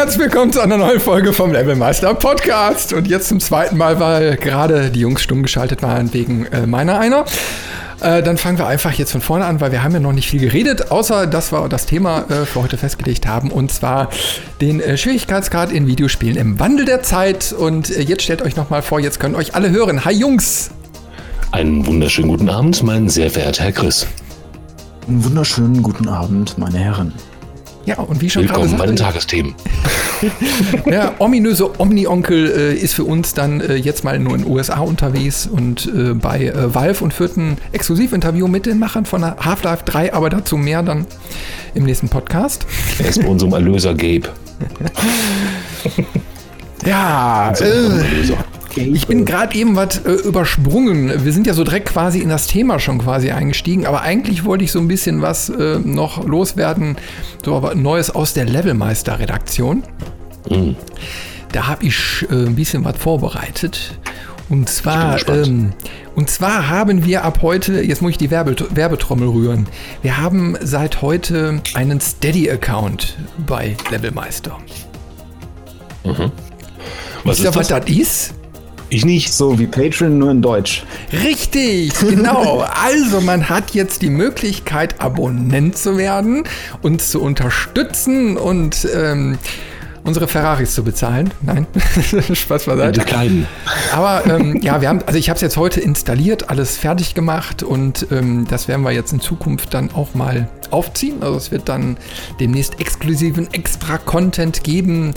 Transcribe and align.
herzlich 0.00 0.20
willkommen 0.20 0.50
zu 0.50 0.62
einer 0.62 0.78
neuen 0.78 0.98
Folge 0.98 1.34
vom 1.34 1.52
Levelmeister 1.52 2.14
Podcast. 2.14 2.94
Und 2.94 3.06
jetzt 3.06 3.28
zum 3.28 3.38
zweiten 3.38 3.76
Mal, 3.76 4.00
weil 4.00 4.36
gerade 4.36 4.88
die 4.88 5.00
Jungs 5.00 5.20
stumm 5.20 5.42
geschaltet 5.42 5.82
waren 5.82 6.14
wegen 6.14 6.46
äh, 6.46 6.66
meiner 6.66 6.98
einer. 6.98 7.26
Äh, 8.00 8.22
dann 8.22 8.38
fangen 8.38 8.56
wir 8.56 8.66
einfach 8.66 8.92
jetzt 8.92 9.12
von 9.12 9.20
vorne 9.20 9.44
an, 9.44 9.60
weil 9.60 9.72
wir 9.72 9.84
haben 9.84 9.92
ja 9.92 10.00
noch 10.00 10.14
nicht 10.14 10.26
viel 10.26 10.40
geredet, 10.40 10.90
außer 10.90 11.26
dass 11.26 11.52
wir 11.52 11.68
das 11.68 11.84
Thema 11.84 12.24
äh, 12.30 12.46
für 12.46 12.62
heute 12.62 12.78
festgelegt 12.78 13.26
haben, 13.26 13.50
und 13.50 13.72
zwar 13.72 14.08
den 14.62 14.80
äh, 14.80 14.96
Schwierigkeitsgrad 14.96 15.70
in 15.70 15.86
Videospielen 15.86 16.38
im 16.38 16.58
Wandel 16.58 16.86
der 16.86 17.02
Zeit. 17.02 17.52
Und 17.52 17.90
äh, 17.90 18.00
jetzt 18.00 18.22
stellt 18.22 18.40
euch 18.40 18.56
nochmal 18.56 18.80
vor, 18.80 19.00
jetzt 19.00 19.20
können 19.20 19.34
euch 19.34 19.54
alle 19.54 19.68
hören. 19.68 20.06
Hi 20.06 20.14
Jungs! 20.14 20.70
Einen 21.52 21.86
wunderschönen 21.86 22.28
guten 22.28 22.48
Abend, 22.48 22.82
mein 22.82 23.10
sehr 23.10 23.28
verehrter 23.28 23.64
Herr 23.64 23.72
Chris. 23.72 24.06
Einen 25.06 25.22
wunderschönen 25.22 25.82
guten 25.82 26.08
Abend, 26.08 26.56
meine 26.56 26.78
Herren. 26.78 27.12
Ja, 27.90 27.98
und 27.98 28.20
wie 28.20 28.30
schon 28.30 28.44
Willkommen 28.44 28.76
bei 28.78 28.86
den 28.86 28.94
Tagesthemen. 28.94 29.52
der 30.86 31.20
ominöse 31.20 31.80
Omni-Onkel 31.80 32.46
äh, 32.46 32.74
ist 32.76 32.94
für 32.94 33.02
uns 33.02 33.34
dann 33.34 33.60
äh, 33.60 33.74
jetzt 33.74 34.04
mal 34.04 34.16
nur 34.20 34.36
in 34.36 34.42
den 34.44 34.52
USA 34.52 34.78
unterwegs 34.78 35.48
und 35.48 35.86
äh, 35.92 36.14
bei 36.14 36.46
äh, 36.46 36.72
Valve 36.72 37.02
und 37.02 37.12
führt 37.12 37.36
ein 37.36 37.58
Exklusivinterview 37.72 38.46
mit 38.46 38.66
den 38.66 38.78
Machern 38.78 39.06
von 39.06 39.24
Half-Life 39.24 39.82
3, 39.86 40.14
aber 40.14 40.30
dazu 40.30 40.56
mehr 40.56 40.84
dann 40.84 41.04
im 41.74 41.82
nächsten 41.82 42.08
Podcast. 42.08 42.64
Er 43.00 43.08
ist 43.08 43.20
bei 43.20 43.26
unserem 43.26 43.54
Erlöser 43.54 43.92
Gabe. 43.94 44.28
Ja, 46.86 47.52
äh, 47.52 47.64
Erlöser. 47.64 48.38
Ich 48.76 49.06
bin 49.06 49.24
gerade 49.24 49.54
eben 49.56 49.76
was 49.76 49.98
äh, 49.98 50.12
übersprungen. 50.12 51.24
Wir 51.24 51.32
sind 51.32 51.46
ja 51.46 51.54
so 51.54 51.64
direkt 51.64 51.88
quasi 51.88 52.20
in 52.20 52.28
das 52.28 52.46
Thema 52.46 52.78
schon 52.78 52.98
quasi 52.98 53.30
eingestiegen, 53.30 53.86
aber 53.86 54.02
eigentlich 54.02 54.44
wollte 54.44 54.64
ich 54.64 54.72
so 54.72 54.78
ein 54.78 54.88
bisschen 54.88 55.22
was 55.22 55.48
äh, 55.48 55.78
noch 55.78 56.26
loswerden, 56.26 56.96
so 57.44 57.56
aber 57.56 57.74
Neues 57.74 58.10
aus 58.10 58.34
der 58.34 58.44
Levelmeister-Redaktion. 58.44 59.82
Mhm. 60.48 60.76
Da 61.52 61.66
habe 61.66 61.86
ich 61.86 62.26
äh, 62.30 62.34
ein 62.34 62.54
bisschen 62.54 62.84
was 62.84 62.96
vorbereitet. 62.96 63.98
Und 64.48 64.68
zwar, 64.68 65.28
ähm, 65.28 65.72
und 66.16 66.28
zwar 66.28 66.68
haben 66.68 67.04
wir 67.04 67.24
ab 67.24 67.38
heute, 67.40 67.82
jetzt 67.82 68.02
muss 68.02 68.12
ich 68.12 68.18
die 68.18 68.32
Werbe, 68.32 68.56
Werbetrommel 68.70 69.28
rühren, 69.28 69.68
wir 70.02 70.18
haben 70.18 70.56
seit 70.60 71.02
heute 71.02 71.62
einen 71.74 72.00
Steady-Account 72.00 73.16
bei 73.46 73.76
Levelmeister. 73.90 74.58
Was 76.02 76.20
Wisst 77.24 77.40
ihr, 77.40 77.50
ist 77.50 77.56
was 77.56 77.68
das? 77.68 77.84
das 77.84 77.90
ist? 77.96 78.34
Ich 78.90 79.04
nicht. 79.04 79.32
So 79.32 79.58
wie 79.58 79.66
Patreon, 79.66 80.18
nur 80.18 80.30
in 80.32 80.42
Deutsch. 80.42 80.84
Richtig, 81.24 81.92
genau. 81.98 82.64
Also 82.82 83.20
man 83.20 83.48
hat 83.48 83.72
jetzt 83.72 84.02
die 84.02 84.10
Möglichkeit, 84.10 85.00
Abonnent 85.00 85.78
zu 85.78 85.96
werden, 85.96 86.44
uns 86.82 87.10
zu 87.10 87.20
unterstützen 87.20 88.36
und 88.36 88.88
ähm, 88.94 89.38
unsere 90.02 90.26
Ferraris 90.26 90.74
zu 90.74 90.82
bezahlen. 90.82 91.30
Nein, 91.42 91.66
Spaß 92.32 92.64
Die 92.64 92.70
beiseite. 92.70 93.00
Kleinen. 93.02 93.46
Aber 93.92 94.26
ähm, 94.26 94.60
ja, 94.62 94.80
wir 94.80 94.88
haben, 94.88 95.02
also 95.06 95.18
ich 95.18 95.28
habe 95.28 95.36
es 95.36 95.42
jetzt 95.42 95.56
heute 95.56 95.80
installiert, 95.80 96.50
alles 96.50 96.76
fertig 96.76 97.14
gemacht 97.14 97.62
und 97.62 98.06
ähm, 98.10 98.46
das 98.48 98.66
werden 98.66 98.82
wir 98.82 98.92
jetzt 98.92 99.12
in 99.12 99.20
Zukunft 99.20 99.72
dann 99.74 99.90
auch 99.92 100.14
mal 100.14 100.48
aufziehen. 100.70 101.22
Also 101.22 101.36
es 101.36 101.50
wird 101.50 101.68
dann 101.68 101.96
demnächst 102.38 102.80
exklusiven 102.80 103.52
Extra-Content 103.52 104.64
geben, 104.64 105.14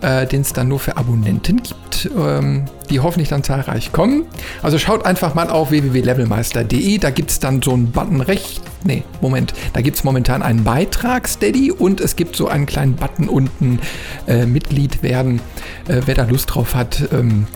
äh, 0.00 0.26
den 0.26 0.42
es 0.42 0.52
dann 0.52 0.68
nur 0.68 0.78
für 0.78 0.96
Abonnenten 0.96 1.62
gibt, 1.62 2.10
ähm, 2.16 2.64
die 2.90 3.00
hoffentlich 3.00 3.28
dann 3.28 3.42
zahlreich 3.42 3.92
kommen. 3.92 4.24
Also 4.62 4.78
schaut 4.78 5.04
einfach 5.06 5.34
mal 5.34 5.50
auf 5.50 5.70
www.levelmeister.de, 5.70 6.98
da 6.98 7.10
gibt 7.10 7.30
es 7.30 7.40
dann 7.40 7.62
so 7.62 7.72
einen 7.72 7.90
Button 7.90 8.20
rechts. 8.20 8.60
Nee, 8.84 9.02
Moment, 9.20 9.52
da 9.72 9.80
gibt 9.80 9.96
es 9.96 10.04
momentan 10.04 10.42
einen 10.42 10.62
Beitrag 10.62 11.26
Steady 11.26 11.72
und 11.72 12.00
es 12.00 12.14
gibt 12.14 12.36
so 12.36 12.46
einen 12.46 12.66
kleinen 12.66 12.94
Button 12.94 13.28
unten 13.28 13.80
äh, 14.28 14.46
Mitglied 14.46 15.02
werden. 15.02 15.40
Äh, 15.88 16.02
wer 16.06 16.14
da 16.14 16.24
Lust 16.24 16.54
drauf 16.54 16.74
hat, 16.74 17.08
ähm, 17.12 17.46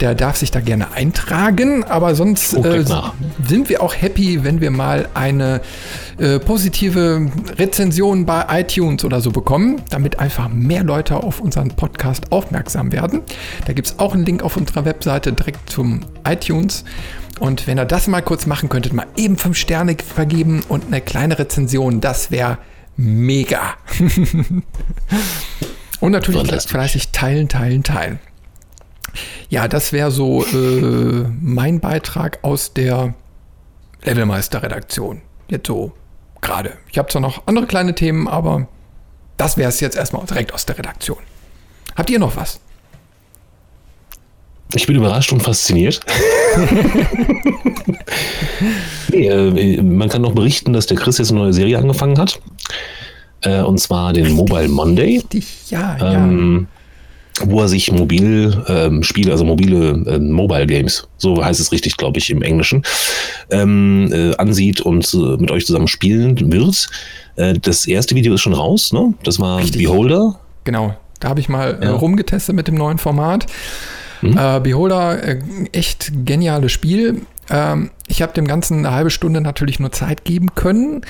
der 0.00 0.14
darf 0.14 0.36
sich 0.36 0.50
da 0.50 0.60
gerne 0.60 0.92
eintragen, 0.92 1.84
aber 1.84 2.14
sonst 2.14 2.56
Oh, 2.56 2.64
äh, 2.64 2.84
sind 3.46 3.68
wir 3.68 3.82
auch 3.82 3.94
happy, 3.94 4.44
wenn 4.44 4.60
wir 4.60 4.70
mal 4.70 5.08
eine 5.14 5.60
äh, 6.18 6.38
positive 6.38 7.30
Rezension 7.56 8.26
bei 8.26 8.60
iTunes 8.60 9.04
oder 9.04 9.20
so 9.20 9.30
bekommen, 9.30 9.82
damit 9.90 10.18
einfach 10.18 10.48
mehr 10.48 10.84
Leute 10.84 11.16
auf 11.16 11.40
unseren 11.40 11.70
Podcast 11.70 12.32
aufmerksam 12.32 12.92
werden. 12.92 13.22
Da 13.66 13.72
gibt 13.72 13.88
es 13.88 13.98
auch 13.98 14.14
einen 14.14 14.24
Link 14.24 14.42
auf 14.42 14.56
unserer 14.56 14.84
Webseite 14.84 15.32
direkt 15.32 15.70
zum 15.70 16.00
iTunes. 16.26 16.84
Und 17.38 17.66
wenn 17.66 17.78
ihr 17.78 17.84
das 17.84 18.08
mal 18.08 18.22
kurz 18.22 18.46
machen 18.46 18.68
könntet, 18.68 18.92
mal 18.92 19.06
eben 19.16 19.36
fünf 19.36 19.56
Sterne 19.56 19.96
vergeben 20.04 20.62
und 20.68 20.86
eine 20.86 21.00
kleine 21.00 21.38
Rezension, 21.38 22.00
das 22.00 22.30
wäre 22.30 22.58
mega. 22.96 23.74
und 26.00 26.12
natürlich 26.12 26.62
fleißig 26.62 27.10
teilen, 27.12 27.48
teilen, 27.48 27.84
teilen. 27.84 28.18
Ja, 29.48 29.68
das 29.68 29.92
wäre 29.92 30.10
so 30.10 30.44
äh, 30.44 31.24
mein 31.40 31.80
Beitrag 31.80 32.38
aus 32.42 32.72
der 32.74 33.14
Levelmeister-Redaktion. 34.02 35.22
Jetzt 35.48 35.66
so 35.66 35.92
gerade. 36.40 36.72
Ich 36.90 36.98
habe 36.98 37.08
zwar 37.08 37.22
noch 37.22 37.46
andere 37.46 37.66
kleine 37.66 37.94
Themen, 37.94 38.28
aber 38.28 38.68
das 39.36 39.56
wäre 39.56 39.68
es 39.68 39.80
jetzt 39.80 39.96
erstmal 39.96 40.24
direkt 40.26 40.52
aus 40.52 40.66
der 40.66 40.78
Redaktion. 40.78 41.18
Habt 41.96 42.10
ihr 42.10 42.18
noch 42.18 42.36
was? 42.36 42.60
Ich 44.74 44.86
bin 44.86 44.96
überrascht 44.96 45.32
und 45.32 45.42
fasziniert. 45.42 46.00
nee, 49.08 49.28
äh, 49.28 49.82
man 49.82 50.10
kann 50.10 50.20
noch 50.20 50.34
berichten, 50.34 50.74
dass 50.74 50.86
der 50.86 50.98
Chris 50.98 51.16
jetzt 51.16 51.30
eine 51.30 51.40
neue 51.40 51.54
Serie 51.54 51.78
angefangen 51.78 52.18
hat. 52.18 52.38
Äh, 53.40 53.62
und 53.62 53.78
zwar 53.78 54.12
den 54.12 54.32
Mobile 54.32 54.68
Monday. 54.68 55.16
Richtig, 55.16 55.70
ja, 55.70 55.96
ähm, 56.00 56.66
wo 57.44 57.60
er 57.60 57.68
sich 57.68 57.90
mobil 57.92 58.62
ähm, 58.68 59.02
Spiele, 59.02 59.32
also 59.32 59.44
mobile 59.44 60.04
äh, 60.06 60.18
Mobile 60.18 60.66
Games, 60.66 61.06
so 61.16 61.44
heißt 61.44 61.60
es 61.60 61.72
richtig, 61.72 61.96
glaube 61.96 62.18
ich, 62.18 62.30
im 62.30 62.42
Englischen, 62.42 62.82
ähm, 63.50 64.10
äh, 64.12 64.34
ansieht 64.36 64.80
und 64.80 65.12
äh, 65.14 65.36
mit 65.40 65.50
euch 65.50 65.66
zusammen 65.66 65.88
spielen 65.88 66.52
wird. 66.52 66.88
Äh, 67.36 67.54
das 67.60 67.86
erste 67.86 68.14
Video 68.14 68.34
ist 68.34 68.40
schon 68.40 68.54
raus, 68.54 68.92
ne? 68.92 69.14
Das 69.24 69.38
war 69.40 69.58
Richtig. 69.58 69.82
Beholder. 69.82 70.38
Genau. 70.64 70.96
Da 71.20 71.28
habe 71.30 71.40
ich 71.40 71.48
mal 71.48 71.78
äh, 71.80 71.86
Ja. 71.86 71.92
rumgetestet 71.94 72.54
mit 72.54 72.68
dem 72.68 72.76
neuen 72.76 72.98
Format. 72.98 73.46
Äh, 74.22 74.60
Beholder, 74.60 75.36
echt 75.72 76.10
geniales 76.24 76.72
Spiel. 76.72 77.22
Ähm, 77.50 77.90
ich 78.08 78.20
habe 78.20 78.32
dem 78.32 78.46
Ganzen 78.48 78.78
eine 78.84 78.92
halbe 78.94 79.10
Stunde 79.10 79.40
natürlich 79.40 79.78
nur 79.78 79.92
Zeit 79.92 80.24
geben 80.24 80.54
können. 80.54 81.02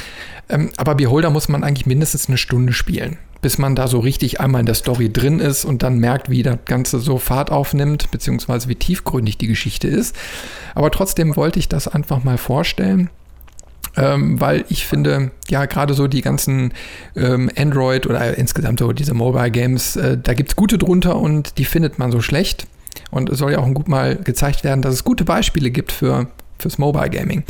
Ähm, 0.51 0.71
aber 0.77 0.95
Beholder 0.95 1.31
muss 1.31 1.49
man 1.49 1.65
eigentlich 1.65 1.87
mindestens 1.87 2.29
eine 2.29 2.37
Stunde 2.39 2.73
spielen, 2.73 3.17
bis 3.41 3.59
man 3.59 3.77
da 3.77 3.89
so 3.89 4.01
richtig 4.01 4.41
einmal 4.41 4.61
in 4.61 4.67
der 4.67 4.75
Story 4.75 5.13
drin 5.13 5.39
ist 5.41 5.65
und 5.65 5.83
dann 5.83 5.99
merkt, 5.99 6.31
wie 6.31 6.43
das 6.43 6.59
Ganze 6.65 6.99
so 6.99 7.19
Fahrt 7.19 7.51
aufnimmt, 7.51 8.11
beziehungsweise 8.11 8.69
wie 8.69 8.75
tiefgründig 8.75 9.39
die 9.39 9.47
Geschichte 9.47 9.89
ist. 9.89 10.17
Aber 10.75 10.91
trotzdem 10.91 11.37
wollte 11.37 11.59
ich 11.59 11.69
das 11.69 11.89
einfach 11.89 12.25
mal 12.25 12.39
vorstellen. 12.39 13.11
Ähm, 13.97 14.41
weil 14.41 14.65
ich 14.69 14.87
finde, 14.87 15.33
ja, 15.49 15.65
gerade 15.67 15.95
so 15.95 16.07
die 16.07 16.21
ganzen 16.21 16.73
ähm, 17.17 17.51
Android 17.57 18.07
oder 18.07 18.39
insgesamt 18.39 18.79
so 18.79 18.93
diese 18.93 19.15
Mobile 19.15 19.51
Games, 19.51 19.97
äh, 19.97 20.17
da 20.17 20.35
gibt 20.35 20.51
es 20.51 20.57
gute 20.57 20.79
drunter 20.79 21.17
und 21.17 21.59
die 21.59 21.65
findet 21.65 21.99
man 21.99 22.13
so 22.13 22.21
schlecht. 22.21 22.67
Und 23.11 23.29
es 23.29 23.39
soll 23.39 23.53
ja 23.53 23.59
auch 23.59 23.75
gut 23.75 23.89
mal 23.89 24.17
gezeigt 24.17 24.63
werden, 24.63 24.83
dass 24.83 24.95
es 24.95 25.05
gute 25.05 25.25
Beispiele 25.25 25.71
gibt 25.71 25.91
für, 25.91 26.29
fürs 26.59 26.79
Mobile 26.79 27.11
Gaming. 27.11 27.45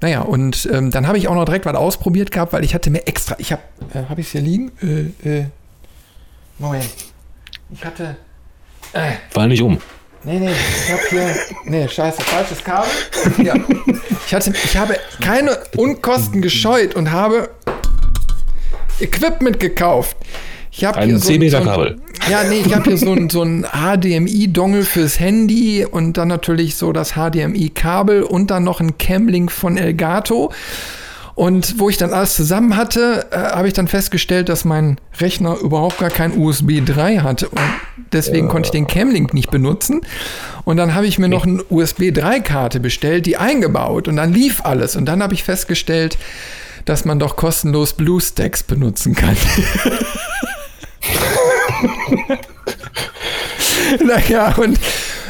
Naja, 0.00 0.22
und 0.22 0.68
ähm, 0.72 0.90
dann 0.90 1.06
habe 1.06 1.18
ich 1.18 1.28
auch 1.28 1.34
noch 1.34 1.44
direkt 1.44 1.64
was 1.64 1.74
ausprobiert 1.74 2.30
gehabt, 2.30 2.52
weil 2.52 2.64
ich 2.64 2.74
hatte 2.74 2.90
mir 2.90 3.06
extra, 3.06 3.36
ich 3.38 3.52
habe, 3.52 3.62
äh, 3.94 4.04
habe 4.08 4.20
ich 4.20 4.26
es 4.26 4.32
hier 4.32 4.40
liegen? 4.40 4.72
Äh, 4.82 5.28
äh, 5.28 5.46
Moment. 6.58 6.88
Ich 7.70 7.84
hatte, 7.84 8.16
äh, 8.92 9.12
Fall 9.30 9.48
nicht 9.48 9.62
um. 9.62 9.80
Nee, 10.24 10.38
nee, 10.38 10.50
ich 10.50 10.92
habe 10.92 11.02
hier. 11.08 11.36
Nee, 11.64 11.88
scheiße, 11.88 12.22
falsches 12.22 12.62
Kabel. 12.62 12.90
Ja. 13.42 13.54
Ich, 14.26 14.34
hatte, 14.34 14.52
ich 14.52 14.76
habe 14.76 14.96
keine 15.20 15.58
Unkosten 15.76 16.42
gescheut 16.42 16.94
und 16.94 17.10
habe 17.10 17.50
Equipment 19.00 19.58
gekauft. 19.58 20.16
Ich 20.74 20.84
habe 20.84 20.98
Ein 20.98 21.10
hier 21.10 21.18
so 21.18 21.26
10 21.26 21.38
Meter 21.38 21.58
so 21.58 21.64
Kabel. 21.64 21.96
Ja, 22.30 22.44
nee, 22.44 22.62
ich 22.64 22.74
habe 22.74 22.84
hier 22.84 22.96
so 22.96 23.12
ein, 23.12 23.28
so 23.28 23.42
ein 23.42 23.64
HDMI-Dongle 23.64 24.84
fürs 24.84 25.20
Handy 25.20 25.84
und 25.84 26.16
dann 26.16 26.28
natürlich 26.28 26.76
so 26.76 26.92
das 26.92 27.12
HDMI-Kabel 27.12 28.22
und 28.22 28.50
dann 28.50 28.64
noch 28.64 28.80
ein 28.80 28.96
Camlink 28.96 29.52
von 29.52 29.76
Elgato. 29.76 30.50
Und 31.34 31.78
wo 31.78 31.90
ich 31.90 31.98
dann 31.98 32.12
alles 32.12 32.34
zusammen 32.36 32.76
hatte, 32.76 33.26
äh, 33.30 33.36
habe 33.36 33.68
ich 33.68 33.74
dann 33.74 33.86
festgestellt, 33.86 34.48
dass 34.48 34.64
mein 34.64 34.98
Rechner 35.18 35.56
überhaupt 35.58 35.98
gar 35.98 36.10
kein 36.10 36.38
USB 36.38 36.80
3 36.84 37.18
hatte. 37.18 37.48
Und 37.48 37.60
deswegen 38.12 38.48
konnte 38.48 38.68
ich 38.68 38.72
den 38.72 38.86
Camlink 38.86 39.34
nicht 39.34 39.50
benutzen. 39.50 40.00
Und 40.64 40.78
dann 40.78 40.94
habe 40.94 41.06
ich 41.06 41.18
mir 41.18 41.28
noch 41.28 41.46
eine 41.46 41.62
USB 41.64 42.10
3-Karte 42.10 42.80
bestellt, 42.80 43.26
die 43.26 43.36
eingebaut. 43.36 44.08
Und 44.08 44.16
dann 44.16 44.32
lief 44.32 44.64
alles. 44.64 44.96
Und 44.96 45.06
dann 45.06 45.22
habe 45.22 45.34
ich 45.34 45.42
festgestellt, 45.42 46.18
dass 46.84 47.04
man 47.04 47.18
doch 47.18 47.36
kostenlos 47.36 47.92
BlueStacks 47.94 48.62
benutzen 48.62 49.14
kann. 49.14 49.36
naja, 54.04 54.54
und 54.56 54.78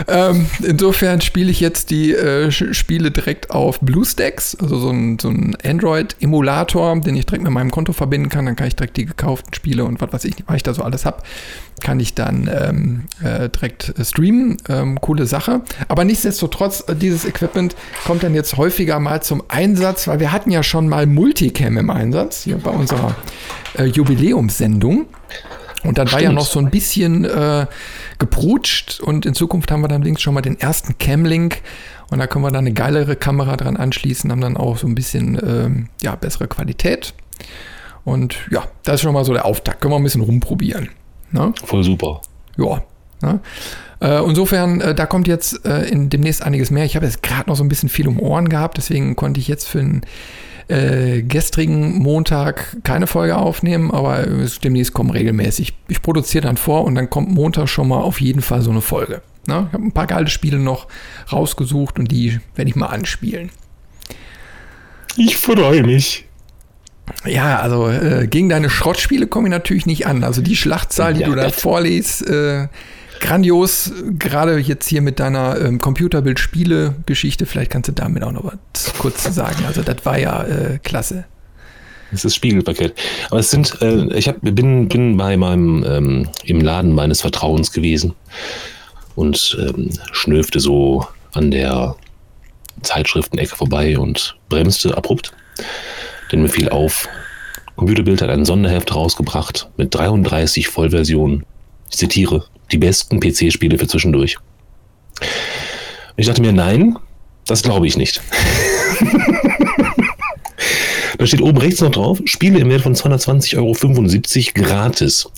ähm, 0.08 0.46
insofern 0.62 1.20
spiele 1.20 1.50
ich 1.50 1.60
jetzt 1.60 1.90
die 1.90 2.12
äh, 2.12 2.50
Spiele 2.50 3.10
direkt 3.10 3.50
auf 3.50 3.80
BlueStacks, 3.80 4.56
also 4.60 4.78
so 4.78 4.90
ein, 4.90 5.18
so 5.18 5.28
ein 5.28 5.56
Android-Emulator, 5.64 7.00
den 7.00 7.16
ich 7.16 7.26
direkt 7.26 7.44
mit 7.44 7.52
meinem 7.52 7.70
Konto 7.70 7.92
verbinden 7.92 8.28
kann. 8.28 8.46
Dann 8.46 8.56
kann 8.56 8.66
ich 8.66 8.76
direkt 8.76 8.96
die 8.96 9.06
gekauften 9.06 9.54
Spiele 9.54 9.84
und 9.84 10.00
was 10.00 10.12
weiß 10.12 10.24
ich, 10.24 10.36
was 10.46 10.56
ich 10.56 10.62
da 10.62 10.74
so 10.74 10.82
alles 10.82 11.04
habe, 11.04 11.22
kann 11.80 12.00
ich 12.00 12.14
dann 12.14 12.50
ähm, 12.52 13.04
äh, 13.22 13.48
direkt 13.48 13.94
streamen. 14.02 14.56
Ähm, 14.68 15.00
coole 15.00 15.26
Sache. 15.26 15.62
Aber 15.88 16.04
nichtsdestotrotz, 16.04 16.84
äh, 16.88 16.94
dieses 16.94 17.24
Equipment 17.24 17.76
kommt 18.04 18.22
dann 18.22 18.34
jetzt 18.34 18.56
häufiger 18.56 18.98
mal 19.00 19.22
zum 19.22 19.42
Einsatz, 19.48 20.08
weil 20.08 20.20
wir 20.20 20.32
hatten 20.32 20.50
ja 20.50 20.62
schon 20.62 20.88
mal 20.88 21.06
Multicam 21.06 21.76
im 21.76 21.90
Einsatz 21.90 22.44
hier 22.44 22.58
bei 22.58 22.70
unserer 22.70 23.14
äh, 23.76 23.84
Jubiläumssendung. 23.84 25.06
Und 25.84 25.98
dann 25.98 26.06
Stimmt. 26.06 26.22
war 26.22 26.28
ja 26.28 26.32
noch 26.32 26.46
so 26.46 26.60
ein 26.60 26.70
bisschen 26.70 27.24
äh, 27.24 27.66
geprutscht 28.18 29.00
und 29.00 29.26
in 29.26 29.34
Zukunft 29.34 29.70
haben 29.70 29.80
wir 29.80 29.88
dann 29.88 30.02
links 30.02 30.22
schon 30.22 30.34
mal 30.34 30.40
den 30.40 30.58
ersten 30.60 30.96
Cam-Link 30.98 31.60
und 32.10 32.18
da 32.18 32.26
können 32.26 32.44
wir 32.44 32.50
dann 32.50 32.66
eine 32.66 32.72
geilere 32.72 33.16
Kamera 33.16 33.56
dran 33.56 33.76
anschließen, 33.76 34.30
haben 34.30 34.40
dann 34.40 34.56
auch 34.56 34.76
so 34.76 34.86
ein 34.86 34.94
bisschen 34.94 35.40
ähm, 35.44 35.88
ja, 36.02 36.14
bessere 36.14 36.46
Qualität. 36.46 37.14
Und 38.04 38.36
ja, 38.50 38.64
das 38.82 38.96
ist 38.96 39.00
schon 39.02 39.14
mal 39.14 39.24
so 39.24 39.32
der 39.32 39.44
Auftakt. 39.44 39.80
Können 39.80 39.92
wir 39.94 39.98
ein 39.98 40.02
bisschen 40.02 40.20
rumprobieren. 40.20 40.90
Ne? 41.30 41.52
Voll 41.64 41.82
super. 41.82 42.20
Ja. 42.56 42.82
Ne? 43.22 43.40
Äh, 44.00 44.22
insofern, 44.24 44.80
äh, 44.80 44.94
da 44.94 45.06
kommt 45.06 45.28
jetzt 45.28 45.64
äh, 45.64 45.88
in 45.88 46.10
demnächst 46.10 46.42
einiges 46.42 46.70
mehr. 46.70 46.84
Ich 46.84 46.96
habe 46.96 47.06
jetzt 47.06 47.22
gerade 47.22 47.48
noch 47.48 47.56
so 47.56 47.64
ein 47.64 47.68
bisschen 47.68 47.88
viel 47.88 48.08
um 48.08 48.18
Ohren 48.20 48.48
gehabt, 48.48 48.76
deswegen 48.76 49.16
konnte 49.16 49.40
ich 49.40 49.48
jetzt 49.48 49.68
für 49.68 49.78
ein 49.78 50.02
äh, 50.72 51.22
gestrigen 51.22 51.98
Montag 51.98 52.78
keine 52.82 53.06
Folge 53.06 53.36
aufnehmen, 53.36 53.90
aber 53.90 54.26
demnächst 54.64 54.94
kommen 54.94 55.10
regelmäßig. 55.10 55.74
Ich 55.88 56.02
produziere 56.02 56.46
dann 56.46 56.56
vor 56.56 56.84
und 56.84 56.94
dann 56.94 57.10
kommt 57.10 57.30
Montag 57.30 57.68
schon 57.68 57.88
mal 57.88 58.00
auf 58.00 58.20
jeden 58.20 58.40
Fall 58.42 58.62
so 58.62 58.70
eine 58.70 58.80
Folge. 58.80 59.20
Na, 59.46 59.66
ich 59.68 59.72
habe 59.74 59.84
ein 59.84 59.92
paar 59.92 60.06
geile 60.06 60.28
Spiele 60.28 60.58
noch 60.58 60.86
rausgesucht 61.30 61.98
und 61.98 62.10
die 62.10 62.40
werde 62.54 62.70
ich 62.70 62.76
mal 62.76 62.86
anspielen. 62.86 63.50
Ich 65.16 65.36
freue 65.36 65.82
mich. 65.82 66.26
Ja, 67.26 67.58
also 67.58 67.88
äh, 67.88 68.26
gegen 68.26 68.48
deine 68.48 68.70
Schrottspiele 68.70 69.26
komme 69.26 69.48
ich 69.48 69.50
natürlich 69.50 69.84
nicht 69.84 70.06
an. 70.06 70.24
Also 70.24 70.40
die 70.40 70.56
Schlachtzahl, 70.56 71.14
die 71.14 71.20
ja, 71.20 71.28
du 71.28 71.34
da 71.34 71.50
vorliest, 71.50 72.26
äh, 72.26 72.68
grandios, 73.22 73.92
gerade 74.18 74.58
jetzt 74.58 74.86
hier 74.88 75.00
mit 75.00 75.18
deiner 75.18 75.58
ähm, 75.58 75.80
Computerbild-Spiele-Geschichte. 75.80 77.46
Vielleicht 77.46 77.70
kannst 77.70 77.88
du 77.88 77.92
damit 77.92 78.22
auch 78.22 78.32
noch 78.32 78.44
was 78.44 78.92
kurz 78.98 79.22
sagen. 79.34 79.64
Also, 79.66 79.82
das 79.82 80.04
war 80.04 80.18
ja 80.18 80.42
äh, 80.42 80.78
klasse. 80.82 81.24
Das 82.10 82.26
ist 82.26 82.34
Spiegelpaket. 82.34 82.94
Aber 83.30 83.40
es 83.40 83.50
sind, 83.50 83.80
äh, 83.80 84.14
ich 84.14 84.28
hab, 84.28 84.40
bin, 84.42 84.88
bin 84.88 85.16
bei 85.16 85.36
meinem, 85.36 85.84
ähm, 85.88 86.28
im 86.44 86.60
Laden 86.60 86.94
meines 86.94 87.22
Vertrauens 87.22 87.72
gewesen 87.72 88.14
und 89.14 89.56
ähm, 89.58 89.90
schnürfte 90.12 90.60
so 90.60 91.06
an 91.32 91.50
der 91.50 91.96
Zeitschriftenecke 92.82 93.56
vorbei 93.56 93.98
und 93.98 94.36
bremste 94.48 94.96
abrupt. 94.96 95.32
Denn 96.30 96.42
mir 96.42 96.48
fiel 96.48 96.68
auf, 96.68 97.08
Computerbild 97.76 98.20
hat 98.20 98.30
ein 98.30 98.44
Sonderheft 98.44 98.94
rausgebracht 98.94 99.70
mit 99.76 99.94
33 99.94 100.68
Vollversionen. 100.68 101.44
Ich 101.92 101.98
zitiere, 101.98 102.44
die 102.72 102.78
besten 102.78 103.20
PC-Spiele 103.20 103.78
für 103.78 103.86
zwischendurch. 103.86 104.38
Und 105.20 106.16
ich 106.16 106.26
dachte 106.26 106.40
mir, 106.40 106.52
nein, 106.52 106.96
das 107.46 107.62
glaube 107.62 107.86
ich 107.86 107.98
nicht. 107.98 108.22
da 111.18 111.26
steht 111.26 111.42
oben 111.42 111.58
rechts 111.58 111.82
noch 111.82 111.90
drauf, 111.90 112.18
Spiele 112.24 112.58
im 112.60 112.70
Wert 112.70 112.80
von 112.80 112.94
220,75 112.94 113.58
Euro 113.58 114.66
gratis. 114.66 115.28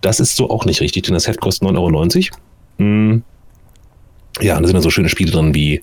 Das 0.00 0.18
ist 0.18 0.36
so 0.36 0.50
auch 0.50 0.64
nicht 0.64 0.80
richtig, 0.80 1.04
denn 1.04 1.14
das 1.14 1.28
Heft 1.28 1.40
kostet 1.40 1.68
9,90 1.68 1.76
Euro. 1.78 2.38
Hm. 2.78 3.22
Ja, 4.40 4.56
und 4.56 4.62
da 4.62 4.66
sind 4.66 4.74
dann 4.74 4.82
so 4.82 4.90
schöne 4.90 5.08
Spiele 5.08 5.30
drin 5.30 5.54
wie 5.54 5.80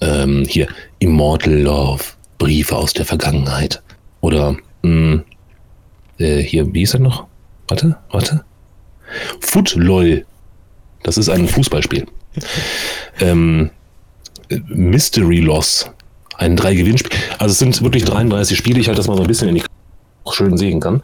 ähm, 0.00 0.44
hier 0.48 0.66
Immortal 0.98 1.60
Love, 1.60 2.02
Briefe 2.38 2.76
aus 2.76 2.92
der 2.92 3.06
Vergangenheit. 3.06 3.80
Oder 4.20 4.56
mh, 4.82 4.90
hm, 4.90 5.24
äh, 6.18 6.42
hier, 6.42 6.74
wie 6.74 6.80
hieß 6.80 6.94
er 6.94 7.00
noch? 7.00 7.26
Warte, 7.68 7.96
warte. 8.10 8.44
Footlol. 9.40 10.24
Das 11.02 11.18
ist 11.18 11.28
ein 11.28 11.48
Fußballspiel. 11.48 12.06
ähm, 13.20 13.70
Mystery 14.68 15.40
Loss. 15.40 15.90
Ein 16.36 16.56
drei 16.56 16.74
Gewinnspiel. 16.74 17.18
Also 17.38 17.52
es 17.52 17.58
sind 17.58 17.82
wirklich 17.82 18.04
33 18.04 18.56
Spiele. 18.56 18.80
Ich 18.80 18.88
halte 18.88 18.98
das 18.98 19.06
mal 19.06 19.16
so 19.16 19.22
ein 19.22 19.28
bisschen 19.28 19.48
in 19.48 19.56
die 19.56 19.62
schön 20.30 20.56
sehen 20.56 20.80
kann. 20.80 21.02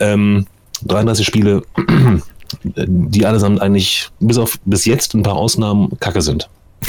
Ähm, 0.00 0.46
33 0.84 1.26
Spiele, 1.26 1.62
die 2.64 3.26
allesamt 3.26 3.60
eigentlich 3.60 4.08
bis 4.20 4.38
auf 4.38 4.58
bis 4.64 4.84
jetzt 4.84 5.14
ein 5.14 5.22
paar 5.22 5.36
Ausnahmen 5.36 5.98
kacke 6.00 6.22
sind. 6.22 6.48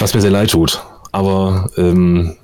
Was 0.00 0.14
mir 0.14 0.20
sehr 0.20 0.30
leid 0.30 0.50
tut. 0.50 0.82
Aber 1.12 1.70
ähm, 1.76 2.36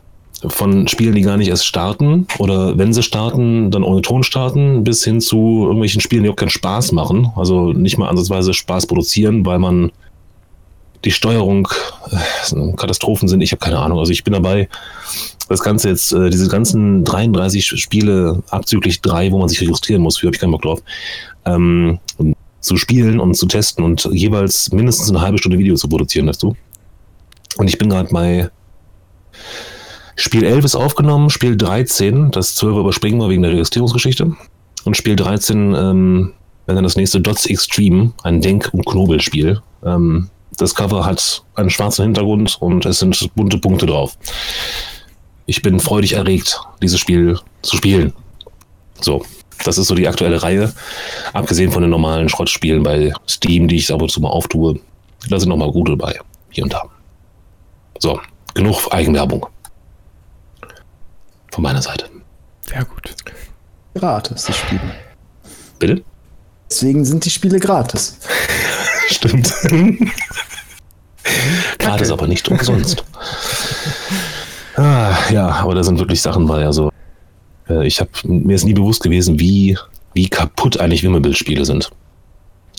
von 0.46 0.88
Spielen, 0.88 1.14
die 1.14 1.22
gar 1.22 1.36
nicht 1.36 1.48
erst 1.48 1.66
starten 1.66 2.26
oder 2.38 2.78
wenn 2.78 2.92
sie 2.92 3.02
starten, 3.02 3.70
dann 3.70 3.82
ohne 3.82 4.02
Ton 4.02 4.22
starten, 4.22 4.84
bis 4.84 5.04
hin 5.04 5.20
zu 5.20 5.64
irgendwelchen 5.64 6.00
Spielen, 6.00 6.24
die 6.24 6.30
auch 6.30 6.36
keinen 6.36 6.50
Spaß 6.50 6.92
machen. 6.92 7.30
Also 7.36 7.72
nicht 7.72 7.98
mal 7.98 8.08
ansatzweise 8.08 8.54
Spaß 8.54 8.86
produzieren, 8.86 9.44
weil 9.44 9.58
man 9.58 9.92
die 11.04 11.10
Steuerung 11.10 11.68
äh, 12.10 12.72
Katastrophen 12.76 13.28
sind. 13.28 13.40
Ich 13.40 13.52
habe 13.52 13.60
keine 13.60 13.78
Ahnung. 13.78 13.98
Also 13.98 14.12
ich 14.12 14.24
bin 14.24 14.34
dabei, 14.34 14.68
das 15.48 15.60
Ganze 15.60 15.88
jetzt, 15.88 16.12
äh, 16.12 16.30
diese 16.30 16.48
ganzen 16.48 17.04
33 17.04 17.66
Spiele, 17.66 18.42
abzüglich 18.50 19.00
drei, 19.00 19.32
wo 19.32 19.38
man 19.38 19.48
sich 19.48 19.60
registrieren 19.60 20.02
muss, 20.02 20.18
für 20.18 20.26
habe 20.26 20.36
ich 20.36 20.40
keinen 20.40 20.52
Bock 20.52 20.62
drauf, 20.62 20.82
ähm, 21.44 21.98
zu 22.60 22.76
spielen 22.76 23.20
und 23.20 23.34
zu 23.34 23.46
testen 23.46 23.84
und 23.84 24.08
jeweils 24.12 24.70
mindestens 24.72 25.08
eine 25.08 25.22
halbe 25.22 25.38
Stunde 25.38 25.58
Video 25.58 25.74
zu 25.76 25.88
produzieren, 25.88 26.26
weißt 26.26 26.42
du? 26.42 26.54
Und 27.56 27.68
ich 27.68 27.78
bin 27.78 27.88
gerade 27.88 28.10
bei 28.12 28.50
Spiel 30.20 30.44
11 30.44 30.66
ist 30.66 30.74
aufgenommen, 30.74 31.30
Spiel 31.30 31.56
13, 31.56 32.30
das 32.30 32.54
12 32.56 32.76
überspringen 32.76 33.18
wir 33.18 33.30
wegen 33.30 33.40
der 33.40 33.52
Registrierungsgeschichte. 33.52 34.36
Und 34.84 34.96
Spiel 34.96 35.16
13 35.16 35.74
ähm, 35.74 36.32
wäre 36.66 36.74
dann 36.74 36.84
das 36.84 36.96
nächste 36.96 37.22
Dots 37.22 37.46
Extreme, 37.46 38.12
ein 38.22 38.42
Denk- 38.42 38.68
und 38.74 38.84
Knobelspiel. 38.84 39.62
Ähm, 39.82 40.28
das 40.58 40.74
Cover 40.74 41.06
hat 41.06 41.42
einen 41.54 41.70
schwarzen 41.70 42.02
Hintergrund 42.02 42.58
und 42.60 42.84
es 42.84 42.98
sind 42.98 43.34
bunte 43.34 43.56
Punkte 43.56 43.86
drauf. 43.86 44.18
Ich 45.46 45.62
bin 45.62 45.80
freudig 45.80 46.12
erregt, 46.12 46.60
dieses 46.82 47.00
Spiel 47.00 47.38
zu 47.62 47.76
spielen. 47.76 48.12
So, 49.00 49.24
das 49.64 49.78
ist 49.78 49.86
so 49.86 49.94
die 49.94 50.06
aktuelle 50.06 50.42
Reihe. 50.42 50.74
Abgesehen 51.32 51.72
von 51.72 51.80
den 51.80 51.90
normalen 51.90 52.28
Schrottspielen 52.28 52.82
bei 52.82 53.14
Steam, 53.26 53.68
die 53.68 53.76
ich 53.76 53.90
ab 53.90 54.02
und 54.02 54.10
zu 54.10 54.20
mal 54.20 54.28
auftue. 54.28 54.80
Da 55.30 55.40
sind 55.40 55.48
nochmal 55.48 55.72
gute 55.72 55.96
dabei. 55.96 56.20
Hier 56.50 56.64
und 56.64 56.74
da. 56.74 56.82
So, 57.98 58.20
genug 58.52 58.86
Eigenwerbung 58.90 59.46
von 61.50 61.62
meiner 61.62 61.82
Seite. 61.82 62.06
Sehr 62.66 62.84
gut. 62.84 63.14
Gratis, 63.94 64.44
die 64.44 64.52
Spiele. 64.52 64.94
Bitte? 65.78 66.02
Deswegen 66.70 67.04
sind 67.04 67.24
die 67.24 67.30
Spiele 67.30 67.58
gratis. 67.58 68.18
Stimmt. 69.08 69.52
gratis, 71.78 72.10
aber 72.10 72.28
nicht 72.28 72.48
umsonst. 72.48 73.04
ah, 74.76 75.16
ja, 75.30 75.48
aber 75.48 75.74
da 75.74 75.82
sind 75.82 75.98
wirklich 75.98 76.22
Sachen 76.22 76.46
bei. 76.46 76.64
Also, 76.64 76.92
äh, 77.68 77.86
ich 77.86 78.00
habe 78.00 78.10
mir 78.24 78.54
ist 78.54 78.64
nie 78.64 78.74
bewusst 78.74 79.02
gewesen, 79.02 79.40
wie, 79.40 79.76
wie 80.14 80.28
kaputt 80.28 80.78
eigentlich 80.78 81.02
Wimmelbildspiele 81.02 81.64
sind. 81.64 81.90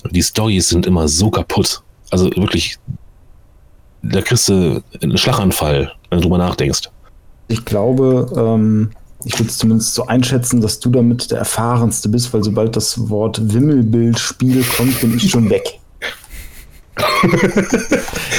Die 0.10 0.24
Stories 0.24 0.70
sind 0.70 0.86
immer 0.86 1.08
so 1.08 1.30
kaputt. 1.30 1.82
Also 2.12 2.26
wirklich, 2.38 2.78
da 4.04 4.22
kriegst 4.22 4.48
du 4.48 4.82
einen 5.02 5.18
Schlaganfall, 5.18 5.94
wenn 6.10 6.20
du 6.20 6.24
drüber 6.24 6.38
nachdenkst. 6.38 6.90
Ich 7.52 7.66
glaube, 7.66 8.32
ähm, 8.36 8.92
ich 9.26 9.38
würde 9.38 9.50
es 9.50 9.58
zumindest 9.58 9.94
so 9.94 10.08
einschätzen, 10.08 10.62
dass 10.62 10.80
du 10.80 10.90
damit 10.90 11.32
der 11.32 11.40
Erfahrenste 11.40 12.10
bist, 12.10 12.34
weil 12.34 12.44
sobald 12.44 12.76
das 12.76 13.10
Wort 13.10 13.54
Wimmelbildspiel 13.54 14.64
kommt, 14.78 15.00
bin 15.02 15.16
ich 15.18 15.30
schon 15.30 15.50
weg. 15.50 15.80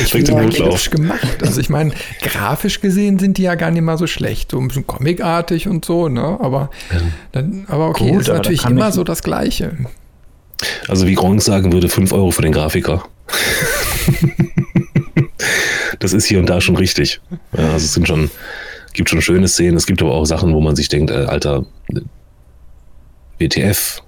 ich 0.03 0.13
finde 0.13 0.33
ja 0.33 0.67
hübsch 0.67 0.91
gemacht. 0.91 1.43
Also 1.43 1.61
ich 1.61 1.69
meine, 1.69 1.93
grafisch 2.21 2.81
gesehen 2.81 3.19
sind 3.19 3.39
die 3.39 3.43
ja 3.43 3.55
gar 3.55 3.71
nicht 3.71 3.83
mal 3.83 3.99
so 3.99 4.07
schlecht, 4.07 4.51
so 4.51 4.59
ein 4.59 4.69
bisschen 4.69 4.87
comicartig 4.87 5.69
und 5.69 5.85
so, 5.85 6.09
ne? 6.09 6.39
Aber, 6.41 6.71
dann, 7.33 7.65
aber 7.69 7.89
okay, 7.89 8.11
Gut, 8.11 8.23
ist 8.23 8.29
natürlich 8.29 8.65
immer 8.65 8.93
so 8.93 9.05
das 9.05 9.23
Gleiche. 9.23 9.77
Also 10.89 11.07
wie 11.07 11.15
Gronk 11.15 11.43
sagen 11.43 11.73
würde, 11.73 11.89
5 11.89 12.13
Euro 12.13 12.31
für 12.31 12.43
den 12.43 12.53
Grafiker. 12.53 13.05
das 15.99 16.13
ist 16.13 16.27
hier 16.27 16.39
und 16.39 16.49
da 16.49 16.61
schon 16.61 16.77
richtig. 16.77 17.21
Ja, 17.57 17.65
also 17.73 17.85
es 17.85 17.95
sind 17.95 18.07
schon 18.07 18.31
gibt 18.93 19.09
schon 19.09 19.23
schöne 19.23 19.49
Szenen, 19.49 19.77
es 19.77 19.87
gibt 19.87 20.03
aber 20.03 20.13
auch 20.13 20.25
Sachen, 20.25 20.53
wo 20.55 20.61
man 20.61 20.77
sich 20.77 20.89
denkt, 20.89 21.11
äh, 21.11 21.25
alter, 21.25 21.65
WTF, 23.39 24.03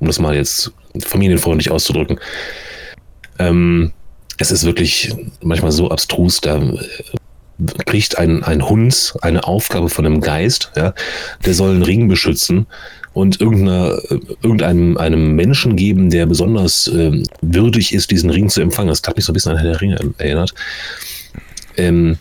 um 0.00 0.06
das 0.06 0.18
mal 0.18 0.34
jetzt 0.34 0.72
familienfreundlich 1.00 1.70
auszudrücken. 1.70 2.18
Ähm, 3.38 3.92
es 4.38 4.50
ist 4.50 4.64
wirklich 4.64 5.14
manchmal 5.42 5.72
so 5.72 5.90
abstrus, 5.90 6.40
da 6.40 6.56
äh, 6.56 6.78
kriegt 7.86 8.18
ein, 8.18 8.42
ein 8.42 8.68
Hund 8.68 9.14
eine 9.22 9.44
Aufgabe 9.44 9.88
von 9.88 10.06
einem 10.06 10.20
Geist, 10.20 10.72
ja, 10.76 10.94
der 11.44 11.54
soll 11.54 11.70
einen 11.70 11.82
Ring 11.82 12.08
beschützen 12.08 12.66
und 13.12 13.40
irgendeiner, 13.40 13.96
irgendeinem 14.42 14.96
einem 14.96 15.36
Menschen 15.36 15.76
geben, 15.76 16.10
der 16.10 16.26
besonders 16.26 16.88
äh, 16.88 17.22
würdig 17.40 17.94
ist, 17.94 18.10
diesen 18.10 18.30
Ring 18.30 18.48
zu 18.48 18.60
empfangen. 18.60 18.88
Das 18.88 19.02
hat 19.06 19.16
mich 19.16 19.24
so 19.24 19.32
ein 19.32 19.34
bisschen 19.34 19.52
an 19.52 19.58
Herr 19.58 19.70
der 19.70 19.80
Ringe 19.80 19.98
erinnert. 20.18 20.52
Ähm, 21.76 22.18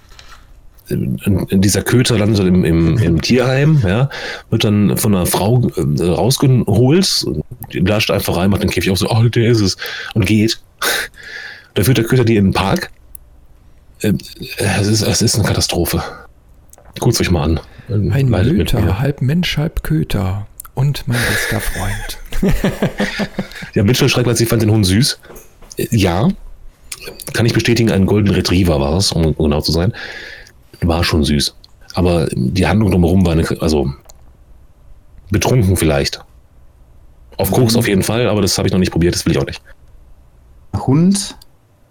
dieser 0.96 1.82
Köter 1.82 2.18
landet 2.18 2.46
im, 2.46 2.64
im, 2.64 2.98
im, 2.98 3.22
Tierheim, 3.22 3.82
ja, 3.86 4.10
wird 4.50 4.64
dann 4.64 4.98
von 4.98 5.16
einer 5.16 5.26
Frau 5.26 5.70
äh, 5.76 6.04
rausgeholt, 6.04 7.26
lascht 7.72 8.12
einfach 8.12 8.38
rein, 8.38 8.50
macht 8.50 8.64
den 8.64 8.70
Käfig 8.70 8.92
auf, 8.92 8.98
so, 8.98 9.10
oh, 9.10 9.24
der 9.24 9.50
ist 9.50 9.62
es, 9.62 9.78
und 10.14 10.26
geht. 10.26 10.60
Da 11.74 11.84
führt 11.84 11.98
der 11.98 12.06
Köter 12.06 12.26
die 12.26 12.36
in 12.36 12.48
den 12.48 12.54
Park. 12.54 12.92
Äh, 14.02 14.14
es, 14.58 14.88
ist, 14.88 15.02
es 15.02 15.22
ist 15.22 15.36
eine 15.36 15.44
Katastrophe. 15.44 16.04
Guckt 17.00 17.20
euch 17.20 17.32
mal 17.32 17.44
an. 17.44 17.60
Ein 17.90 18.32
Köter, 18.32 19.00
halb 19.00 19.22
Mensch, 19.22 19.58
halb 19.58 19.84
Köter. 19.84 20.48
Und 20.76 21.08
mein 21.08 21.20
bester 21.30 21.60
Freund. 21.60 22.54
ja, 23.74 23.84
Mitchell 23.84 24.10
schreibt, 24.10 24.28
als 24.28 24.42
ich 24.42 24.48
fand 24.48 24.62
den 24.62 24.72
Hund 24.72 24.86
süß. 24.86 25.20
Äh, 25.78 25.88
ja, 25.92 26.30
kann 27.34 27.46
ich 27.46 27.54
bestätigen, 27.54 27.92
ein 27.92 28.06
Golden 28.06 28.34
Retriever 28.34 28.80
war 28.80 28.98
es, 28.98 29.12
um 29.12 29.36
genau 29.36 29.62
zu 29.62 29.72
sein 29.72 29.94
war 30.82 31.04
schon 31.04 31.24
süß. 31.24 31.56
Aber 31.96 32.28
die 32.32 32.68
Handlung 32.68 32.92
drumherum 32.92 33.26
war 33.26 33.34
eine, 33.34 33.46
also 33.62 33.94
betrunken 35.32 35.78
vielleicht. 35.78 36.24
Auf 37.38 37.52
Koks 37.52 37.76
auf 37.76 37.88
jeden 37.88 38.04
Fall, 38.04 38.28
aber 38.28 38.42
das 38.42 38.58
habe 38.58 38.68
ich 38.68 38.72
noch 38.72 38.80
nicht 38.80 38.92
probiert, 38.92 39.16
das 39.16 39.26
will 39.26 39.34
ich 39.34 39.40
auch 39.40 39.46
nicht. 39.46 39.62
Hund 40.76 41.36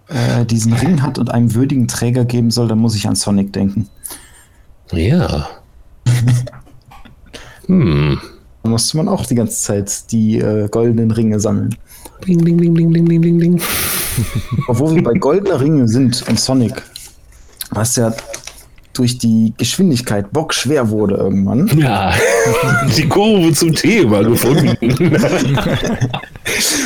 äh, 0.08 0.44
diesen 0.44 0.72
Ring 0.72 1.02
hat 1.02 1.18
und 1.18 1.30
einem 1.30 1.54
würdigen 1.54 1.88
Träger 1.88 2.24
geben 2.24 2.50
soll, 2.50 2.68
dann 2.68 2.78
muss 2.78 2.94
ich 2.94 3.06
an 3.08 3.16
Sonic 3.16 3.52
denken. 3.52 3.88
Ja. 4.92 5.48
hm. 7.66 8.20
Da 8.62 8.68
musste 8.68 8.96
man 8.96 9.08
auch 9.08 9.26
die 9.26 9.34
ganze 9.34 9.60
Zeit 9.60 10.12
die 10.12 10.38
äh, 10.38 10.68
goldenen 10.68 11.10
Ringe 11.10 11.40
sammeln. 11.40 11.74
Bling, 12.20 12.38
bling, 12.44 12.56
bling, 12.56 12.74
bling, 12.74 12.92
bling, 12.92 13.20
bling, 13.20 13.38
bling. 13.38 13.62
Obwohl 14.68 14.94
wir 14.94 15.02
bei 15.02 15.14
goldenen 15.14 15.56
Ringen 15.56 15.88
sind 15.88 16.22
und 16.28 16.38
Sonic, 16.38 16.80
was 17.70 17.96
ja 17.96 18.14
durch 18.92 19.18
die 19.18 19.52
Geschwindigkeit 19.56 20.32
bockschwer 20.32 20.90
wurde 20.90 21.14
irgendwann. 21.16 21.66
Ja, 21.78 22.12
die 22.96 23.08
Kurve 23.08 23.52
zum 23.52 23.74
Thema 23.74 24.22
gefunden. 24.22 24.76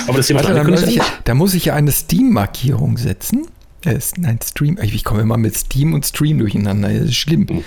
Aber 0.07 0.17
das 0.17 0.27
Thema 0.27 0.41
Warte, 0.45 0.55
da, 0.55 0.65
muss 0.65 0.83
ich, 0.83 1.01
da 1.25 1.35
muss 1.35 1.55
ich 1.55 1.65
ja 1.67 1.75
eine 1.75 1.93
Steam-Markierung 1.93 2.97
setzen. 2.97 3.47
Äh, 3.85 3.99
nein, 4.17 4.39
Stream. 4.45 4.79
Ich 4.83 5.05
komme 5.05 5.23
immer 5.23 5.37
mit 5.37 5.57
Steam 5.57 5.95
und 5.95 6.07
Stream 6.07 6.39
durcheinander. 6.39 6.89
Das 6.89 7.09
ist 7.09 7.17
schlimm. 7.17 7.47
Mhm. 7.49 7.65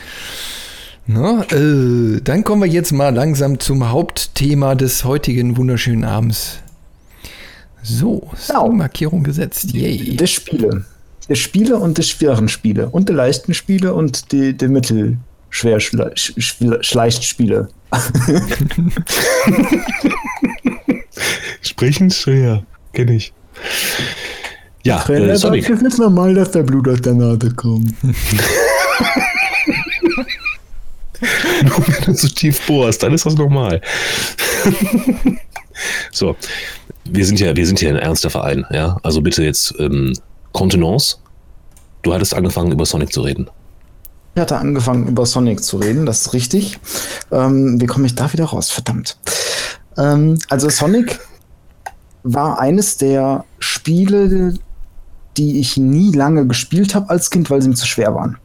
Na, 1.08 1.44
äh, 1.52 2.22
dann 2.22 2.44
kommen 2.44 2.62
wir 2.62 2.70
jetzt 2.70 2.92
mal 2.92 3.14
langsam 3.14 3.60
zum 3.60 3.90
Hauptthema 3.90 4.76
des 4.76 5.04
heutigen 5.06 5.58
wunderschönen 5.58 6.04
Abends. 6.04 6.60
So, 7.82 8.30
Steam-Markierung 8.38 9.24
gesetzt. 9.24 9.74
Yay. 9.74 10.16
Des 10.18 10.30
Spiele 10.32 10.86
der 11.30 11.36
Spiele 11.36 11.78
und 11.78 11.98
der 11.98 12.04
schweren 12.04 12.50
Spiele 12.50 12.90
und 12.90 13.08
der 13.08 13.16
leichten 13.16 13.54
Spiele 13.54 13.94
und 13.94 14.32
die, 14.32 14.58
der 14.58 14.70
mittelschwer 14.70 15.80
schle 15.80 16.12
schleicht 16.16 17.24
Spiele. 17.24 17.70
Sprechen 21.62 22.10
schwer, 22.12 22.64
kenne 22.94 23.16
ich. 23.16 23.32
Ja, 24.84 25.08
äh, 25.08 25.36
Sonic. 25.38 25.70
Es 25.70 25.82
ist 25.82 26.00
normal, 26.00 26.34
dass 26.34 26.52
der 26.52 26.64
Blut 26.64 26.88
aus 26.88 27.02
der 27.02 27.14
Nase 27.14 27.54
kommt. 27.54 27.94
Nur 31.64 31.88
wenn 31.88 32.04
du 32.06 32.14
zu 32.14 32.34
tief 32.34 32.66
bohrst, 32.66 33.04
dann 33.04 33.14
ist 33.14 33.26
das 33.26 33.36
normal. 33.36 33.82
so, 36.12 36.36
wir 37.04 37.26
sind 37.26 37.40
ja, 37.40 37.56
wir 37.56 37.68
sind 37.68 37.82
ja 37.82 37.90
ein 37.90 37.98
ernster 37.98 38.30
Verein, 38.30 38.66
ja. 38.72 38.98
Also 39.04 39.22
bitte 39.22 39.44
jetzt 39.44 39.74
ähm, 39.80 40.14
Kontenance. 40.54 41.18
Du 42.02 42.14
hattest 42.14 42.34
angefangen, 42.34 42.72
über 42.72 42.86
Sonic 42.86 43.12
zu 43.12 43.22
reden. 43.22 43.50
Ich 44.36 44.42
hatte 44.42 44.58
angefangen, 44.58 45.08
über 45.08 45.26
Sonic 45.26 45.64
zu 45.64 45.78
reden, 45.78 46.06
das 46.06 46.22
ist 46.22 46.34
richtig. 46.34 46.80
Ähm, 47.32 47.82
wie 47.82 47.88
komme 47.88 48.06
ich 48.06 48.16
da 48.16 48.32
wieder 48.32 48.46
raus? 48.46 48.70
Verdammt. 48.70 49.18
Ähm, 49.98 50.38
also 50.50 50.70
Sonic 50.70 51.20
war 52.24 52.60
eines 52.60 52.98
der 52.98 53.46
Spiele, 53.60 54.54
die 55.38 55.60
ich 55.60 55.78
nie 55.78 56.12
lange 56.12 56.46
gespielt 56.48 56.96
habe 56.96 57.10
als 57.10 57.30
Kind, 57.30 57.50
weil 57.50 57.62
sie 57.62 57.70
mir 57.70 57.76
zu 57.76 57.88
schwer 57.88 58.14
waren. 58.16 58.38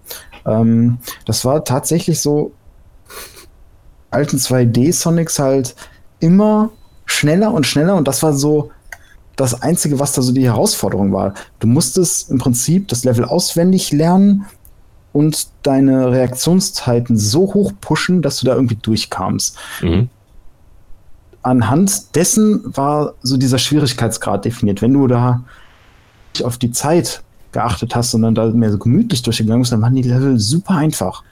Ähm, 0.46 0.98
das 1.26 1.44
war 1.44 1.64
tatsächlich 1.64 2.20
so 2.20 2.52
alten 4.10 4.36
2D-Sonics 4.38 5.38
halt 5.38 5.74
immer 6.20 6.70
schneller 7.06 7.52
und 7.52 7.66
schneller 7.66 7.96
und 7.96 8.08
das 8.08 8.22
war 8.22 8.32
so 8.32 8.70
das 9.36 9.62
Einzige, 9.62 9.98
was 9.98 10.12
da 10.12 10.22
so 10.22 10.32
die 10.32 10.44
Herausforderung 10.44 11.12
war. 11.12 11.34
Du 11.58 11.66
musstest 11.66 12.30
im 12.30 12.38
Prinzip 12.38 12.88
das 12.88 13.04
Level 13.04 13.24
auswendig 13.24 13.92
lernen 13.92 14.46
und 15.12 15.48
deine 15.62 16.10
Reaktionszeiten 16.10 17.16
so 17.16 17.54
hoch 17.54 17.72
pushen, 17.80 18.22
dass 18.22 18.40
du 18.40 18.46
da 18.46 18.54
irgendwie 18.54 18.76
durchkamst. 18.76 19.56
Mhm. 19.82 20.08
Anhand 21.42 22.14
dessen 22.16 22.62
war 22.76 23.14
so 23.22 23.36
dieser 23.36 23.58
Schwierigkeitsgrad 23.58 24.44
definiert. 24.44 24.82
Wenn 24.82 24.94
du 24.94 25.06
da 25.06 25.42
auf 26.42 26.58
die 26.58 26.72
Zeit 26.72 27.22
geachtet 27.52 27.94
hast 27.94 28.14
und 28.14 28.22
dann 28.22 28.34
da 28.34 28.46
mehr 28.46 28.72
so 28.72 28.78
gemütlich 28.78 29.22
durchgegangen 29.22 29.62
bist, 29.62 29.72
dann 29.72 29.82
waren 29.82 29.94
die 29.94 30.02
Level 30.02 30.38
super 30.38 30.74
einfach. 30.74 31.22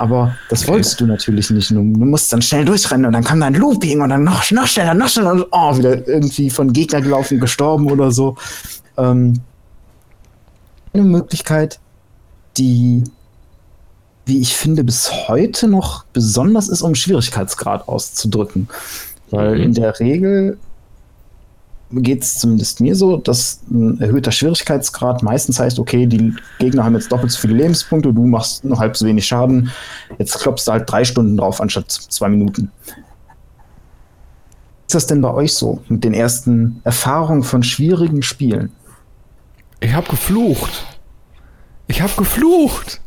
Aber 0.00 0.34
das 0.48 0.62
okay. 0.62 0.72
wolltest 0.72 0.98
du 0.98 1.06
natürlich 1.06 1.50
nicht. 1.50 1.70
Du, 1.72 1.82
musst 1.82 2.32
dann 2.32 2.40
schnell 2.40 2.64
durchrennen 2.64 3.04
und 3.04 3.12
dann 3.12 3.22
kam 3.22 3.38
dann 3.38 3.52
Looping 3.52 4.00
und 4.00 4.08
dann 4.08 4.24
noch, 4.24 4.50
noch 4.50 4.66
schneller, 4.66 4.94
noch 4.94 5.08
schneller 5.10 5.32
und 5.32 5.46
oh, 5.50 5.76
wieder 5.76 6.08
irgendwie 6.08 6.48
von 6.48 6.72
Gegner 6.72 7.02
gelaufen, 7.02 7.38
gestorben 7.38 7.90
oder 7.90 8.10
so. 8.10 8.34
Ähm, 8.96 9.34
eine 10.94 11.02
Möglichkeit, 11.02 11.80
die, 12.56 13.04
wie 14.24 14.40
ich 14.40 14.56
finde, 14.56 14.84
bis 14.84 15.28
heute 15.28 15.68
noch 15.68 16.04
besonders 16.14 16.70
ist, 16.70 16.80
um 16.80 16.94
Schwierigkeitsgrad 16.94 17.86
auszudrücken. 17.86 18.68
Weil 19.30 19.56
mhm. 19.56 19.62
in 19.64 19.74
der 19.74 20.00
Regel 20.00 20.56
geht 21.92 22.22
es 22.22 22.38
zumindest 22.38 22.80
mir 22.80 22.94
so, 22.94 23.16
dass 23.16 23.60
ein 23.70 24.00
erhöhter 24.00 24.30
Schwierigkeitsgrad 24.30 25.22
meistens 25.22 25.58
heißt, 25.58 25.78
okay, 25.78 26.06
die 26.06 26.34
Gegner 26.58 26.84
haben 26.84 26.94
jetzt 26.94 27.10
doppelt 27.10 27.32
so 27.32 27.40
viele 27.40 27.54
Lebenspunkte, 27.54 28.12
du 28.12 28.26
machst 28.26 28.64
nur 28.64 28.78
halb 28.78 28.96
so 28.96 29.06
wenig 29.06 29.26
Schaden. 29.26 29.70
Jetzt 30.18 30.38
klopfst 30.38 30.66
du 30.66 30.72
halt 30.72 30.90
drei 30.90 31.04
Stunden 31.04 31.36
drauf 31.36 31.60
anstatt 31.60 31.90
zwei 31.90 32.28
Minuten. 32.28 32.70
Ist 34.86 34.94
das 34.94 35.06
denn 35.06 35.20
bei 35.20 35.32
euch 35.32 35.54
so 35.54 35.82
mit 35.88 36.04
den 36.04 36.14
ersten 36.14 36.80
Erfahrungen 36.84 37.42
von 37.42 37.62
schwierigen 37.62 38.22
Spielen? 38.22 38.72
Ich 39.80 39.92
habe 39.92 40.08
geflucht. 40.08 40.84
Ich 41.86 42.02
habe 42.02 42.12
geflucht. 42.16 43.00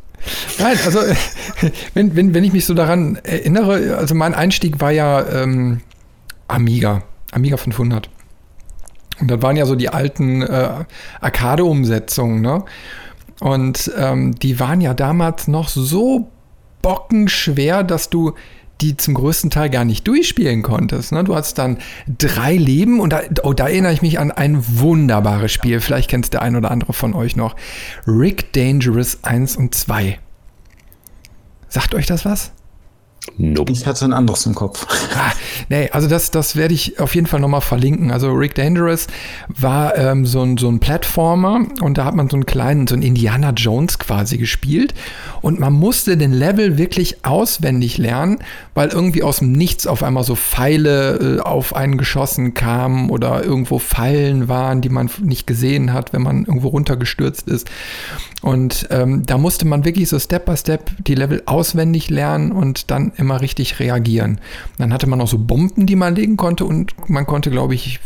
Nein, 0.60 0.78
also 0.86 1.00
wenn, 1.94 2.16
wenn, 2.16 2.34
wenn 2.34 2.44
ich 2.44 2.54
mich 2.54 2.66
so 2.66 2.74
daran 2.74 3.18
erinnere, 3.24 3.98
also 3.98 4.16
mein 4.16 4.34
Einstieg 4.34 4.82
war 4.82 4.92
ja 4.92 5.26
ähm, 5.28 5.82
Amiga, 6.48 7.04
Amiga 7.32 7.58
500. 7.58 8.10
Und 9.24 9.32
das 9.32 9.42
waren 9.42 9.56
ja 9.56 9.66
so 9.66 9.76
die 9.76 9.88
alten 9.88 10.42
äh, 10.42 10.84
Arcade-Umsetzungen, 11.22 12.42
ne? 12.42 12.66
Und 13.40 13.90
ähm, 13.98 14.36
die 14.36 14.60
waren 14.60 14.82
ja 14.82 14.94
damals 14.94 15.48
noch 15.48 15.70
so 15.70 16.30
bockenschwer, 16.82 17.84
dass 17.84 18.10
du 18.10 18.34
die 18.82 18.98
zum 18.98 19.14
größten 19.14 19.50
Teil 19.50 19.70
gar 19.70 19.86
nicht 19.86 20.06
durchspielen 20.08 20.62
konntest. 20.62 21.14
Ne? 21.14 21.24
Du 21.24 21.36
hast 21.36 21.58
dann 21.58 21.78
drei 22.18 22.56
Leben 22.56 23.00
und 23.00 23.12
da, 23.12 23.22
oh, 23.44 23.54
da 23.54 23.70
erinnere 23.70 23.94
ich 23.94 24.02
mich 24.02 24.20
an 24.20 24.32
ein 24.32 24.58
wunderbares 24.80 25.54
Spiel. 25.54 25.80
Vielleicht 25.80 26.10
kennt 26.10 26.26
es 26.26 26.30
der 26.30 26.42
ein 26.42 26.58
oder 26.58 26.70
andere 26.70 26.92
von 26.92 27.14
euch 27.14 27.38
noch. 27.38 27.56
Rick 28.06 28.52
Dangerous 28.52 29.20
1 29.24 29.56
und 29.56 29.74
2. 29.74 30.20
Sagt 31.70 31.96
euch 31.96 32.08
das 32.08 32.26
was? 32.26 32.52
Nope. 33.38 33.72
Ich 33.72 33.88
hatte 33.88 34.06
ein 34.06 34.14
anderes 34.14 34.46
im 34.46 34.56
Kopf. 34.56 34.86
Ah, 35.16 35.32
nee, 35.70 35.90
also 35.92 36.08
das, 36.08 36.32
das 36.32 36.56
werde 36.56 36.74
ich 36.74 37.00
auf 37.00 37.14
jeden 37.14 37.28
Fall 37.28 37.40
nochmal 37.40 37.62
verlinken. 37.62 38.10
Also 38.12 38.32
Rick 38.32 38.56
Dangerous 38.56 39.06
war 39.48 39.96
ähm, 39.96 40.26
so, 40.26 40.42
ein, 40.42 40.58
so 40.58 40.68
ein 40.68 40.80
Plattformer 40.80 41.68
und 41.82 42.00
da 42.00 42.06
hat 42.06 42.16
man 42.16 42.30
so 42.30 42.36
einen 42.36 42.48
kleinen, 42.48 42.88
so 42.88 42.96
einen 42.96 43.04
Indiana 43.04 43.52
Jones 43.52 44.00
quasi 44.00 44.38
gespielt 44.40 44.96
und 45.42 45.60
man 45.60 45.74
musste 45.74 46.18
den 46.18 46.32
Level 46.34 46.80
wirklich 46.80 47.24
auswendig 47.26 48.00
lernen, 48.00 48.40
weil 48.74 48.90
irgendwie 48.90 49.22
aus 49.22 49.38
dem 49.38 49.52
Nichts 49.52 49.86
auf 49.86 50.02
einmal 50.02 50.24
so 50.24 50.36
Pfeile 50.36 51.38
äh, 51.38 51.40
auf 51.42 51.76
einen 51.76 52.00
geschossen 52.00 52.56
kamen 52.56 53.12
oder 53.12 53.44
irgendwo 53.44 53.78
Fallen 53.78 54.48
waren, 54.48 54.82
die 54.82 54.90
man 54.90 55.12
nicht 55.22 55.46
gesehen 55.46 55.94
hat, 55.94 56.12
wenn 56.12 56.24
man 56.24 56.46
irgendwo 56.46 56.70
runtergestürzt 56.70 57.48
ist. 57.48 57.70
Und 58.42 58.88
ähm, 58.90 59.26
da 59.26 59.38
musste 59.38 59.66
man 59.66 59.86
wirklich 59.86 60.10
so 60.10 60.20
Step 60.20 60.46
by 60.46 60.58
Step 60.58 60.92
die 61.06 61.16
Level 61.16 61.44
auswendig 61.46 62.10
lernen 62.10 62.52
und 62.52 62.90
dann 62.92 63.13
immer 63.18 63.42
richtig 63.42 63.80
reagieren. 63.80 64.40
Dann 64.78 64.94
hatte 64.94 65.08
man 65.08 65.20
noch 65.20 65.28
so 65.28 65.38
Bomben, 65.38 65.86
die 65.86 65.96
man 65.96 66.16
legen 66.16 66.38
konnte 66.38 66.66
und 66.66 67.10
man 67.10 67.26
konnte, 67.26 67.52
glaube 67.52 67.76
ich, 67.76 68.00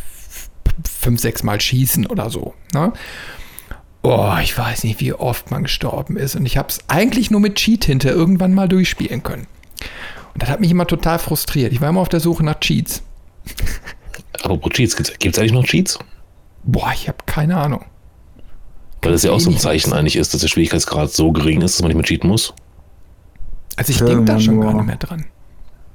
fünf, 0.87 1.19
sechs 1.19 1.43
Mal 1.43 1.59
schießen 1.59 2.05
oder 2.07 2.29
so. 2.29 2.53
Ne? 2.73 2.93
Oh, 4.03 4.35
ich 4.41 4.57
weiß 4.57 4.83
nicht, 4.83 4.99
wie 4.99 5.13
oft 5.13 5.51
man 5.51 5.63
gestorben 5.63 6.17
ist. 6.17 6.35
Und 6.35 6.45
ich 6.45 6.57
habe 6.57 6.69
es 6.69 6.79
eigentlich 6.87 7.31
nur 7.31 7.41
mit 7.41 7.55
Cheat 7.55 7.85
hinter 7.85 8.11
irgendwann 8.11 8.53
mal 8.53 8.69
durchspielen 8.69 9.23
können. 9.23 9.47
Und 10.33 10.43
das 10.43 10.49
hat 10.49 10.59
mich 10.59 10.71
immer 10.71 10.87
total 10.87 11.19
frustriert. 11.19 11.73
Ich 11.73 11.81
war 11.81 11.89
immer 11.89 12.01
auf 12.01 12.09
der 12.09 12.19
Suche 12.19 12.43
nach 12.43 12.59
Cheats. 12.59 13.01
Apropos 14.33 14.71
Cheats, 14.71 14.95
gibt 14.95 15.35
es 15.35 15.39
eigentlich 15.39 15.51
noch 15.51 15.65
Cheats? 15.65 15.97
Boah, 16.63 16.91
ich 16.93 17.07
habe 17.07 17.17
keine 17.25 17.57
Ahnung. 17.57 17.85
Weil 19.01 19.11
das 19.11 19.23
ja 19.23 19.31
auch 19.31 19.39
so 19.39 19.49
ein 19.49 19.57
Zeichen 19.57 19.93
eigentlich 19.93 20.15
ist, 20.15 20.33
dass 20.33 20.41
der 20.41 20.47
Schwierigkeitsgrad 20.47 21.11
so 21.11 21.31
gering 21.31 21.61
ist, 21.61 21.75
dass 21.75 21.81
man 21.81 21.89
nicht 21.89 21.97
mehr 21.97 22.05
cheaten 22.05 22.29
muss. 22.29 22.53
Also 23.77 23.91
ich 23.91 23.99
denke 23.99 24.25
da 24.25 24.39
schon 24.39 24.59
gar 24.59 24.73
nicht 24.73 24.85
mehr 24.85 24.97
dran. 24.97 25.25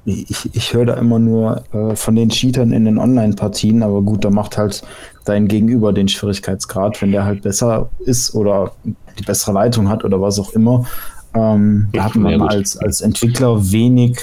Ich, 0.05 0.53
ich 0.53 0.73
höre 0.73 0.85
da 0.85 0.93
immer 0.95 1.17
nur 1.17 1.63
äh, 1.73 1.95
von 1.95 2.15
den 2.15 2.29
Cheatern 2.29 2.73
in 2.73 2.83
den 2.83 2.97
Online-Partien, 2.97 3.83
aber 3.83 4.01
gut, 4.01 4.25
da 4.25 4.31
macht 4.31 4.57
halt 4.57 4.83
dein 5.23 5.47
Gegenüber 5.47 5.93
den 5.93 6.09
Schwierigkeitsgrad, 6.09 7.01
wenn 7.01 7.13
der 7.13 7.23
halt 7.23 7.43
besser 7.43 7.89
ist 7.99 8.35
oder 8.35 8.73
die 9.17 9.23
bessere 9.23 9.53
Leitung 9.53 9.87
hat 9.87 10.03
oder 10.03 10.19
was 10.19 10.39
auch 10.39 10.51
immer. 10.51 10.85
Ähm, 11.33 11.87
da 11.93 12.05
hat 12.05 12.15
man 12.15 12.41
als, 12.41 12.75
als 12.77 12.99
Entwickler 13.01 13.71
wenig, 13.71 14.19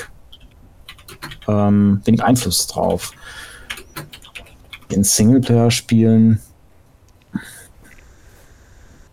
ähm, 1.48 2.02
wenig 2.04 2.22
Einfluss 2.22 2.66
drauf. 2.66 3.12
In 4.90 5.02
Singleplayer-Spielen 5.02 6.40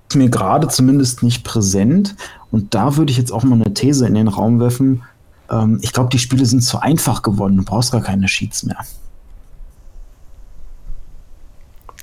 ist 0.09 0.15
mir 0.15 0.29
gerade 0.29 0.67
zumindest 0.67 1.23
nicht 1.23 1.43
präsent. 1.43 2.15
Und 2.51 2.73
da 2.73 2.95
würde 2.95 3.11
ich 3.11 3.17
jetzt 3.17 3.31
auch 3.31 3.43
mal 3.43 3.55
eine 3.55 3.73
These 3.73 4.07
in 4.07 4.15
den 4.15 4.27
Raum 4.27 4.59
werfen. 4.59 5.03
Ähm, 5.49 5.79
ich 5.81 5.93
glaube, 5.93 6.09
die 6.09 6.19
Spiele 6.19 6.45
sind 6.45 6.61
zu 6.61 6.79
einfach 6.79 7.21
geworden. 7.21 7.57
Du 7.57 7.63
brauchst 7.63 7.91
gar 7.91 8.01
keine 8.01 8.27
Sheets 8.27 8.63
mehr. 8.63 8.77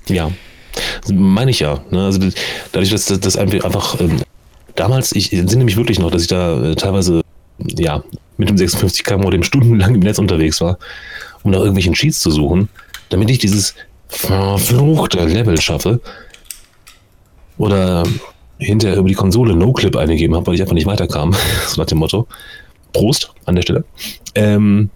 Ja, 0.07 0.31
meine 1.11 1.51
ich 1.51 1.59
ja. 1.59 1.79
Ne? 1.89 2.05
Also 2.05 2.19
dadurch, 2.71 2.91
dass 2.91 3.05
das 3.05 3.37
einfach 3.37 3.99
ähm, 3.99 4.21
damals, 4.75 5.11
ich 5.13 5.33
entsinne 5.33 5.63
mich 5.63 5.77
wirklich 5.77 5.99
noch, 5.99 6.11
dass 6.11 6.23
ich 6.23 6.27
da 6.27 6.61
äh, 6.61 6.75
teilweise 6.75 7.21
ja 7.59 8.03
mit 8.37 8.49
dem 8.49 8.57
56K 8.57 9.17
Modem 9.17 9.43
stundenlang 9.43 9.95
im 9.95 10.01
Netz 10.01 10.19
unterwegs 10.19 10.61
war, 10.61 10.77
um 11.43 11.51
nach 11.51 11.59
irgendwelchen 11.59 11.93
Cheats 11.93 12.19
zu 12.19 12.31
suchen, 12.31 12.69
damit 13.09 13.29
ich 13.29 13.39
dieses 13.39 13.73
verfluchte 14.07 15.23
Level 15.25 15.59
schaffe. 15.59 16.01
Oder 17.57 18.03
hinterher 18.57 18.97
über 18.97 19.09
die 19.09 19.15
Konsole 19.15 19.55
No-Clip 19.55 19.95
eingegeben 19.95 20.35
habe, 20.35 20.47
weil 20.47 20.55
ich 20.55 20.61
einfach 20.61 20.73
nicht 20.73 20.87
weiterkam. 20.87 21.33
so 21.67 21.81
nach 21.81 21.87
dem 21.87 21.99
Motto. 21.99 22.27
Prost 22.93 23.33
an 23.45 23.55
der 23.55 23.61
Stelle. 23.61 23.83
Ähm, 24.35 24.89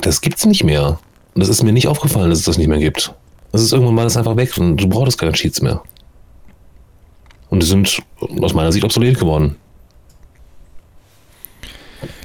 das 0.00 0.20
gibt's 0.20 0.44
nicht 0.46 0.64
mehr. 0.64 0.98
Und 1.34 1.40
das 1.40 1.48
ist 1.48 1.62
mir 1.62 1.72
nicht 1.72 1.88
aufgefallen, 1.88 2.30
dass 2.30 2.40
es 2.40 2.44
das 2.44 2.58
nicht 2.58 2.68
mehr 2.68 2.78
gibt. 2.78 3.14
Das 3.52 3.62
ist 3.62 3.72
irgendwann 3.72 3.94
mal 3.94 4.04
das 4.04 4.16
einfach 4.16 4.36
weg 4.36 4.56
und 4.58 4.76
du 4.76 4.88
brauchst 4.88 5.18
keine 5.18 5.32
Cheats 5.32 5.62
mehr. 5.62 5.82
Und 7.50 7.62
die 7.62 7.66
sind 7.66 8.02
aus 8.40 8.54
meiner 8.54 8.72
Sicht 8.72 8.84
obsolet 8.84 9.18
geworden. 9.18 9.56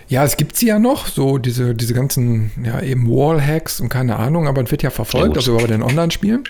Ja, 0.07 0.23
es 0.23 0.37
gibt 0.37 0.55
sie 0.55 0.67
ja 0.67 0.79
noch, 0.79 1.05
so 1.05 1.37
diese, 1.37 1.75
diese 1.75 1.93
ganzen, 1.93 2.51
ja, 2.63 2.81
eben 2.81 3.07
Wallhacks 3.07 3.79
und 3.79 3.89
keine 3.89 4.15
Ahnung, 4.15 4.47
aber 4.47 4.63
es 4.63 4.71
wird 4.71 4.81
ja 4.81 4.89
verfolgt, 4.89 5.35
ja, 5.35 5.39
also 5.39 5.55
bei 5.55 5.67
den 5.67 5.83
Online-Spielen. 5.83 6.45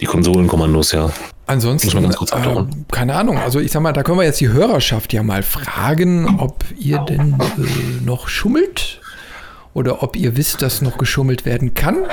Die 0.00 0.06
Konsolenkommandos, 0.06 0.92
ja. 0.92 1.10
Ansonsten, 1.46 2.04
äh, 2.04 2.64
keine 2.90 3.14
Ahnung, 3.14 3.38
also 3.38 3.60
ich 3.60 3.70
sag 3.70 3.80
mal, 3.80 3.92
da 3.92 4.02
können 4.02 4.18
wir 4.18 4.24
jetzt 4.24 4.40
die 4.40 4.48
Hörerschaft 4.48 5.12
ja 5.12 5.22
mal 5.22 5.44
fragen, 5.44 6.40
ob 6.40 6.64
ihr 6.76 6.98
denn 6.98 7.34
äh, 7.34 8.04
noch 8.04 8.28
schummelt 8.28 9.00
oder 9.72 10.02
ob 10.02 10.16
ihr 10.16 10.36
wisst, 10.36 10.60
dass 10.62 10.82
noch 10.82 10.98
geschummelt 10.98 11.44
werden 11.44 11.74
kann. 11.74 12.06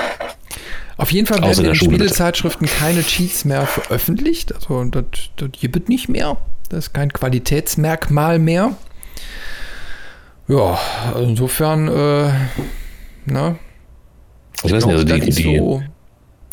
Auf 0.98 1.12
jeden 1.12 1.26
Fall 1.26 1.42
werden 1.42 1.66
in 1.66 1.76
Spielezeitschriften 1.76 2.68
keine 2.68 3.02
Cheats 3.04 3.44
mehr 3.46 3.66
veröffentlicht. 3.66 4.54
Also 4.54 4.84
das, 4.86 5.04
das 5.36 5.50
gibt 5.52 5.90
nicht 5.90 6.10
mehr. 6.10 6.38
Das 6.70 6.86
ist 6.86 6.94
kein 6.94 7.12
Qualitätsmerkmal 7.12 8.38
mehr. 8.38 8.76
Ja, 10.48 10.78
also 11.08 11.30
insofern, 11.30 11.88
äh, 11.88 12.32
na. 13.26 13.56
Ich 14.64 14.72
weiß 14.72 14.86
nicht, 14.86 14.94
also 14.94 15.06
die, 15.06 15.20
die, 15.20 15.32
so 15.32 15.82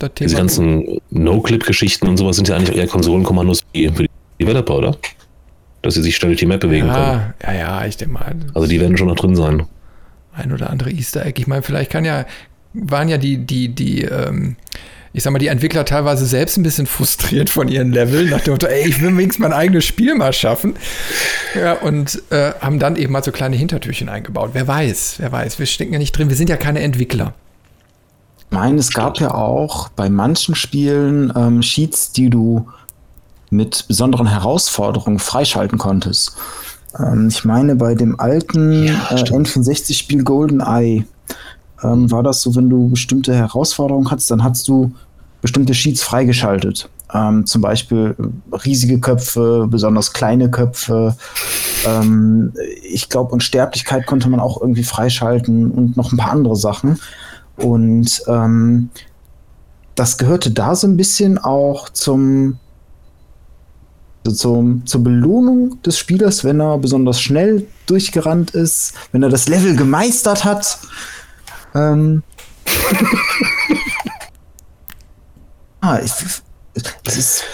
diese 0.08 0.36
ganzen 0.36 1.00
No-Clip-Geschichten 1.10 2.08
und 2.08 2.16
sowas 2.16 2.36
sind 2.36 2.48
ja 2.48 2.56
eigentlich 2.56 2.76
eher 2.76 2.86
Konsolenkommandos 2.86 3.60
für 3.60 4.02
die 4.02 4.10
Developer, 4.40 4.76
oder? 4.76 4.96
Dass 5.82 5.94
sie 5.94 6.02
sich 6.02 6.16
schnell 6.16 6.30
durch 6.30 6.40
die 6.40 6.46
Map 6.46 6.60
bewegen 6.60 6.86
ja, 6.86 6.94
können. 6.94 7.34
Ja, 7.42 7.52
ja, 7.52 7.86
ich 7.86 7.96
denke 7.96 8.14
mal. 8.14 8.34
Also 8.54 8.68
die 8.68 8.80
werden 8.80 8.96
schon 8.96 9.08
noch 9.08 9.16
drin 9.16 9.34
sein. 9.34 9.66
Ein 10.32 10.52
oder 10.52 10.70
andere 10.70 10.90
Easter 10.90 11.24
Egg. 11.24 11.40
Ich 11.40 11.46
meine, 11.46 11.62
vielleicht 11.62 11.90
kann 11.90 12.04
ja, 12.04 12.26
waren 12.72 13.08
ja 13.08 13.18
die, 13.18 13.38
die, 13.38 13.68
die, 13.68 14.02
ähm, 14.02 14.56
ich 15.12 15.22
sag 15.22 15.32
mal, 15.32 15.38
die 15.38 15.48
Entwickler 15.48 15.84
teilweise 15.84 16.24
selbst 16.24 16.56
ein 16.56 16.62
bisschen 16.62 16.86
frustriert 16.86 17.50
von 17.50 17.68
ihren 17.68 17.92
Leveln, 17.92 18.30
nach 18.30 18.42
dem 18.42 18.54
Motto, 18.54 18.66
ey, 18.66 18.88
ich 18.88 19.00
will 19.00 19.16
wenigstens 19.16 19.40
mein 19.40 19.52
eigenes 19.52 19.84
Spiel 19.84 20.14
mal 20.14 20.32
schaffen. 20.32 20.74
Ja, 21.54 21.74
und 21.74 22.22
äh, 22.30 22.52
haben 22.60 22.78
dann 22.78 22.96
eben 22.96 23.12
mal 23.12 23.24
so 23.24 23.32
kleine 23.32 23.56
Hintertürchen 23.56 24.08
eingebaut. 24.08 24.50
Wer 24.52 24.68
weiß, 24.68 25.16
wer 25.18 25.32
weiß, 25.32 25.58
wir 25.58 25.66
stecken 25.66 25.92
ja 25.92 25.98
nicht 25.98 26.12
drin, 26.12 26.28
wir 26.28 26.36
sind 26.36 26.48
ja 26.48 26.56
keine 26.56 26.80
Entwickler. 26.80 27.34
Ich 28.50 28.56
meine, 28.56 28.80
es 28.80 28.90
gab 28.92 29.20
ja 29.20 29.32
auch 29.32 29.90
bei 29.90 30.10
manchen 30.10 30.56
Spielen 30.56 31.32
ähm, 31.36 31.62
Sheets, 31.62 32.10
die 32.10 32.30
du 32.30 32.66
mit 33.48 33.86
besonderen 33.86 34.26
Herausforderungen 34.26 35.20
freischalten 35.20 35.78
konntest. 35.78 36.34
Ähm, 36.98 37.28
ich 37.28 37.44
meine, 37.44 37.76
bei 37.76 37.94
dem 37.94 38.18
alten 38.18 38.86
ja, 38.86 38.94
äh, 39.10 39.22
N64-Spiel 39.22 40.24
GoldenEye 40.24 41.04
ähm, 41.84 42.10
war 42.10 42.24
das 42.24 42.42
so, 42.42 42.56
wenn 42.56 42.68
du 42.68 42.88
bestimmte 42.88 43.34
Herausforderungen 43.36 44.10
hattest, 44.10 44.32
dann 44.32 44.42
hast 44.42 44.66
du 44.66 44.92
bestimmte 45.42 45.72
Sheets 45.72 46.02
freigeschaltet. 46.02 46.88
Ähm, 47.14 47.46
zum 47.46 47.62
Beispiel 47.62 48.16
riesige 48.64 48.98
Köpfe, 48.98 49.68
besonders 49.70 50.12
kleine 50.12 50.50
Köpfe. 50.50 51.16
Ähm, 51.86 52.52
ich 52.82 53.08
glaube, 53.08 53.32
Unsterblichkeit 53.32 54.06
konnte 54.06 54.28
man 54.28 54.40
auch 54.40 54.60
irgendwie 54.60 54.84
freischalten 54.84 55.70
und 55.70 55.96
noch 55.96 56.10
ein 56.10 56.16
paar 56.16 56.32
andere 56.32 56.56
Sachen. 56.56 56.98
Und 57.62 58.22
ähm, 58.26 58.90
das 59.94 60.18
gehörte 60.18 60.50
da 60.50 60.74
so 60.74 60.86
ein 60.86 60.96
bisschen 60.96 61.38
auch 61.38 61.90
zum, 61.90 62.58
zum, 64.24 64.86
zur 64.86 65.04
Belohnung 65.04 65.82
des 65.82 65.98
Spielers, 65.98 66.44
wenn 66.44 66.60
er 66.60 66.78
besonders 66.78 67.20
schnell 67.20 67.66
durchgerannt 67.86 68.52
ist, 68.52 68.94
wenn 69.12 69.22
er 69.22 69.28
das 69.28 69.48
Level 69.48 69.76
gemeistert 69.76 70.44
hat. 70.44 70.78
Ähm. 71.74 72.22
ah, 75.80 75.98
ich, 75.98 76.12
es 77.06 77.16
ist. 77.16 77.44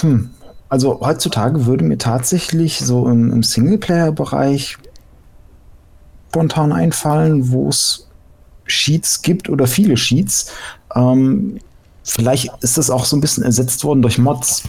Hm. 0.00 0.30
Also 0.68 1.00
heutzutage 1.00 1.66
würde 1.66 1.84
mir 1.84 1.98
tatsächlich 1.98 2.80
so 2.80 3.06
im, 3.08 3.30
im 3.32 3.42
Singleplayer-Bereich 3.42 4.78
spontan 6.28 6.72
einfallen, 6.72 7.52
wo 7.52 7.68
es 7.68 8.08
Sheets 8.66 9.22
gibt 9.22 9.48
oder 9.48 9.66
viele 9.66 9.96
Sheets. 9.96 10.52
Ähm, 10.94 11.58
vielleicht 12.02 12.50
ist 12.60 12.78
das 12.78 12.90
auch 12.90 13.04
so 13.04 13.16
ein 13.16 13.20
bisschen 13.20 13.44
ersetzt 13.44 13.84
worden 13.84 14.02
durch 14.02 14.18
Mods, 14.18 14.62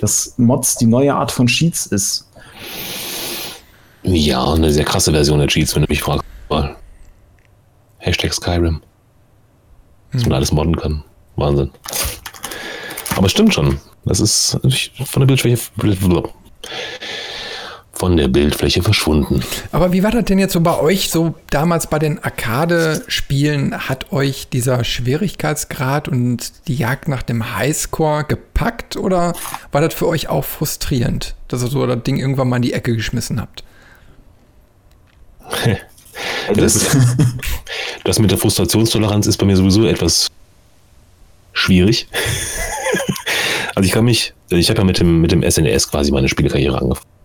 dass 0.00 0.34
Mods 0.36 0.76
die 0.76 0.86
neue 0.86 1.14
Art 1.14 1.32
von 1.32 1.48
Sheets 1.48 1.86
ist. 1.86 2.28
Ja, 4.02 4.52
eine 4.52 4.72
sehr 4.72 4.84
krasse 4.84 5.12
Version 5.12 5.38
der 5.38 5.48
Cheats, 5.48 5.74
wenn 5.74 5.82
du 5.82 5.88
mich 5.88 6.00
fragst. 6.00 6.24
Hashtag 7.98 8.32
Skyrim. 8.32 8.80
Dass 10.12 10.22
man 10.22 10.30
hm. 10.30 10.36
alles 10.36 10.52
modden 10.52 10.76
kann. 10.76 11.04
Wahnsinn. 11.36 11.70
Aber 13.16 13.26
es 13.26 13.32
stimmt 13.32 13.52
schon. 13.52 13.78
Das 14.04 14.20
ist 14.20 14.58
von 15.04 15.20
der 15.20 15.26
Bildschwäche 15.26 15.58
von 17.98 18.16
der 18.16 18.28
Bildfläche 18.28 18.82
verschwunden. 18.82 19.42
Aber 19.72 19.92
wie 19.92 20.04
war 20.04 20.12
das 20.12 20.24
denn 20.24 20.38
jetzt 20.38 20.52
so 20.52 20.60
bei 20.60 20.78
euch, 20.78 21.10
so 21.10 21.34
damals 21.50 21.88
bei 21.88 21.98
den 21.98 22.22
Arcade-Spielen? 22.22 23.88
Hat 23.88 24.12
euch 24.12 24.48
dieser 24.48 24.84
Schwierigkeitsgrad 24.84 26.06
und 26.08 26.52
die 26.68 26.76
Jagd 26.76 27.08
nach 27.08 27.22
dem 27.22 27.56
Highscore 27.56 28.22
gepackt 28.22 28.96
oder 28.96 29.34
war 29.72 29.80
das 29.80 29.94
für 29.94 30.06
euch 30.06 30.28
auch 30.28 30.44
frustrierend, 30.44 31.34
dass 31.48 31.62
ihr 31.62 31.68
so 31.68 31.84
das 31.86 32.02
Ding 32.04 32.18
irgendwann 32.18 32.48
mal 32.48 32.56
in 32.56 32.62
die 32.62 32.72
Ecke 32.72 32.94
geschmissen 32.94 33.40
habt? 33.40 33.64
das, 36.54 36.96
das 38.04 38.18
mit 38.20 38.30
der 38.30 38.38
Frustrationstoleranz 38.38 39.26
ist 39.26 39.38
bei 39.38 39.46
mir 39.46 39.56
sowieso 39.56 39.86
etwas 39.86 40.28
schwierig. 41.52 42.06
also 43.74 43.84
ich 43.84 43.92
kann 43.92 44.04
mich, 44.04 44.34
ich 44.50 44.70
habe 44.70 44.78
ja 44.78 44.84
mit 44.84 45.00
dem, 45.00 45.20
mit 45.20 45.32
dem 45.32 45.42
SNES 45.42 45.86
e 45.86 45.90
quasi 45.90 46.12
meine 46.12 46.28
Spielekarriere 46.28 46.80
angefangen 46.80 47.17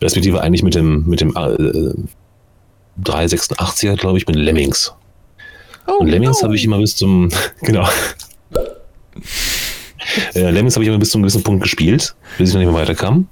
respektive 0.00 0.40
eigentlich 0.40 0.62
mit 0.62 0.74
dem, 0.74 1.04
mit 1.06 1.20
dem 1.20 1.30
äh, 1.36 1.94
386er, 3.02 3.96
glaube 3.96 4.18
ich, 4.18 4.26
mit 4.26 4.36
Lemmings. 4.36 4.94
Oh, 5.86 5.98
und 6.00 6.08
Lemmings 6.08 6.40
no. 6.40 6.44
habe 6.44 6.56
ich 6.56 6.64
immer 6.64 6.78
bis 6.78 6.96
zum, 6.96 7.30
genau. 7.62 7.88
äh, 10.34 10.50
Lemmings 10.50 10.74
habe 10.74 10.84
ich 10.84 10.88
immer 10.88 10.98
bis 10.98 11.10
zum 11.10 11.22
gewissen 11.22 11.42
Punkt 11.42 11.62
gespielt, 11.62 12.14
bis 12.38 12.48
ich 12.50 12.54
noch 12.54 12.60
nicht 12.60 12.70
mehr 12.70 12.80
weiterkam. 12.80 13.28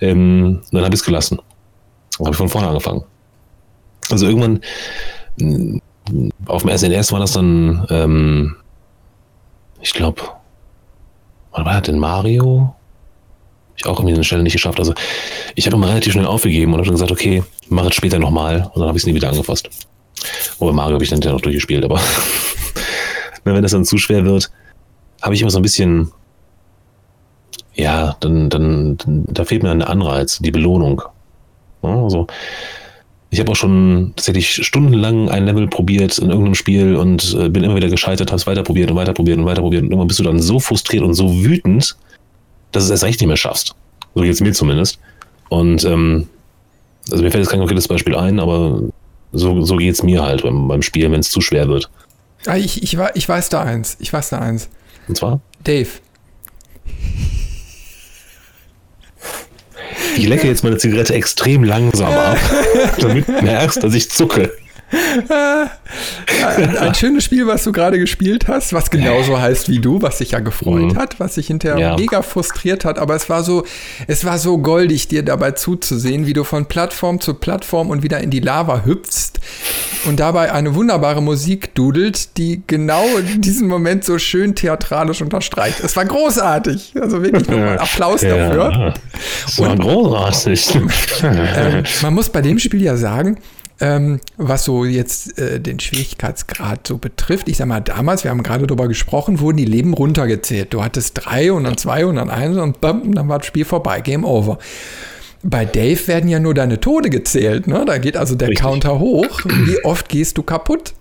Ähm, 0.00 0.62
dann 0.72 0.84
habe 0.84 0.94
ich 0.94 1.00
es 1.00 1.06
gelassen. 1.06 1.40
Habe 2.18 2.30
ich 2.30 2.36
von 2.36 2.48
vorne 2.48 2.68
angefangen. 2.68 3.04
Also 4.10 4.26
irgendwann 4.26 4.60
mm, 5.38 5.78
auf 6.46 6.62
dem 6.62 6.76
SNES 6.76 7.12
war 7.12 7.20
das 7.20 7.32
dann, 7.32 7.86
ähm, 7.90 8.56
ich 9.80 9.92
glaube, 9.92 10.22
wann 11.52 11.64
war 11.64 11.74
das 11.74 11.82
denn 11.82 11.98
Mario? 11.98 12.74
Ich 13.76 13.86
auch 13.86 13.98
irgendwie 13.98 14.14
eine 14.14 14.24
Stelle 14.24 14.42
nicht 14.42 14.54
geschafft. 14.54 14.78
Also 14.78 14.94
ich 15.54 15.66
habe 15.66 15.76
immer 15.76 15.88
relativ 15.88 16.12
schnell 16.12 16.26
aufgegeben 16.26 16.72
und 16.72 16.80
habe 16.80 16.90
gesagt, 16.90 17.10
okay, 17.10 17.42
mach 17.68 17.86
es 17.86 17.94
später 17.94 18.18
nochmal. 18.18 18.70
Und 18.72 18.80
dann 18.80 18.88
habe 18.88 18.98
ich 18.98 19.02
es 19.02 19.06
nie 19.06 19.14
wieder 19.14 19.28
angefasst. 19.28 19.68
Wobei 20.58 20.72
Mario 20.72 20.94
habe 20.94 21.04
ich 21.04 21.10
dann 21.10 21.20
ja 21.20 21.32
noch 21.32 21.40
durchgespielt, 21.40 21.84
aber 21.84 22.00
wenn 23.44 23.62
das 23.62 23.72
dann 23.72 23.84
zu 23.84 23.98
schwer 23.98 24.24
wird, 24.24 24.50
habe 25.22 25.34
ich 25.34 25.40
immer 25.40 25.50
so 25.50 25.58
ein 25.58 25.62
bisschen, 25.62 26.12
ja, 27.74 28.16
dann, 28.20 28.50
dann, 28.50 28.96
dann 28.96 29.24
da 29.26 29.44
fehlt 29.44 29.62
mir 29.62 29.70
ein 29.70 29.82
Anreiz, 29.82 30.38
die 30.38 30.50
Belohnung. 30.50 31.02
Ja, 31.82 32.02
also, 32.02 32.26
ich 33.30 33.40
habe 33.40 33.52
auch 33.52 33.56
schon 33.56 34.12
tatsächlich 34.16 34.64
stundenlang 34.64 35.28
ein 35.28 35.44
Level 35.44 35.68
probiert 35.68 36.18
in 36.18 36.30
irgendeinem 36.30 36.54
Spiel 36.54 36.96
und 36.96 37.36
äh, 37.38 37.48
bin 37.48 37.64
immer 37.64 37.76
wieder 37.76 37.88
gescheitert, 37.88 38.30
habe 38.30 38.40
es 38.40 38.46
weiter 38.46 38.62
probiert 38.62 38.90
und 38.90 38.96
weiter 38.96 39.12
probiert 39.12 39.38
und 39.38 39.46
weiter 39.46 39.62
probiert 39.62 39.82
und 39.82 39.90
irgendwann 39.90 40.08
bist 40.08 40.20
du 40.20 40.24
dann 40.24 40.40
so 40.40 40.60
frustriert 40.60 41.02
und 41.02 41.14
so 41.14 41.44
wütend, 41.44 41.96
dass 42.72 42.84
du 42.84 42.86
es 42.86 42.90
erst 42.90 43.04
recht 43.04 43.20
nicht 43.20 43.28
mehr 43.28 43.36
schaffst. 43.36 43.74
So 44.14 44.22
geht 44.22 44.32
es 44.32 44.40
mir 44.40 44.52
zumindest. 44.52 44.98
Und 45.48 45.84
ähm, 45.84 46.28
also 47.10 47.22
mir 47.22 47.30
fällt 47.30 47.44
jetzt 47.44 47.50
kein 47.50 47.60
konkretes 47.60 47.88
Beispiel 47.88 48.16
ein, 48.16 48.40
aber 48.40 48.82
so, 49.32 49.62
so 49.62 49.76
geht 49.76 49.94
es 49.94 50.02
mir 50.02 50.22
halt 50.22 50.42
beim, 50.42 50.68
beim 50.68 50.82
Spielen, 50.82 51.12
wenn 51.12 51.20
es 51.20 51.30
zu 51.30 51.40
schwer 51.40 51.68
wird. 51.68 51.90
Ah, 52.46 52.56
ich, 52.56 52.82
ich, 52.82 52.96
ich 53.14 53.28
weiß 53.28 53.48
da 53.48 53.62
eins. 53.62 53.96
Ich 54.00 54.12
weiß 54.12 54.30
da 54.30 54.38
eins. 54.38 54.68
Und 55.08 55.16
zwar? 55.16 55.40
Dave. 55.64 55.88
Ich 60.16 60.26
lecke 60.26 60.46
jetzt 60.46 60.64
meine 60.64 60.78
Zigarette 60.78 61.14
extrem 61.14 61.64
langsam 61.64 62.12
ab, 62.12 62.38
damit 63.00 63.28
du 63.28 63.32
merkst, 63.32 63.82
dass 63.82 63.94
ich 63.94 64.10
zucke. 64.10 64.52
Ein, 66.78 66.94
schönes 66.94 67.24
Spiel, 67.24 67.46
was 67.46 67.64
du 67.64 67.72
gerade 67.72 67.98
gespielt 67.98 68.46
hast, 68.46 68.72
was 68.72 68.90
genauso 68.90 69.40
heißt 69.40 69.68
wie 69.68 69.80
du, 69.80 70.00
was 70.00 70.18
sich 70.18 70.30
ja 70.30 70.38
gefreut 70.38 70.92
mhm. 70.92 70.96
hat, 70.96 71.18
was 71.18 71.34
sich 71.34 71.48
hinterher 71.48 71.78
ja. 71.78 71.96
mega 71.96 72.22
frustriert 72.22 72.84
hat, 72.84 72.98
aber 72.98 73.16
es 73.16 73.28
war 73.28 73.42
so, 73.42 73.64
es 74.06 74.24
war 74.24 74.38
so 74.38 74.58
goldig, 74.58 75.08
dir 75.08 75.24
dabei 75.24 75.52
zuzusehen, 75.52 76.26
wie 76.26 76.32
du 76.34 76.44
von 76.44 76.66
Plattform 76.66 77.20
zu 77.20 77.34
Plattform 77.34 77.90
und 77.90 78.02
wieder 78.04 78.20
in 78.20 78.30
die 78.30 78.40
Lava 78.40 78.84
hüpfst 78.84 79.40
und 80.04 80.20
dabei 80.20 80.52
eine 80.52 80.74
wunderbare 80.74 81.20
Musik 81.20 81.74
dudelt, 81.74 82.36
die 82.36 82.62
genau 82.66 83.04
in 83.16 83.40
diesem 83.40 83.66
Moment 83.66 84.04
so 84.04 84.18
schön 84.18 84.54
theatralisch 84.54 85.20
unterstreicht. 85.20 85.80
Es 85.82 85.96
war 85.96 86.04
großartig. 86.04 86.94
Also 87.00 87.22
wirklich 87.22 87.48
nochmal 87.48 87.78
Applaus 87.78 88.22
ja, 88.22 88.36
dafür. 88.36 88.94
Es 89.46 89.58
war 89.58 89.72
und, 89.72 89.80
großartig. 89.80 90.74
ähm, 91.22 91.82
man 92.02 92.14
muss 92.14 92.28
bei 92.28 92.40
dem 92.40 92.58
Spiel 92.58 92.82
ja 92.82 92.96
sagen, 92.96 93.38
ähm, 93.80 94.20
was 94.36 94.64
so 94.64 94.84
jetzt 94.84 95.38
äh, 95.38 95.60
den 95.60 95.78
Schwierigkeitsgrad 95.80 96.86
so 96.86 96.98
betrifft. 96.98 97.48
Ich 97.48 97.58
sag 97.58 97.66
mal, 97.66 97.80
damals, 97.80 98.24
wir 98.24 98.30
haben 98.30 98.42
gerade 98.42 98.66
darüber 98.66 98.88
gesprochen, 98.88 99.40
wurden 99.40 99.58
die 99.58 99.64
Leben 99.64 99.92
runtergezählt. 99.92 100.72
Du 100.72 100.82
hattest 100.82 101.12
drei 101.14 101.52
und 101.52 101.64
dann 101.64 101.76
zwei 101.76 102.06
und 102.06 102.16
dann 102.16 102.30
eins 102.30 102.56
und 102.56 102.80
bam, 102.80 103.14
dann 103.14 103.28
war 103.28 103.38
das 103.38 103.46
Spiel 103.46 103.64
vorbei, 103.64 104.00
Game 104.00 104.24
Over. 104.24 104.58
Bei 105.42 105.64
Dave 105.64 106.08
werden 106.08 106.28
ja 106.28 106.40
nur 106.40 106.54
deine 106.54 106.80
Tode 106.80 107.10
gezählt. 107.10 107.66
Ne? 107.66 107.84
Da 107.86 107.98
geht 107.98 108.16
also 108.16 108.34
der 108.34 108.48
Richtig. 108.48 108.64
Counter 108.64 108.98
hoch. 108.98 109.40
Wie 109.44 109.84
oft 109.84 110.08
gehst 110.08 110.38
du 110.38 110.42
kaputt? 110.42 110.94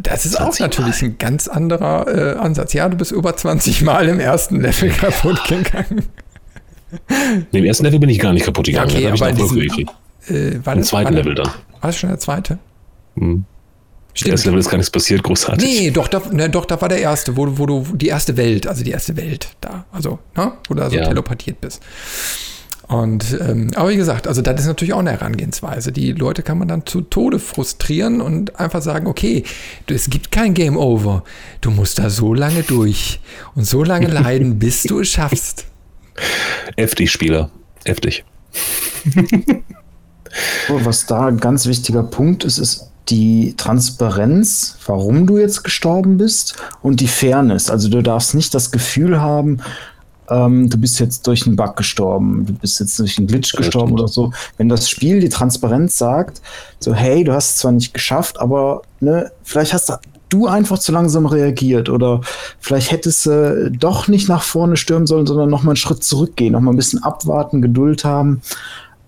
Das 0.00 0.24
ist 0.24 0.40
auch 0.40 0.56
natürlich 0.58 1.02
Mal. 1.02 1.08
ein 1.08 1.18
ganz 1.18 1.48
anderer 1.48 2.06
äh, 2.06 2.38
Ansatz. 2.38 2.72
Ja, 2.72 2.88
du 2.88 2.96
bist 2.96 3.10
über 3.10 3.36
20 3.36 3.82
Mal 3.82 4.08
im 4.08 4.20
ersten 4.20 4.60
Level 4.60 4.90
kaputt 5.00 5.42
gegangen. 5.48 6.04
Nee, 7.52 7.58
Im 7.58 7.64
ersten 7.64 7.84
Level 7.84 7.98
bin 7.98 8.08
ich 8.08 8.20
gar 8.20 8.32
nicht 8.32 8.46
kaputt 8.46 8.66
gegangen. 8.66 8.90
Okay, 8.90 9.08
aber 9.08 9.28
in 9.28 9.36
diesem, 9.36 9.88
äh, 10.30 10.64
war 10.64 10.74
Im 10.74 10.80
das, 10.80 10.88
zweiten 10.88 11.10
war 11.10 11.12
Level 11.12 11.34
dann. 11.34 11.46
War 11.46 11.54
das 11.82 11.96
schon 11.96 12.10
der 12.10 12.18
zweite? 12.18 12.58
Hm. 13.16 13.44
Stimmt. 14.14 14.34
Das 14.34 14.44
Level 14.46 14.58
ist 14.58 14.68
gar 14.68 14.78
nichts 14.78 14.90
passiert, 14.90 15.22
großartig. 15.22 15.64
Nee, 15.64 15.90
doch, 15.92 16.08
da, 16.08 16.20
ne, 16.32 16.50
doch, 16.50 16.64
da 16.64 16.80
war 16.80 16.88
der 16.88 16.98
erste, 16.98 17.36
wo, 17.36 17.56
wo 17.56 17.66
du 17.66 17.86
die 17.94 18.08
erste 18.08 18.36
Welt, 18.36 18.66
also 18.66 18.82
die 18.82 18.90
erste 18.90 19.16
Welt 19.16 19.48
da, 19.60 19.84
also, 19.92 20.18
ne, 20.36 20.54
wo 20.68 20.74
du 20.74 20.82
also 20.82 20.96
ja. 20.96 21.04
teleportiert 21.06 21.60
bist. 21.60 21.82
Und 22.88 23.38
ähm, 23.38 23.70
aber 23.76 23.90
wie 23.90 23.96
gesagt, 23.96 24.26
also 24.26 24.40
das 24.40 24.62
ist 24.62 24.66
natürlich 24.66 24.94
auch 24.94 24.98
eine 24.98 25.10
Herangehensweise. 25.10 25.92
Die 25.92 26.12
Leute 26.12 26.42
kann 26.42 26.56
man 26.56 26.68
dann 26.68 26.86
zu 26.86 27.02
Tode 27.02 27.38
frustrieren 27.38 28.22
und 28.22 28.58
einfach 28.58 28.80
sagen, 28.80 29.06
okay, 29.06 29.44
es 29.86 30.08
gibt 30.08 30.32
kein 30.32 30.54
Game 30.54 30.78
Over. 30.78 31.22
Du 31.60 31.70
musst 31.70 31.98
da 31.98 32.08
so 32.08 32.32
lange 32.32 32.62
durch 32.62 33.20
und 33.54 33.64
so 33.64 33.84
lange 33.84 34.08
leiden, 34.08 34.58
bis 34.58 34.84
du 34.84 35.00
es 35.00 35.08
schaffst. 35.08 35.66
Heftig, 36.76 37.12
Spieler. 37.12 37.50
Heftig. 37.84 38.24
Was 40.68 41.06
da 41.06 41.26
ein 41.26 41.38
ganz 41.38 41.66
wichtiger 41.66 42.02
Punkt 42.02 42.44
ist, 42.44 42.58
ist 42.58 42.90
die 43.08 43.54
Transparenz, 43.56 44.76
warum 44.86 45.26
du 45.26 45.38
jetzt 45.38 45.64
gestorben 45.64 46.18
bist 46.18 46.56
und 46.82 47.00
die 47.00 47.08
Fairness. 47.08 47.70
Also 47.70 47.88
du 47.88 48.02
darfst 48.02 48.34
nicht 48.34 48.54
das 48.54 48.70
Gefühl 48.70 49.20
haben, 49.20 49.60
ähm, 50.30 50.68
du 50.68 50.76
bist 50.76 51.00
jetzt 51.00 51.26
durch 51.26 51.46
einen 51.46 51.56
Bug 51.56 51.76
gestorben, 51.76 52.44
du 52.46 52.52
bist 52.52 52.80
jetzt 52.80 52.98
durch 52.98 53.18
einen 53.18 53.26
Glitch 53.26 53.54
ja, 53.54 53.58
gestorben 53.58 53.92
oder 53.92 54.08
so. 54.08 54.32
Wenn 54.56 54.68
das 54.68 54.88
Spiel 54.90 55.20
die 55.20 55.30
Transparenz 55.30 55.96
sagt, 55.96 56.42
so 56.80 56.94
hey, 56.94 57.24
du 57.24 57.32
hast 57.32 57.50
es 57.50 57.56
zwar 57.56 57.72
nicht 57.72 57.94
geschafft, 57.94 58.38
aber 58.40 58.82
ne, 59.00 59.32
vielleicht 59.42 59.72
hast 59.72 59.90
du 60.28 60.46
einfach 60.46 60.78
zu 60.78 60.92
langsam 60.92 61.24
reagiert 61.24 61.88
oder 61.88 62.20
vielleicht 62.60 62.90
hättest 62.90 63.24
du 63.26 63.30
äh, 63.30 63.70
doch 63.70 64.08
nicht 64.08 64.28
nach 64.28 64.42
vorne 64.42 64.76
stürmen 64.76 65.06
sollen, 65.06 65.26
sondern 65.26 65.48
noch 65.48 65.62
mal 65.62 65.70
einen 65.70 65.76
Schritt 65.76 66.04
zurückgehen, 66.04 66.52
noch 66.52 66.60
mal 66.60 66.72
ein 66.72 66.76
bisschen 66.76 67.02
abwarten, 67.02 67.62
Geduld 67.62 68.04
haben. 68.04 68.42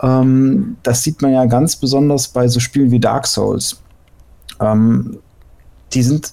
Ähm, 0.02 0.76
das 0.82 1.02
sieht 1.02 1.22
man 1.22 1.32
ja 1.32 1.44
ganz 1.46 1.76
besonders 1.76 2.28
bei 2.28 2.48
so 2.48 2.60
Spielen 2.60 2.90
wie 2.90 3.00
Dark 3.00 3.26
Souls. 3.26 3.80
Ähm, 4.60 5.18
die 5.92 6.02
sind 6.02 6.32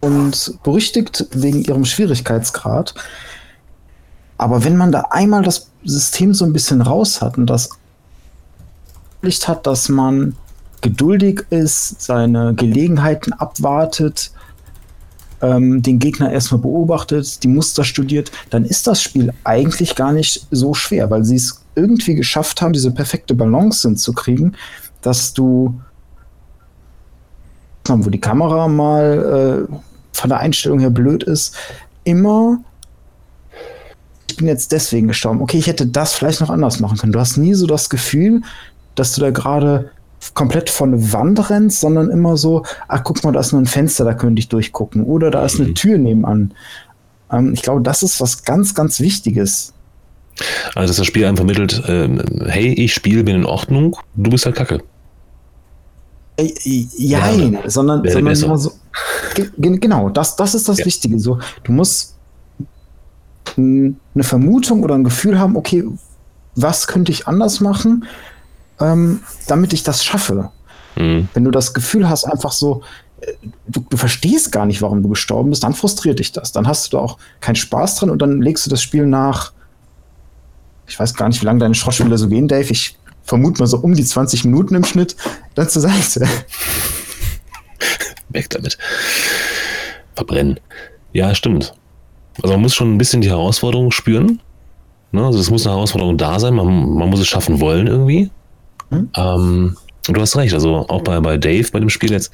und 0.00 0.58
berüchtigt 0.62 1.26
wegen 1.32 1.62
ihrem 1.62 1.84
Schwierigkeitsgrad. 1.84 2.94
Aber 4.38 4.64
wenn 4.64 4.76
man 4.76 4.92
da 4.92 5.06
einmal 5.10 5.42
das 5.42 5.70
System 5.84 6.34
so 6.34 6.44
ein 6.44 6.52
bisschen 6.52 6.82
raus 6.82 7.22
hat 7.22 7.38
und 7.38 7.46
das 7.46 7.70
Licht 9.22 9.48
hat, 9.48 9.66
dass 9.66 9.88
man 9.88 10.36
geduldig 10.82 11.46
ist, 11.50 12.02
seine 12.02 12.54
Gelegenheiten 12.54 13.32
abwartet, 13.32 14.30
ähm, 15.42 15.82
den 15.82 15.98
Gegner 15.98 16.32
erstmal 16.32 16.60
beobachtet, 16.60 17.42
die 17.42 17.48
Muster 17.48 17.84
studiert, 17.84 18.30
dann 18.50 18.64
ist 18.64 18.86
das 18.86 19.02
Spiel 19.02 19.32
eigentlich 19.44 19.94
gar 19.94 20.12
nicht 20.12 20.46
so 20.50 20.74
schwer, 20.74 21.10
weil 21.10 21.24
sie 21.24 21.36
es 21.36 21.62
irgendwie 21.74 22.14
geschafft 22.14 22.62
haben, 22.62 22.72
diese 22.72 22.90
perfekte 22.90 23.34
Balance 23.34 23.86
hinzukriegen, 23.86 24.56
dass 25.02 25.34
du, 25.34 25.78
wo 27.86 28.10
die 28.10 28.20
Kamera 28.20 28.68
mal 28.68 29.68
äh, 29.68 29.74
von 30.12 30.30
der 30.30 30.40
Einstellung 30.40 30.80
her 30.80 30.90
blöd 30.90 31.22
ist, 31.22 31.54
immer 32.04 32.58
ich 34.28 34.36
bin 34.36 34.48
jetzt 34.48 34.70
deswegen 34.70 35.08
gestorben. 35.08 35.40
Okay, 35.40 35.56
ich 35.56 35.66
hätte 35.66 35.86
das 35.86 36.12
vielleicht 36.12 36.42
noch 36.42 36.50
anders 36.50 36.78
machen 36.78 36.98
können. 36.98 37.12
Du 37.14 37.18
hast 37.18 37.38
nie 37.38 37.54
so 37.54 37.66
das 37.66 37.88
Gefühl, 37.88 38.42
dass 38.94 39.14
du 39.14 39.22
da 39.22 39.30
gerade 39.30 39.90
komplett 40.34 40.70
von 40.70 41.12
Wand 41.12 41.50
rennst, 41.50 41.80
sondern 41.80 42.10
immer 42.10 42.36
so, 42.36 42.64
ach 42.88 43.02
guck 43.04 43.22
mal, 43.24 43.32
da 43.32 43.40
ist 43.40 43.52
nur 43.52 43.62
ein 43.62 43.66
Fenster, 43.66 44.04
da 44.04 44.14
könnte 44.14 44.40
ich 44.40 44.48
durchgucken. 44.48 45.04
Oder 45.04 45.30
da 45.30 45.44
ist 45.44 45.60
eine 45.60 45.68
mhm. 45.70 45.74
Tür 45.74 45.98
nebenan. 45.98 46.54
Ähm, 47.30 47.52
ich 47.52 47.62
glaube, 47.62 47.82
das 47.82 48.02
ist 48.02 48.20
was 48.20 48.44
ganz, 48.44 48.74
ganz 48.74 49.00
Wichtiges. 49.00 49.72
Also, 50.74 50.88
dass 50.88 50.96
das 50.96 51.06
Spiel 51.06 51.24
einem 51.24 51.36
vermittelt, 51.36 51.82
äh, 51.88 52.08
hey, 52.46 52.72
ich 52.74 52.92
spiele, 52.92 53.24
bin 53.24 53.36
in 53.36 53.46
Ordnung, 53.46 53.96
du 54.14 54.30
bist 54.30 54.44
halt 54.44 54.56
kacke. 54.56 54.82
Äh, 56.36 56.52
ja, 56.64 57.30
ja, 57.30 57.68
sondern, 57.68 58.06
sondern 58.08 58.36
immer 58.36 58.58
so. 58.58 58.72
Genau, 59.56 60.10
das, 60.10 60.36
das 60.36 60.54
ist 60.54 60.68
das 60.68 60.78
ja. 60.78 60.84
Wichtige. 60.84 61.18
So, 61.18 61.38
du 61.64 61.72
musst 61.72 62.16
eine 63.56 63.94
Vermutung 64.20 64.82
oder 64.82 64.94
ein 64.94 65.04
Gefühl 65.04 65.38
haben, 65.38 65.56
okay, 65.56 65.84
was 66.54 66.86
könnte 66.86 67.12
ich 67.12 67.26
anders 67.26 67.60
machen, 67.60 68.04
ähm, 68.80 69.22
damit 69.46 69.72
ich 69.72 69.82
das 69.82 70.04
schaffe. 70.04 70.50
Mhm. 70.96 71.28
Wenn 71.34 71.44
du 71.44 71.50
das 71.50 71.74
Gefühl 71.74 72.08
hast, 72.08 72.24
einfach 72.24 72.52
so, 72.52 72.82
äh, 73.20 73.32
du, 73.66 73.84
du, 73.88 73.96
verstehst 73.96 74.52
gar 74.52 74.66
nicht, 74.66 74.82
warum 74.82 75.02
du 75.02 75.08
gestorben 75.08 75.50
bist, 75.50 75.62
dann 75.62 75.74
frustriert 75.74 76.18
dich 76.18 76.32
das. 76.32 76.52
Dann 76.52 76.66
hast 76.66 76.92
du 76.92 76.96
da 76.96 77.02
auch 77.02 77.18
keinen 77.40 77.56
Spaß 77.56 77.96
dran 77.96 78.10
und 78.10 78.20
dann 78.20 78.42
legst 78.42 78.66
du 78.66 78.70
das 78.70 78.82
Spiel 78.82 79.06
nach. 79.06 79.52
Ich 80.86 80.98
weiß 80.98 81.14
gar 81.14 81.28
nicht, 81.28 81.40
wie 81.40 81.46
lange 81.46 81.60
deine 81.60 81.74
Schrottspiele 81.74 82.16
so 82.16 82.28
gehen, 82.28 82.48
Dave. 82.48 82.70
Ich 82.70 82.96
vermute 83.24 83.60
mal 83.60 83.66
so 83.66 83.78
um 83.78 83.94
die 83.94 84.04
20 84.04 84.44
Minuten 84.44 84.74
im 84.74 84.84
Schnitt. 84.84 85.16
Dann 85.54 85.68
zur 85.68 85.82
Seite. 85.82 86.28
Weg 88.28 88.50
damit. 88.50 88.78
Verbrennen. 90.14 90.60
Ja, 91.12 91.34
stimmt. 91.34 91.74
Also 92.42 92.54
man 92.54 92.62
muss 92.62 92.74
schon 92.74 92.94
ein 92.94 92.98
bisschen 92.98 93.20
die 93.20 93.30
Herausforderung 93.30 93.90
spüren. 93.90 94.40
Ne? 95.12 95.24
Also 95.24 95.38
es 95.38 95.50
muss 95.50 95.66
eine 95.66 95.74
Herausforderung 95.74 96.18
da 96.18 96.38
sein. 96.38 96.54
Man, 96.54 96.94
man 96.94 97.10
muss 97.10 97.20
es 97.20 97.26
schaffen 97.26 97.60
wollen 97.60 97.86
irgendwie. 97.86 98.30
Mhm. 98.90 99.10
Ähm, 99.16 99.76
du 100.08 100.20
hast 100.20 100.36
recht. 100.36 100.54
Also 100.54 100.86
auch 100.88 101.02
bei, 101.02 101.18
bei 101.20 101.36
Dave, 101.36 101.68
bei 101.70 101.80
dem 101.80 101.90
Spiel 101.90 102.10
jetzt, 102.10 102.32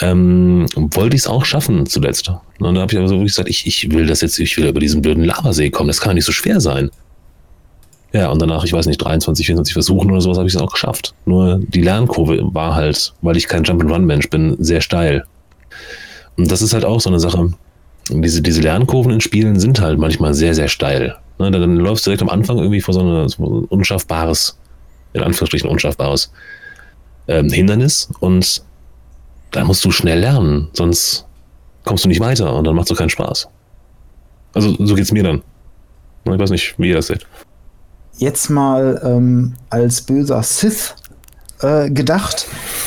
ähm, 0.00 0.66
wollte 0.74 1.16
ich 1.16 1.22
es 1.22 1.28
auch 1.28 1.44
schaffen 1.44 1.86
zuletzt. 1.86 2.28
Und 2.58 2.74
da 2.74 2.80
habe 2.80 2.92
ich 2.92 2.98
aber 2.98 3.08
so 3.08 3.16
wirklich 3.16 3.32
gesagt, 3.32 3.48
ich, 3.48 3.66
ich 3.66 3.90
will 3.90 4.06
das 4.06 4.20
jetzt, 4.22 4.38
ich 4.38 4.56
will 4.56 4.66
über 4.66 4.80
diesen 4.80 5.02
blöden 5.02 5.24
Lavasee 5.24 5.70
kommen. 5.70 5.88
Das 5.88 6.00
kann 6.00 6.10
ja 6.10 6.14
nicht 6.14 6.24
so 6.24 6.32
schwer 6.32 6.60
sein. 6.60 6.90
Ja, 8.12 8.30
und 8.30 8.42
danach, 8.42 8.64
ich 8.64 8.72
weiß 8.72 8.86
nicht, 8.86 8.98
23, 8.98 9.46
24 9.46 9.72
Versuchen 9.72 10.10
oder 10.10 10.20
sowas 10.20 10.38
habe 10.38 10.48
ich 10.48 10.54
es 10.54 10.60
auch 10.60 10.72
geschafft. 10.72 11.14
Nur 11.26 11.60
die 11.60 11.82
Lernkurve 11.82 12.40
war 12.52 12.74
halt, 12.74 13.14
weil 13.22 13.36
ich 13.36 13.46
kein 13.46 13.62
Jump-and-Run-Mensch 13.62 14.30
bin, 14.30 14.56
sehr 14.58 14.80
steil. 14.80 15.24
Und 16.36 16.50
das 16.50 16.60
ist 16.60 16.72
halt 16.72 16.84
auch 16.84 17.00
so 17.00 17.10
eine 17.10 17.20
Sache 17.20 17.50
diese, 18.10 18.42
diese 18.42 18.60
Lernkurven 18.60 19.12
in 19.12 19.20
Spielen 19.20 19.58
sind 19.58 19.80
halt 19.80 19.98
manchmal 19.98 20.34
sehr, 20.34 20.54
sehr 20.54 20.68
steil. 20.68 21.16
Ne, 21.38 21.50
dann, 21.50 21.60
dann 21.60 21.76
läufst 21.76 22.06
du 22.06 22.10
direkt 22.10 22.22
am 22.22 22.28
Anfang 22.28 22.58
irgendwie 22.58 22.80
vor 22.80 22.94
so, 22.94 23.00
ein 23.00 23.64
unschaffbares, 23.66 24.58
in 25.12 25.22
Anführungsstrichen 25.22 25.68
unschaffbares 25.68 26.32
ähm, 27.28 27.50
Hindernis 27.50 28.08
und 28.20 28.62
da 29.50 29.64
musst 29.64 29.84
du 29.84 29.90
schnell 29.90 30.20
lernen, 30.20 30.68
sonst 30.72 31.26
kommst 31.84 32.04
du 32.04 32.08
nicht 32.08 32.20
weiter 32.20 32.54
und 32.54 32.66
dann 32.66 32.74
macht 32.74 32.90
es 32.90 32.98
keinen 32.98 33.10
Spaß. 33.10 33.48
Also 34.54 34.74
so 34.78 34.94
geht 34.94 35.04
es 35.04 35.12
mir 35.12 35.22
dann. 35.22 35.42
Ich 36.24 36.38
weiß 36.38 36.50
nicht, 36.50 36.78
wie 36.78 36.90
ihr 36.90 36.96
das 36.96 37.06
seht. 37.06 37.26
Jetzt 38.18 38.50
mal 38.50 39.00
ähm, 39.04 39.54
als 39.70 40.02
böser 40.02 40.42
Sith 40.42 40.94
äh, 41.62 41.90
gedacht. 41.90 42.46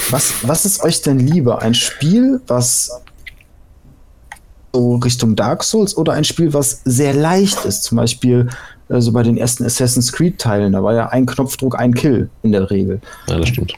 Was, 0.09 0.33
was 0.43 0.65
ist 0.65 0.83
euch 0.83 1.01
denn 1.01 1.19
lieber? 1.19 1.61
Ein 1.61 1.73
Spiel, 1.73 2.41
was 2.47 2.91
so 4.73 4.95
Richtung 4.95 5.35
Dark 5.35 5.63
Souls 5.63 5.95
oder 5.95 6.13
ein 6.13 6.23
Spiel, 6.23 6.53
was 6.53 6.81
sehr 6.83 7.13
leicht 7.13 7.65
ist? 7.65 7.83
Zum 7.83 7.97
Beispiel 7.97 8.49
äh, 8.89 8.99
so 8.99 9.11
bei 9.11 9.23
den 9.23 9.37
ersten 9.37 9.65
Assassin's 9.65 10.11
Creed-Teilen. 10.11 10.73
Da 10.73 10.83
war 10.83 10.93
ja 10.93 11.09
ein 11.09 11.25
Knopfdruck, 11.25 11.79
ein 11.79 11.93
Kill 11.93 12.29
in 12.43 12.51
der 12.51 12.69
Regel. 12.69 13.01
Ja, 13.27 13.37
das 13.37 13.49
stimmt. 13.49 13.73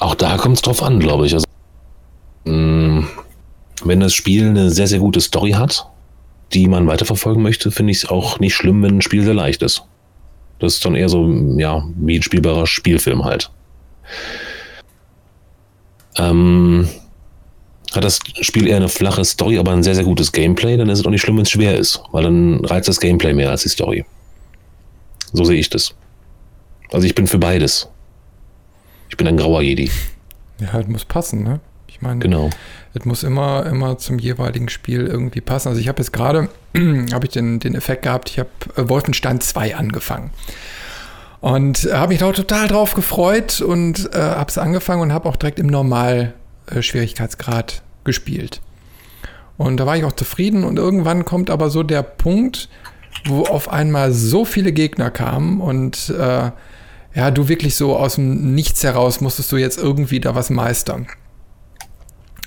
Auch 0.00 0.14
da 0.14 0.36
kommt 0.36 0.56
es 0.56 0.62
drauf 0.62 0.82
an, 0.82 1.00
glaube 1.00 1.26
ich. 1.26 1.34
Also, 1.34 1.46
mh, 2.44 2.52
mm, 2.52 3.08
wenn 3.84 4.00
das 4.00 4.14
Spiel 4.14 4.48
eine 4.48 4.70
sehr, 4.70 4.86
sehr 4.86 4.98
gute 4.98 5.20
Story 5.20 5.52
hat, 5.52 5.86
die 6.52 6.68
man 6.68 6.86
weiterverfolgen 6.86 7.42
möchte, 7.42 7.70
finde 7.70 7.92
ich 7.92 7.98
es 7.98 8.08
auch 8.08 8.38
nicht 8.38 8.54
schlimm, 8.54 8.82
wenn 8.82 8.98
ein 8.98 9.02
Spiel 9.02 9.24
sehr 9.24 9.34
leicht 9.34 9.62
ist. 9.62 9.84
Das 10.58 10.74
ist 10.74 10.84
dann 10.84 10.94
eher 10.94 11.08
so, 11.08 11.28
ja, 11.56 11.84
wie 11.96 12.16
ein 12.16 12.22
spielbarer 12.22 12.66
Spielfilm 12.66 13.24
halt. 13.24 13.50
Ähm, 16.16 16.88
hat 17.96 18.04
das 18.04 18.20
Spiel 18.40 18.66
eher 18.66 18.76
eine 18.76 18.88
flache 18.88 19.24
Story, 19.24 19.58
aber 19.58 19.72
ein 19.72 19.82
sehr, 19.82 19.94
sehr 19.94 20.04
gutes 20.04 20.32
Gameplay, 20.32 20.76
dann 20.76 20.88
ist 20.88 21.00
es 21.00 21.06
auch 21.06 21.10
nicht 21.10 21.22
schlimm, 21.22 21.36
wenn 21.36 21.42
es 21.42 21.50
schwer 21.50 21.76
ist, 21.76 22.02
weil 22.12 22.24
dann 22.24 22.64
reizt 22.64 22.88
das 22.88 23.00
Gameplay 23.00 23.32
mehr 23.32 23.50
als 23.50 23.62
die 23.62 23.68
Story. 23.68 24.04
So 25.32 25.44
sehe 25.44 25.58
ich 25.58 25.70
das. 25.70 25.94
Also 26.92 27.06
ich 27.06 27.14
bin 27.14 27.26
für 27.26 27.38
beides. 27.38 27.88
Ich 29.08 29.16
bin 29.16 29.26
ein 29.26 29.36
grauer 29.36 29.62
Jedi. 29.62 29.90
Ja, 30.60 30.78
das 30.78 30.86
muss 30.86 31.04
passen, 31.04 31.42
ne? 31.42 31.60
Ich 31.88 32.02
meine, 32.02 32.18
genau. 32.18 32.50
es 32.92 33.04
muss 33.04 33.22
immer, 33.22 33.66
immer 33.66 33.98
zum 33.98 34.18
jeweiligen 34.18 34.68
Spiel 34.68 35.06
irgendwie 35.06 35.40
passen. 35.40 35.68
Also 35.68 35.80
ich 35.80 35.86
habe 35.88 36.02
jetzt 36.02 36.12
gerade, 36.12 36.48
habe 37.12 37.26
ich 37.26 37.32
den, 37.32 37.60
den 37.60 37.74
Effekt 37.74 38.02
gehabt, 38.02 38.30
ich 38.30 38.38
habe 38.40 38.50
äh, 38.76 38.88
Wolfenstein 38.88 39.40
2 39.40 39.76
angefangen. 39.76 40.30
Und 41.40 41.84
äh, 41.84 41.92
habe 41.92 42.08
mich 42.08 42.18
da 42.18 42.32
total 42.32 42.68
drauf 42.68 42.94
gefreut 42.94 43.60
und 43.60 44.12
äh, 44.14 44.18
habe 44.18 44.48
es 44.48 44.58
angefangen 44.58 45.02
und 45.02 45.12
habe 45.12 45.28
auch 45.28 45.36
direkt 45.36 45.58
im 45.60 45.66
Normal-Schwierigkeitsgrad 45.68 46.43
äh, 46.66 46.82
gespielt. 48.04 48.60
Und 49.56 49.76
da 49.78 49.86
war 49.86 49.96
ich 49.96 50.04
auch 50.04 50.12
zufrieden 50.12 50.64
und 50.64 50.78
irgendwann 50.78 51.24
kommt 51.24 51.50
aber 51.50 51.70
so 51.70 51.82
der 51.82 52.02
Punkt, 52.02 52.68
wo 53.26 53.44
auf 53.44 53.70
einmal 53.70 54.12
so 54.12 54.44
viele 54.44 54.72
Gegner 54.72 55.10
kamen 55.10 55.60
und 55.60 56.10
äh, 56.10 56.50
ja, 57.14 57.30
du 57.30 57.48
wirklich 57.48 57.76
so 57.76 57.96
aus 57.96 58.16
dem 58.16 58.54
Nichts 58.54 58.82
heraus 58.82 59.20
musstest 59.20 59.52
du 59.52 59.56
jetzt 59.56 59.78
irgendwie 59.78 60.18
da 60.20 60.34
was 60.34 60.50
meistern. 60.50 61.06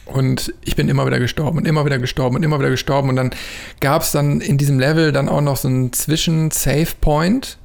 Und 0.06 0.54
ich 0.64 0.76
bin 0.76 0.88
immer 0.90 1.06
wieder 1.06 1.20
gestorben 1.20 1.58
und 1.58 1.68
immer 1.68 1.86
wieder 1.86 2.00
gestorben 2.00 2.38
und 2.38 2.44
immer 2.44 2.60
wieder 2.60 2.70
gestorben. 2.70 3.10
Und 3.10 3.18
dann 3.18 3.32
gab 3.82 4.02
es 4.02 4.12
dann 4.12 4.40
in 4.40 4.58
diesem 4.58 4.80
Level 4.80 5.12
dann 5.12 5.28
auch 5.28 5.42
noch 5.42 5.58
so 5.58 5.68
einen 5.68 5.92
Zwischen-Save-Point, 5.92 7.58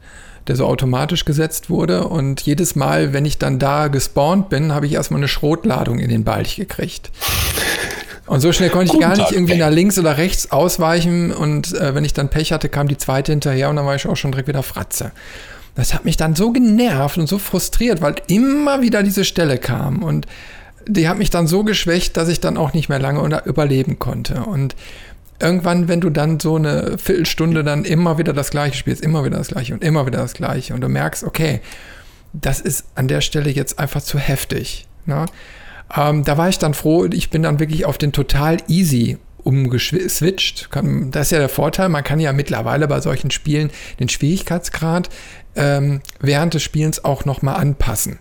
der 0.49 0.57
so 0.57 0.67
automatisch 0.67 1.25
gesetzt 1.25 1.71
wurde. 1.71 2.09
Und 2.09 2.43
jedes 2.43 2.75
Mal, 2.75 3.13
wenn 3.13 3.25
ich 3.25 3.39
dann 3.39 3.59
da 3.59 3.89
gespawnt 3.89 4.49
bin, 4.49 4.73
habe 4.73 4.87
ich 4.87 4.93
erstmal 4.93 5.21
eine 5.21 5.29
Schrotladung 5.29 5.99
in 5.99 6.09
den 6.09 6.25
Balch 6.25 6.57
gekriegt. 6.57 7.11
Und 8.27 8.41
so 8.41 8.53
schnell 8.53 8.71
konnte 8.71 8.95
ich 8.95 9.01
gar 9.01 9.17
nicht 9.17 9.33
irgendwie 9.33 9.57
nach 9.57 9.71
links 9.71 9.99
oder 9.99 10.17
rechts 10.17 10.53
ausweichen. 10.53 11.33
Und 11.33 11.75
äh, 11.75 11.95
wenn 11.95 12.05
ich 12.05 12.13
dann 12.13 12.29
Pech 12.29 12.53
hatte, 12.53 12.69
kam 12.69 12.89
die 12.89 12.97
zweite 12.97 13.33
hinterher 13.33 13.69
und 13.69 13.77
dann 13.77 13.87
war 13.87 13.95
ich 13.95 14.07
auch 14.07 14.17
schon 14.17 14.33
direkt 14.33 14.49
wieder 14.49 14.63
Fratze. 14.63 15.13
Das 15.75 15.95
hat 15.95 16.05
mich 16.05 16.17
dann 16.17 16.35
so 16.35 16.53
genervt 16.53 17.19
und 17.19 17.29
so 17.29 17.39
frustriert, 17.39 18.01
weil 18.01 18.17
immer 18.29 18.83
wieder 18.83 19.03
diese 19.03 19.25
Stelle 19.25 19.59
kam. 19.59 20.03
Und 20.03 20.27
die 20.87 21.09
hat 21.09 21.19
mich 21.19 21.31
dann 21.31 21.47
so 21.47 21.65
geschwächt, 21.65 22.17
dass 22.17 22.29
ich 22.29 22.41
dann 22.41 22.57
auch 22.57 22.73
nicht 22.73 22.89
mehr 22.89 22.99
lange 22.99 23.43
überleben 23.45 23.99
konnte. 23.99 24.43
Und 24.43 24.77
irgendwann, 25.43 25.89
wenn 25.89 26.01
du 26.01 26.11
dann 26.11 26.41
so 26.41 26.57
eine 26.57 26.97
Viertelstunde 26.99 27.65
dann 27.65 27.85
immer 27.85 28.19
wieder 28.19 28.33
das 28.33 28.51
Gleiche 28.51 28.77
spielst, 28.77 29.03
immer 29.03 29.25
wieder 29.25 29.39
das 29.39 29.49
Gleiche 29.49 29.75
und 29.75 29.85
immer 29.85 30.07
wieder 30.07 30.19
das 30.19 30.35
Gleiche 30.35 30.75
und 30.75 30.81
du 30.81 30.89
merkst, 30.89 31.25
okay, 31.25 31.61
das 32.33 32.61
ist 32.61 32.87
an 32.95 33.09
der 33.09 33.21
Stelle 33.21 33.51
jetzt 33.51 33.79
einfach 33.79 34.03
zu 34.03 34.19
heftig. 34.19 34.87
Ne? 35.05 35.27
Ähm, 35.95 36.25
da 36.25 36.39
war 36.39 36.49
ich 36.49 36.59
dann 36.59 36.75
froh, 36.75 37.07
ich 37.07 37.31
bin 37.31 37.43
dann 37.43 37.61
wirklich 37.61 37.85
auf 37.85 37.99
den 37.99 38.13
total 38.13 38.59
easy 38.69 39.19
umgeswitcht. 39.45 40.71
Das 41.11 41.27
ist 41.27 41.33
ja 41.33 41.39
der 41.39 41.49
Vorteil, 41.49 41.89
man 41.89 42.05
kann 42.05 42.21
ja 42.21 42.33
mittlerweile 42.33 42.87
bei 42.89 43.01
solchen 43.01 43.31
Spielen 43.31 43.71
den 43.99 44.09
Schwierigkeitsgrad 44.09 45.11
ähm, 45.57 46.01
während 46.21 46.55
des 46.55 46.63
Spielens 46.63 47.05
auch 47.05 47.25
nochmal 47.25 47.57
anpassen. 47.57 48.19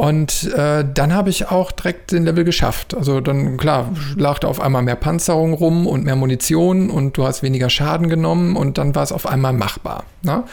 Und 0.00 0.50
äh, 0.54 0.82
dann 0.94 1.12
habe 1.12 1.28
ich 1.28 1.50
auch 1.50 1.72
direkt 1.72 2.12
den 2.12 2.24
Level 2.24 2.42
geschafft. 2.42 2.94
Also 2.94 3.20
dann, 3.20 3.58
klar, 3.58 3.92
lag 4.16 4.38
da 4.38 4.48
auf 4.48 4.58
einmal 4.58 4.80
mehr 4.80 4.96
Panzerung 4.96 5.52
rum 5.52 5.86
und 5.86 6.06
mehr 6.06 6.16
Munition 6.16 6.88
und 6.88 7.18
du 7.18 7.26
hast 7.26 7.42
weniger 7.42 7.68
Schaden 7.68 8.08
genommen 8.08 8.56
und 8.56 8.78
dann 8.78 8.94
war 8.94 9.02
es 9.02 9.12
auf 9.12 9.26
einmal 9.26 9.52
machbar. 9.52 10.04
Ne? 10.22 10.44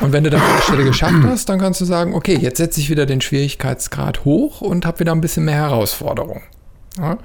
Und 0.00 0.12
wenn 0.12 0.24
du 0.24 0.30
dann 0.30 0.42
die 0.58 0.62
Stelle 0.64 0.82
geschafft 0.82 1.22
hast, 1.26 1.48
dann 1.48 1.60
kannst 1.60 1.80
du 1.80 1.84
sagen, 1.84 2.12
okay, 2.12 2.36
jetzt 2.40 2.56
setze 2.56 2.80
ich 2.80 2.90
wieder 2.90 3.06
den 3.06 3.20
Schwierigkeitsgrad 3.20 4.24
hoch 4.24 4.62
und 4.62 4.84
habe 4.84 4.98
wieder 4.98 5.12
ein 5.12 5.20
bisschen 5.20 5.44
mehr 5.44 5.54
Herausforderung. 5.54 6.42
Ja? 6.98 7.18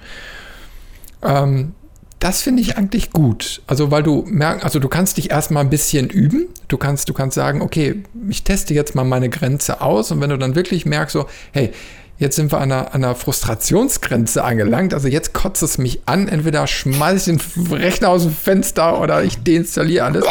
Ähm, 1.24 1.74
das 2.20 2.42
finde 2.42 2.62
ich 2.62 2.78
eigentlich 2.78 3.12
gut. 3.12 3.62
Also, 3.68 3.92
weil 3.92 4.04
du 4.04 4.24
merkst, 4.28 4.64
also 4.64 4.80
du 4.80 4.88
kannst 4.88 5.18
dich 5.18 5.32
erstmal 5.32 5.64
ein 5.64 5.70
bisschen 5.70 6.10
üben. 6.10 6.48
Du 6.68 6.78
kannst, 6.78 7.10
du 7.10 7.14
kannst 7.14 7.36
sagen, 7.36 7.62
okay, 7.62 8.04
ich 8.30 8.44
teste 8.44 8.74
jetzt 8.74 8.96
mal 8.96 9.04
meine 9.04 9.30
Grenze 9.30 9.82
aus. 9.82 10.12
Und 10.12 10.22
wenn 10.22 10.30
du 10.30 10.38
dann 10.38 10.56
wirklich 10.56 10.86
merkst, 10.86 11.14
so, 11.14 11.28
hey, 11.52 11.72
jetzt 12.18 12.36
sind 12.36 12.52
wir 12.52 12.60
an 12.60 12.72
einer, 12.72 12.94
an 12.94 13.04
einer 13.04 13.16
Frustrationsgrenze 13.16 14.44
angelangt. 14.44 14.94
Also 14.94 15.08
jetzt 15.08 15.34
kotzt 15.34 15.62
es 15.62 15.78
mich 15.78 16.02
an. 16.06 16.28
Entweder 16.28 16.66
schmeiße 16.68 17.32
ich 17.32 17.42
den 17.42 17.74
Rechner 17.74 18.10
aus 18.10 18.24
dem 18.24 18.34
Fenster 18.34 19.02
oder 19.02 19.24
ich 19.24 19.44
deinstalliere 19.44 20.06
alles. 20.06 20.26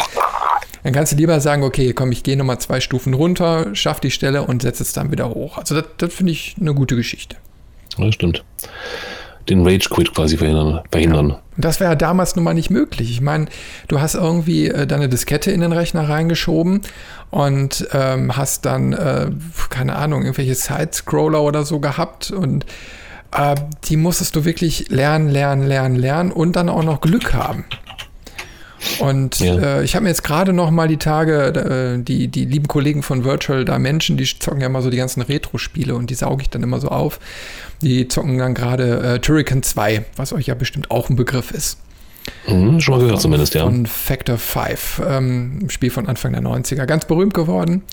Dann 0.83 0.93
kannst 0.93 1.13
du 1.13 1.15
lieber 1.15 1.39
sagen, 1.39 1.63
okay, 1.63 1.93
komm, 1.93 2.11
ich 2.11 2.23
gehe 2.23 2.37
nochmal 2.37 2.59
zwei 2.59 2.79
Stufen 2.79 3.13
runter, 3.13 3.73
schaff 3.73 3.99
die 3.99 4.11
Stelle 4.11 4.43
und 4.43 4.61
setze 4.61 4.83
es 4.83 4.93
dann 4.93 5.11
wieder 5.11 5.29
hoch. 5.29 5.57
Also 5.57 5.75
das, 5.75 5.85
das 5.97 6.13
finde 6.13 6.31
ich 6.31 6.55
eine 6.59 6.75
gute 6.75 6.95
Geschichte. 6.95 7.37
Ja, 7.97 8.11
stimmt 8.11 8.43
den 9.49 9.65
Rage-Quit 9.65 10.13
quasi 10.13 10.37
verhindern. 10.37 10.81
verhindern. 10.91 11.29
Ja. 11.29 11.39
Das 11.57 11.79
wäre 11.79 11.95
damals 11.95 12.35
nun 12.35 12.43
mal 12.43 12.53
nicht 12.53 12.69
möglich. 12.69 13.11
Ich 13.11 13.21
meine, 13.21 13.45
du 13.87 14.01
hast 14.01 14.15
irgendwie 14.15 14.67
äh, 14.67 14.85
deine 14.87 15.07
Diskette 15.07 15.51
in 15.51 15.61
den 15.61 15.71
Rechner 15.71 16.09
reingeschoben 16.09 16.81
und 17.29 17.87
ähm, 17.93 18.35
hast 18.35 18.65
dann, 18.65 18.93
äh, 18.93 19.29
keine 19.69 19.95
Ahnung, 19.95 20.23
irgendwelche 20.23 20.55
Side-Scroller 20.55 21.41
oder 21.41 21.63
so 21.63 21.79
gehabt 21.79 22.31
und 22.31 22.65
äh, 23.31 23.55
die 23.85 23.97
musstest 23.97 24.35
du 24.35 24.45
wirklich 24.45 24.89
lernen, 24.89 25.29
lernen, 25.29 25.65
lernen, 25.65 25.95
lernen 25.95 26.31
und 26.31 26.55
dann 26.55 26.69
auch 26.69 26.83
noch 26.83 27.01
Glück 27.01 27.33
haben. 27.33 27.65
Und 28.99 29.39
ja. 29.39 29.57
äh, 29.57 29.83
ich 29.83 29.95
habe 29.95 30.03
mir 30.03 30.09
jetzt 30.09 30.23
gerade 30.23 30.53
noch 30.53 30.71
mal 30.71 30.87
die 30.87 30.97
Tage, 30.97 31.95
äh, 31.97 32.03
die, 32.03 32.27
die 32.27 32.45
lieben 32.45 32.67
Kollegen 32.67 33.03
von 33.03 33.23
Virtual 33.23 33.65
Dimension, 33.65 34.17
die 34.17 34.25
zocken 34.25 34.61
ja 34.61 34.67
immer 34.67 34.81
so 34.81 34.89
die 34.89 34.97
ganzen 34.97 35.21
Retro-Spiele 35.21 35.95
und 35.95 36.09
die 36.09 36.15
sauge 36.15 36.43
ich 36.43 36.49
dann 36.49 36.63
immer 36.63 36.79
so 36.79 36.89
auf. 36.89 37.19
Die 37.81 38.07
zocken 38.07 38.37
dann 38.37 38.53
gerade 38.53 39.15
äh, 39.15 39.19
Turrican 39.19 39.63
2, 39.63 40.05
was 40.15 40.33
euch 40.33 40.47
ja 40.47 40.55
bestimmt 40.55 40.91
auch 40.91 41.09
ein 41.09 41.15
Begriff 41.15 41.51
ist. 41.51 41.79
Mhm, 42.47 42.79
schon 42.79 42.95
mal 42.95 43.03
gehört 43.03 43.21
zumindest, 43.21 43.53
ja. 43.53 43.63
Von 43.63 43.85
Factor 43.85 44.37
5, 44.37 45.01
ähm, 45.07 45.67
Spiel 45.69 45.91
von 45.91 46.07
Anfang 46.07 46.33
der 46.33 46.41
90er, 46.41 46.85
ganz 46.85 47.05
berühmt 47.05 47.33
geworden. 47.33 47.83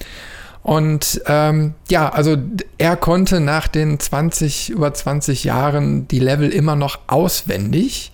Und 0.63 1.21
ähm, 1.27 1.75
ja, 1.91 2.09
also 2.09 2.37
er 2.79 2.97
konnte 2.97 3.41
nach 3.41 3.67
den 3.67 3.99
20, 3.99 4.71
über 4.71 4.95
20 4.95 5.45
Jahren 5.45 6.07
die 6.07 6.21
Level 6.21 6.51
immer 6.51 6.77
noch 6.77 7.01
auswendig 7.09 8.13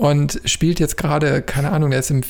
und 0.00 0.40
spielt 0.46 0.80
jetzt 0.80 0.96
gerade, 0.96 1.42
keine 1.42 1.72
Ahnung, 1.72 1.92
er 1.92 1.98
ist 1.98 2.10
im, 2.10 2.22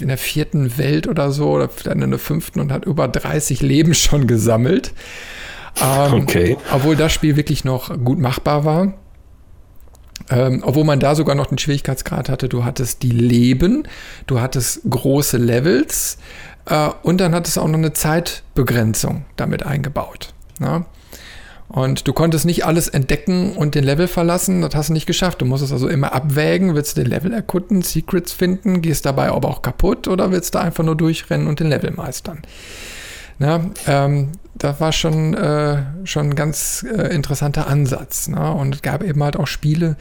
in 0.00 0.08
der 0.08 0.16
vierten 0.16 0.78
Welt 0.78 1.06
oder 1.06 1.30
so 1.30 1.50
oder 1.50 1.68
vielleicht 1.68 2.00
in 2.00 2.08
der 2.10 2.18
fünften 2.18 2.58
und 2.58 2.72
hat 2.72 2.86
über 2.86 3.06
30 3.06 3.60
Leben 3.60 3.92
schon 3.92 4.26
gesammelt. 4.26 4.94
Ähm, 5.78 6.14
okay. 6.14 6.56
Obwohl 6.72 6.96
das 6.96 7.12
Spiel 7.12 7.36
wirklich 7.36 7.64
noch 7.64 7.94
gut 8.02 8.18
machbar 8.18 8.64
war. 8.64 8.94
Ähm, 10.30 10.62
obwohl 10.64 10.84
man 10.84 11.00
da 11.00 11.14
sogar 11.14 11.34
noch 11.34 11.48
den 11.48 11.58
Schwierigkeitsgrad 11.58 12.30
hatte, 12.30 12.48
du 12.48 12.64
hattest 12.64 13.02
die 13.02 13.10
Leben, 13.10 13.82
du 14.26 14.40
hattest 14.40 14.80
große 14.88 15.36
Levels 15.36 16.16
äh, 16.64 16.88
und 17.02 17.20
dann 17.20 17.34
hattest 17.34 17.58
du 17.58 17.60
auch 17.60 17.68
noch 17.68 17.76
eine 17.76 17.92
Zeitbegrenzung 17.92 19.26
damit 19.36 19.66
eingebaut. 19.66 20.32
Ne? 20.58 20.86
Und 21.72 22.06
du 22.06 22.12
konntest 22.12 22.44
nicht 22.44 22.66
alles 22.66 22.88
entdecken 22.88 23.56
und 23.56 23.74
den 23.74 23.82
Level 23.82 24.06
verlassen, 24.06 24.60
das 24.60 24.74
hast 24.74 24.90
du 24.90 24.92
nicht 24.92 25.06
geschafft. 25.06 25.40
Du 25.40 25.46
musstest 25.46 25.72
also 25.72 25.88
immer 25.88 26.12
abwägen, 26.12 26.74
willst 26.74 26.96
du 26.98 27.02
den 27.02 27.10
Level 27.10 27.32
erkunden, 27.32 27.80
Secrets 27.80 28.30
finden, 28.30 28.82
gehst 28.82 29.06
dabei 29.06 29.30
aber 29.30 29.48
auch 29.48 29.62
kaputt 29.62 30.06
oder 30.06 30.30
willst 30.30 30.54
du 30.54 30.60
einfach 30.60 30.84
nur 30.84 30.96
durchrennen 30.96 31.46
und 31.46 31.60
den 31.60 31.68
Level 31.68 31.90
meistern. 31.90 32.42
Na, 33.38 33.70
ähm, 33.86 34.32
das 34.54 34.80
war 34.80 34.92
schon, 34.92 35.32
äh, 35.32 35.82
schon 36.04 36.30
ein 36.30 36.34
ganz 36.34 36.84
äh, 36.94 37.14
interessanter 37.14 37.66
Ansatz. 37.68 38.28
Ne? 38.28 38.52
Und 38.52 38.74
es 38.74 38.82
gab 38.82 39.02
eben 39.02 39.24
halt 39.24 39.36
auch 39.36 39.46
Spiele, 39.46 39.96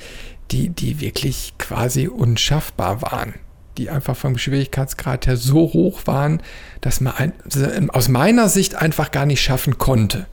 die, 0.51 0.67
die 0.67 0.99
wirklich 0.99 1.53
quasi 1.57 2.09
unschaffbar 2.09 3.01
waren. 3.01 3.35
die 3.77 3.89
einfach 3.89 4.17
vom 4.17 4.37
Schwierigkeitsgrad 4.37 5.25
her 5.25 5.37
so 5.37 5.71
hoch 5.71 6.01
waren, 6.05 6.43
dass 6.81 6.99
man 6.99 7.13
ein, 7.13 7.89
aus 7.89 8.09
meiner 8.09 8.49
Sicht 8.49 8.75
einfach 8.75 9.11
gar 9.11 9.25
nicht 9.25 9.41
schaffen 9.41 9.77
konnte. 9.77 10.27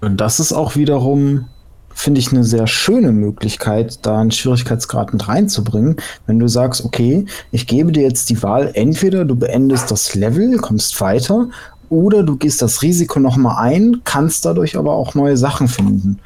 Und 0.00 0.20
das 0.20 0.40
ist 0.40 0.52
auch 0.52 0.76
wiederum, 0.76 1.46
finde 1.92 2.20
ich, 2.20 2.32
eine 2.32 2.44
sehr 2.44 2.66
schöne 2.66 3.12
Möglichkeit, 3.12 4.04
da 4.06 4.20
einen 4.20 4.30
Schwierigkeitsgrad 4.30 5.12
mit 5.12 5.28
reinzubringen. 5.28 5.96
Wenn 6.26 6.38
du 6.38 6.48
sagst, 6.48 6.84
okay, 6.84 7.26
ich 7.50 7.66
gebe 7.66 7.92
dir 7.92 8.02
jetzt 8.02 8.30
die 8.30 8.42
Wahl, 8.42 8.70
entweder 8.74 9.24
du 9.24 9.36
beendest 9.36 9.90
das 9.90 10.14
Level, 10.14 10.56
kommst 10.58 10.98
weiter, 11.00 11.48
oder 11.90 12.22
du 12.22 12.36
gehst 12.36 12.62
das 12.62 12.82
Risiko 12.82 13.18
nochmal 13.20 13.56
ein, 13.58 14.02
kannst 14.04 14.44
dadurch 14.44 14.78
aber 14.78 14.92
auch 14.92 15.14
neue 15.14 15.36
Sachen 15.36 15.68
finden. 15.68 16.20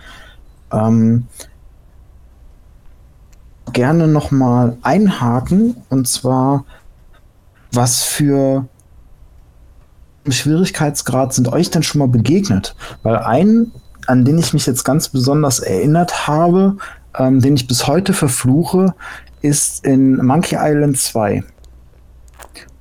Ähm, 0.70 1.26
gerne 3.72 4.06
nochmal 4.06 4.76
einhaken, 4.82 5.76
und 5.88 6.06
zwar, 6.06 6.64
was 7.72 8.02
für 8.02 8.66
Schwierigkeitsgrad 10.32 11.34
sind 11.34 11.48
euch 11.48 11.70
denn 11.70 11.82
schon 11.82 11.98
mal 11.98 12.08
begegnet? 12.08 12.74
Weil 13.02 13.18
einen, 13.18 13.72
an 14.06 14.24
den 14.24 14.38
ich 14.38 14.52
mich 14.52 14.66
jetzt 14.66 14.84
ganz 14.84 15.08
besonders 15.08 15.60
erinnert 15.60 16.26
habe, 16.26 16.76
ähm, 17.18 17.40
den 17.40 17.56
ich 17.56 17.66
bis 17.66 17.86
heute 17.86 18.12
verfluche, 18.12 18.94
ist 19.42 19.84
in 19.84 20.16
Monkey 20.24 20.56
Island 20.58 20.98
2 20.98 21.44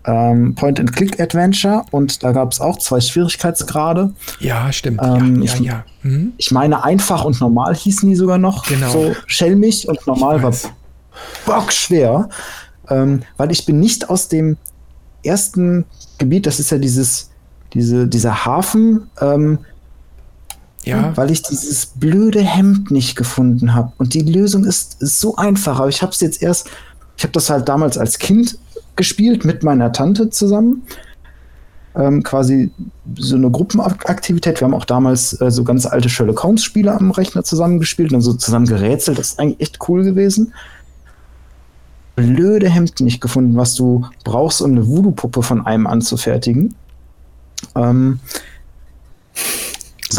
ähm, 0.06 0.56
Point-and-Click-Adventure 0.56 1.86
und 1.92 2.24
da 2.24 2.32
gab 2.32 2.52
es 2.52 2.60
auch 2.60 2.78
zwei 2.78 3.00
Schwierigkeitsgrade. 3.00 4.14
Ja, 4.40 4.72
stimmt. 4.72 5.00
Ähm, 5.02 5.42
ja, 5.42 5.54
ich, 5.54 5.60
ja, 5.60 5.66
ja. 5.74 5.86
Hm? 6.02 6.34
ich 6.38 6.52
meine, 6.52 6.84
einfach 6.84 7.24
und 7.24 7.40
normal 7.40 7.76
hießen 7.76 8.10
die 8.10 8.16
sogar 8.16 8.38
noch. 8.38 8.66
Genau. 8.68 8.90
So 8.90 9.16
schelmig 9.28 9.88
und 9.88 10.06
normal 10.06 10.44
war 10.44 10.54
bockschwer. 11.46 12.30
Ähm, 12.90 13.22
weil 13.38 13.52
ich 13.52 13.66
bin 13.66 13.80
nicht 13.80 14.10
aus 14.10 14.28
dem 14.28 14.58
ersten 15.24 15.86
Gebiet, 16.18 16.46
das 16.46 16.60
ist 16.60 16.70
ja 16.72 16.78
dieses, 16.78 17.30
diese, 17.74 18.08
dieser 18.08 18.46
Hafen, 18.46 19.10
ähm, 19.22 19.60
ja. 20.84 21.16
weil 21.16 21.32
ich 21.32 21.42
dieses 21.42 21.86
blöde 21.86 22.42
Hemd 22.42 22.92
nicht 22.92 23.16
gefunden 23.16 23.74
habe. 23.74 23.92
Und 23.98 24.14
die 24.14 24.22
Lösung 24.22 24.66
ist, 24.66 25.02
ist 25.02 25.20
so 25.20 25.36
einfach, 25.36 25.80
aber 25.80 25.90
ich 25.90 26.02
habe 26.02 26.12
es 26.12 26.20
jetzt 26.20 26.42
erst, 26.42 26.70
ich 27.18 27.24
habe 27.24 27.34
das 27.34 27.50
halt 27.50 27.70
damals 27.70 27.98
als 27.98 28.20
Kind 28.20 28.58
gespielt 28.96 29.46
mit 29.46 29.64
meiner 29.64 29.92
Tante 29.92 30.30
zusammen. 30.30 30.84
Ähm, 31.96 32.24
quasi 32.24 32.72
so 33.18 33.36
eine 33.36 33.52
Gruppenaktivität. 33.52 34.60
Wir 34.60 34.66
haben 34.66 34.74
auch 34.74 34.86
damals 34.86 35.40
äh, 35.40 35.52
so 35.52 35.64
ganz 35.64 35.86
alte 35.86 36.10
Sherlock 36.10 36.42
Holmes-Spiele 36.42 36.92
am 36.92 37.12
Rechner 37.12 37.44
zusammengespielt 37.44 38.14
und 38.14 38.22
so 38.22 38.34
zusammen 38.34 38.66
gerätselt. 38.66 39.20
Das 39.20 39.30
ist 39.30 39.40
eigentlich 39.40 39.60
echt 39.62 39.80
cool 39.88 40.04
gewesen. 40.04 40.54
Blöde 42.16 42.68
Hemden 42.68 43.06
nicht 43.06 43.22
gefunden, 43.22 43.58
was 43.58 43.76
du 43.76 44.06
brauchst, 44.24 44.62
um 44.62 44.72
eine 44.72 44.88
Voodoo-Puppe 44.88 45.44
von 45.44 45.66
einem 45.66 45.86
anzufertigen. 45.86 46.74
Ähm, 47.76 48.20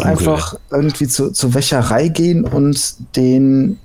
einfach 0.03 0.55
irgendwie 0.71 1.07
zu, 1.07 1.31
zur 1.31 1.53
Wäscherei 1.53 2.09
gehen 2.09 2.43
und 2.43 2.95
den 3.15 3.79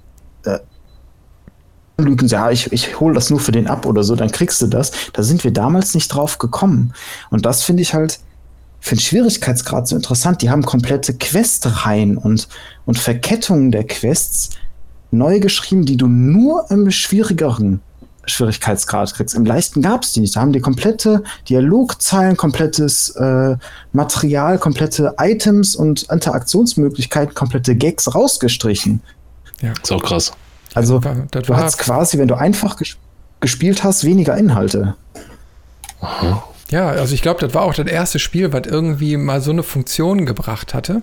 lügen, 2.00 2.26
ja, 2.28 2.50
ich, 2.50 2.72
ich 2.72 2.98
hole 2.98 3.14
das 3.14 3.30
nur 3.30 3.40
für 3.40 3.52
den 3.52 3.66
ab 3.66 3.86
oder 3.86 4.02
so, 4.02 4.16
dann 4.16 4.30
kriegst 4.30 4.60
du 4.62 4.66
das. 4.66 4.92
Da 5.12 5.22
sind 5.22 5.44
wir 5.44 5.52
damals 5.52 5.94
nicht 5.94 6.08
drauf 6.08 6.38
gekommen. 6.38 6.92
Und 7.30 7.46
das 7.46 7.62
finde 7.62 7.82
ich 7.82 7.94
halt 7.94 8.20
für 8.80 8.94
den 8.94 9.00
Schwierigkeitsgrad 9.00 9.86
so 9.86 9.96
interessant. 9.96 10.42
Die 10.42 10.50
haben 10.50 10.62
komplette 10.62 11.14
Questreihen 11.14 12.16
und, 12.16 12.48
und 12.86 12.98
Verkettungen 12.98 13.70
der 13.70 13.84
Quests 13.84 14.50
neu 15.10 15.40
geschrieben, 15.40 15.84
die 15.84 15.96
du 15.96 16.06
nur 16.06 16.70
im 16.70 16.90
schwierigeren 16.90 17.80
Schwierigkeitsgrad 18.26 19.14
kriegst. 19.14 19.34
Im 19.34 19.44
leichten 19.44 19.82
gab 19.82 20.04
es 20.04 20.12
die 20.12 20.20
nicht. 20.20 20.36
Da 20.36 20.40
haben 20.40 20.52
die 20.52 20.60
komplette 20.60 21.22
Dialogzeilen, 21.48 22.36
komplettes 22.36 23.10
äh, 23.10 23.56
Material, 23.92 24.58
komplette 24.58 25.14
Items 25.18 25.74
und 25.74 26.04
Interaktionsmöglichkeiten, 26.04 27.34
komplette 27.34 27.74
Gags 27.74 28.14
rausgestrichen. 28.14 29.02
Ja. 29.60 29.72
Ist 29.82 29.92
auch 29.92 30.02
krass. 30.02 30.32
Also 30.74 30.98
das 30.98 31.04
war, 31.04 31.26
das 31.30 31.42
du 31.44 31.56
hast 31.56 31.78
quasi, 31.78 32.18
wenn 32.18 32.28
du 32.28 32.34
einfach 32.34 32.76
ges 32.76 32.96
gespielt 33.40 33.84
hast, 33.84 34.04
weniger 34.04 34.36
Inhalte. 34.36 34.96
Aha. 36.02 36.44
Ja, 36.70 36.90
also 36.90 37.14
ich 37.14 37.22
glaube, 37.22 37.40
das 37.40 37.54
war 37.54 37.62
auch 37.62 37.72
das 37.72 37.86
erste 37.86 38.18
Spiel, 38.18 38.52
was 38.52 38.66
irgendwie 38.66 39.16
mal 39.16 39.40
so 39.40 39.50
eine 39.50 39.62
Funktion 39.62 40.26
gebracht 40.26 40.74
hatte. 40.74 41.02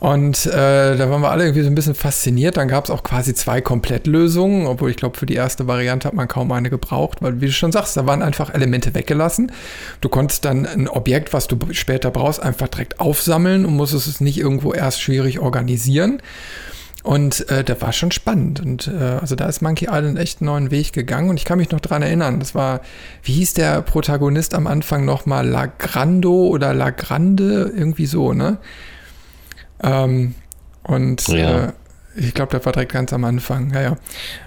Und 0.00 0.44
äh, 0.46 0.96
da 0.96 1.08
waren 1.08 1.22
wir 1.22 1.30
alle 1.30 1.44
irgendwie 1.44 1.62
so 1.62 1.68
ein 1.68 1.74
bisschen 1.74 1.94
fasziniert. 1.94 2.56
Dann 2.56 2.68
gab 2.68 2.84
es 2.84 2.90
auch 2.90 3.02
quasi 3.02 3.32
zwei 3.32 3.60
Komplettlösungen, 3.60 4.66
obwohl 4.66 4.90
ich 4.90 4.96
glaube, 4.96 5.16
für 5.16 5.24
die 5.24 5.34
erste 5.34 5.66
Variante 5.66 6.08
hat 6.08 6.14
man 6.14 6.28
kaum 6.28 6.52
eine 6.52 6.68
gebraucht, 6.68 7.22
weil, 7.22 7.40
wie 7.40 7.46
du 7.46 7.52
schon 7.52 7.72
sagst, 7.72 7.96
da 7.96 8.06
waren 8.06 8.22
einfach 8.22 8.52
Elemente 8.52 8.94
weggelassen. 8.94 9.50
Du 10.00 10.08
konntest 10.08 10.44
dann 10.44 10.66
ein 10.66 10.88
Objekt, 10.88 11.32
was 11.32 11.46
du 11.48 11.58
später 11.70 12.10
brauchst, 12.10 12.42
einfach 12.42 12.68
direkt 12.68 13.00
aufsammeln 13.00 13.64
und 13.64 13.74
musstest 13.76 14.06
es 14.06 14.20
nicht 14.20 14.38
irgendwo 14.38 14.74
erst 14.74 15.00
schwierig 15.00 15.38
organisieren. 15.38 16.20
Und 17.04 17.48
äh, 17.50 17.62
das 17.62 17.82
war 17.82 17.92
schon 17.92 18.10
spannend. 18.12 18.60
Und 18.60 18.88
äh, 18.88 19.18
also 19.20 19.36
da 19.36 19.46
ist 19.46 19.60
Monkey 19.60 19.88
Island 19.90 20.18
echt 20.18 20.40
einen 20.40 20.46
neuen 20.46 20.70
Weg 20.70 20.94
gegangen. 20.94 21.28
Und 21.28 21.36
ich 21.36 21.44
kann 21.44 21.58
mich 21.58 21.70
noch 21.70 21.80
dran 21.80 22.02
erinnern, 22.02 22.40
das 22.40 22.54
war, 22.54 22.80
wie 23.22 23.32
hieß 23.32 23.54
der 23.54 23.82
Protagonist 23.82 24.54
am 24.54 24.66
Anfang 24.66 25.04
nochmal? 25.04 25.46
Lagrando 25.46 26.46
oder 26.46 26.72
Lagrande? 26.72 27.72
Irgendwie 27.76 28.06
so, 28.06 28.32
ne? 28.32 28.56
Ähm, 29.82 30.34
und 30.82 31.26
ja. 31.28 31.66
äh, 31.66 31.72
ich 32.16 32.32
glaube, 32.34 32.52
das 32.52 32.64
war 32.64 32.72
direkt 32.72 32.92
ganz 32.92 33.12
am 33.12 33.24
Anfang, 33.24 33.72
ja, 33.74 33.82
ja. 33.82 33.96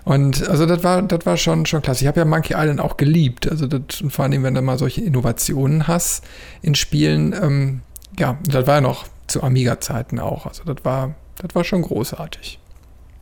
Und 0.06 0.48
also 0.48 0.66
das 0.66 0.84
war, 0.84 1.02
das 1.02 1.26
war 1.26 1.38
schon, 1.38 1.66
schon 1.66 1.82
klasse. 1.82 2.04
Ich 2.04 2.08
habe 2.08 2.20
ja 2.20 2.26
Monkey 2.26 2.54
Island 2.56 2.80
auch 2.80 2.98
geliebt. 2.98 3.50
Also 3.50 3.68
das, 3.68 4.04
vor 4.10 4.26
allem, 4.26 4.44
wenn 4.44 4.54
du 4.54 4.62
mal 4.62 4.78
solche 4.78 5.02
Innovationen 5.02 5.88
hast 5.88 6.24
in 6.62 6.76
Spielen, 6.76 7.34
ähm, 7.34 7.82
ja, 8.18 8.38
das 8.48 8.68
war 8.68 8.76
ja 8.76 8.82
noch 8.82 9.06
zu 9.28 9.44
Amiga-Zeiten 9.44 10.20
auch. 10.20 10.46
Also 10.46 10.64
das 10.64 10.78
war, 10.84 11.16
das 11.42 11.54
war 11.56 11.64
schon 11.64 11.82
großartig. 11.82 12.60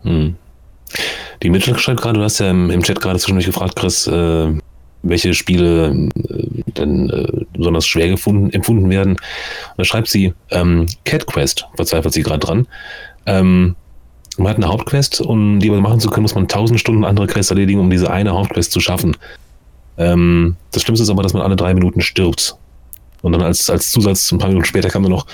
Hm. 0.03 0.35
Die 1.41 1.49
Mitchell 1.49 1.77
schreibt 1.77 2.01
gerade, 2.01 2.19
du 2.19 2.23
hast 2.23 2.39
ja 2.39 2.51
im, 2.51 2.69
im 2.69 2.83
Chat 2.83 3.01
gerade 3.01 3.17
zwischendurch 3.17 3.47
gefragt, 3.47 3.75
Chris, 3.75 4.07
äh, 4.07 4.53
welche 5.01 5.33
Spiele 5.33 6.09
äh, 6.77 6.81
denn 6.81 7.09
äh, 7.09 7.45
besonders 7.57 7.85
schwer 7.85 8.09
gefunden, 8.09 8.51
empfunden 8.51 8.89
werden. 8.89 9.13
Und 9.13 9.77
da 9.77 9.83
schreibt 9.83 10.07
sie, 10.07 10.33
ähm, 10.51 10.85
Cat 11.03 11.25
Quest, 11.27 11.67
verzweifelt 11.75 12.13
sie 12.13 12.23
gerade 12.23 12.39
dran. 12.39 12.67
Ähm, 13.25 13.75
man 14.37 14.49
hat 14.49 14.57
eine 14.57 14.67
Hauptquest, 14.67 15.21
um 15.21 15.59
die 15.59 15.69
machen 15.69 15.99
zu 15.99 16.09
können, 16.09 16.23
muss 16.23 16.35
man 16.35 16.47
tausend 16.47 16.79
Stunden 16.79 17.05
andere 17.05 17.27
Quests 17.27 17.51
erledigen, 17.51 17.79
um 17.79 17.89
diese 17.89 18.11
eine 18.11 18.33
Hauptquest 18.33 18.71
zu 18.71 18.79
schaffen. 18.79 19.15
Ähm, 19.97 20.57
das 20.71 20.83
Schlimmste 20.83 21.03
ist 21.03 21.09
aber, 21.09 21.23
dass 21.23 21.33
man 21.33 21.41
alle 21.41 21.55
drei 21.55 21.73
Minuten 21.73 22.01
stirbt. 22.01 22.55
Und 23.21 23.31
dann 23.31 23.41
als, 23.41 23.69
als 23.69 23.91
Zusatz, 23.91 24.31
ein 24.31 24.37
paar 24.37 24.49
Minuten 24.49 24.65
später 24.65 24.89
kam 24.89 25.03
dann 25.03 25.11
noch, 25.11 25.25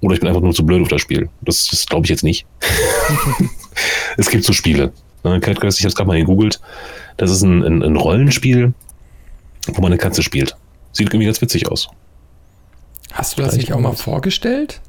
oder 0.00 0.14
ich 0.14 0.20
bin 0.20 0.28
einfach 0.28 0.42
nur 0.42 0.52
zu 0.52 0.66
blöd 0.66 0.82
auf 0.82 0.88
das 0.88 1.00
Spiel. 1.00 1.28
Das, 1.42 1.68
das 1.68 1.86
glaube 1.86 2.04
ich 2.04 2.10
jetzt 2.10 2.24
nicht. 2.24 2.44
es 4.16 4.28
gibt 4.28 4.44
so 4.44 4.52
Spiele. 4.52 4.92
Ne, 5.24 5.38
ich 5.40 5.46
habe 5.46 5.66
es 5.68 5.94
gerade 5.94 6.08
mal 6.08 6.18
gegoogelt. 6.18 6.60
Das 7.16 7.30
ist 7.30 7.42
ein, 7.42 7.62
ein, 7.62 7.82
ein, 7.82 7.96
Rollenspiel, 7.96 8.74
wo 9.68 9.80
man 9.80 9.92
eine 9.92 9.98
Katze 9.98 10.22
spielt. 10.22 10.56
Sieht 10.92 11.08
irgendwie 11.08 11.26
ganz 11.26 11.40
witzig 11.40 11.68
aus. 11.68 11.88
Hast 13.12 13.36
du 13.36 13.42
das 13.42 13.52
Vielleicht 13.54 13.68
nicht 13.68 13.72
auch 13.76 13.80
mal 13.80 13.92
vorgestellt? 13.92 14.80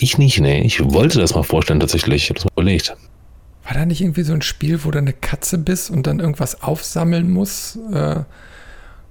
Ich 0.00 0.18
nicht, 0.18 0.40
nee. 0.40 0.62
Ich 0.62 0.82
wollte 0.82 1.20
das 1.20 1.34
mal 1.34 1.42
vorstellen 1.42 1.80
tatsächlich. 1.80 2.24
Ich 2.24 2.30
habe 2.30 2.40
das 2.40 2.44
mal 2.44 2.52
überlegt. 2.52 2.96
War 3.64 3.74
da 3.74 3.84
nicht 3.84 4.00
irgendwie 4.00 4.22
so 4.22 4.32
ein 4.32 4.42
Spiel, 4.42 4.84
wo 4.84 4.90
du 4.90 4.98
eine 4.98 5.12
Katze 5.12 5.58
bist 5.58 5.90
und 5.90 6.06
dann 6.06 6.20
irgendwas 6.20 6.62
aufsammeln 6.62 7.30
musst? 7.30 7.76
Äh, 7.92 8.16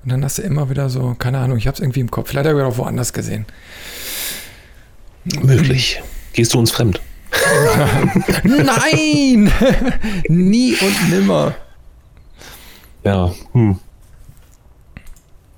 und 0.04 0.12
dann 0.12 0.24
hast 0.24 0.38
du 0.38 0.42
immer 0.42 0.70
wieder 0.70 0.90
so, 0.90 1.16
keine 1.18 1.40
Ahnung, 1.40 1.58
ich 1.58 1.68
habe 1.68 1.76
es 1.76 1.82
irgendwie 1.82 2.00
im 2.00 2.10
Kopf. 2.10 2.30
Vielleicht 2.30 2.48
habe 2.48 2.60
ich 2.60 2.66
auch 2.66 2.78
woanders 2.78 3.14
gesehen. 3.14 3.46
Möglich. 5.42 6.02
Gehst 6.34 6.54
du 6.54 6.60
uns 6.60 6.72
fremd? 6.72 7.02
Nein! 8.44 9.52
Nie 10.28 10.76
und 10.76 11.10
nimmer. 11.10 11.56
Ja, 13.04 13.34
hm. 13.52 13.80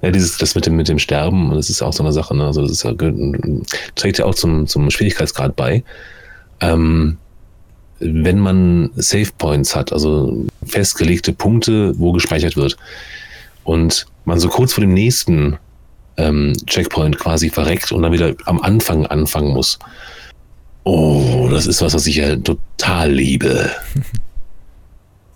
Ja, 0.01 0.11
dieses, 0.11 0.37
das 0.37 0.55
mit 0.55 0.65
dem, 0.65 0.75
mit 0.75 0.87
dem 0.87 0.99
Sterben, 0.99 1.53
das 1.53 1.69
ist 1.69 1.81
auch 1.81 1.91
so 1.91 2.03
eine 2.03 2.13
Sache, 2.13 2.35
ne? 2.35 2.45
Also 2.45 2.61
das 2.61 2.71
ist 2.71 2.83
ja, 2.83 2.93
trägt 3.95 4.17
ja 4.17 4.25
auch 4.25 4.35
zum, 4.35 4.65
zum 4.65 4.89
Schwierigkeitsgrad 4.89 5.55
bei. 5.55 5.83
Ähm, 6.61 7.17
wenn 7.99 8.39
man 8.39 8.91
Save 8.95 9.29
Points 9.37 9.75
hat, 9.75 9.91
also 9.91 10.45
festgelegte 10.65 11.33
Punkte, 11.33 11.93
wo 11.99 12.13
gespeichert 12.13 12.55
wird, 12.55 12.77
und 13.65 14.05
man 14.25 14.39
so 14.39 14.47
kurz 14.47 14.73
vor 14.73 14.81
dem 14.81 14.93
nächsten 14.93 15.57
ähm, 16.17 16.53
Checkpoint 16.65 17.19
quasi 17.19 17.49
verreckt 17.49 17.91
und 17.91 18.03
dann 18.03 18.11
wieder 18.11 18.35
am 18.45 18.61
Anfang 18.61 19.05
anfangen 19.05 19.53
muss. 19.53 19.79
Oh, 20.83 21.49
das 21.51 21.67
ist 21.67 21.81
was, 21.81 21.93
was 21.93 22.07
ich 22.07 22.15
ja 22.17 22.35
total 22.35 23.11
liebe. 23.11 23.69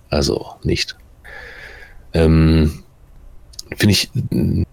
Also 0.10 0.58
nicht. 0.62 0.96
Ähm, 2.14 2.83
finde 3.78 3.94
ich 3.94 4.10
eine 4.32 4.66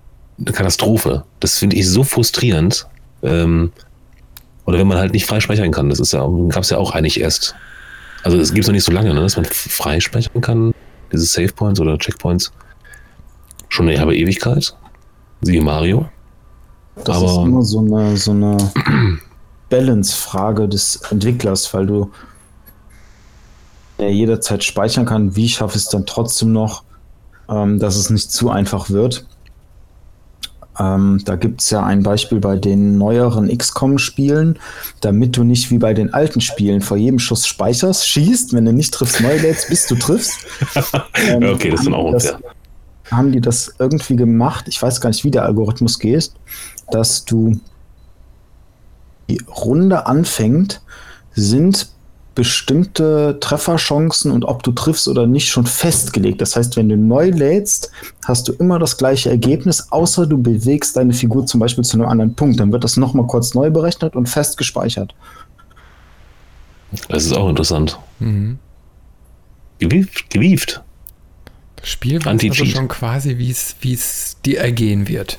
Katastrophe. 0.52 1.24
Das 1.40 1.58
finde 1.58 1.76
ich 1.76 1.88
so 1.88 2.04
frustrierend. 2.04 2.86
Ähm, 3.22 3.72
oder 4.66 4.78
wenn 4.78 4.86
man 4.86 4.98
halt 4.98 5.12
nicht 5.12 5.26
freispeichern 5.26 5.72
kann. 5.72 5.90
Das 5.90 6.00
ist 6.00 6.12
ja, 6.12 6.26
gab 6.48 6.62
es 6.62 6.70
ja 6.70 6.78
auch 6.78 6.92
eigentlich 6.92 7.20
erst. 7.20 7.54
Also 8.22 8.38
es 8.38 8.52
gibt 8.52 8.64
es 8.64 8.68
noch 8.68 8.74
nicht 8.74 8.84
so 8.84 8.92
lange, 8.92 9.12
ne, 9.14 9.20
dass 9.20 9.36
man 9.36 9.44
freispeichern 9.46 10.40
kann. 10.40 10.74
diese 11.12 11.24
Save 11.24 11.52
Points 11.52 11.80
oder 11.80 11.98
Checkpoints, 11.98 12.52
schon 13.68 13.88
eine 13.88 13.96
herbe 13.98 14.14
Ewigkeit. 14.16 14.76
Siehe 15.40 15.60
Mario. 15.62 16.08
Das 17.04 17.16
Aber- 17.16 17.26
ist 17.26 17.36
immer 17.38 17.62
so 17.62 17.78
eine, 17.80 18.16
so 18.16 18.30
eine 18.32 18.56
Balance-Frage 19.70 20.68
des 20.68 20.96
Entwicklers, 21.10 21.72
weil 21.74 21.86
du 21.86 22.10
ja 23.98 24.08
jederzeit 24.08 24.62
speichern 24.64 25.06
kann, 25.06 25.34
wie 25.36 25.48
schaffe 25.48 25.76
ich 25.76 25.84
es 25.84 25.88
dann 25.88 26.06
trotzdem 26.06 26.52
noch, 26.52 26.82
ähm, 27.50 27.78
dass 27.78 27.96
es 27.96 28.10
nicht 28.10 28.30
zu 28.30 28.50
einfach 28.50 28.90
wird. 28.90 29.26
Ähm, 30.78 31.20
da 31.24 31.36
gibt 31.36 31.60
es 31.60 31.70
ja 31.70 31.84
ein 31.84 32.02
Beispiel 32.02 32.38
bei 32.40 32.56
den 32.56 32.96
neueren 32.96 33.48
XCOM-Spielen, 33.56 34.58
damit 35.00 35.36
du 35.36 35.44
nicht 35.44 35.70
wie 35.70 35.78
bei 35.78 35.92
den 35.92 36.14
alten 36.14 36.40
Spielen 36.40 36.80
vor 36.80 36.96
jedem 36.96 37.18
Schuss 37.18 37.46
speicherst, 37.46 38.08
schießt, 38.08 38.54
wenn 38.54 38.64
du 38.64 38.72
nicht 38.72 38.94
triffst, 38.94 39.20
neu 39.20 39.36
lädst, 39.36 39.68
bis 39.68 39.86
du 39.86 39.96
triffst. 39.96 40.38
Ähm, 41.28 41.42
okay, 41.42 41.70
das 41.70 41.80
ist 41.80 41.86
dann 41.86 41.94
auch 41.94 42.08
die 42.08 42.14
unfair. 42.14 42.40
haben 43.10 43.32
die 43.32 43.40
das 43.40 43.74
irgendwie 43.78 44.16
gemacht, 44.16 44.66
ich 44.68 44.80
weiß 44.80 45.00
gar 45.00 45.10
nicht, 45.10 45.22
wie 45.24 45.30
der 45.30 45.44
Algorithmus 45.44 45.98
geht, 45.98 46.32
dass 46.90 47.24
du 47.24 47.60
die 49.28 49.42
Runde 49.48 50.06
anfängt, 50.06 50.80
sind 51.32 51.90
bestimmte 52.40 53.36
Trefferchancen 53.38 54.32
und 54.32 54.46
ob 54.46 54.62
du 54.62 54.72
triffst 54.72 55.08
oder 55.08 55.26
nicht 55.26 55.50
schon 55.50 55.66
festgelegt. 55.66 56.40
Das 56.40 56.56
heißt, 56.56 56.74
wenn 56.78 56.88
du 56.88 56.96
neu 56.96 57.28
lädst, 57.28 57.92
hast 58.24 58.48
du 58.48 58.54
immer 58.54 58.78
das 58.78 58.96
gleiche 58.96 59.28
Ergebnis, 59.28 59.88
außer 59.92 60.26
du 60.26 60.38
bewegst 60.38 60.96
deine 60.96 61.12
Figur 61.12 61.44
zum 61.44 61.60
Beispiel 61.60 61.84
zu 61.84 61.98
einem 61.98 62.08
anderen 62.08 62.34
Punkt. 62.34 62.58
Dann 62.58 62.72
wird 62.72 62.82
das 62.82 62.96
nochmal 62.96 63.26
kurz 63.26 63.52
neu 63.52 63.68
berechnet 63.68 64.16
und 64.16 64.26
fest 64.26 64.56
gespeichert. 64.56 65.14
Das 67.10 67.26
ist 67.26 67.34
auch 67.34 67.50
interessant. 67.50 67.98
Mhm. 68.20 68.58
Gewieft, 69.78 70.30
gewieft. 70.30 70.80
Das 71.76 71.90
Spiel 71.90 72.24
weiß 72.24 72.42
also 72.42 72.64
schon 72.64 72.88
quasi, 72.88 73.36
wie 73.36 73.50
es 73.50 73.76
wie 73.82 73.92
es 73.92 74.38
dir 74.46 74.60
ergehen 74.60 75.08
wird. 75.08 75.38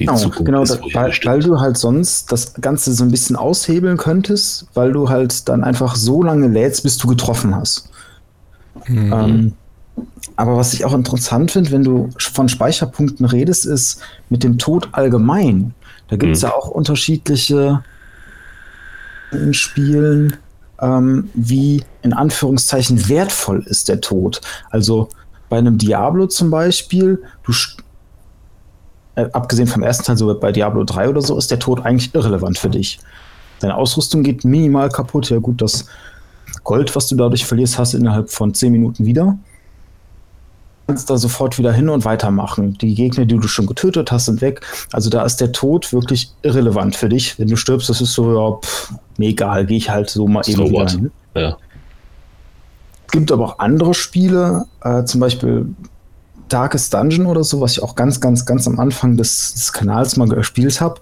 Die 0.00 0.06
Genau, 0.06 0.14
Zukunft 0.14 0.44
genau 0.44 0.62
ist 0.62 0.70
da, 0.70 0.76
vorher 0.76 0.92
weil, 0.92 1.12
weil 1.22 1.40
du 1.42 1.60
halt 1.60 1.76
sonst 1.78 2.32
das 2.32 2.54
Ganze 2.54 2.92
so 2.94 3.04
ein 3.04 3.10
bisschen 3.10 3.36
aushebeln 3.36 3.96
könntest, 3.98 4.66
weil 4.74 4.92
du 4.92 5.08
halt 5.10 5.48
dann 5.48 5.62
einfach 5.64 5.94
so 5.96 6.22
lange 6.22 6.48
lädst, 6.48 6.82
bis 6.82 6.98
du 6.98 7.06
getroffen 7.08 7.54
hast. 7.54 7.90
Mhm. 8.86 9.12
Ähm, 9.12 9.58
aber 10.36 10.56
was 10.56 10.74
ich 10.74 10.84
auch 10.84 10.94
interessant 10.94 11.52
finde, 11.52 11.70
wenn 11.72 11.84
du 11.84 12.10
von 12.18 12.48
Speicherpunkten 12.48 13.26
redest, 13.26 13.66
ist 13.66 14.00
mit 14.30 14.42
dem 14.44 14.58
Tod 14.58 14.88
allgemein. 14.92 15.74
Da 16.08 16.16
gibt 16.16 16.36
es 16.36 16.42
Mhm. 16.42 16.48
ja 16.48 16.52
auch 16.54 16.68
unterschiedliche 16.68 17.84
in 19.30 19.54
Spielen, 19.54 20.36
ähm, 20.80 21.30
wie 21.34 21.84
in 22.02 22.12
Anführungszeichen 22.12 23.08
wertvoll 23.08 23.62
ist 23.66 23.88
der 23.88 24.00
Tod. 24.00 24.40
Also 24.70 25.08
bei 25.48 25.58
einem 25.58 25.78
Diablo 25.78 26.26
zum 26.26 26.50
Beispiel, 26.50 27.22
du 27.44 27.52
äh, 29.14 29.26
abgesehen 29.32 29.66
vom 29.66 29.82
ersten 29.82 30.04
Teil, 30.04 30.16
so 30.16 30.38
bei 30.38 30.52
Diablo 30.52 30.84
3 30.84 31.08
oder 31.08 31.22
so, 31.22 31.36
ist 31.36 31.50
der 31.50 31.58
Tod 31.58 31.84
eigentlich 31.84 32.14
irrelevant 32.14 32.58
für 32.58 32.70
dich. 32.70 33.00
Deine 33.60 33.76
Ausrüstung 33.76 34.22
geht 34.22 34.44
minimal 34.44 34.88
kaputt. 34.88 35.30
Ja, 35.30 35.38
gut, 35.38 35.60
das 35.60 35.86
Gold, 36.64 36.94
was 36.96 37.08
du 37.08 37.16
dadurch 37.16 37.44
verlierst, 37.44 37.78
hast 37.78 37.94
du 37.94 37.98
innerhalb 37.98 38.30
von 38.30 38.54
10 38.54 38.72
Minuten 38.72 39.04
wieder. 39.04 39.36
Du 40.86 40.94
kannst 40.94 41.08
da 41.08 41.16
sofort 41.18 41.58
wieder 41.58 41.72
hin 41.72 41.88
und 41.88 42.04
weitermachen. 42.04 42.76
Die 42.78 42.94
Gegner, 42.94 43.24
die 43.24 43.36
du 43.36 43.46
schon 43.46 43.66
getötet 43.66 44.10
hast, 44.10 44.26
sind 44.26 44.40
weg. 44.40 44.60
Also 44.92 45.08
da 45.08 45.24
ist 45.24 45.36
der 45.36 45.52
Tod 45.52 45.92
wirklich 45.92 46.32
irrelevant 46.42 46.96
für 46.96 47.08
dich. 47.08 47.38
Wenn 47.38 47.48
du 47.48 47.56
stirbst, 47.56 47.88
das 47.88 48.00
ist 48.00 48.12
so, 48.12 48.34
ja, 48.34 48.56
pff, 48.56 48.94
mir 49.16 49.28
egal, 49.28 49.66
gehe 49.66 49.76
ich 49.76 49.90
halt 49.90 50.10
so 50.10 50.26
mal 50.26 50.42
So 50.42 50.52
eben 50.52 50.70
wieder 50.70 50.88
hin. 50.88 51.10
Ja. 51.34 51.56
Es 53.06 53.12
gibt 53.12 53.30
aber 53.30 53.44
auch 53.44 53.58
andere 53.58 53.94
Spiele, 53.94 54.66
äh, 54.82 55.04
zum 55.04 55.20
Beispiel 55.20 55.74
Darkest 56.52 56.92
Dungeon 56.92 57.26
oder 57.26 57.42
so, 57.44 57.60
was 57.60 57.72
ich 57.72 57.82
auch 57.82 57.94
ganz, 57.94 58.20
ganz, 58.20 58.44
ganz 58.44 58.66
am 58.66 58.78
Anfang 58.78 59.16
des, 59.16 59.54
des 59.54 59.72
Kanals 59.72 60.16
mal 60.16 60.28
gespielt 60.28 60.80
habe, 60.80 61.00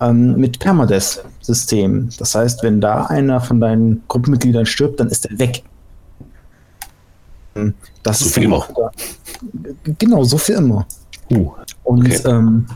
ähm, 0.00 0.36
mit 0.36 0.58
Permadeath-System. 0.58 2.10
Das 2.18 2.34
heißt, 2.34 2.62
wenn 2.62 2.80
da 2.80 3.04
einer 3.06 3.40
von 3.40 3.60
deinen 3.60 4.02
Gruppenmitgliedern 4.08 4.66
stirbt, 4.66 5.00
dann 5.00 5.08
ist 5.08 5.26
er 5.26 5.38
weg. 5.38 5.62
Ähm, 7.54 7.74
Das 8.02 8.18
So 8.20 8.26
ist 8.26 8.36
dann 8.36 8.44
immer. 8.44 8.66
wieder- 8.68 8.92
Genau, 9.98 10.24
so 10.24 10.38
für 10.38 10.54
immer. 10.54 10.86
Uh, 11.30 11.52
Und 11.84 12.06
Okay. 12.06 12.20
ähm, 12.26 12.66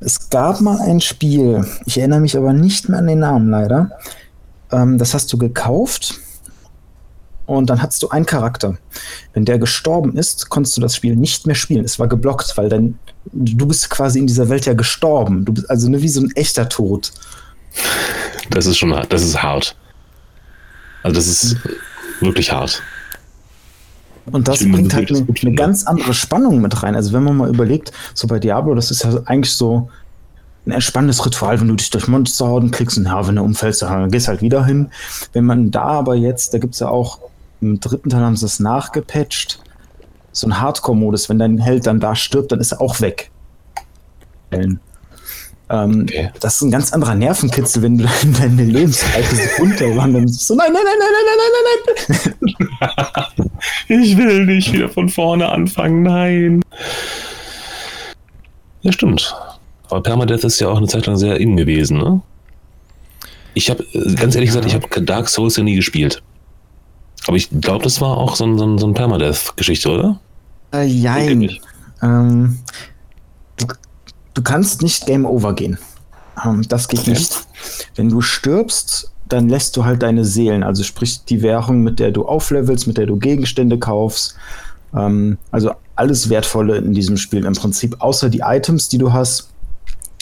es 0.00 0.30
gab 0.30 0.60
mal 0.60 0.78
ein 0.80 1.00
Spiel, 1.00 1.64
ich 1.86 1.98
erinnere 1.98 2.20
mich 2.20 2.36
aber 2.36 2.52
nicht 2.52 2.88
mehr 2.88 2.98
an 3.00 3.06
den 3.06 3.18
Namen 3.18 3.50
leider. 3.50 3.90
Ähm, 4.72 4.96
das 4.98 5.12
hast 5.14 5.32
du 5.32 5.38
gekauft 5.38 6.14
und 7.56 7.68
dann 7.68 7.82
hattest 7.82 8.00
du 8.04 8.08
einen 8.10 8.26
Charakter. 8.26 8.76
Wenn 9.32 9.44
der 9.44 9.58
gestorben 9.58 10.16
ist, 10.16 10.50
konntest 10.50 10.76
du 10.76 10.80
das 10.80 10.94
Spiel 10.94 11.16
nicht 11.16 11.48
mehr 11.48 11.56
spielen. 11.56 11.84
Es 11.84 11.98
war 11.98 12.06
geblockt, 12.06 12.56
weil 12.56 12.68
dann 12.68 12.96
du 13.32 13.66
bist 13.66 13.90
quasi 13.90 14.20
in 14.20 14.28
dieser 14.28 14.48
Welt 14.48 14.66
ja 14.66 14.74
gestorben. 14.74 15.44
Du 15.44 15.52
bist 15.52 15.68
also 15.68 15.88
ne, 15.88 16.00
wie 16.00 16.08
so 16.08 16.20
ein 16.20 16.30
echter 16.36 16.68
Tod. 16.68 17.10
das 18.50 18.66
ist 18.66 18.78
schon 18.78 18.94
hart. 18.94 19.12
Das 19.12 19.22
ist 19.22 19.42
hart. 19.42 19.74
Also 21.02 21.16
das 21.16 21.26
ist 21.26 21.56
wirklich 22.20 22.52
hart. 22.52 22.82
Und 24.26 24.46
das 24.46 24.60
bringt 24.60 24.94
halt 24.94 25.10
eine, 25.10 25.26
eine 25.42 25.54
ganz 25.54 25.84
andere 25.88 26.14
Spannung 26.14 26.60
mit 26.60 26.84
rein. 26.84 26.94
Also 26.94 27.12
wenn 27.12 27.24
man 27.24 27.36
mal 27.36 27.48
überlegt, 27.48 27.90
so 28.14 28.28
bei 28.28 28.38
Diablo, 28.38 28.76
das 28.76 28.92
ist 28.92 29.02
ja 29.02 29.22
eigentlich 29.24 29.54
so 29.54 29.90
ein 30.66 30.70
entspannendes 30.70 31.26
Ritual, 31.26 31.60
wenn 31.60 31.66
du 31.66 31.74
dich 31.74 31.90
durch 31.90 32.06
Monsterhorden 32.06 32.70
klickst 32.70 32.96
und 32.96 33.06
ja, 33.06 33.26
wenn 33.26 33.34
du 33.36 33.42
umfällst, 33.42 33.82
dann 33.82 34.10
gehst 34.12 34.28
halt 34.28 34.40
wieder 34.40 34.64
hin. 34.64 34.90
Wenn 35.32 35.46
man 35.46 35.72
da 35.72 35.82
aber 35.82 36.14
jetzt, 36.14 36.54
da 36.54 36.58
gibt 36.58 36.74
es 36.74 36.80
ja 36.80 36.88
auch, 36.88 37.18
im 37.60 37.80
dritten 37.80 38.10
Teil 38.10 38.22
haben 38.22 38.36
sie 38.36 38.46
es 38.46 38.60
nachgepatcht, 38.60 39.60
so 40.32 40.46
ein 40.46 40.60
Hardcore-Modus, 40.60 41.28
wenn 41.28 41.38
dein 41.38 41.58
Held 41.58 41.86
dann 41.86 42.00
da 42.00 42.14
stirbt, 42.14 42.52
dann 42.52 42.60
ist 42.60 42.72
er 42.72 42.80
auch 42.80 43.00
weg. 43.00 43.30
Ähm, 44.50 44.80
Okay. 45.70 46.30
Das 46.40 46.56
ist 46.56 46.62
ein 46.62 46.72
ganz 46.72 46.92
anderer 46.92 47.14
Nervenkitzel, 47.14 47.82
wenn 47.82 47.96
du 47.96 48.04
deine, 48.40 48.64
Lebensweite 48.64 49.36
so 49.36 49.62
runterwanderst. 49.62 50.46
So, 50.46 50.56
nein, 50.56 50.72
nein, 50.72 50.82
nein, 50.84 50.96
nein, 50.98 51.12
nein, 51.14 51.36
nein, 51.38 52.18
nein, 52.18 52.48
nein, 52.48 53.34
nein. 53.36 53.50
Ich 54.02 54.16
will 54.16 54.46
nicht 54.46 54.72
wieder 54.72 54.88
von 54.88 55.08
vorne 55.08 55.48
anfangen, 55.48 56.02
nein. 56.02 56.62
Ja, 58.82 58.90
stimmt. 58.90 59.34
Aber 59.88 60.02
Permadeath 60.02 60.42
ist 60.42 60.58
ja 60.60 60.68
auch 60.68 60.78
eine 60.78 60.88
Zeit 60.88 61.06
lang 61.06 61.16
sehr 61.16 61.38
in 61.38 61.56
gewesen, 61.56 61.98
ne? 61.98 62.20
Ich 63.54 63.70
habe, 63.70 63.84
ganz 64.16 64.34
ehrlich 64.34 64.50
gesagt, 64.50 64.66
ich 64.66 64.74
habe 64.74 65.02
Dark 65.02 65.28
Souls 65.28 65.56
ja 65.56 65.62
nie 65.62 65.76
gespielt. 65.76 66.22
Aber 67.26 67.36
ich 67.36 67.48
glaube, 67.60 67.84
das 67.84 68.00
war 68.00 68.16
auch 68.16 68.36
so 68.36 68.44
ein, 68.44 68.58
so 68.58 68.66
ein, 68.66 68.78
so 68.78 68.86
ein 68.86 68.94
Permadeath-Geschichte, 68.94 69.90
oder? 69.90 70.20
Äh, 70.72 70.84
jein. 70.86 71.50
Ähm, 72.02 72.58
du, 73.56 73.66
du 74.34 74.42
kannst 74.42 74.82
nicht 74.82 75.06
Game 75.06 75.26
Over 75.26 75.54
gehen. 75.54 75.78
Ähm, 76.44 76.62
das 76.68 76.88
geht 76.88 77.00
Okay. 77.00 77.10
nicht. 77.10 77.32
Wenn 77.94 78.08
du 78.08 78.20
stirbst, 78.20 79.12
dann 79.28 79.48
lässt 79.48 79.76
du 79.76 79.84
halt 79.84 80.02
deine 80.02 80.24
Seelen, 80.24 80.62
also 80.62 80.82
sprich 80.82 81.24
die 81.24 81.42
Währung, 81.42 81.82
mit 81.82 82.00
der 82.00 82.10
du 82.10 82.26
auflevelst, 82.26 82.86
mit 82.86 82.98
der 82.98 83.06
du 83.06 83.16
Gegenstände 83.16 83.78
kaufst. 83.78 84.34
Ähm, 84.94 85.38
also 85.50 85.72
alles 85.94 86.30
Wertvolle 86.30 86.78
in 86.78 86.94
diesem 86.94 87.16
Spiel 87.16 87.44
im 87.44 87.52
Prinzip, 87.54 87.96
außer 88.00 88.28
die 88.30 88.40
Items, 88.40 88.88
die 88.88 88.98
du 88.98 89.12
hast, 89.12 89.50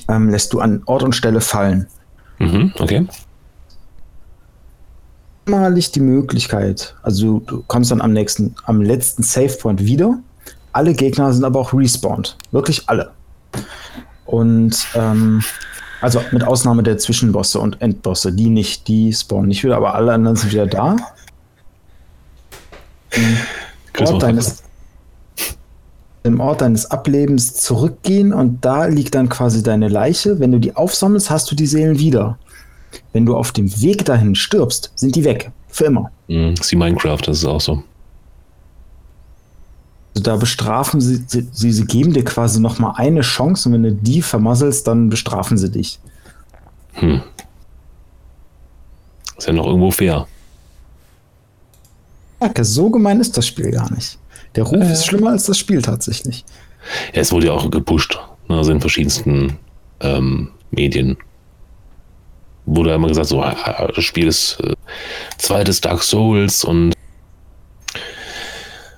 ähm, 0.09 0.31
lässt 0.31 0.53
du 0.53 0.61
an 0.61 0.83
Ort 0.87 1.05
und 1.05 1.15
Stelle 1.15 1.41
fallen. 1.41 1.87
Mhm, 2.39 2.73
okay. 2.79 3.07
Einmalig 5.49 5.93
die 5.93 6.01
Möglichkeit, 6.01 6.95
also 7.03 7.41
du, 7.41 7.65
kommst 7.67 7.91
dann 7.91 8.01
am 8.01 8.13
nächsten, 8.13 8.55
am 8.65 8.81
letzten 8.83 9.23
Save 9.23 9.57
Point 9.61 9.85
wieder. 9.85 10.19
Alle 10.73 10.95
Gegner 10.95 11.33
sind 11.33 11.45
aber 11.45 11.61
auch 11.61 11.73
respawned. 11.73 12.37
Wirklich 12.53 12.89
alle. 12.89 13.11
Und 14.27 14.77
ähm, 14.95 15.43
also 16.01 16.21
mit 16.31 16.45
Ausnahme 16.45 16.83
der 16.83 16.99
Zwischenbosse 16.99 17.59
und 17.59 17.81
Endbosse, 17.81 18.33
die 18.33 18.51
nicht, 18.51 18.87
die 18.87 19.13
spawnen 19.13 19.49
nicht 19.49 19.65
wieder, 19.65 19.77
aber 19.77 19.95
alle 19.95 20.13
anderen 20.13 20.37
sind 20.37 20.53
wieder 20.53 20.67
da. 20.67 20.97
Chris 23.93 24.11
Ort 24.11 24.23
deines, 24.23 24.63
im 26.23 26.41
Ort 26.41 26.61
deines 26.61 26.91
Ablebens 26.91 27.55
zurückgehen 27.55 28.33
und 28.33 28.65
da 28.65 28.85
liegt 28.85 29.15
dann 29.15 29.29
quasi 29.29 29.63
deine 29.63 29.89
Leiche. 29.89 30.39
Wenn 30.39 30.53
du 30.53 30.61
die 30.61 30.77
aufsammelst, 30.77 31.31
hast 31.31 31.51
du 31.51 31.57
die 31.57 31.67
Seelen 31.67 31.99
wieder. 31.99 32.39
Wenn 33.13 33.27
du 33.27 33.37
auf 33.37 33.53
dem 33.53 33.81
Weg 33.81 34.05
dahin 34.05 34.35
stirbst, 34.35 34.93
sind 34.95 35.15
die 35.17 35.25
weg. 35.25 35.51
Für 35.69 35.85
immer. 35.85 36.11
Mhm, 36.29 36.55
sie 36.61 36.77
Minecraft, 36.77 37.21
das 37.25 37.39
ist 37.39 37.45
auch 37.45 37.61
so. 37.61 37.83
Also 40.15 40.23
da 40.23 40.37
bestrafen 40.37 41.01
sie, 41.01 41.23
sie, 41.27 41.73
sie, 41.73 41.85
geben 41.85 42.13
dir 42.13 42.25
quasi 42.25 42.61
noch 42.61 42.79
mal 42.79 42.93
eine 42.97 43.21
Chance 43.21 43.69
und 43.69 43.75
wenn 43.75 43.83
du 43.85 43.93
die 43.93 44.23
vermasselst, 44.23 44.87
dann 44.87 45.11
bestrafen 45.11 45.59
sie 45.59 45.71
dich. 45.71 46.01
Hm. 46.95 47.23
Ist 49.37 49.47
ja 49.47 49.53
noch 49.53 49.67
irgendwo 49.67 49.91
fair. 49.91 50.27
Ja, 52.41 52.65
so 52.65 52.91
gemein 52.91 53.21
ist 53.21 53.37
das 53.37 53.47
Spiel 53.47 53.71
gar 53.71 53.93
nicht. 53.93 54.19
Der 54.57 54.65
Ruf 54.65 54.83
Äh. 54.83 54.93
ist 54.93 55.07
schlimmer 55.07 55.31
als 55.31 55.45
das 55.47 55.59
Spiel 55.59 55.83
tatsächlich. 55.83 56.45
Ja, 57.13 57.21
es 57.21 57.33
wurde 57.33 57.47
ja 57.47 57.53
auch 57.53 57.71
gepusht, 57.71 58.19
ne, 58.49 58.57
also 58.57 58.73
in 58.73 58.81
verschiedensten 58.81 59.59
ähm, 60.01 60.51
Medien. 60.71 61.17
Wurde 62.71 62.93
immer 62.93 63.09
gesagt, 63.09 63.29
so, 63.29 63.43
ah, 63.43 63.91
das 63.95 64.05
Spiel 64.05 64.27
ist 64.27 64.59
äh, 64.61 64.75
zweites 65.39 65.81
Dark 65.81 66.03
Souls 66.03 66.65
und 66.65 66.93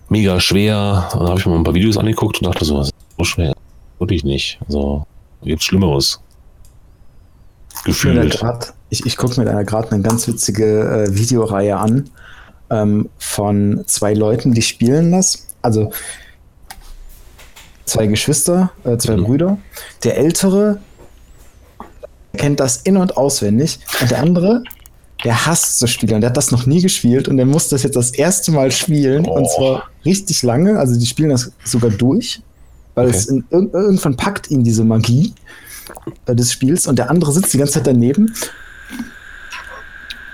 mega 0.09 0.41
schwer. 0.41 1.09
Und 1.13 1.21
dann 1.21 1.29
habe 1.29 1.41
ich 1.41 1.47
mir 1.47 1.53
mal 1.53 1.59
ein 1.59 1.65
paar 1.65 1.75
Videos 1.75 1.97
angeguckt 1.97 2.39
und 2.41 2.47
dachte 2.47 2.65
so, 2.65 2.83
so 2.83 3.25
schwer. 3.25 3.53
Wirklich 3.99 4.25
nicht. 4.25 4.59
Also, 4.67 5.07
gibt 5.43 5.63
Schlimmeres. 5.63 6.21
Gefühlt. 7.85 8.43
Ich, 8.91 9.07
ich 9.07 9.17
gucke 9.17 9.41
mir 9.41 9.47
da 9.47 9.63
gerade 9.63 9.93
eine 9.93 10.03
ganz 10.03 10.27
witzige 10.27 11.07
äh, 11.07 11.15
Videoreihe 11.15 11.77
an 11.77 12.11
ähm, 12.71 13.09
von 13.19 13.85
zwei 13.87 14.15
Leuten, 14.15 14.53
die 14.53 14.63
spielen 14.63 15.13
das. 15.13 15.47
Also 15.63 15.93
zwei 17.85 18.07
Geschwister, 18.07 18.73
äh, 18.85 18.97
zwei 18.99 19.17
mhm. 19.17 19.25
Brüder. 19.25 19.59
Der 20.05 20.17
ältere 20.19 20.81
kennt 22.37 22.61
das 22.61 22.79
in- 22.79 22.97
und 22.97 23.17
auswendig 23.17 23.79
und 24.01 24.11
der 24.11 24.21
andere, 24.21 24.63
der 25.25 25.47
hasst 25.47 25.79
zu 25.79 25.87
spielen 25.87 26.15
und 26.15 26.21
der 26.23 26.31
hat 26.31 26.37
das 26.37 26.51
noch 26.51 26.67
nie 26.67 26.81
gespielt 26.81 27.29
und 27.29 27.37
der 27.37 27.47
muss 27.47 27.69
das 27.69 27.83
jetzt 27.83 27.97
das 27.97 28.11
erste 28.11 28.53
Mal 28.53 28.71
spielen 28.71 29.27
oh. 29.27 29.37
und 29.37 29.51
zwar 29.51 29.89
richtig 30.05 30.43
lange. 30.43 30.79
Also 30.79 30.99
die 30.99 31.07
spielen 31.07 31.31
das 31.31 31.53
sogar 31.65 31.91
durch, 31.91 32.41
weil 32.95 33.09
okay. 33.09 33.17
es 33.17 33.27
in, 33.27 33.45
irgendwann 33.51 34.17
packt 34.17 34.51
ihn 34.51 34.65
diese 34.65 34.85
Magie 34.85 35.35
äh, 36.27 36.35
des 36.35 36.53
Spiels 36.53 36.87
und 36.87 36.99
der 36.99 37.11
andere 37.11 37.33
sitzt 37.33 37.53
die 37.53 37.59
ganze 37.59 37.75
Zeit 37.75 37.87
daneben. 37.87 38.35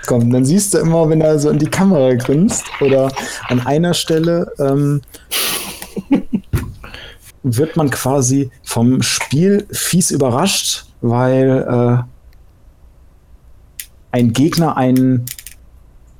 Komm, 0.05 0.31
dann 0.31 0.45
siehst 0.45 0.73
du 0.73 0.77
immer, 0.77 1.09
wenn 1.09 1.19
er 1.19 1.37
so 1.37 1.49
in 1.49 1.59
die 1.59 1.69
Kamera 1.69 2.13
grinst 2.13 2.63
oder 2.79 3.11
an 3.49 3.59
einer 3.59 3.93
Stelle 3.93 4.49
ähm, 4.57 5.01
wird 7.43 7.75
man 7.75 7.89
quasi 7.89 8.49
vom 8.63 9.01
Spiel 9.01 9.67
fies 9.71 10.11
überrascht, 10.11 10.86
weil 11.01 11.65
äh, 11.69 12.03
ein 14.11 14.33
Gegner 14.33 14.77
einen 14.77 15.25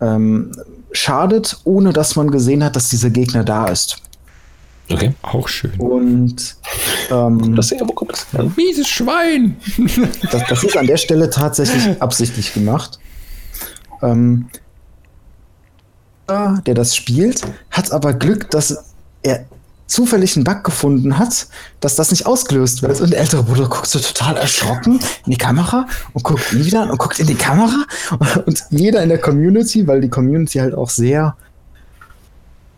ähm, 0.02 0.52
schadet, 0.92 1.60
ohne 1.64 1.94
dass 1.94 2.16
man 2.16 2.32
gesehen 2.32 2.64
hat, 2.64 2.76
dass 2.76 2.90
dieser 2.90 3.10
Gegner 3.10 3.44
da 3.44 3.66
ist. 3.68 4.02
Okay. 4.90 5.14
Auch 5.22 5.48
schön. 5.48 5.74
Und 5.80 6.56
ähm, 7.12 7.56
das 7.56 7.72
her, 7.72 7.82
wo 7.86 7.94
kommt 7.94 8.14
das 8.14 8.32
her? 8.32 8.50
Mieses 8.56 8.88
Schwein! 8.88 9.58
das, 10.32 10.44
das, 10.48 10.64
ist 10.64 10.78
an 10.78 10.88
der 10.88 10.98
Stelle 10.98 11.30
tatsächlich 11.30 12.02
absichtlich 12.02 12.54
gemacht. 12.54 13.00
Ähm, 14.02 14.48
der 16.30 16.74
das 16.74 16.96
spielt, 16.96 17.42
hat 17.72 17.92
aber 17.92 18.14
Glück, 18.14 18.50
dass 18.52 18.94
er 19.24 19.46
zufällig 19.88 20.36
einen 20.36 20.44
Bug 20.44 20.64
gefunden 20.64 21.18
hat, 21.18 21.48
dass 21.80 21.96
das 21.96 22.12
nicht 22.12 22.26
ausgelöst 22.26 22.82
wird. 22.82 23.02
Und 23.02 23.12
der 23.12 23.20
ältere 23.20 23.44
Bruder 23.44 23.68
guckt 23.68 23.88
so 23.88 24.00
total 24.00 24.38
erschrocken 24.38 25.00
in 25.26 25.32
die 25.32 25.38
Kamera 25.38 25.88
und 26.14 26.24
guckt 26.24 26.54
ihn 26.54 26.66
wieder 26.66 26.84
an 26.84 26.92
und 26.92 26.98
guckt 26.98 27.20
in 27.20 27.28
die 27.28 27.36
Kamera. 27.36 27.86
Und 28.46 28.64
jeder 28.70 29.02
in 29.02 29.10
der 29.10 29.20
Community, 29.20 29.88
weil 29.88 30.02
die 30.02 30.10
Community 30.10 30.60
halt 30.60 30.76
auch 30.76 30.90
sehr 30.90 31.36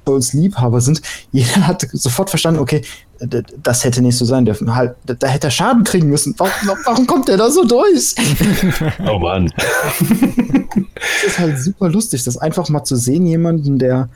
Souls 0.05 0.33
Liebhaber 0.33 0.81
sind, 0.81 1.01
jeder 1.31 1.67
hat 1.67 1.87
sofort 1.93 2.29
verstanden, 2.29 2.59
okay, 2.59 2.81
das 3.19 3.83
hätte 3.83 4.01
nicht 4.01 4.17
so 4.17 4.25
sein 4.25 4.45
dürfen. 4.45 4.73
Halt, 4.73 4.95
da 5.05 5.27
hätte 5.27 5.47
er 5.47 5.51
Schaden 5.51 5.83
kriegen 5.83 6.09
müssen. 6.09 6.33
Warum, 6.37 6.77
warum 6.85 7.05
kommt 7.05 7.27
der 7.27 7.37
da 7.37 7.51
so 7.51 7.65
durch? 7.65 8.15
Oh 9.07 9.19
Mann. 9.19 9.51
Es 11.21 11.31
ist 11.31 11.39
halt 11.39 11.59
super 11.59 11.89
lustig, 11.89 12.23
das 12.23 12.37
einfach 12.37 12.67
mal 12.69 12.83
zu 12.83 12.95
sehen, 12.95 13.25
jemanden, 13.25 13.79
der 13.79 14.09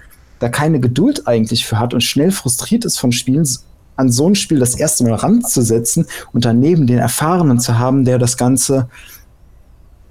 da 0.44 0.50
keine 0.50 0.82
Geduld 0.82 1.26
eigentlich 1.26 1.66
für 1.66 1.80
hat 1.80 1.94
und 1.94 2.02
schnell 2.02 2.30
frustriert 2.30 2.84
ist 2.84 3.00
von 3.00 3.14
Spielen, 3.14 3.48
an 3.96 4.12
so 4.12 4.28
ein 4.30 4.36
Spiel 4.36 4.60
das 4.60 4.76
erste 4.76 5.06
Mal 5.06 5.16
ranzusetzen 5.16 6.06
und 6.34 6.44
daneben 6.44 6.86
den 6.86 6.98
Erfahrenen 6.98 7.60
zu 7.60 7.80
haben, 7.80 8.04
der 8.04 8.18
das 8.18 8.36
Ganze 8.36 8.90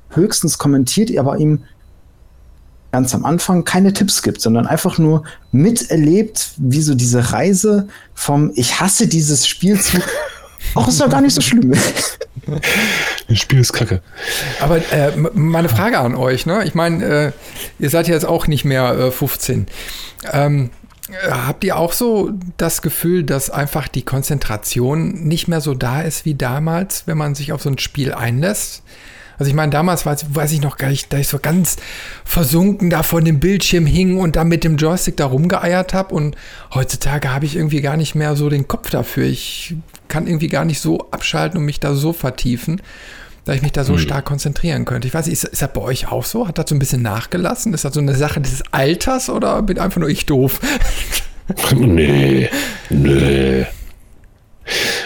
höchstens 0.08 0.56
kommentiert, 0.56 1.14
aber 1.18 1.36
ihm 1.36 1.64
ganz 2.92 3.14
am 3.14 3.26
Anfang 3.26 3.64
keine 3.64 3.92
Tipps 3.92 4.22
gibt, 4.22 4.40
sondern 4.40 4.66
einfach 4.66 4.96
nur 4.96 5.24
miterlebt, 5.50 6.52
wie 6.56 6.80
so 6.80 6.94
diese 6.94 7.32
Reise 7.32 7.88
vom 8.14 8.52
Ich 8.54 8.80
hasse 8.80 9.08
dieses 9.08 9.46
Spiel 9.46 9.78
zu 9.80 9.98
Auch 10.74 10.88
ist 10.88 11.00
doch 11.00 11.10
gar 11.10 11.20
nicht 11.20 11.34
so 11.34 11.40
schlimm. 11.40 11.72
Das 13.28 13.38
Spiel 13.38 13.60
ist 13.60 13.72
kacke. 13.72 14.02
Aber 14.60 14.78
äh, 14.92 15.12
meine 15.34 15.68
Frage 15.68 15.98
an 15.98 16.14
euch, 16.14 16.44
ne? 16.44 16.64
Ich 16.64 16.74
meine, 16.74 17.04
äh, 17.04 17.32
ihr 17.78 17.90
seid 17.90 18.08
ja 18.08 18.14
jetzt 18.14 18.26
auch 18.26 18.46
nicht 18.46 18.64
mehr 18.64 18.98
äh, 18.98 19.10
15. 19.10 19.66
Ähm, 20.32 20.70
habt 21.30 21.64
ihr 21.64 21.76
auch 21.76 21.92
so 21.92 22.30
das 22.56 22.82
Gefühl, 22.82 23.22
dass 23.24 23.50
einfach 23.50 23.88
die 23.88 24.02
Konzentration 24.02 25.24
nicht 25.24 25.48
mehr 25.48 25.60
so 25.60 25.74
da 25.74 26.02
ist 26.02 26.24
wie 26.24 26.34
damals, 26.34 27.06
wenn 27.06 27.18
man 27.18 27.34
sich 27.34 27.52
auf 27.52 27.62
so 27.62 27.70
ein 27.70 27.78
Spiel 27.78 28.12
einlässt? 28.12 28.82
Also 29.38 29.48
ich 29.48 29.56
meine, 29.56 29.70
damals 29.70 30.06
weiß, 30.06 30.34
weiß, 30.34 30.52
ich 30.52 30.60
noch 30.60 30.76
gar 30.76 30.88
nicht, 30.88 31.12
da 31.12 31.18
ich 31.18 31.28
so 31.28 31.38
ganz 31.38 31.76
versunken 32.24 32.90
da 32.90 33.02
vor 33.02 33.20
dem 33.22 33.40
Bildschirm 33.40 33.86
hing 33.86 34.18
und 34.18 34.36
da 34.36 34.44
mit 34.44 34.62
dem 34.62 34.76
Joystick 34.76 35.16
da 35.16 35.26
rumgeeiert 35.26 35.94
habe. 35.94 36.14
Und 36.14 36.36
heutzutage 36.72 37.32
habe 37.32 37.46
ich 37.46 37.56
irgendwie 37.56 37.80
gar 37.80 37.96
nicht 37.96 38.14
mehr 38.14 38.36
so 38.36 38.48
den 38.48 38.68
Kopf 38.68 38.90
dafür. 38.90 39.24
Ich 39.24 39.74
kann 40.12 40.26
irgendwie 40.26 40.48
gar 40.48 40.66
nicht 40.66 40.80
so 40.80 41.08
abschalten 41.10 41.58
und 41.58 41.64
mich 41.64 41.80
da 41.80 41.94
so 41.94 42.12
vertiefen, 42.12 42.82
dass 43.46 43.56
ich 43.56 43.62
mich 43.62 43.72
da 43.72 43.82
so 43.82 43.94
hm. 43.94 43.98
stark 43.98 44.26
konzentrieren 44.26 44.84
könnte. 44.84 45.08
Ich 45.08 45.14
weiß 45.14 45.24
nicht, 45.24 45.32
ist, 45.32 45.44
ist, 45.44 45.62
das 45.62 45.72
bei 45.72 45.80
euch 45.80 46.12
auch 46.12 46.26
so? 46.26 46.46
Hat 46.46 46.58
das 46.58 46.68
so 46.68 46.74
ein 46.74 46.78
bisschen 46.78 47.00
nachgelassen? 47.00 47.72
Ist 47.72 47.86
das 47.86 47.94
so 47.94 48.00
eine 48.00 48.14
Sache 48.14 48.42
des 48.42 48.62
Alters 48.72 49.30
oder 49.30 49.62
bin 49.62 49.78
einfach 49.78 50.00
nur 50.00 50.10
ich 50.10 50.26
doof? 50.26 50.60
nee, 51.74 52.50
nee. 52.90 53.64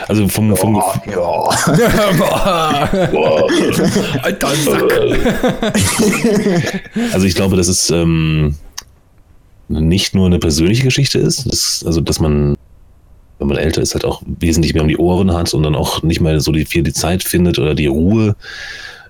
Also 0.08 0.26
vom, 0.28 0.56
vom 0.56 0.74
oh, 0.74 0.92
ja. 1.06 1.22
Alter 4.22 4.56
Sack. 4.56 4.82
Also 7.12 7.26
ich 7.26 7.36
glaube, 7.36 7.56
dass 7.56 7.68
es 7.68 7.90
ähm, 7.90 8.56
nicht 9.68 10.16
nur 10.16 10.26
eine 10.26 10.40
persönliche 10.40 10.82
Geschichte 10.82 11.20
ist, 11.20 11.46
dass, 11.50 11.84
also 11.86 12.00
dass 12.00 12.18
man, 12.20 12.56
wenn 13.38 13.48
man 13.48 13.58
älter 13.58 13.82
ist, 13.82 13.94
halt 13.94 14.04
auch 14.04 14.22
wesentlich 14.26 14.74
mehr 14.74 14.82
um 14.82 14.88
die 14.88 14.96
Ohren 14.96 15.32
hat 15.32 15.52
und 15.54 15.62
dann 15.62 15.74
auch 15.74 16.02
nicht 16.02 16.20
mehr 16.20 16.40
so 16.40 16.52
viel 16.52 16.82
die 16.82 16.92
Zeit 16.92 17.22
findet 17.22 17.58
oder 17.58 17.74
die 17.74 17.86
Ruhe, 17.86 18.36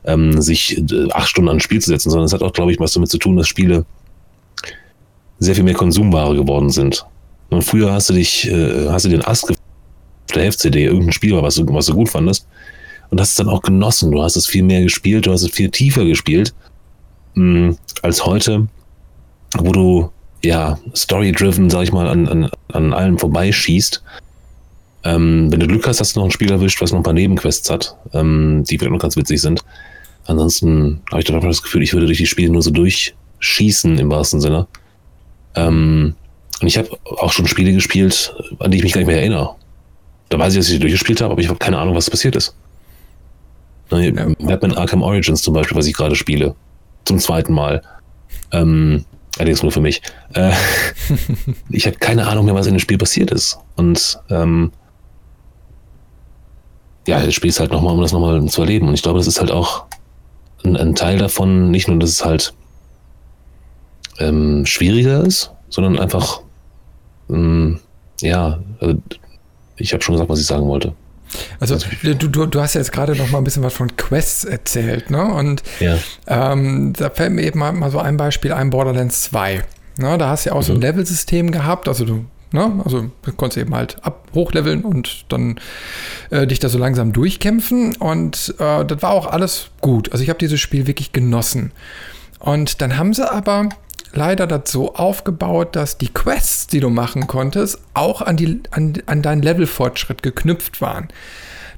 ähm, 0.05 0.41
sich 0.41 0.79
äh, 0.79 1.11
acht 1.13 1.29
Stunden 1.29 1.49
ans 1.49 1.63
Spiel 1.63 1.81
zu 1.81 1.91
setzen, 1.91 2.11
sondern 2.11 2.27
es 2.27 2.33
hat 2.33 2.43
auch, 2.43 2.53
glaube 2.53 2.73
ich, 2.73 2.81
was 2.81 2.93
damit 2.93 3.11
zu 3.11 3.19
tun, 3.19 3.37
dass 3.37 3.49
Spiele 3.49 3.85
sehr 5.39 5.55
viel 5.55 5.65
mehr 5.65 5.75
Konsumware 5.75 6.35
geworden 6.35 6.71
sind. 6.71 7.05
Und 7.51 7.63
früher 7.63 7.93
hast 7.93 8.09
du 8.09 8.15
dich, 8.15 8.49
äh, 8.49 8.89
hast 8.89 9.05
du 9.05 9.09
den 9.09 9.25
Ast 9.25 9.53
der 10.35 10.43
Heft-CD 10.43 10.85
irgendein 10.85 11.13
Spiel 11.13 11.35
war, 11.35 11.43
was 11.43 11.55
du, 11.55 11.65
was 11.73 11.87
du 11.87 11.95
gut 11.95 12.09
fandest. 12.09 12.47
Und 13.11 13.21
hast 13.21 13.31
es 13.31 13.37
dann 13.37 13.49
auch 13.49 13.63
genossen. 13.63 14.11
Du 14.11 14.23
hast 14.23 14.37
es 14.37 14.47
viel 14.47 14.65
mehr 14.65 14.83
gespielt, 14.83 15.27
du 15.27 15.33
hast 15.33 15.43
es 15.43 15.51
viel 15.51 15.71
tiefer 15.71 16.05
gespielt 16.05 16.53
mh, 17.35 17.69
mm, 17.69 17.79
als 18.03 18.27
heute, 18.27 18.67
wo 19.59 19.73
du 19.73 20.11
ja 20.47 20.79
story-driven, 20.95 21.71
sag 21.71 21.83
ich 21.83 21.93
mal, 21.93 22.09
an, 22.09 22.29
an, 22.29 22.51
an 22.73 22.93
allem 22.93 23.19
vorbeischießt. 23.19 24.03
Ähm, 25.05 25.53
wenn 25.53 25.61
du 25.61 25.67
Glück 25.67 25.87
hast, 25.87 26.01
hast 26.01 26.17
du 26.17 26.21
noch 26.21 26.27
ein 26.27 26.33
Spiel 26.33 26.51
erwischt, 26.51 26.81
was 26.81 26.91
noch 26.91 26.99
ein 26.99 27.05
paar 27.05 27.13
Nebenquests 27.13 27.71
hat, 27.71 27.97
ähm, 28.13 28.65
die 28.69 28.79
vielleicht 28.79 28.93
noch 28.93 29.01
ganz 29.01 29.17
witzig 29.17 29.41
sind. 29.41 29.63
Ansonsten 30.27 31.01
habe 31.11 31.21
ich 31.21 31.27
dann 31.27 31.41
das 31.41 31.63
Gefühl, 31.63 31.83
ich 31.83 31.93
würde 31.93 32.07
durch 32.07 32.19
die 32.19 32.27
Spiele 32.27 32.51
nur 32.51 32.63
so 32.63 32.71
durchschießen 32.71 33.99
im 33.99 34.11
wahrsten 34.11 34.41
Sinne. 34.41 34.67
Ähm, 35.55 36.15
und 36.61 36.67
ich 36.67 36.79
habe 36.79 36.89
auch 37.05 37.33
schon 37.33 37.47
Spiele 37.47 37.73
gespielt, 37.73 38.35
an 38.59 38.71
die 38.71 38.79
ich 38.79 38.83
mich 38.83 38.93
gar 38.93 39.01
nicht 39.01 39.09
mehr 39.09 39.21
erinnere. 39.21 39.55
Da 40.29 40.39
weiß 40.39 40.55
ich, 40.55 40.59
dass 40.59 40.67
ich 40.67 40.73
sie 40.75 40.81
durchgespielt 40.81 41.21
habe, 41.21 41.33
aber 41.33 41.41
ich 41.41 41.49
habe 41.49 41.59
keine 41.59 41.79
Ahnung, 41.79 41.95
was 41.95 42.11
passiert 42.11 42.35
ist. 42.35 42.57
Ja. 43.91 44.27
Batman 44.41 44.75
Arkham 44.75 45.03
Origins 45.03 45.43
zum 45.43 45.55
Beispiel, 45.55 45.77
was 45.77 45.87
ich 45.87 45.95
gerade 45.95 46.17
spiele. 46.17 46.57
Zum 47.05 47.21
zweiten 47.21 47.53
Mal. 47.53 47.83
Ähm, 48.51 49.05
allerdings 49.37 49.63
nur 49.63 49.73
für 49.73 49.81
mich. 49.81 50.03
Äh, 50.35 50.53
ich 51.71 51.87
habe 51.87 51.97
keine 51.97 52.27
Ahnung 52.27 52.45
mehr, 52.47 52.55
was 52.55 52.67
in 52.67 52.75
dem 52.75 52.81
Spiel 52.81 52.99
passiert 52.99 53.31
ist. 53.31 53.59
Und 53.77 54.19
ähm, 54.31 54.73
ja, 57.07 57.25
das 57.25 57.35
Spiel 57.35 57.51
ist 57.51 57.61
halt 57.61 57.73
nochmal, 57.73 57.95
um 57.95 58.01
das 58.01 58.13
nochmal 58.13 58.45
zu 58.47 58.63
erleben. 58.63 58.89
Und 58.89 58.95
ich 58.95 59.03
glaube, 59.03 59.19
das 59.19 59.27
ist 59.27 59.41
halt 59.41 59.51
auch 59.51 59.85
ein, 60.65 60.77
ein 60.77 60.95
Teil 60.95 61.19
davon, 61.19 61.71
nicht 61.71 61.89
nur, 61.89 61.99
dass 61.99 62.11
es 62.11 62.25
halt 62.25 62.55
ähm, 64.19 64.67
schwieriger 64.67 65.23
ist, 65.25 65.53
sondern 65.69 65.99
einfach, 65.99 66.41
ähm, 67.31 67.81
ja, 68.21 68.61
also 68.81 68.99
ich 69.77 69.93
habe 69.93 70.03
schon 70.03 70.15
gesagt, 70.15 70.31
was 70.31 70.41
ich 70.41 70.47
sagen 70.47 70.67
wollte. 70.67 70.95
Also, 71.61 71.75
also 71.75 71.87
du, 72.03 72.29
du, 72.29 72.47
du 72.47 72.61
hast 72.61 72.75
jetzt 72.75 72.93
gerade 72.93 73.17
noch 73.17 73.31
mal 73.31 73.39
ein 73.39 73.45
bisschen 73.45 73.63
was 73.63 73.75
von 73.75 73.97
Quests 73.97 74.45
erzählt, 74.45 75.11
ne? 75.11 75.25
Und 75.25 75.63
ja. 75.81 75.99
ähm, 76.27 76.93
da 76.97 77.11
fällt 77.11 77.33
mir 77.33 77.43
eben 77.43 77.59
mal, 77.59 77.73
mal, 77.73 77.91
so 77.91 77.99
ein 77.99 78.17
Beispiel 78.17 78.53
ein, 78.53 78.71
Borderlands 78.71 79.23
2. 79.23 79.65
Ne? 79.99 80.19
Da 80.19 80.29
hast 80.29 80.45
du 80.45 80.51
ja 80.51 80.57
auch 80.57 80.61
mhm. 80.61 80.65
so 80.65 80.73
ein 80.73 80.77
mhm. 80.77 80.83
Level-System 80.83 81.51
gehabt, 81.51 81.89
also 81.89 82.05
du, 82.05 82.25
ne? 82.53 82.81
Also 82.85 83.11
du 83.23 83.33
konntest 83.33 83.59
eben 83.59 83.75
halt 83.75 83.97
ab 84.05 84.29
hochleveln 84.35 84.83
und 84.83 85.25
dann 85.29 85.59
äh, 86.31 86.47
dich 86.47 86.59
da 86.59 86.69
so 86.69 86.79
langsam 86.79 87.13
durchkämpfen. 87.13 87.97
Und 87.97 88.55
äh, 88.59 88.85
das 88.85 89.03
war 89.03 89.11
auch 89.11 89.27
alles 89.27 89.69
gut. 89.81 90.13
Also 90.13 90.23
ich 90.23 90.29
habe 90.29 90.39
dieses 90.39 90.61
Spiel 90.61 90.87
wirklich 90.87 91.13
genossen. 91.13 91.73
Und 92.39 92.81
dann 92.83 92.99
haben 92.99 93.15
sie 93.15 93.31
aber 93.31 93.71
leider 94.17 94.47
das 94.47 94.71
so 94.71 94.95
aufgebaut, 94.95 95.77
dass 95.77 95.99
die 95.99 96.13
Quests, 96.13 96.67
die 96.67 96.81
du 96.81 96.91
machen 96.91 97.27
konntest, 97.27 97.79
auch 97.95 98.23
an, 98.23 98.37
die, 98.37 98.61
an, 98.71 98.95
an 99.07 99.23
deinen 99.23 99.43
Levelfortschritt 99.43 100.23
geknüpft 100.23 100.81
waren. 100.81 101.09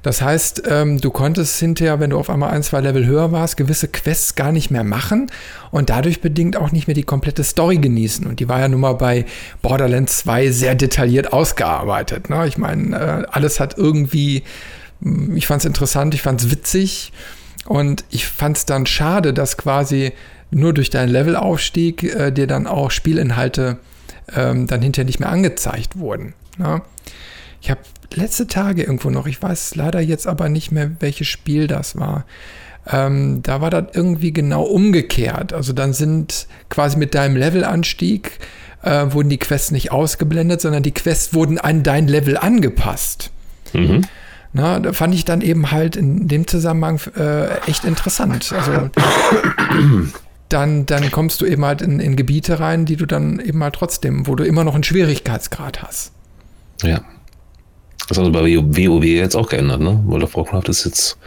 Das 0.02 0.22
heißt, 0.22 0.62
ähm, 0.68 1.00
du 1.00 1.10
konntest 1.10 1.58
hinterher, 1.58 1.98
wenn 2.00 2.10
du 2.10 2.18
auf 2.18 2.30
einmal 2.30 2.50
ein, 2.50 2.62
zwei 2.62 2.80
Level 2.80 3.04
höher 3.04 3.32
warst, 3.32 3.56
gewisse 3.56 3.88
Quests 3.88 4.36
gar 4.36 4.52
nicht 4.52 4.70
mehr 4.70 4.84
machen 4.84 5.30
und 5.70 5.90
dadurch 5.90 6.20
bedingt 6.20 6.56
auch 6.56 6.70
nicht 6.70 6.86
mehr 6.86 6.94
die 6.94 7.02
komplette 7.02 7.42
Story 7.42 7.78
genießen. 7.78 8.26
Und 8.26 8.40
die 8.40 8.48
war 8.48 8.60
ja 8.60 8.68
nun 8.68 8.80
mal 8.80 8.94
bei 8.94 9.26
Borderlands 9.60 10.18
2 10.18 10.50
sehr 10.50 10.74
detailliert 10.76 11.32
ausgearbeitet. 11.32 12.30
Ne? 12.30 12.46
Ich 12.46 12.58
meine, 12.58 12.96
äh, 12.96 13.26
alles 13.30 13.58
hat 13.58 13.76
irgendwie, 13.76 14.44
hm, 15.02 15.36
ich 15.36 15.46
fand 15.46 15.62
es 15.62 15.66
interessant, 15.66 16.14
ich 16.14 16.22
fand 16.22 16.40
es 16.40 16.50
witzig 16.50 17.12
und 17.66 18.04
ich 18.10 18.26
fand 18.26 18.56
es 18.56 18.66
dann 18.66 18.86
schade, 18.86 19.34
dass 19.34 19.56
quasi 19.56 20.12
nur 20.50 20.72
durch 20.72 20.90
deinen 20.90 21.10
Levelaufstieg 21.10 22.02
äh, 22.02 22.30
dir 22.32 22.46
dann 22.46 22.66
auch 22.66 22.90
Spielinhalte 22.90 23.78
ähm, 24.34 24.66
dann 24.66 24.82
hinterher 24.82 25.06
nicht 25.06 25.20
mehr 25.20 25.30
angezeigt 25.30 25.98
wurden. 25.98 26.34
Ne? 26.58 26.82
Ich 27.60 27.70
habe 27.70 27.80
letzte 28.14 28.46
Tage 28.46 28.82
irgendwo 28.82 29.10
noch, 29.10 29.26
ich 29.26 29.42
weiß 29.42 29.74
leider 29.74 30.00
jetzt 30.00 30.26
aber 30.26 30.48
nicht 30.48 30.72
mehr, 30.72 30.90
welches 31.00 31.28
Spiel 31.28 31.66
das 31.66 31.98
war. 31.98 32.24
Ähm, 32.90 33.42
da 33.42 33.60
war 33.60 33.70
das 33.70 33.84
irgendwie 33.92 34.32
genau 34.32 34.62
umgekehrt. 34.62 35.52
Also 35.52 35.72
dann 35.72 35.92
sind 35.92 36.46
quasi 36.70 36.96
mit 36.96 37.14
deinem 37.14 37.36
Levelanstieg 37.36 38.38
äh, 38.82 39.06
wurden 39.12 39.28
die 39.28 39.38
Quests 39.38 39.70
nicht 39.70 39.92
ausgeblendet, 39.92 40.60
sondern 40.60 40.82
die 40.82 40.92
Quests 40.92 41.34
wurden 41.34 41.58
an 41.58 41.82
dein 41.82 42.08
Level 42.08 42.36
angepasst. 42.36 43.30
Mhm. 43.72 44.02
Na, 44.52 44.80
da 44.80 44.92
fand 44.92 45.14
ich 45.14 45.24
dann 45.24 45.42
eben 45.42 45.70
halt 45.70 45.96
in 45.96 46.26
dem 46.28 46.46
Zusammenhang 46.46 47.00
äh, 47.16 47.58
echt 47.68 47.84
interessant. 47.84 48.52
Also 48.52 48.90
dann, 50.48 50.86
dann 50.86 51.10
kommst 51.10 51.40
du 51.40 51.46
eben 51.46 51.64
halt 51.64 51.82
in, 51.82 52.00
in 52.00 52.16
Gebiete 52.16 52.60
rein, 52.60 52.86
die 52.86 52.96
du 52.96 53.06
dann 53.06 53.38
eben 53.40 53.62
halt 53.62 53.74
trotzdem, 53.74 54.26
wo 54.26 54.34
du 54.34 54.44
immer 54.44 54.64
noch 54.64 54.74
einen 54.74 54.84
Schwierigkeitsgrad 54.84 55.82
hast. 55.82 56.12
Ja. 56.82 57.02
Das 58.08 58.16
hat 58.16 58.24
also 58.24 58.32
bei 58.32 58.42
WoW 58.42 59.04
jetzt 59.04 59.36
auch 59.36 59.48
geändert, 59.48 59.80
ne? 59.80 60.02
World 60.06 60.24
of 60.24 60.36
Warcraft 60.36 60.68
ist 60.68 60.84
jetzt. 60.84 61.18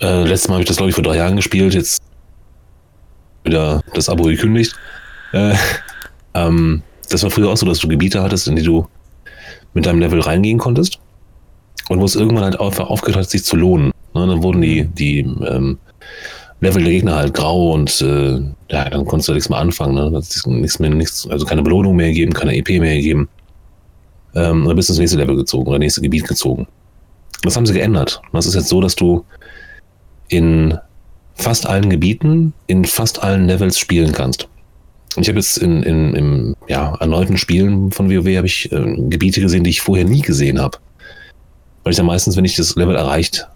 Äh, 0.00 0.24
letztes 0.24 0.48
Mal 0.48 0.54
habe 0.54 0.62
ich 0.62 0.68
das, 0.68 0.76
glaube 0.76 0.90
ich, 0.90 0.94
vor 0.94 1.04
drei 1.04 1.16
Jahren 1.16 1.36
gespielt, 1.36 1.74
jetzt 1.74 2.00
wieder 3.44 3.82
das 3.94 4.08
Abo 4.08 4.24
gekündigt. 4.24 4.74
Äh, 5.32 5.54
ähm, 6.34 6.82
das 7.10 7.22
war 7.22 7.30
früher 7.30 7.50
auch 7.50 7.56
so, 7.56 7.66
dass 7.66 7.80
du 7.80 7.88
Gebiete 7.88 8.22
hattest, 8.22 8.48
in 8.48 8.56
die 8.56 8.62
du 8.62 8.86
mit 9.74 9.86
deinem 9.86 10.00
Level 10.00 10.20
reingehen 10.20 10.58
konntest. 10.58 10.98
Und 11.88 12.00
wo 12.00 12.04
es 12.04 12.16
irgendwann 12.16 12.44
halt 12.44 12.60
einfach 12.60 12.88
aufgehört 12.88 13.24
hat, 13.24 13.30
sich 13.30 13.44
zu 13.44 13.56
lohnen. 13.56 13.92
Ne? 14.14 14.26
Dann 14.26 14.42
wurden 14.42 14.60
die, 14.60 14.84
die 14.84 15.20
ähm, 15.20 15.78
Level 16.60 16.82
der 16.82 16.92
Gegner 16.92 17.16
halt 17.16 17.34
grau 17.34 17.72
und 17.72 18.00
äh, 18.00 18.40
ja, 18.70 18.90
dann 18.90 19.04
konntest 19.04 19.28
du 19.28 19.32
nichts 19.32 19.48
mehr 19.48 19.58
anfangen. 19.58 19.94
Ne? 19.94 20.10
Nichts 20.10 20.78
mehr, 20.78 20.90
nichts, 20.90 21.28
also 21.28 21.46
keine 21.46 21.62
Belohnung 21.62 21.94
mehr 21.94 22.12
geben, 22.12 22.32
keine 22.32 22.56
EP 22.56 22.68
mehr 22.80 22.96
gegeben. 22.96 23.28
Ähm, 24.34 24.64
dann 24.66 24.76
bist 24.76 24.88
du 24.88 24.92
ins 24.92 24.98
nächste 24.98 25.18
Level 25.18 25.36
gezogen 25.36 25.68
oder 25.68 25.78
nächste 25.78 26.00
Gebiet 26.00 26.26
gezogen. 26.26 26.66
Das 27.42 27.56
haben 27.56 27.66
sie 27.66 27.74
geändert. 27.74 28.20
Das 28.32 28.46
ist 28.46 28.54
jetzt 28.54 28.68
so, 28.68 28.80
dass 28.80 28.96
du 28.96 29.24
in 30.28 30.76
fast 31.34 31.66
allen 31.66 31.88
Gebieten, 31.88 32.52
in 32.66 32.84
fast 32.84 33.22
allen 33.22 33.46
Levels 33.46 33.78
spielen 33.78 34.12
kannst. 34.12 34.48
Ich 35.16 35.28
habe 35.28 35.38
jetzt 35.38 35.58
in, 35.58 35.82
in, 35.84 36.14
im 36.14 36.56
ja, 36.68 36.94
erneuten 36.96 37.38
Spielen 37.38 37.92
von 37.92 38.10
WoW 38.10 38.36
habe 38.36 38.46
ich 38.46 38.70
äh, 38.72 38.96
Gebiete 39.08 39.40
gesehen, 39.40 39.64
die 39.64 39.70
ich 39.70 39.80
vorher 39.80 40.04
nie 40.04 40.20
gesehen 40.20 40.60
habe. 40.60 40.78
Weil 41.82 41.92
ich 41.92 41.96
dann 41.96 42.06
meistens, 42.06 42.36
wenn 42.36 42.44
ich 42.44 42.56
das 42.56 42.74
Level 42.76 42.96
erreicht 42.96 43.46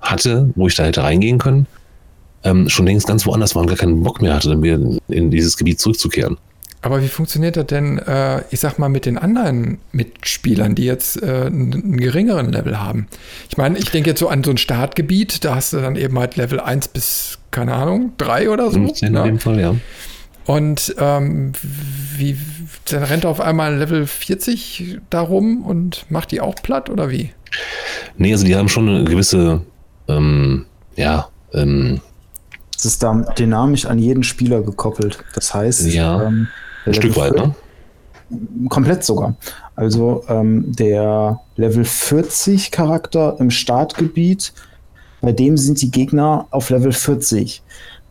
hatte, 0.00 0.50
wo 0.56 0.66
ich 0.66 0.74
da 0.74 0.84
hätte 0.84 1.02
reingehen 1.02 1.38
können, 1.38 1.66
ähm, 2.44 2.68
schon 2.68 2.86
längst 2.86 3.06
ganz 3.06 3.26
woanders 3.26 3.54
war 3.54 3.62
und 3.62 3.68
gar 3.68 3.76
keinen 3.76 4.02
Bock 4.02 4.22
mehr 4.22 4.34
hatte, 4.34 4.50
dann 4.50 4.62
wieder 4.62 4.78
in 5.08 5.30
dieses 5.30 5.56
Gebiet 5.56 5.80
zurückzukehren. 5.80 6.36
Aber 6.80 7.02
wie 7.02 7.08
funktioniert 7.08 7.56
das 7.56 7.66
denn, 7.66 7.98
äh, 7.98 8.42
ich 8.50 8.60
sag 8.60 8.78
mal, 8.78 8.88
mit 8.88 9.04
den 9.04 9.18
anderen 9.18 9.78
Mitspielern, 9.90 10.76
die 10.76 10.84
jetzt 10.84 11.20
äh, 11.20 11.46
einen, 11.46 11.96
geringeren 11.96 12.52
Level 12.52 12.78
haben? 12.78 13.08
Ich 13.50 13.56
meine, 13.56 13.78
ich 13.78 13.90
denke 13.90 14.10
jetzt 14.10 14.20
so 14.20 14.28
an 14.28 14.44
so 14.44 14.52
ein 14.52 14.58
Startgebiet, 14.58 15.44
da 15.44 15.56
hast 15.56 15.72
du 15.72 15.78
dann 15.78 15.96
eben 15.96 16.16
halt 16.18 16.36
Level 16.36 16.60
1 16.60 16.88
bis, 16.88 17.38
keine 17.50 17.74
Ahnung, 17.74 18.12
3 18.18 18.50
oder 18.50 18.70
so. 18.70 18.78
15 18.78 19.12
ne? 19.12 19.18
in 19.20 19.24
dem 19.24 19.38
Fall, 19.40 19.60
ja. 19.60 19.74
Und 20.46 20.94
ähm, 20.98 21.52
wie, 22.16 22.38
dann 22.86 23.02
rennt 23.02 23.26
auf 23.26 23.40
einmal 23.40 23.76
Level 23.76 24.06
40 24.06 24.98
darum 25.10 25.66
und 25.66 26.06
macht 26.10 26.30
die 26.30 26.40
auch 26.40 26.54
platt 26.54 26.88
oder 26.90 27.10
wie? 27.10 27.32
Nee, 28.16 28.32
also 28.32 28.46
die 28.46 28.56
haben 28.56 28.68
schon 28.68 28.88
eine 28.88 29.04
gewisse, 29.04 29.62
ähm, 30.06 30.64
ja, 30.96 31.28
ähm, 31.52 32.00
es 32.78 32.84
ist 32.84 33.02
da 33.02 33.12
dynamisch 33.36 33.86
an 33.86 33.98
jeden 33.98 34.22
Spieler 34.22 34.62
gekoppelt. 34.62 35.18
Das 35.34 35.52
heißt, 35.52 35.86
ja, 35.86 36.22
ähm, 36.22 36.46
ein 36.86 36.94
Stück 36.94 37.16
weit, 37.16 37.34
ne? 37.34 37.54
Komplett 38.68 39.04
sogar. 39.04 39.34
Also 39.74 40.24
ähm, 40.28 40.64
der 40.76 41.40
Level 41.56 41.84
40 41.84 42.70
Charakter 42.70 43.36
im 43.40 43.50
Startgebiet, 43.50 44.52
bei 45.20 45.32
dem 45.32 45.56
sind 45.56 45.82
die 45.82 45.90
Gegner 45.90 46.46
auf 46.50 46.70
Level 46.70 46.92
40. 46.92 47.62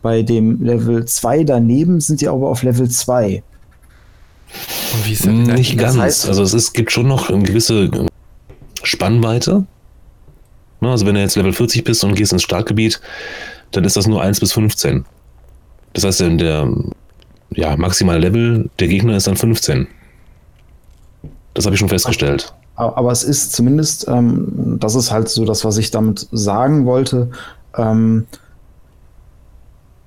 Bei 0.02 0.22
dem 0.22 0.62
Level 0.62 1.04
2 1.04 1.44
daneben 1.44 2.00
sind 2.00 2.20
die 2.20 2.28
aber 2.28 2.48
auf 2.48 2.62
Level 2.62 2.90
2. 2.90 3.42
Und 4.94 5.06
wie 5.06 5.12
ist 5.12 5.24
das 5.24 5.32
Nicht 5.32 5.78
ganz. 5.78 5.94
Das 5.94 6.02
heißt, 6.02 6.28
also 6.28 6.42
es 6.42 6.52
ist, 6.52 6.72
gibt 6.74 6.92
schon 6.92 7.08
noch 7.08 7.30
eine 7.30 7.42
gewisse 7.42 7.90
Spannweite. 8.82 9.64
Ne, 10.80 10.90
also 10.90 11.06
wenn 11.06 11.14
du 11.14 11.20
jetzt 11.20 11.36
Level 11.36 11.52
40 11.52 11.84
bist 11.84 12.04
und 12.04 12.14
gehst 12.14 12.32
ins 12.32 12.42
Startgebiet, 12.42 13.00
dann 13.72 13.84
ist 13.84 13.96
das 13.96 14.06
nur 14.06 14.22
1 14.22 14.40
bis 14.40 14.52
15. 14.52 15.04
Das 15.92 16.04
heißt, 16.04 16.20
der 16.20 16.68
ja, 17.50 17.76
maximale 17.76 18.18
Level 18.18 18.70
der 18.78 18.88
Gegner 18.88 19.16
ist 19.16 19.26
dann 19.26 19.36
15. 19.36 19.86
Das 21.54 21.64
habe 21.64 21.74
ich 21.74 21.80
schon 21.80 21.88
festgestellt. 21.88 22.54
Aber 22.76 23.10
es 23.10 23.24
ist 23.24 23.52
zumindest, 23.52 24.06
ähm, 24.06 24.76
das 24.78 24.94
ist 24.94 25.10
halt 25.10 25.28
so 25.28 25.44
das, 25.44 25.64
was 25.64 25.78
ich 25.78 25.90
damit 25.90 26.28
sagen 26.30 26.86
wollte, 26.86 27.30
ähm, 27.76 28.26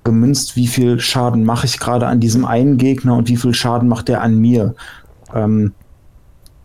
gemünzt, 0.04 0.56
wie 0.56 0.66
viel 0.66 0.98
Schaden 0.98 1.44
mache 1.44 1.66
ich 1.66 1.78
gerade 1.78 2.06
an 2.06 2.20
diesem 2.20 2.44
einen 2.44 2.78
Gegner 2.78 3.16
und 3.16 3.28
wie 3.28 3.36
viel 3.36 3.52
Schaden 3.54 3.88
macht 3.88 4.08
der 4.08 4.22
an 4.22 4.38
mir. 4.38 4.74
Ähm, 5.34 5.74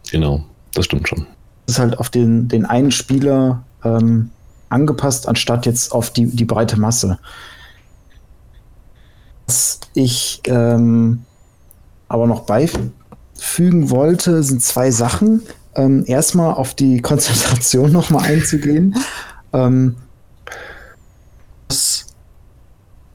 genau, 0.10 0.46
das 0.74 0.86
stimmt 0.86 1.10
schon. 1.10 1.28
Das 1.66 1.76
ist 1.76 1.80
halt 1.80 2.00
auf 2.00 2.10
den, 2.10 2.48
den 2.48 2.66
einen 2.66 2.92
Spieler 2.92 3.64
ähm, 3.84 4.30
angepasst, 4.70 5.28
anstatt 5.28 5.66
jetzt 5.66 5.92
auf 5.92 6.12
die, 6.12 6.26
die 6.26 6.46
breite 6.46 6.80
Masse. 6.80 7.20
Was 9.46 9.80
ich 9.94 10.42
ähm, 10.46 11.24
aber 12.08 12.28
noch 12.28 12.42
beifügen 12.42 13.90
wollte, 13.90 14.44
sind 14.44 14.62
zwei 14.62 14.92
Sachen. 14.92 15.42
Ähm, 15.76 16.04
erstmal 16.08 16.54
auf 16.54 16.74
die 16.74 17.02
Konzentration 17.02 17.92
nochmal 17.94 18.26
einzugehen. 18.26 18.96
Ähm, 19.54 19.96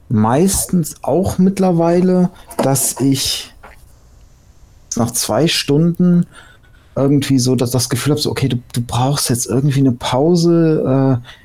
meistens 0.09 0.95
auch 1.01 1.37
mittlerweile, 1.39 2.29
dass 2.57 2.99
ich 2.99 3.53
nach 4.95 5.11
zwei 5.11 5.47
Stunden 5.47 6.27
irgendwie 6.95 7.39
so 7.39 7.55
dass 7.55 7.71
das 7.71 7.89
Gefühl 7.89 8.11
habe, 8.11 8.21
so, 8.21 8.29
okay, 8.29 8.47
du, 8.47 8.57
du 8.73 8.81
brauchst 8.81 9.29
jetzt 9.29 9.47
irgendwie 9.47 9.79
eine 9.79 9.93
Pause. 9.93 11.21
Äh, 11.23 11.42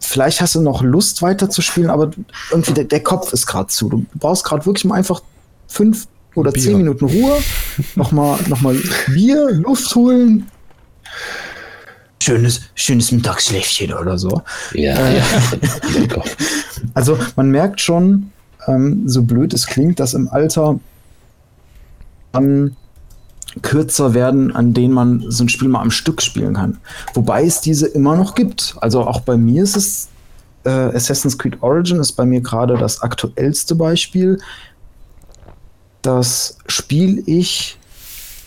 vielleicht 0.00 0.40
hast 0.40 0.54
du 0.54 0.62
noch 0.62 0.82
Lust 0.82 1.22
weiterzuspielen, 1.22 1.90
aber 1.90 2.10
irgendwie 2.50 2.72
der, 2.72 2.84
der 2.84 3.02
Kopf 3.02 3.32
ist 3.32 3.46
gerade 3.46 3.68
zu. 3.68 3.88
Du 3.88 4.06
brauchst 4.14 4.44
gerade 4.44 4.66
wirklich 4.66 4.84
mal 4.84 4.96
einfach 4.96 5.22
fünf 5.68 6.06
oder 6.34 6.52
Bier. 6.52 6.62
zehn 6.62 6.76
Minuten 6.78 7.04
Ruhe, 7.04 7.38
nochmal 7.94 8.38
noch 8.48 8.60
mal 8.60 8.76
Bier, 9.08 9.50
Luft 9.52 9.94
holen. 9.94 10.46
Schönes, 12.22 12.60
schönes 12.74 13.12
Mittagsschläfchen 13.12 13.94
oder 13.94 14.18
so. 14.18 14.42
Ja, 14.74 14.94
äh, 14.94 15.18
ja. 15.18 15.24
also 16.94 17.18
man 17.36 17.50
merkt 17.50 17.80
schon, 17.80 18.30
ähm, 18.66 19.08
so 19.08 19.22
blöd 19.22 19.54
es 19.54 19.66
klingt, 19.66 20.00
dass 20.00 20.14
im 20.14 20.28
Alter 20.28 20.78
dann 22.32 22.76
kürzer 23.62 24.14
werden, 24.14 24.54
an 24.54 24.72
denen 24.72 24.94
man 24.94 25.24
so 25.28 25.44
ein 25.44 25.48
Spiel 25.48 25.68
mal 25.68 25.80
am 25.80 25.90
Stück 25.90 26.22
spielen 26.22 26.54
kann. 26.54 26.78
Wobei 27.14 27.44
es 27.44 27.60
diese 27.60 27.86
immer 27.86 28.16
noch 28.16 28.34
gibt. 28.34 28.76
Also 28.80 29.02
auch 29.02 29.20
bei 29.20 29.36
mir 29.36 29.64
ist 29.64 29.76
es, 29.76 30.08
äh, 30.64 30.70
Assassin's 30.70 31.38
Creed 31.38 31.62
Origin 31.62 31.98
ist 31.98 32.12
bei 32.12 32.24
mir 32.24 32.40
gerade 32.40 32.76
das 32.76 33.02
aktuellste 33.02 33.74
Beispiel. 33.74 34.38
Das 36.02 36.58
spiele 36.66 37.22
ich 37.26 37.78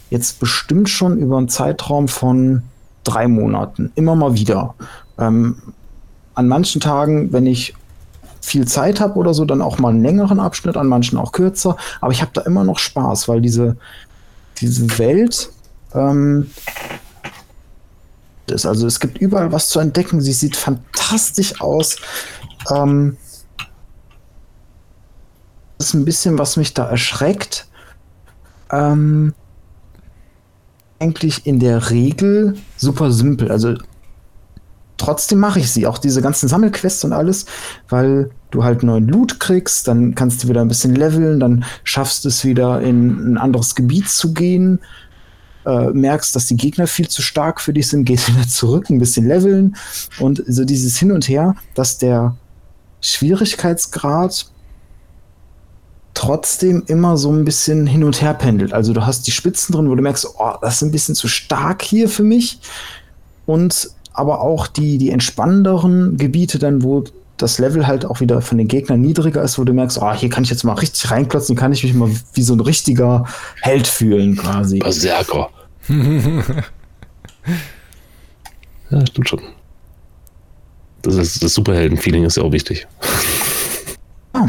jetzt 0.10 0.40
bestimmt 0.40 0.90
schon 0.90 1.18
über 1.18 1.38
einen 1.38 1.50
Zeitraum 1.50 2.08
von 2.08 2.64
drei 3.04 3.28
Monaten. 3.28 3.92
Immer 3.96 4.16
mal 4.16 4.36
wieder. 4.36 4.76
Ähm, 5.18 5.58
an 6.36 6.48
manchen 6.48 6.82
Tagen, 6.82 7.34
wenn 7.34 7.46
ich 7.46 7.76
viel 8.42 8.68
Zeit 8.68 9.00
habe 9.00 9.16
oder 9.16 9.34
so, 9.34 9.46
dann 9.46 9.62
auch 9.62 9.80
mal 9.80 9.90
einen 9.90 10.04
längeren 10.04 10.40
Abschnitt, 10.40 10.78
an 10.78 10.88
manchen 10.88 11.18
auch 11.18 11.32
kürzer. 11.32 11.78
Aber 12.02 12.12
ich 12.12 12.22
habe 12.22 12.32
da 12.34 12.42
immer 12.42 12.64
noch 12.64 12.80
Spaß, 12.80 13.28
weil 13.28 13.42
diese, 13.42 13.78
diese 14.60 14.98
Welt 14.98 15.50
ähm, 15.94 16.50
ist. 18.48 18.66
Also 18.66 18.88
es 18.88 19.00
gibt 19.00 19.18
überall 19.18 19.52
was 19.52 19.70
zu 19.70 19.80
entdecken. 19.80 20.22
Sie 20.22 20.34
sieht 20.34 20.56
fantastisch 20.56 21.60
aus. 21.62 21.98
Ähm, 22.72 23.18
das 25.78 25.88
ist 25.88 25.94
ein 25.94 26.06
bisschen, 26.06 26.38
was 26.38 26.58
mich 26.58 26.74
da 26.74 26.90
erschreckt. 26.90 27.68
Ähm, 28.72 29.34
eigentlich 31.00 31.46
in 31.46 31.60
der 31.60 31.90
Regel 31.90 32.56
super 32.78 33.12
simpel. 33.12 33.52
Also 33.52 33.76
trotzdem 34.98 35.40
mache 35.40 35.60
ich 35.60 35.72
sie, 35.72 35.86
auch 35.86 35.98
diese 35.98 36.22
ganzen 36.22 36.48
Sammelquests 36.48 37.04
und 37.04 37.12
alles, 37.12 37.46
weil 37.90 38.32
du 38.54 38.64
halt 38.64 38.84
neuen 38.84 39.08
Loot 39.08 39.40
kriegst, 39.40 39.88
dann 39.88 40.16
kannst 40.16 40.44
du 40.44 40.48
wieder 40.48 40.62
ein 40.62 40.68
bisschen 40.68 40.96
leveln, 40.96 41.40
dann 41.40 41.66
schaffst 41.84 42.24
du 42.24 42.30
es 42.30 42.46
wieder 42.46 42.82
in 42.82 43.34
ein 43.34 43.38
anderes 43.38 43.76
Gebiet 43.76 44.10
zu 44.10 44.34
gehen, 44.34 44.80
äh, 45.66 45.90
merkst, 45.90 46.36
dass 46.36 46.46
die 46.46 46.58
Gegner 46.58 46.88
viel 46.88 47.08
zu 47.08 47.22
stark 47.22 47.62
für 47.62 47.74
dich 47.74 47.88
sind, 47.88 48.06
gehst 48.06 48.28
wieder 48.34 48.48
zurück, 48.48 48.90
ein 48.90 49.00
bisschen 49.00 49.28
leveln 49.28 49.76
und 50.20 50.44
so 50.48 50.66
dieses 50.66 50.98
Hin 50.98 51.12
und 51.12 51.28
Her, 51.28 51.56
dass 51.74 51.98
der 51.98 52.36
Schwierigkeitsgrad 53.02 54.48
trotzdem 56.14 56.84
immer 56.88 57.18
so 57.18 57.32
ein 57.32 57.44
bisschen 57.44 57.88
hin 57.88 58.04
und 58.04 58.22
her 58.22 58.36
pendelt. 58.36 58.72
Also 58.72 58.94
du 58.94 59.06
hast 59.06 59.26
die 59.26 59.32
Spitzen 59.32 59.74
drin, 59.74 59.90
wo 59.90 59.96
du 59.96 60.04
merkst, 60.04 60.28
oh, 60.38 60.54
das 60.62 60.76
ist 60.76 60.84
ein 60.84 60.92
bisschen 60.92 61.16
zu 61.16 61.28
stark 61.28 61.82
hier 61.82 62.08
für 62.08 62.24
mich. 62.24 62.60
Und 63.48 63.90
aber 64.14 64.42
auch 64.42 64.68
die, 64.68 65.00
die 65.00 65.10
entspannenderen 65.10 66.18
Gebiete 66.18 66.60
dann, 66.60 66.84
wo 66.84 67.04
das 67.38 67.60
Level 67.60 67.88
halt 67.88 68.06
auch 68.06 68.20
wieder 68.20 68.42
von 68.42 68.58
den 68.58 68.68
Gegnern 68.68 69.02
niedriger 69.02 69.42
ist, 69.42 69.58
wo 69.58 69.64
du 69.64 69.74
merkst, 69.74 69.98
oh, 70.02 70.14
hier 70.14 70.30
kann 70.30 70.44
ich 70.44 70.50
jetzt 70.50 70.64
mal 70.64 70.74
richtig 70.74 71.10
reinklotzen, 71.10 71.56
kann 71.56 71.74
ich 71.74 71.84
mich 71.84 71.94
mal 71.94 72.10
wie 72.34 72.44
so 72.44 72.54
ein 72.54 72.60
richtiger 72.60 73.26
Held 73.62 73.88
fühlen 73.88 74.36
quasi. 74.36 74.80
Berserker. 74.80 75.50
ja, 78.90 79.06
stimmt 79.08 79.30
schon. 79.30 79.42
Das, 81.02 81.16
ist, 81.16 81.44
das 81.44 81.54
Superhelden-Feeling 81.54 82.24
ist 82.24 82.38
ja 82.38 82.44
auch 82.44 82.52
wichtig. 82.52 82.88
Ja. 84.34 84.48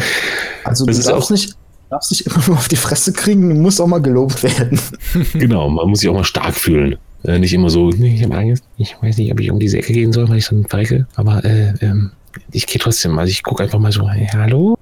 Also 0.64 0.87
das 0.87 1.01
du 1.01 1.11
darfst, 1.11 1.30
nicht, 1.30 1.57
darfst 1.91 2.11
nicht 2.12 2.26
immer 2.26 2.43
nur 2.47 2.57
auf 2.57 2.68
die 2.68 2.76
Fresse 2.76 3.12
kriegen, 3.12 3.61
muss 3.61 3.80
auch 3.80 3.87
mal 3.87 4.01
gelobt 4.01 4.43
werden. 4.43 4.78
genau, 5.32 5.68
man 5.68 5.89
muss 5.89 6.01
sich 6.01 6.09
auch 6.09 6.14
mal 6.14 6.24
stark 6.24 6.55
fühlen. 6.55 6.97
Äh, 7.24 7.39
nicht 7.39 7.55
immer 7.55 7.70
so, 7.70 7.91
ich 7.91 8.22
habe 8.22 8.37
Angst, 8.37 8.64
ich 8.76 8.95
weiß 9.01 9.16
nicht, 9.16 9.32
ob 9.32 9.41
ich 9.41 9.51
um 9.51 9.59
diese 9.59 9.78
Ecke 9.78 9.93
gehen 9.93 10.12
soll, 10.12 10.28
weil 10.28 10.39
ich 10.39 10.49
dann 10.49 10.64
verrecke, 10.66 11.07
aber 11.16 11.45
äh, 11.45 11.72
ähm, 11.80 12.12
ich 12.55 12.67
gehe 12.67 12.81
trotzdem. 12.81 13.19
Also 13.19 13.31
ich 13.31 13.43
gucke 13.43 13.63
einfach 13.63 13.79
mal 13.79 13.93
so, 13.93 14.09
hey, 14.09 14.29
hallo? 14.33 14.79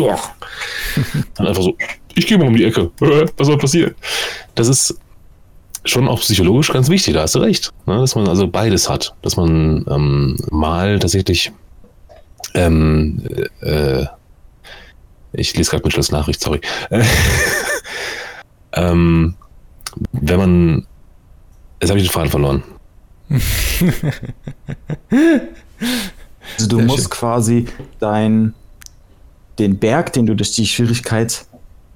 dann 1.34 1.46
einfach 1.46 1.62
so, 1.62 1.76
ich 2.14 2.26
gehe 2.26 2.38
mal 2.38 2.48
um 2.48 2.56
die 2.56 2.64
Ecke. 2.64 2.90
Was 3.36 3.46
soll 3.46 3.58
passieren? 3.58 3.94
Das 4.54 4.68
ist 4.68 4.94
schon 5.84 6.08
auch 6.08 6.20
psychologisch 6.20 6.72
ganz 6.72 6.88
wichtig, 6.88 7.14
da 7.14 7.22
hast 7.22 7.34
du 7.34 7.38
recht. 7.40 7.72
Ne? 7.86 7.98
Dass 7.98 8.14
man 8.14 8.28
also 8.28 8.48
beides 8.48 8.88
hat. 8.88 9.14
Dass 9.22 9.36
man 9.36 9.84
ähm, 9.88 10.36
mal 10.50 10.98
tatsächlich 10.98 11.52
ähm, 12.54 13.22
äh, 13.60 14.06
ich 15.32 15.54
lese 15.56 15.70
gerade 15.70 15.86
mit 15.86 16.12
Nachricht, 16.12 16.40
sorry. 16.40 16.60
ähm, 18.72 19.34
wenn 20.12 20.38
man. 20.38 20.86
Jetzt 21.80 21.90
habe 21.90 22.00
ich 22.00 22.06
den 22.06 22.12
Faden 22.12 22.30
verloren. 22.30 22.62
also 26.56 26.68
du 26.68 26.76
Sehr 26.76 26.86
musst 26.86 27.02
schön. 27.02 27.10
quasi 27.10 27.66
dein 27.98 28.54
den 29.58 29.78
Berg, 29.78 30.12
den 30.14 30.26
du 30.26 30.34
durch 30.34 30.52
die 30.52 30.66
Schwierigkeit 30.66 31.44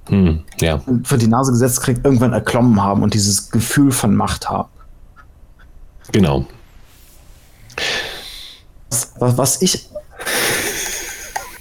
hm, 0.07 0.43
ja. 0.61 0.81
für 1.03 1.17
die 1.17 1.27
Nase 1.27 1.51
gesetzt 1.51 1.81
kriegst, 1.81 2.05
irgendwann 2.05 2.31
erklommen 2.31 2.81
haben 2.81 3.01
und 3.01 3.13
dieses 3.13 3.49
Gefühl 3.49 3.91
von 3.91 4.15
Macht 4.15 4.49
haben. 4.49 4.69
Genau. 6.11 6.45
Was, 8.89 9.37
was 9.37 9.61
ich 9.61 9.89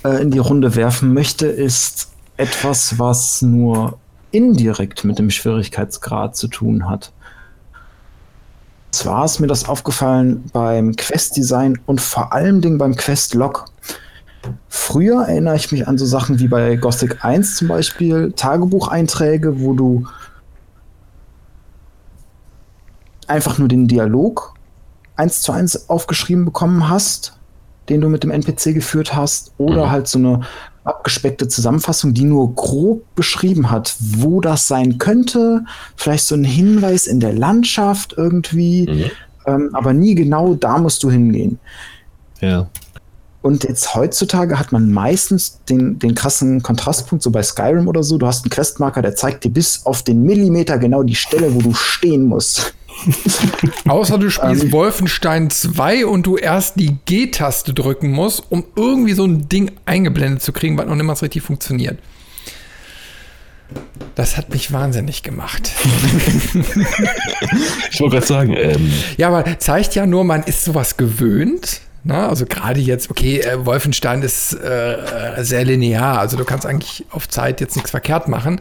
äh, 0.04 0.20
in 0.20 0.30
die 0.30 0.38
Runde 0.38 0.76
werfen 0.76 1.14
möchte, 1.14 1.46
ist 1.46 2.08
etwas, 2.36 2.98
was 2.98 3.40
nur 3.40 3.98
indirekt 4.30 5.04
mit 5.04 5.18
dem 5.18 5.30
Schwierigkeitsgrad 5.30 6.36
zu 6.36 6.48
tun 6.48 6.88
hat. 6.88 7.12
Zwar 8.94 9.24
ist 9.24 9.40
mir 9.40 9.48
das 9.48 9.68
aufgefallen 9.68 10.44
beim 10.52 10.94
Quest-Design 10.94 11.80
und 11.86 12.00
vor 12.00 12.32
allem 12.32 12.60
Dingen 12.60 12.78
beim 12.78 12.94
Quest-Log. 12.94 13.64
Früher 14.68 15.22
erinnere 15.22 15.56
ich 15.56 15.72
mich 15.72 15.88
an 15.88 15.98
so 15.98 16.06
Sachen 16.06 16.38
wie 16.38 16.46
bei 16.46 16.76
Gothic 16.76 17.24
1 17.24 17.56
zum 17.56 17.68
Beispiel, 17.68 18.32
Tagebucheinträge, 18.36 19.60
wo 19.60 19.74
du 19.74 20.06
einfach 23.26 23.58
nur 23.58 23.66
den 23.66 23.88
Dialog 23.88 24.54
eins 25.16 25.40
zu 25.40 25.50
eins 25.50 25.88
aufgeschrieben 25.88 26.44
bekommen 26.44 26.88
hast 26.88 27.34
den 27.88 28.00
du 28.00 28.08
mit 28.08 28.22
dem 28.22 28.30
NPC 28.30 28.74
geführt 28.74 29.14
hast, 29.14 29.52
oder 29.58 29.86
mhm. 29.86 29.90
halt 29.90 30.08
so 30.08 30.18
eine 30.18 30.40
abgespeckte 30.84 31.48
Zusammenfassung, 31.48 32.14
die 32.14 32.24
nur 32.24 32.54
grob 32.54 33.02
beschrieben 33.14 33.70
hat, 33.70 33.96
wo 33.98 34.40
das 34.40 34.68
sein 34.68 34.98
könnte, 34.98 35.64
vielleicht 35.96 36.26
so 36.26 36.34
ein 36.34 36.44
Hinweis 36.44 37.06
in 37.06 37.20
der 37.20 37.32
Landschaft 37.32 38.14
irgendwie, 38.16 38.86
mhm. 38.88 39.10
ähm, 39.46 39.70
aber 39.72 39.92
nie 39.92 40.14
genau, 40.14 40.54
da 40.54 40.78
musst 40.78 41.02
du 41.02 41.10
hingehen. 41.10 41.58
Ja. 42.40 42.68
Und 43.40 43.64
jetzt 43.64 43.94
heutzutage 43.94 44.58
hat 44.58 44.72
man 44.72 44.90
meistens 44.90 45.60
den, 45.68 45.98
den 45.98 46.14
krassen 46.14 46.62
Kontrastpunkt, 46.62 47.22
so 47.22 47.30
bei 47.30 47.42
Skyrim 47.42 47.88
oder 47.88 48.02
so. 48.02 48.16
Du 48.16 48.26
hast 48.26 48.44
einen 48.44 48.50
Questmarker, 48.50 49.02
der 49.02 49.16
zeigt 49.16 49.44
dir 49.44 49.50
bis 49.50 49.84
auf 49.84 50.02
den 50.02 50.22
Millimeter 50.22 50.78
genau 50.78 51.02
die 51.02 51.14
Stelle, 51.14 51.54
wo 51.54 51.60
du 51.60 51.74
stehen 51.74 52.24
musst. 52.24 52.74
Außer 53.88 54.18
du 54.18 54.30
spielst 54.30 54.64
ähm, 54.64 54.72
Wolfenstein 54.72 55.50
2 55.50 56.06
und 56.06 56.26
du 56.26 56.36
erst 56.36 56.78
die 56.78 56.96
G-Taste 57.04 57.74
drücken 57.74 58.10
musst, 58.10 58.44
um 58.50 58.64
irgendwie 58.76 59.14
so 59.14 59.24
ein 59.24 59.48
Ding 59.48 59.72
eingeblendet 59.84 60.42
zu 60.42 60.52
kriegen, 60.52 60.78
was 60.78 60.86
noch 60.86 60.94
nicht 60.94 61.04
mal 61.04 61.16
so 61.16 61.24
richtig 61.24 61.42
funktioniert. 61.42 61.98
Das 64.14 64.36
hat 64.36 64.50
mich 64.50 64.72
wahnsinnig 64.72 65.22
gemacht. 65.22 65.70
ich 67.90 68.00
wollte 68.00 68.16
gerade 68.16 68.26
sagen. 68.26 68.54
Ähm 68.56 68.92
ja, 69.16 69.28
aber 69.28 69.58
zeigt 69.58 69.94
ja 69.94 70.06
nur, 70.06 70.24
man 70.24 70.44
ist 70.44 70.64
sowas 70.64 70.96
gewöhnt. 70.96 71.80
Na, 72.06 72.28
also 72.28 72.44
gerade 72.44 72.80
jetzt, 72.80 73.10
okay, 73.10 73.40
äh, 73.40 73.64
Wolfenstein 73.64 74.20
ist 74.20 74.52
äh, 74.52 75.42
sehr 75.42 75.64
linear, 75.64 76.18
also 76.18 76.36
du 76.36 76.44
kannst 76.44 76.66
eigentlich 76.66 77.06
auf 77.10 77.30
Zeit 77.30 77.62
jetzt 77.62 77.76
nichts 77.76 77.90
verkehrt 77.90 78.28
machen. 78.28 78.60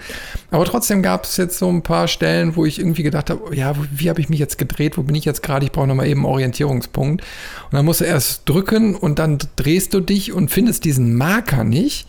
Aber 0.50 0.64
trotzdem 0.64 1.04
gab 1.04 1.26
es 1.26 1.36
jetzt 1.36 1.60
so 1.60 1.70
ein 1.70 1.82
paar 1.82 2.08
Stellen, 2.08 2.56
wo 2.56 2.66
ich 2.66 2.80
irgendwie 2.80 3.04
gedacht 3.04 3.30
habe, 3.30 3.54
ja, 3.54 3.76
wie 3.92 4.10
habe 4.10 4.22
ich 4.22 4.30
mich 4.30 4.40
jetzt 4.40 4.58
gedreht, 4.58 4.98
wo 4.98 5.04
bin 5.04 5.16
ich 5.16 5.26
jetzt 5.26 5.44
gerade, 5.44 5.66
ich 5.66 5.74
brauche 5.74 5.88
nochmal 5.88 6.08
eben 6.08 6.22
einen 6.22 6.34
Orientierungspunkt. 6.34 7.22
Und 7.22 7.74
dann 7.74 7.84
musst 7.84 8.00
du 8.00 8.06
erst 8.06 8.48
drücken 8.48 8.96
und 8.96 9.20
dann 9.20 9.40
drehst 9.58 9.94
du 9.94 10.00
dich 10.00 10.32
und 10.32 10.50
findest 10.50 10.86
diesen 10.86 11.14
Marker 11.14 11.66
nicht 11.66 12.08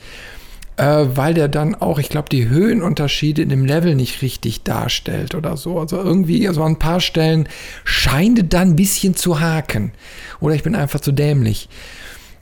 äh, 0.77 1.05
weil 1.15 1.35
der 1.35 1.49
dann 1.49 1.75
auch, 1.75 1.99
ich 1.99 2.09
glaube, 2.09 2.29
die 2.29 2.49
Höhenunterschiede 2.49 3.43
in 3.43 3.49
dem 3.49 3.65
Level 3.65 3.95
nicht 3.95 4.23
richtig 4.23 4.63
darstellt 4.63 5.35
oder 5.35 5.57
so. 5.57 5.79
Also 5.79 5.97
irgendwie, 5.97 6.47
also 6.49 6.63
an 6.63 6.73
ein 6.73 6.79
paar 6.79 7.01
Stellen 7.01 7.49
scheint 7.85 8.53
dann 8.53 8.71
ein 8.71 8.77
bisschen 8.77 9.15
zu 9.15 9.41
haken. 9.41 9.93
Oder 10.41 10.55
ich 10.55 10.63
bin 10.63 10.75
einfach 10.75 11.01
zu 11.01 11.13
dämlich. 11.13 11.69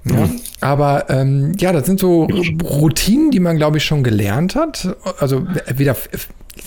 Ja, 0.04 0.26
mhm. 0.26 0.40
aber 0.60 1.10
ähm, 1.10 1.52
ja, 1.58 1.72
das 1.72 1.86
sind 1.86 2.00
so 2.00 2.24
Routinen, 2.24 3.30
die 3.30 3.38
man, 3.38 3.56
glaube 3.56 3.76
ich, 3.76 3.84
schon 3.84 4.02
gelernt 4.02 4.56
hat. 4.56 4.96
Also 5.20 5.46
wieder 5.74 5.96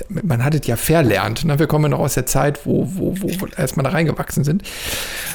man 0.09 0.43
hat 0.43 0.55
es 0.55 0.67
ja 0.67 0.75
verlernt. 0.75 1.45
Ne? 1.45 1.59
Wir 1.59 1.67
kommen 1.67 1.91
noch 1.91 1.99
aus 1.99 2.15
der 2.15 2.25
Zeit, 2.25 2.65
wo, 2.65 2.87
wo, 2.93 3.15
wo, 3.19 3.29
wo 3.39 3.47
erstmal 3.57 3.83
da 3.83 3.91
reingewachsen 3.91 4.43
sind. 4.43 4.63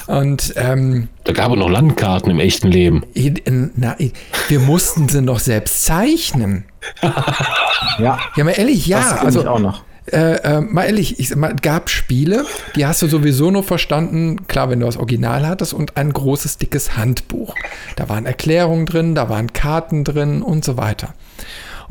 Und 0.07 0.53
ähm, 0.57 1.07
da 1.23 1.33
gab 1.33 1.51
es 1.51 1.57
noch 1.57 1.69
Landkarten 1.69 2.31
im 2.31 2.39
echten 2.39 2.67
Leben. 2.67 3.03
Na, 3.75 3.95
wir 4.47 4.59
mussten 4.59 5.09
sie 5.09 5.21
noch 5.21 5.39
selbst 5.39 5.83
zeichnen. 5.83 6.65
ja. 7.99 8.19
Ja, 8.35 8.43
mal 8.43 8.51
ehrlich, 8.51 8.87
ja. 8.87 8.99
Das 8.99 9.19
also 9.19 9.47
auch 9.47 9.59
noch. 9.59 9.83
Äh, 10.07 10.57
äh, 10.57 10.61
mal 10.61 10.85
ehrlich, 10.85 11.19
ich 11.19 11.35
mal, 11.35 11.55
gab 11.55 11.89
Spiele, 11.89 12.45
die 12.75 12.85
hast 12.85 13.03
du 13.03 13.07
sowieso 13.07 13.51
nur 13.51 13.63
verstanden, 13.63 14.47
klar, 14.47 14.69
wenn 14.69 14.79
du 14.79 14.87
das 14.87 14.97
Original 14.97 15.47
hattest 15.47 15.73
und 15.73 15.95
ein 15.95 16.11
großes, 16.11 16.57
dickes 16.57 16.97
Handbuch. 16.97 17.55
Da 17.95 18.09
waren 18.09 18.25
Erklärungen 18.25 18.87
drin, 18.87 19.13
da 19.13 19.29
waren 19.29 19.53
Karten 19.53 20.03
drin 20.03 20.41
und 20.41 20.65
so 20.65 20.75
weiter. 20.75 21.13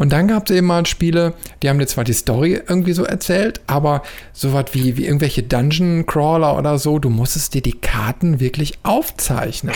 Und 0.01 0.15
dann 0.15 0.29
gab 0.29 0.49
es 0.49 0.57
eben 0.57 0.67
mal 0.67 0.87
Spiele, 0.87 1.35
die 1.63 1.69
haben 1.69 1.79
dir 1.79 1.87
zwar 1.87 2.05
die 2.05 2.15
Story 2.15 2.59
irgendwie 2.67 2.95
so 2.95 3.05
erzählt, 3.05 3.61
aber 3.67 4.03
sowas 4.33 4.65
wie, 4.73 4.97
wie 4.97 5.05
irgendwelche 5.05 5.43
Dungeon 5.43 6.07
Crawler 6.07 6.57
oder 6.57 6.79
so, 6.79 6.99
du 6.99 7.11
musstest 7.11 7.53
dir 7.53 7.61
die 7.61 7.79
Karten 7.79 8.41
wirklich 8.41 8.79
aufzeichnen. 8.83 9.75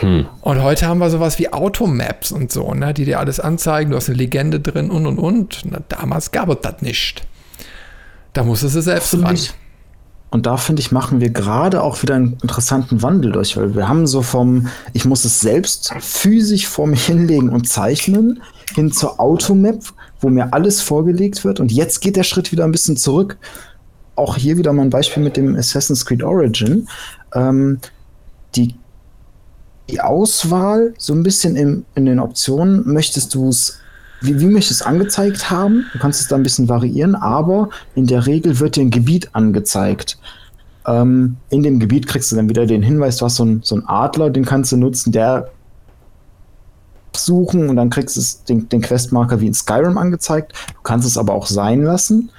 Hm. 0.00 0.26
Und 0.42 0.62
heute 0.62 0.86
haben 0.86 0.98
wir 0.98 1.08
sowas 1.08 1.38
wie 1.38 1.50
Automaps 1.50 2.32
und 2.32 2.52
so, 2.52 2.74
ne, 2.74 2.92
die 2.92 3.06
dir 3.06 3.18
alles 3.18 3.40
anzeigen, 3.40 3.92
du 3.92 3.96
hast 3.96 4.10
eine 4.10 4.18
Legende 4.18 4.60
drin 4.60 4.90
und 4.90 5.06
und 5.06 5.18
und. 5.18 5.62
Na, 5.70 5.78
damals 5.88 6.30
gab 6.30 6.50
es 6.50 6.58
das 6.60 6.82
nicht. 6.82 7.26
Da 8.34 8.44
musstest 8.44 8.76
du 8.76 8.82
selbst 8.82 9.14
ran. 9.22 9.38
Und 10.34 10.46
da 10.46 10.56
finde 10.56 10.80
ich, 10.80 10.90
machen 10.90 11.20
wir 11.20 11.30
gerade 11.30 11.80
auch 11.80 12.02
wieder 12.02 12.16
einen 12.16 12.36
interessanten 12.42 13.02
Wandel 13.02 13.30
durch, 13.30 13.56
weil 13.56 13.76
wir 13.76 13.86
haben 13.86 14.08
so 14.08 14.20
vom, 14.20 14.66
ich 14.92 15.04
muss 15.04 15.24
es 15.24 15.38
selbst 15.38 15.94
physisch 16.00 16.66
vor 16.66 16.88
mich 16.88 17.04
hinlegen 17.06 17.50
und 17.50 17.68
zeichnen, 17.68 18.42
hin 18.74 18.90
zur 18.90 19.20
Automap, 19.20 19.78
wo 20.18 20.30
mir 20.30 20.52
alles 20.52 20.80
vorgelegt 20.80 21.44
wird. 21.44 21.60
Und 21.60 21.70
jetzt 21.70 22.00
geht 22.00 22.16
der 22.16 22.24
Schritt 22.24 22.50
wieder 22.50 22.64
ein 22.64 22.72
bisschen 22.72 22.96
zurück. 22.96 23.36
Auch 24.16 24.36
hier 24.36 24.58
wieder 24.58 24.72
mal 24.72 24.82
ein 24.82 24.90
Beispiel 24.90 25.22
mit 25.22 25.36
dem 25.36 25.54
Assassin's 25.54 26.04
Creed 26.04 26.24
Origin. 26.24 26.88
Ähm, 27.32 27.78
die, 28.56 28.74
die 29.88 30.00
Auswahl 30.00 30.94
so 30.98 31.12
ein 31.12 31.22
bisschen 31.22 31.54
im, 31.54 31.84
in 31.94 32.06
den 32.06 32.18
Optionen, 32.18 32.92
möchtest 32.92 33.36
du 33.36 33.50
es 33.50 33.78
wie, 34.24 34.40
wie 34.40 34.46
möchtest 34.46 34.80
du 34.80 34.84
es 34.84 34.86
angezeigt 34.88 35.50
haben? 35.50 35.86
Du 35.92 35.98
kannst 35.98 36.20
es 36.20 36.28
da 36.28 36.36
ein 36.36 36.42
bisschen 36.42 36.68
variieren, 36.68 37.14
aber 37.14 37.70
in 37.94 38.06
der 38.06 38.26
Regel 38.26 38.58
wird 38.60 38.76
dir 38.76 38.82
ein 38.82 38.90
Gebiet 38.90 39.34
angezeigt. 39.34 40.18
Ähm, 40.86 41.36
in 41.50 41.62
dem 41.62 41.78
Gebiet 41.78 42.06
kriegst 42.06 42.30
du 42.32 42.36
dann 42.36 42.48
wieder 42.48 42.66
den 42.66 42.82
Hinweis, 42.82 43.16
du 43.16 43.26
hast 43.26 43.36
so 43.36 43.42
einen, 43.42 43.62
so 43.62 43.80
Adler, 43.86 44.30
den 44.30 44.44
kannst 44.44 44.72
du 44.72 44.76
nutzen, 44.76 45.12
der 45.12 45.50
suchen 47.16 47.68
und 47.68 47.76
dann 47.76 47.90
kriegst 47.90 48.16
du 48.16 48.22
den, 48.48 48.68
den 48.68 48.80
Questmarker 48.82 49.40
wie 49.40 49.46
in 49.46 49.54
Skyrim 49.54 49.98
angezeigt. 49.98 50.52
Du 50.68 50.82
kannst 50.82 51.06
es 51.06 51.16
aber 51.16 51.32
auch 51.32 51.46
sein 51.46 51.82
lassen. 51.82 52.30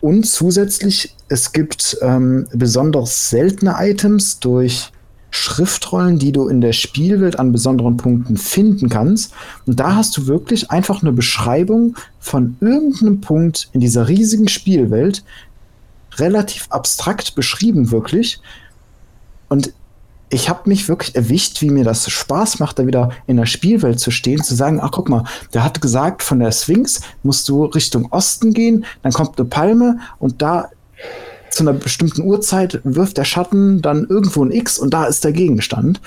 Und 0.00 0.26
zusätzlich, 0.26 1.14
es 1.28 1.52
gibt 1.52 1.98
ähm, 2.02 2.46
besonders 2.52 3.30
seltene 3.30 3.76
Items 3.78 4.38
durch 4.38 4.92
Schriftrollen, 5.36 6.18
die 6.18 6.32
du 6.32 6.48
in 6.48 6.60
der 6.60 6.72
Spielwelt 6.72 7.38
an 7.38 7.52
besonderen 7.52 7.96
Punkten 7.96 8.36
finden 8.36 8.88
kannst. 8.88 9.32
Und 9.66 9.78
da 9.78 9.94
hast 9.94 10.16
du 10.16 10.26
wirklich 10.26 10.70
einfach 10.70 11.02
eine 11.02 11.12
Beschreibung 11.12 11.96
von 12.18 12.56
irgendeinem 12.60 13.20
Punkt 13.20 13.68
in 13.72 13.80
dieser 13.80 14.08
riesigen 14.08 14.48
Spielwelt, 14.48 15.22
relativ 16.16 16.66
abstrakt 16.70 17.34
beschrieben 17.34 17.90
wirklich. 17.90 18.40
Und 19.48 19.72
ich 20.30 20.48
habe 20.48 20.68
mich 20.68 20.88
wirklich 20.88 21.14
erwischt, 21.14 21.60
wie 21.60 21.70
mir 21.70 21.84
das 21.84 22.10
Spaß 22.10 22.58
macht, 22.58 22.78
da 22.78 22.86
wieder 22.86 23.10
in 23.26 23.36
der 23.36 23.46
Spielwelt 23.46 24.00
zu 24.00 24.10
stehen, 24.10 24.42
zu 24.42 24.54
sagen, 24.54 24.80
ach 24.82 24.90
guck 24.90 25.08
mal, 25.08 25.24
der 25.54 25.62
hat 25.62 25.80
gesagt, 25.80 26.22
von 26.22 26.40
der 26.40 26.50
Sphinx 26.50 27.00
musst 27.22 27.48
du 27.48 27.66
Richtung 27.66 28.10
Osten 28.10 28.52
gehen, 28.52 28.84
dann 29.02 29.12
kommt 29.12 29.38
eine 29.38 29.48
Palme 29.48 30.00
und 30.18 30.42
da 30.42 30.70
zu 31.56 31.64
einer 31.64 31.72
bestimmten 31.72 32.22
Uhrzeit 32.22 32.80
wirft 32.84 33.16
der 33.16 33.24
Schatten 33.24 33.82
dann 33.82 34.06
irgendwo 34.08 34.44
ein 34.44 34.52
X 34.52 34.78
und 34.78 34.92
da 34.94 35.06
ist 35.06 35.24
der 35.24 35.32
Gegenstand. 35.32 36.00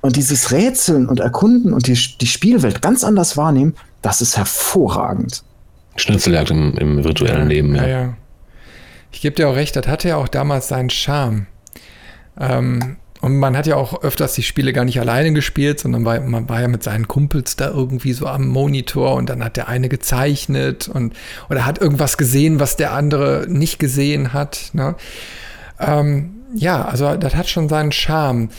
Und 0.00 0.16
dieses 0.16 0.52
Rätseln 0.52 1.08
und 1.08 1.18
Erkunden 1.18 1.72
und 1.72 1.86
die, 1.86 1.98
die 2.20 2.26
Spielwelt 2.26 2.82
ganz 2.82 3.02
anders 3.02 3.36
wahrnehmen, 3.36 3.74
das 4.02 4.20
ist 4.20 4.36
hervorragend. 4.36 5.42
Schnitzeljagd 5.96 6.50
im, 6.50 6.76
im 6.76 7.04
virtuellen 7.04 7.48
Leben, 7.48 7.74
ja. 7.74 7.82
ja, 7.86 8.00
ja. 8.02 8.16
Ich 9.10 9.22
gebe 9.22 9.34
dir 9.34 9.48
auch 9.48 9.56
recht, 9.56 9.74
das 9.74 9.86
hatte 9.86 10.08
ja 10.08 10.16
auch 10.16 10.28
damals 10.28 10.68
seinen 10.68 10.90
Charme. 10.90 11.46
Ähm, 12.38 12.96
und 13.20 13.36
man 13.36 13.56
hat 13.56 13.66
ja 13.66 13.76
auch 13.76 14.02
öfters 14.02 14.34
die 14.34 14.42
Spiele 14.42 14.72
gar 14.72 14.84
nicht 14.84 15.00
alleine 15.00 15.32
gespielt, 15.32 15.80
sondern 15.80 16.04
war, 16.04 16.20
man 16.20 16.48
war 16.48 16.60
ja 16.60 16.68
mit 16.68 16.84
seinen 16.84 17.08
Kumpels 17.08 17.56
da 17.56 17.68
irgendwie 17.68 18.12
so 18.12 18.26
am 18.26 18.46
Monitor 18.46 19.14
und 19.14 19.28
dann 19.28 19.42
hat 19.42 19.56
der 19.56 19.68
eine 19.68 19.88
gezeichnet 19.88 20.88
und 20.88 21.14
oder 21.50 21.66
hat 21.66 21.80
irgendwas 21.80 22.16
gesehen, 22.16 22.60
was 22.60 22.76
der 22.76 22.92
andere 22.92 23.46
nicht 23.48 23.80
gesehen 23.80 24.32
hat. 24.32 24.70
Ne? 24.72 24.94
Ähm, 25.80 26.34
ja, 26.54 26.84
also 26.84 27.16
das 27.16 27.34
hat 27.34 27.48
schon 27.48 27.68
seinen 27.68 27.90
Charme, 27.90 28.50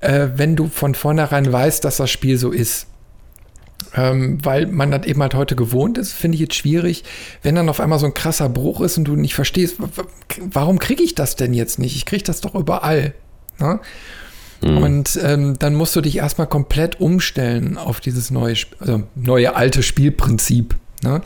äh, 0.00 0.28
wenn 0.34 0.56
du 0.56 0.66
von 0.66 0.94
vornherein 0.94 1.50
weißt, 1.50 1.84
dass 1.84 1.98
das 1.98 2.10
Spiel 2.10 2.36
so 2.36 2.50
ist. 2.50 2.86
Ähm, 3.94 4.44
weil 4.44 4.66
man 4.66 4.90
das 4.90 5.06
eben 5.06 5.22
halt 5.22 5.34
heute 5.34 5.56
gewohnt 5.56 5.96
ist, 5.98 6.12
finde 6.12 6.34
ich 6.34 6.40
jetzt 6.40 6.56
schwierig, 6.56 7.04
wenn 7.42 7.54
dann 7.54 7.70
auf 7.70 7.80
einmal 7.80 7.98
so 7.98 8.06
ein 8.06 8.12
krasser 8.12 8.48
Bruch 8.48 8.82
ist 8.82 8.98
und 8.98 9.04
du 9.04 9.16
nicht 9.16 9.34
verstehst, 9.34 9.76
warum 10.50 10.78
kriege 10.78 11.02
ich 11.02 11.14
das 11.14 11.36
denn 11.36 11.54
jetzt 11.54 11.78
nicht? 11.78 11.96
Ich 11.96 12.04
kriege 12.04 12.24
das 12.24 12.42
doch 12.42 12.54
überall. 12.54 13.14
Ne? 13.58 13.80
Mhm. 14.62 14.78
Und 14.78 15.20
ähm, 15.22 15.58
dann 15.58 15.74
musst 15.74 15.94
du 15.96 16.00
dich 16.00 16.16
erstmal 16.16 16.46
komplett 16.46 17.00
umstellen 17.00 17.78
auf 17.78 18.00
dieses 18.00 18.30
neue, 18.30 18.56
also 18.80 19.02
neue 19.14 19.54
alte 19.54 19.82
Spielprinzip. 19.82 20.76
Ne? 21.02 21.22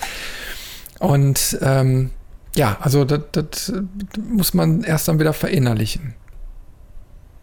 Und 0.99 1.59
ähm, 1.63 2.11
ja, 2.55 2.77
also 2.81 3.05
das, 3.05 3.21
das 3.33 3.73
muss 4.29 4.55
man 4.55 4.83
erst 4.85 5.09
dann 5.09 5.19
wieder 5.19 5.33
verinnerlichen. 5.33 6.15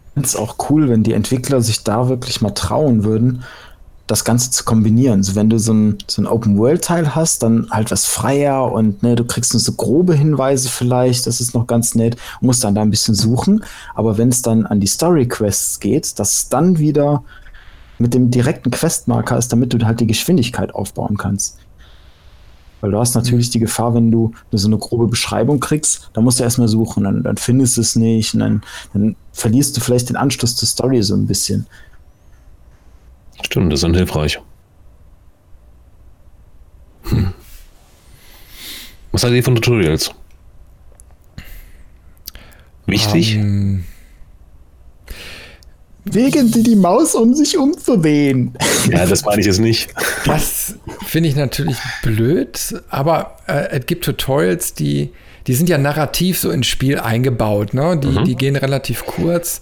Ich 0.08 0.14
finde 0.14 0.28
es 0.28 0.36
auch 0.36 0.70
cool, 0.70 0.88
wenn 0.88 1.02
die 1.02 1.12
Entwickler 1.12 1.60
sich 1.60 1.82
da 1.82 2.08
wirklich 2.08 2.40
mal 2.40 2.50
trauen 2.50 3.04
würden 3.04 3.44
das 4.10 4.24
Ganze 4.24 4.50
zu 4.50 4.64
kombinieren. 4.64 5.22
So, 5.22 5.36
wenn 5.36 5.48
du 5.48 5.58
so 5.58 5.72
ein, 5.72 5.98
so 6.08 6.20
ein 6.20 6.26
Open-World-Teil 6.26 7.14
hast, 7.14 7.44
dann 7.44 7.68
halt 7.70 7.92
was 7.92 8.06
freier 8.06 8.72
und 8.72 9.04
ne, 9.04 9.14
du 9.14 9.24
kriegst 9.24 9.52
nur 9.52 9.60
so 9.60 9.72
grobe 9.72 10.14
Hinweise 10.14 10.68
vielleicht, 10.68 11.28
das 11.28 11.40
ist 11.40 11.54
noch 11.54 11.68
ganz 11.68 11.94
nett, 11.94 12.16
musst 12.40 12.64
dann 12.64 12.74
da 12.74 12.82
ein 12.82 12.90
bisschen 12.90 13.14
suchen. 13.14 13.64
Aber 13.94 14.18
wenn 14.18 14.30
es 14.30 14.42
dann 14.42 14.66
an 14.66 14.80
die 14.80 14.88
Story-Quests 14.88 15.78
geht, 15.78 16.18
dass 16.18 16.32
es 16.32 16.48
dann 16.48 16.78
wieder 16.78 17.22
mit 17.98 18.12
dem 18.12 18.32
direkten 18.32 18.72
Questmarker 18.72 19.38
ist, 19.38 19.52
damit 19.52 19.72
du 19.72 19.86
halt 19.86 20.00
die 20.00 20.08
Geschwindigkeit 20.08 20.74
aufbauen 20.74 21.16
kannst. 21.16 21.58
Weil 22.80 22.90
du 22.90 22.98
hast 22.98 23.14
natürlich 23.14 23.50
die 23.50 23.60
Gefahr, 23.60 23.94
wenn 23.94 24.10
du 24.10 24.32
so 24.50 24.66
eine 24.66 24.78
grobe 24.78 25.06
Beschreibung 25.06 25.60
kriegst, 25.60 26.10
dann 26.14 26.24
musst 26.24 26.40
du 26.40 26.44
erstmal 26.44 26.66
suchen, 26.66 27.04
dann, 27.04 27.22
dann 27.22 27.36
findest 27.36 27.76
du 27.76 27.82
es 27.82 27.94
nicht 27.94 28.34
und 28.34 28.40
dann, 28.40 28.62
dann 28.92 29.14
verlierst 29.32 29.76
du 29.76 29.80
vielleicht 29.80 30.08
den 30.08 30.16
Anschluss 30.16 30.56
zur 30.56 30.66
Story 30.66 31.00
so 31.02 31.14
ein 31.14 31.26
bisschen. 31.26 31.66
Stimmt, 33.42 33.72
das 33.72 33.82
ist 33.82 33.96
hilfreich. 33.96 34.40
Hm. 37.04 37.32
Was 39.12 39.22
seid 39.22 39.32
ihr 39.32 39.42
von 39.42 39.56
Tutorials? 39.56 40.12
Wichtig? 42.86 43.36
Um, 43.36 43.42
ähm, 43.42 43.84
Wegen 46.04 46.48
Sie 46.48 46.62
die 46.62 46.76
Maus, 46.76 47.14
um 47.14 47.34
sich 47.34 47.56
umzudrehen. 47.58 48.54
Ja, 48.90 49.04
das 49.06 49.24
meine 49.24 49.40
ich 49.40 49.46
jetzt 49.46 49.60
nicht. 49.60 49.92
Das 50.24 50.74
finde 51.06 51.28
ich 51.28 51.36
natürlich 51.36 51.76
blöd, 52.02 52.82
aber 52.88 53.36
äh, 53.46 53.78
es 53.78 53.86
gibt 53.86 54.04
Tutorials, 54.04 54.74
die, 54.74 55.10
die 55.46 55.54
sind 55.54 55.68
ja 55.68 55.76
narrativ 55.76 56.38
so 56.38 56.50
ins 56.50 56.66
Spiel 56.66 56.98
eingebaut. 56.98 57.74
Ne? 57.74 57.98
Die, 57.98 58.08
mhm. 58.08 58.24
die 58.24 58.34
gehen 58.34 58.56
relativ 58.56 59.04
kurz 59.04 59.60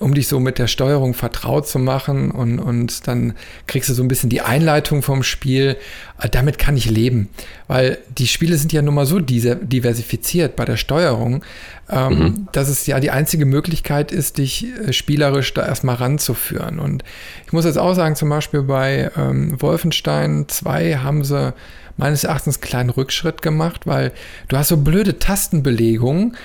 um 0.00 0.14
dich 0.14 0.28
so 0.28 0.40
mit 0.40 0.58
der 0.58 0.66
Steuerung 0.66 1.14
vertraut 1.14 1.68
zu 1.68 1.78
machen 1.78 2.30
und, 2.30 2.58
und 2.58 3.06
dann 3.06 3.34
kriegst 3.66 3.88
du 3.88 3.94
so 3.94 4.02
ein 4.02 4.08
bisschen 4.08 4.30
die 4.30 4.40
Einleitung 4.40 5.02
vom 5.02 5.22
Spiel. 5.22 5.76
Äh, 6.20 6.28
damit 6.28 6.58
kann 6.58 6.76
ich 6.76 6.90
leben, 6.90 7.28
weil 7.68 7.98
die 8.16 8.26
Spiele 8.26 8.56
sind 8.56 8.72
ja 8.72 8.82
nun 8.82 8.94
mal 8.94 9.06
so 9.06 9.20
diversifiziert 9.20 10.56
bei 10.56 10.64
der 10.64 10.76
Steuerung, 10.76 11.44
ähm, 11.90 12.18
mhm. 12.18 12.48
dass 12.52 12.68
es 12.68 12.86
ja 12.86 13.00
die 13.00 13.10
einzige 13.10 13.46
Möglichkeit 13.46 14.12
ist, 14.12 14.38
dich 14.38 14.66
äh, 14.66 14.92
spielerisch 14.92 15.52
da 15.54 15.66
erstmal 15.66 15.96
ranzuführen. 15.96 16.78
Und 16.78 17.04
ich 17.46 17.52
muss 17.52 17.64
jetzt 17.64 17.78
auch 17.78 17.94
sagen, 17.94 18.16
zum 18.16 18.28
Beispiel 18.28 18.62
bei 18.62 19.10
ähm, 19.16 19.60
Wolfenstein 19.60 20.46
2 20.48 20.96
haben 20.96 21.24
sie 21.24 21.54
meines 21.96 22.24
Erachtens 22.24 22.56
einen 22.56 22.62
kleinen 22.62 22.90
Rückschritt 22.90 23.42
gemacht, 23.42 23.86
weil 23.86 24.12
du 24.48 24.56
hast 24.56 24.68
so 24.68 24.76
blöde 24.78 25.18
Tastenbelegungen. 25.18 26.36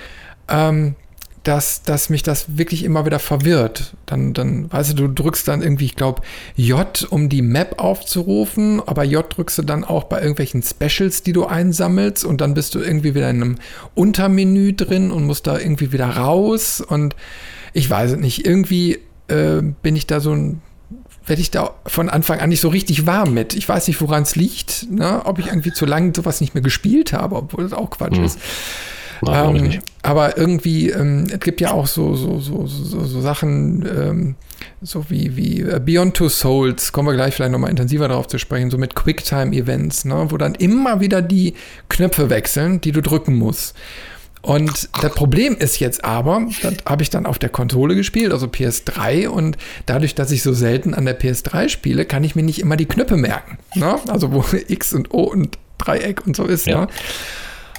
Ähm, 0.50 0.96
dass, 1.48 1.82
dass 1.82 2.10
mich 2.10 2.24
das 2.24 2.58
wirklich 2.58 2.84
immer 2.84 3.06
wieder 3.06 3.20
verwirrt. 3.20 3.94
Dann, 4.06 4.34
dann, 4.34 4.72
weißt 4.72 4.92
du, 4.92 5.08
du 5.08 5.24
drückst 5.24 5.48
dann 5.48 5.62
irgendwie, 5.62 5.86
ich 5.86 5.96
glaube, 5.96 6.22
J, 6.58 7.08
um 7.10 7.30
die 7.30 7.42
Map 7.42 7.80
aufzurufen, 7.80 8.82
aber 8.86 9.06
J 9.06 9.26
drückst 9.30 9.60
du 9.60 9.62
dann 9.62 9.86
auch 9.86 10.06
bei 10.06 10.20
irgendwelchen 10.20 10.62
Specials, 10.62 11.24
die 11.24 11.32
du 11.32 11.46
einsammelst 11.46 12.26
und 12.26 12.42
dann 12.42 12.54
bist 12.54 12.76
du 12.76 12.80
irgendwie 12.80 13.16
wieder 13.16 13.30
in 13.30 13.42
einem 13.42 13.56
Untermenü 13.96 14.74
drin 14.74 15.10
und 15.10 15.26
musst 15.26 15.48
da 15.48 15.58
irgendwie 15.58 15.94
wieder 15.94 16.10
raus 16.18 16.82
und 16.82 17.16
ich 17.72 17.90
weiß 17.90 18.12
es 18.12 18.18
nicht, 18.18 18.46
irgendwie 18.46 19.00
äh, 19.30 19.62
bin 19.82 19.96
ich 19.96 20.06
da 20.06 20.20
so 20.20 20.34
ein 20.34 20.62
werde 21.26 21.42
ich 21.42 21.52
da 21.52 21.72
von 21.86 22.10
Anfang 22.10 22.40
an 22.40 22.48
nicht 22.48 22.62
so 22.62 22.70
richtig 22.70 23.06
warm 23.06 23.34
mit. 23.34 23.54
Ich 23.54 23.68
weiß 23.68 23.90
nicht, 23.90 24.00
woran 24.00 24.24
es 24.24 24.38
liegt, 24.38 24.90
ne? 24.90 25.22
ob 25.26 25.40
ich 25.40 25.48
irgendwie 25.48 25.74
zu 25.74 25.86
lange 25.86 26.14
sowas 26.16 26.40
nicht 26.40 26.54
mehr 26.54 26.64
gespielt 26.64 27.12
habe, 27.12 27.36
obwohl 27.36 27.66
das 27.66 27.74
auch 27.74 27.90
Quatsch 27.90 28.18
mhm. 28.18 28.24
ist. 28.24 28.40
Ähm, 29.26 29.80
aber 30.04 30.38
irgendwie, 30.38 30.90
ähm, 30.90 31.28
es 31.32 31.40
gibt 31.40 31.62
ja 31.62 31.72
auch 31.72 31.88
so, 31.88 32.16
so, 32.16 32.40
so, 32.40 32.68
so, 32.68 33.04
so 33.04 33.22
Sachen, 33.22 33.86
ähm, 33.86 34.36
so 34.82 35.10
wie, 35.10 35.36
wie 35.36 35.62
äh, 35.62 35.80
Beyond 35.84 36.16
Two 36.16 36.30
Souls, 36.30 36.92
kommen 36.92 37.08
wir 37.08 37.16
gleich 37.16 37.36
vielleicht 37.36 37.52
nochmal 37.52 37.70
intensiver 37.70 38.08
darauf 38.08 38.28
zu 38.28 38.38
sprechen, 38.38 38.70
so 38.70 38.78
mit 38.78 38.96
Quicktime-Events, 38.96 40.06
ne, 40.06 40.28
wo 40.30 40.38
dann 40.38 40.56
immer 40.56 41.00
wieder 41.00 41.22
die 41.22 41.56
Knöpfe 41.90 42.30
wechseln, 42.30 42.82
die 42.82 42.92
du 42.92 43.02
drücken 43.02 43.36
musst. 43.36 43.76
Und 44.42 44.90
das 45.02 45.14
Problem 45.14 45.58
ist 45.58 45.80
jetzt 45.80 46.06
aber, 46.06 46.48
das 46.62 46.76
habe 46.86 47.04
ich 47.04 47.10
dann 47.10 47.26
auf 47.26 47.38
der 47.38 47.50
Konsole 47.50 47.96
gespielt, 47.96 48.32
also 48.32 48.46
PS3, 48.46 49.28
und 49.28 49.58
dadurch, 49.86 50.16
dass 50.16 50.32
ich 50.32 50.42
so 50.42 50.54
selten 50.54 50.94
an 50.94 51.06
der 51.06 51.20
PS3 51.20 51.68
spiele, 51.68 52.06
kann 52.06 52.24
ich 52.24 52.36
mir 52.36 52.44
nicht 52.44 52.60
immer 52.60 52.78
die 52.78 52.86
Knöpfe 52.86 53.18
merken. 53.18 53.58
Ne? 53.76 54.00
Also 54.08 54.32
wo 54.32 54.46
X 54.68 54.94
und 54.94 55.14
O 55.14 55.24
und 55.24 55.58
Dreieck 55.78 56.26
und 56.26 56.36
so 56.36 56.46
ist. 56.46 56.66
Ja. 56.66 56.82
Ne? 56.82 56.88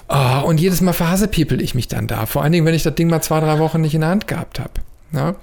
Oh, 0.09 0.47
und 0.47 0.59
jedes 0.59 0.81
Mal 0.81 0.95
verhassepiepel 0.95 1.61
ich 1.61 1.75
mich 1.75 1.89
dann 1.89 2.07
da. 2.07 2.27
Vor 2.27 2.43
allen 2.43 2.53
Dingen, 2.53 2.65
wenn 2.65 2.75
ich 2.75 2.83
das 2.83 2.95
Ding 2.95 3.09
mal 3.09 3.21
zwei, 3.21 3.41
drei 3.41 3.59
Wochen 3.59 3.81
nicht 3.81 3.95
in 3.95 4.01
der 4.01 4.11
Hand 4.11 4.27
gehabt 4.27 4.59
habe. 4.59 4.73
Ja? 5.13 5.35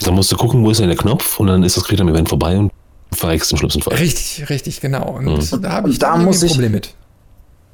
Dann 0.00 0.14
musst 0.14 0.30
du 0.30 0.36
gucken, 0.36 0.64
wo 0.64 0.70
ist 0.70 0.80
denn 0.80 0.88
der 0.88 0.96
Knopf 0.96 1.40
und 1.40 1.48
dann 1.48 1.62
ist 1.62 1.76
das 1.76 1.84
Quicktime-Event 1.84 2.28
vorbei 2.28 2.56
und 2.56 2.70
verreckst 3.12 3.50
im 3.52 3.58
schlimmsten 3.58 3.82
Fall. 3.82 3.94
Richtig, 3.94 4.48
richtig, 4.48 4.80
genau. 4.80 5.16
Und 5.16 5.26
mhm. 5.26 5.62
da 5.62 5.72
habe 5.72 5.90
ich 5.90 5.98
da 5.98 6.16
muss 6.16 6.42
ein 6.42 6.48
Problem 6.48 6.72
mit. 6.72 6.94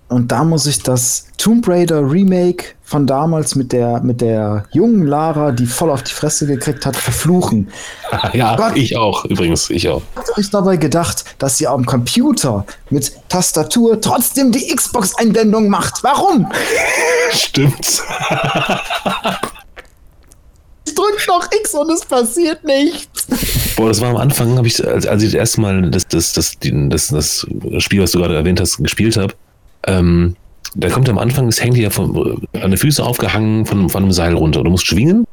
Und 0.09 0.33
da 0.33 0.43
muss 0.43 0.67
ich 0.67 0.83
das 0.83 1.27
Tomb 1.37 1.69
Raider 1.69 2.01
Remake 2.11 2.65
von 2.83 3.07
damals 3.07 3.55
mit 3.55 3.73
der, 3.73 4.01
mit 4.01 4.23
der 4.23 4.65
jungen 4.73 5.07
Lara, 5.07 5.53
die 5.53 5.67
voll 5.67 5.91
auf 5.91 6.03
die 6.03 6.13
Fresse 6.13 6.47
gekriegt 6.47 6.87
hat, 6.87 6.97
verfluchen. 6.97 7.69
ja, 8.33 8.57
Gott, 8.57 8.75
ich 8.77 8.97
auch, 8.97 9.27
übrigens, 9.27 9.69
ich 9.69 9.87
auch. 9.91 10.01
Habt 10.17 10.31
ihr 10.31 10.39
euch 10.39 10.49
dabei 10.51 10.79
gedacht, 10.79 11.27
dass 11.39 11.61
ihr 11.61 11.71
am 11.71 11.85
Computer 11.85 12.65
mit 12.89 13.13
Tastatur 13.29 14.01
trotzdem 14.01 14.51
die 14.51 14.75
Xbox-Einblendung 14.75 15.69
macht? 15.69 16.03
Warum? 16.03 16.51
Stimmt. 17.33 17.87
ich 20.87 20.95
drück 20.95 21.27
noch 21.29 21.47
X 21.53 21.75
und 21.75 21.91
es 21.91 22.07
passiert 22.07 22.65
nichts. 22.65 23.27
Boah, 23.77 23.89
das 23.89 24.01
war 24.01 24.09
am 24.09 24.17
Anfang, 24.17 24.57
habe 24.57 24.67
ich, 24.67 24.83
als, 24.87 25.07
als 25.07 25.23
ich 25.23 25.33
das 25.33 25.39
erste 25.39 25.61
Mal 25.61 25.91
das, 25.91 26.09
das, 26.09 26.33
das, 26.33 26.57
das, 26.59 27.09
das 27.09 27.47
Spiel, 27.81 28.01
was 28.01 28.13
du 28.13 28.21
gerade 28.21 28.35
erwähnt 28.35 28.61
hast, 28.61 28.79
gespielt 28.79 29.19
habe, 29.19 29.35
ähm, 29.87 30.37
da 30.75 30.91
kommt 30.91 31.09
am 31.09 31.19
Anfang, 31.19 31.49
es 31.49 31.63
hängt 31.63 31.77
dir 31.77 31.91
von, 31.91 32.47
an 32.53 32.71
den 32.71 32.77
Füßen 32.77 33.03
aufgehangen 33.05 33.65
von, 33.67 33.89
von 33.89 34.03
einem 34.03 34.13
Seil 34.13 34.35
runter. 34.35 34.63
Du 34.63 34.71
musst 34.71 34.87
schwingen, 34.87 35.25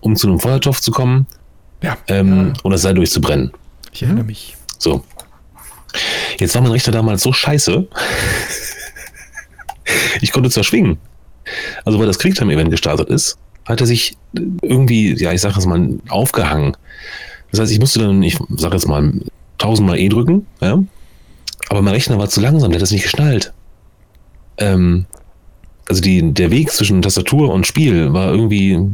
um 0.00 0.14
zu 0.14 0.28
einem 0.28 0.38
Feuertopf 0.38 0.80
zu 0.80 0.90
kommen 0.90 1.26
Ja. 1.82 1.96
ähm, 2.08 2.52
und 2.62 2.70
das 2.70 2.82
Seil 2.82 2.94
durchzubrennen. 2.94 3.50
Ich 3.92 4.02
erinnere 4.02 4.24
mich. 4.24 4.56
So. 4.78 5.02
Jetzt 6.38 6.54
war 6.54 6.62
mein 6.62 6.72
Rechner 6.72 6.92
damals 6.92 7.22
so 7.22 7.32
scheiße. 7.32 7.86
ich 10.20 10.32
konnte 10.32 10.50
zwar 10.50 10.64
schwingen. 10.64 10.98
Also, 11.84 11.98
weil 11.98 12.06
das 12.06 12.18
Quicktime-Event 12.18 12.70
gestartet 12.70 13.08
ist, 13.08 13.38
hat 13.66 13.80
er 13.80 13.86
sich 13.86 14.16
irgendwie, 14.62 15.14
ja, 15.14 15.32
ich 15.32 15.40
sag 15.40 15.56
es 15.56 15.66
mal, 15.66 15.88
aufgehangen. 16.08 16.76
Das 17.50 17.60
heißt, 17.60 17.72
ich 17.72 17.78
musste 17.78 18.00
dann, 18.00 18.22
ich 18.22 18.36
sag 18.56 18.72
jetzt 18.72 18.88
mal, 18.88 19.12
tausendmal 19.58 19.98
E 19.98 20.08
drücken, 20.08 20.46
ja. 20.60 20.82
Aber 21.68 21.82
mein 21.82 21.94
Rechner 21.94 22.18
war 22.18 22.28
zu 22.28 22.40
langsam, 22.40 22.70
der 22.70 22.78
hat 22.78 22.82
das 22.82 22.90
nicht 22.90 23.04
geschnallt. 23.04 23.52
Ähm, 24.58 25.06
also 25.88 26.00
die, 26.00 26.32
der 26.32 26.50
Weg 26.50 26.70
zwischen 26.70 27.02
Tastatur 27.02 27.52
und 27.52 27.66
Spiel 27.66 28.12
war 28.12 28.30
irgendwie 28.30 28.92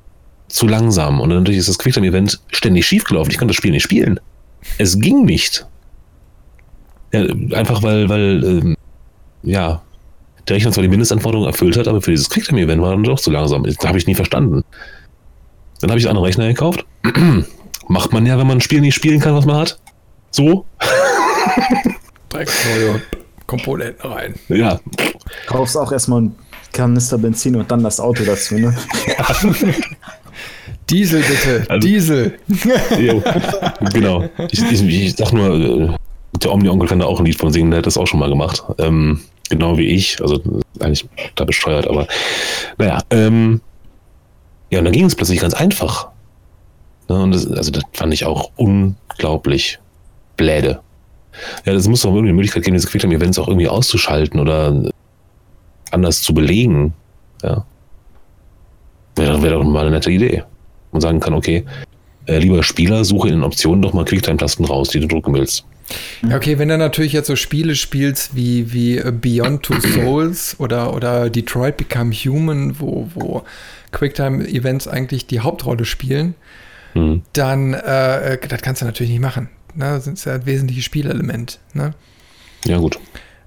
zu 0.48 0.66
langsam. 0.66 1.20
Und 1.20 1.30
dadurch 1.30 1.56
ist 1.56 1.68
das 1.68 1.78
Quicktime-Event 1.78 2.40
ständig 2.48 2.86
schiefgelaufen. 2.86 3.30
Ich 3.30 3.38
konnte 3.38 3.52
das 3.52 3.56
Spiel 3.56 3.70
nicht 3.70 3.82
spielen. 3.82 4.18
Es 4.78 4.98
ging 4.98 5.24
nicht. 5.24 5.66
Ja, 7.12 7.22
einfach 7.52 7.82
weil, 7.82 8.08
weil, 8.08 8.44
ähm, 8.44 8.76
ja, 9.42 9.82
der 10.48 10.56
Rechner 10.56 10.72
zwar 10.72 10.82
die 10.82 10.88
Mindestanforderungen 10.88 11.48
erfüllt 11.48 11.76
hat, 11.76 11.88
aber 11.88 12.02
für 12.02 12.10
dieses 12.10 12.30
Quicktime-Event 12.30 12.82
war 12.82 12.90
dann 12.90 13.04
doch 13.04 13.20
zu 13.20 13.30
langsam. 13.30 13.62
Das 13.64 13.76
habe 13.84 13.98
ich 13.98 14.06
nie 14.06 14.14
verstanden. 14.14 14.64
Dann 15.80 15.90
habe 15.90 15.98
ich 15.98 16.06
einen 16.06 16.16
anderen 16.16 16.26
Rechner 16.26 16.48
gekauft. 16.48 16.84
Macht 17.88 18.12
man 18.12 18.26
ja, 18.26 18.38
wenn 18.38 18.46
man 18.46 18.58
ein 18.58 18.60
Spiel 18.60 18.80
nicht 18.80 18.94
spielen 18.94 19.20
kann, 19.20 19.34
was 19.34 19.46
man 19.46 19.56
hat. 19.56 19.80
So. 20.30 20.66
Direkt 22.32 22.52
neue 22.76 23.00
Komponenten 23.50 24.08
rein. 24.12 24.34
Ja. 24.48 24.78
Kaufst 25.48 25.76
auch 25.76 25.90
erstmal 25.90 26.18
einen 26.20 26.36
Kanister 26.72 27.18
Benzin 27.18 27.56
und 27.56 27.68
dann 27.68 27.82
das 27.82 27.98
Auto 27.98 28.22
dazu, 28.24 28.54
ne? 28.56 28.76
Diesel 30.88 31.22
bitte, 31.22 31.66
Also- 31.68 31.86
Diesel. 31.86 32.38
Jo. 32.98 33.22
genau. 33.92 34.28
Ich, 34.50 34.62
ich, 34.70 34.82
ich 34.82 35.16
sag 35.16 35.32
nur, 35.32 35.54
äh, 35.54 35.88
der 36.42 36.52
Omni-Onkel 36.52 36.88
kann 36.88 37.00
da 37.00 37.06
auch 37.06 37.18
ein 37.18 37.26
Lied 37.26 37.38
von 37.38 37.52
singen, 37.52 37.70
der 37.72 37.78
hat 37.78 37.86
das 37.86 37.96
auch 37.98 38.06
schon 38.06 38.20
mal 38.20 38.28
gemacht. 38.28 38.62
Ähm, 38.78 39.20
genau 39.48 39.76
wie 39.78 39.86
ich. 39.86 40.20
Also 40.22 40.40
eigentlich 40.78 41.08
da 41.34 41.44
besteuert, 41.44 41.86
aber 41.88 42.06
naja. 42.78 43.00
Ähm, 43.10 43.60
ja, 44.70 44.78
und 44.78 44.84
dann 44.84 44.92
ging 44.94 45.06
es 45.06 45.14
plötzlich 45.16 45.40
ganz 45.40 45.54
einfach. 45.54 46.08
Ne, 47.08 47.20
und 47.22 47.32
das, 47.32 47.50
also 47.50 47.72
das 47.72 47.82
fand 47.92 48.14
ich 48.14 48.24
auch 48.24 48.50
unglaublich 48.56 49.80
bläde. 50.36 50.80
Ja, 51.64 51.72
das 51.72 51.88
muss 51.88 52.02
doch 52.02 52.10
irgendwie 52.10 52.28
eine 52.28 52.34
Möglichkeit 52.34 52.64
geben, 52.64 52.76
diese 52.76 52.88
Quicktime-Events 52.88 53.38
auch 53.38 53.48
irgendwie 53.48 53.68
auszuschalten 53.68 54.40
oder 54.40 54.90
anders 55.90 56.22
zu 56.22 56.34
belegen. 56.34 56.92
Ja. 57.42 57.64
Wäre 59.16 59.42
wär 59.42 59.50
doch 59.50 59.64
mal 59.64 59.82
eine 59.82 59.90
nette 59.90 60.10
Idee. 60.10 60.44
Man 60.92 61.00
sagen 61.00 61.20
kann, 61.20 61.34
okay, 61.34 61.64
äh, 62.26 62.38
lieber 62.38 62.62
Spieler, 62.62 63.04
suche 63.04 63.28
in 63.28 63.34
den 63.34 63.42
Optionen 63.44 63.82
doch 63.82 63.92
mal 63.92 64.04
Quicktime-Tasten 64.04 64.64
raus, 64.64 64.90
die 64.90 65.00
du 65.00 65.06
drücken 65.06 65.34
willst. 65.34 65.64
Ja, 66.22 66.36
okay, 66.36 66.58
wenn 66.58 66.68
du 66.68 66.78
natürlich 66.78 67.12
jetzt 67.12 67.26
so 67.26 67.34
Spiele 67.34 67.74
spielst 67.74 68.36
wie, 68.36 68.72
wie 68.72 68.98
äh, 68.98 69.12
Beyond 69.12 69.64
Two 69.64 69.80
Souls 69.80 70.54
oder, 70.60 70.94
oder 70.94 71.30
Detroit 71.30 71.76
Become 71.76 72.12
Human, 72.12 72.78
wo, 72.78 73.08
wo 73.14 73.42
Quicktime-Events 73.90 74.86
eigentlich 74.86 75.26
die 75.26 75.40
Hauptrolle 75.40 75.84
spielen, 75.84 76.34
Mhm. 76.94 77.22
dann 77.34 77.74
äh, 77.74 78.34
äh, 78.34 78.38
das 78.48 78.62
kannst 78.62 78.82
du 78.82 78.86
natürlich 78.86 79.12
nicht 79.12 79.20
machen. 79.20 79.48
Ne? 79.74 79.90
Das 79.90 80.06
ist 80.06 80.24
ja 80.24 80.34
ein 80.34 80.46
wesentliches 80.46 80.84
Spielelement. 80.84 81.58
Ne? 81.74 81.94
Ja, 82.64 82.78
gut. 82.78 82.98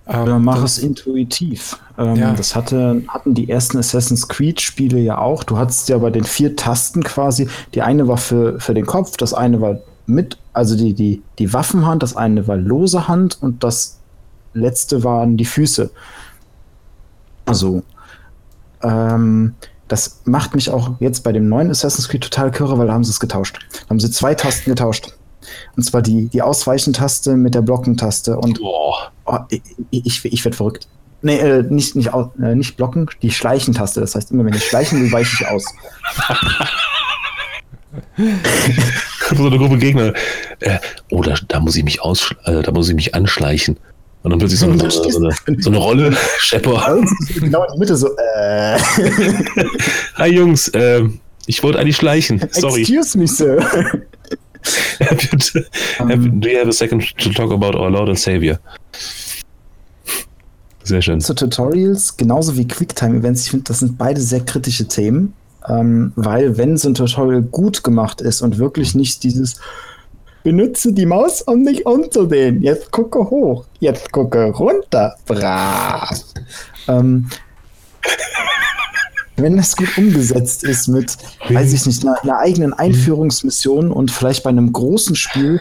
Ähm, 0.07 0.23
Oder 0.23 0.39
mach 0.39 0.61
das- 0.61 0.77
es 0.77 0.83
intuitiv. 0.83 1.77
Ähm, 1.97 2.15
Ja. 2.15 2.33
Das 2.33 2.55
hatte, 2.55 3.03
hatten 3.07 3.33
die 3.33 3.49
ersten 3.49 3.77
Assassin's 3.77 4.27
Creed-Spiele 4.27 4.99
ja 4.99 5.17
auch. 5.17 5.43
Du 5.43 5.57
hattest 5.57 5.87
ja 5.89 5.97
bei 5.97 6.09
den 6.09 6.23
vier 6.25 6.55
Tasten 6.55 7.03
quasi, 7.03 7.47
die 7.73 7.81
eine 7.81 8.07
war 8.07 8.17
für, 8.17 8.59
für 8.59 8.73
den 8.73 8.85
Kopf, 8.85 9.15
das 9.17 9.33
eine 9.33 9.61
war 9.61 9.77
mit, 10.05 10.37
also 10.51 10.75
die, 10.75 10.93
die, 10.93 11.21
die 11.39 11.53
Waffenhand, 11.53 12.03
das 12.03 12.17
eine 12.17 12.47
war 12.47 12.57
lose 12.57 13.07
Hand 13.07 13.37
und 13.41 13.63
das 13.63 13.99
letzte 14.53 15.03
waren 15.05 15.37
die 15.37 15.45
Füße. 15.45 15.89
Also, 17.45 17.83
ähm, 18.81 19.55
das 19.87 20.21
macht 20.25 20.55
mich 20.55 20.69
auch 20.69 20.91
jetzt 20.99 21.23
bei 21.23 21.31
dem 21.31 21.47
neuen 21.49 21.69
Assassin's 21.69 22.07
Creed 22.09 22.23
total 22.23 22.51
kirre, 22.51 22.77
weil 22.77 22.87
da 22.87 22.93
haben 22.93 23.03
sie 23.03 23.11
es 23.11 23.19
getauscht. 23.19 23.59
Da 23.83 23.89
haben 23.89 23.99
sie 23.99 24.09
zwei 24.11 24.33
Tasten 24.35 24.69
getauscht. 24.71 25.13
Und 25.75 25.83
zwar 25.83 26.01
die, 26.01 26.27
die 26.29 26.41
Ausweichentaste 26.41 27.35
mit 27.35 27.55
der 27.55 27.61
Blockentaste. 27.61 28.37
Und. 28.37 28.59
Oh, 28.61 28.93
ich, 29.49 29.61
ich, 30.05 30.25
ich 30.25 30.45
werde 30.45 30.57
verrückt. 30.57 30.87
Nee, 31.21 31.37
äh, 31.37 31.63
nicht, 31.63 31.95
nicht, 31.95 32.11
äh, 32.41 32.55
nicht 32.55 32.75
blocken, 32.75 33.09
die 33.21 33.31
Schleichentaste. 33.31 34.01
Das 34.01 34.13
heißt, 34.15 34.31
immer 34.31 34.43
wenn 34.43 34.53
ich 34.53 34.65
schleichen 34.65 35.01
will, 35.01 35.11
weiche 35.11 35.37
ich 35.39 35.47
aus. 35.47 35.63
so 39.35 39.47
eine 39.47 39.57
Gruppe 39.57 39.77
Gegner. 39.77 40.13
Äh, 40.59 40.79
oh, 41.11 41.21
da, 41.21 41.35
da 41.47 41.59
muss 41.61 41.77
ich 41.77 41.83
mich 41.83 42.01
aus, 42.01 42.35
äh, 42.43 42.61
da 42.61 42.71
muss 42.71 42.89
ich 42.89 42.95
mich 42.95 43.15
anschleichen. 43.15 43.77
Und 44.23 44.31
dann 44.31 44.39
plötzlich 44.39 44.59
so 44.59 44.69
eine, 44.69 44.77
so 44.89 45.03
eine, 45.03 45.11
so 45.11 45.19
eine, 45.19 45.61
so 45.61 45.69
eine 45.69 45.77
Rolle, 45.77 46.17
Schepper. 46.39 47.01
Genau 47.35 47.63
in 47.63 47.73
die 47.73 47.79
Mitte 47.79 47.95
so, 47.95 48.09
äh, 48.17 48.77
Hi 50.15 50.33
Jungs, 50.33 50.69
äh, 50.69 51.03
ich 51.45 51.61
wollte 51.63 51.79
eigentlich 51.79 51.97
schleichen. 51.97 52.41
Sorry. 52.51 52.81
excuse 52.81 53.17
me, 53.17 53.27
sir. 53.27 53.65
Bitte. 54.99 55.65
Do 55.99 56.49
you 56.49 56.59
have 56.59 56.69
a 56.69 56.73
second 56.73 57.15
to 57.17 57.29
talk 57.29 57.51
about 57.51 57.75
our 57.77 57.89
Lord 57.89 58.09
and 58.09 58.19
Savior? 58.19 58.59
Sehr 60.83 61.01
schön. 61.01 61.21
Zu 61.21 61.33
Tutorials, 61.33 62.17
genauso 62.17 62.57
wie 62.57 62.67
Quicktime-Events, 62.67 63.43
ich 63.45 63.51
finde, 63.51 63.65
das 63.65 63.79
sind 63.79 63.97
beide 63.97 64.19
sehr 64.19 64.41
kritische 64.41 64.87
Themen. 64.87 65.33
Ähm, 65.67 66.11
weil, 66.15 66.57
wenn 66.57 66.75
so 66.75 66.89
ein 66.89 66.93
Tutorial 66.93 67.41
gut 67.41 67.83
gemacht 67.83 68.19
ist 68.19 68.41
und 68.41 68.57
wirklich 68.57 68.95
nicht 68.95 69.23
dieses 69.23 69.59
Benutze 70.43 70.91
die 70.91 71.05
Maus, 71.05 71.41
um 71.41 71.61
nicht 71.61 71.85
umzudrehen. 71.85 72.61
Jetzt 72.61 72.91
gucke 72.91 73.19
hoch, 73.19 73.65
jetzt 73.79 74.11
gucke 74.11 74.47
runter. 74.47 75.15
Brav. 75.25 76.21
Ähm, 76.89 77.29
wenn 79.35 79.57
das 79.57 79.75
gut 79.75 79.97
umgesetzt 79.97 80.63
ist 80.63 80.87
mit, 80.87 81.17
weiß 81.49 81.73
ich 81.73 81.85
nicht, 81.85 82.03
einer, 82.05 82.21
einer 82.23 82.37
eigenen 82.39 82.73
Einführungsmission 82.73 83.91
und 83.91 84.11
vielleicht 84.11 84.43
bei 84.43 84.49
einem 84.49 84.71
großen 84.71 85.15
Spiel 85.15 85.59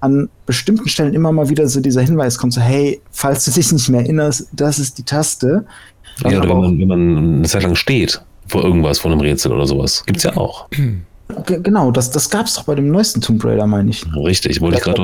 an 0.00 0.30
bestimmten 0.46 0.88
Stellen 0.88 1.12
immer 1.12 1.30
mal 1.30 1.48
wieder 1.50 1.68
so 1.68 1.80
dieser 1.80 2.00
Hinweis 2.00 2.38
kommt, 2.38 2.54
so 2.54 2.60
hey, 2.60 3.00
falls 3.10 3.44
du 3.44 3.50
dich 3.50 3.70
nicht 3.72 3.88
mehr 3.90 4.00
erinnerst, 4.00 4.48
das 4.52 4.78
ist 4.78 4.96
die 4.96 5.02
Taste. 5.02 5.66
Ja, 6.24 6.38
oder 6.38 6.48
wenn 6.48 6.58
man, 6.60 6.78
wenn 6.78 6.88
man 6.88 7.18
eine 7.38 7.48
Zeit 7.48 7.62
lang 7.62 7.74
steht 7.74 8.22
vor 8.46 8.64
irgendwas, 8.64 8.98
vor 8.98 9.10
einem 9.10 9.20
Rätsel 9.20 9.52
oder 9.52 9.66
sowas. 9.66 10.02
Gibt's 10.06 10.22
ja 10.22 10.36
auch. 10.36 10.68
Ge- 10.70 11.60
Genau, 11.62 11.90
das, 11.92 12.10
das 12.10 12.28
gab 12.30 12.46
es 12.46 12.54
doch 12.54 12.64
bei 12.64 12.74
dem 12.74 12.90
neuesten 12.90 13.20
Tomb 13.20 13.44
Raider, 13.44 13.66
meine 13.66 13.90
ich. 13.90 14.04
Richtig, 14.16 14.60
wollte 14.60 14.78
ich 14.78 14.82
gerade. 14.82 15.02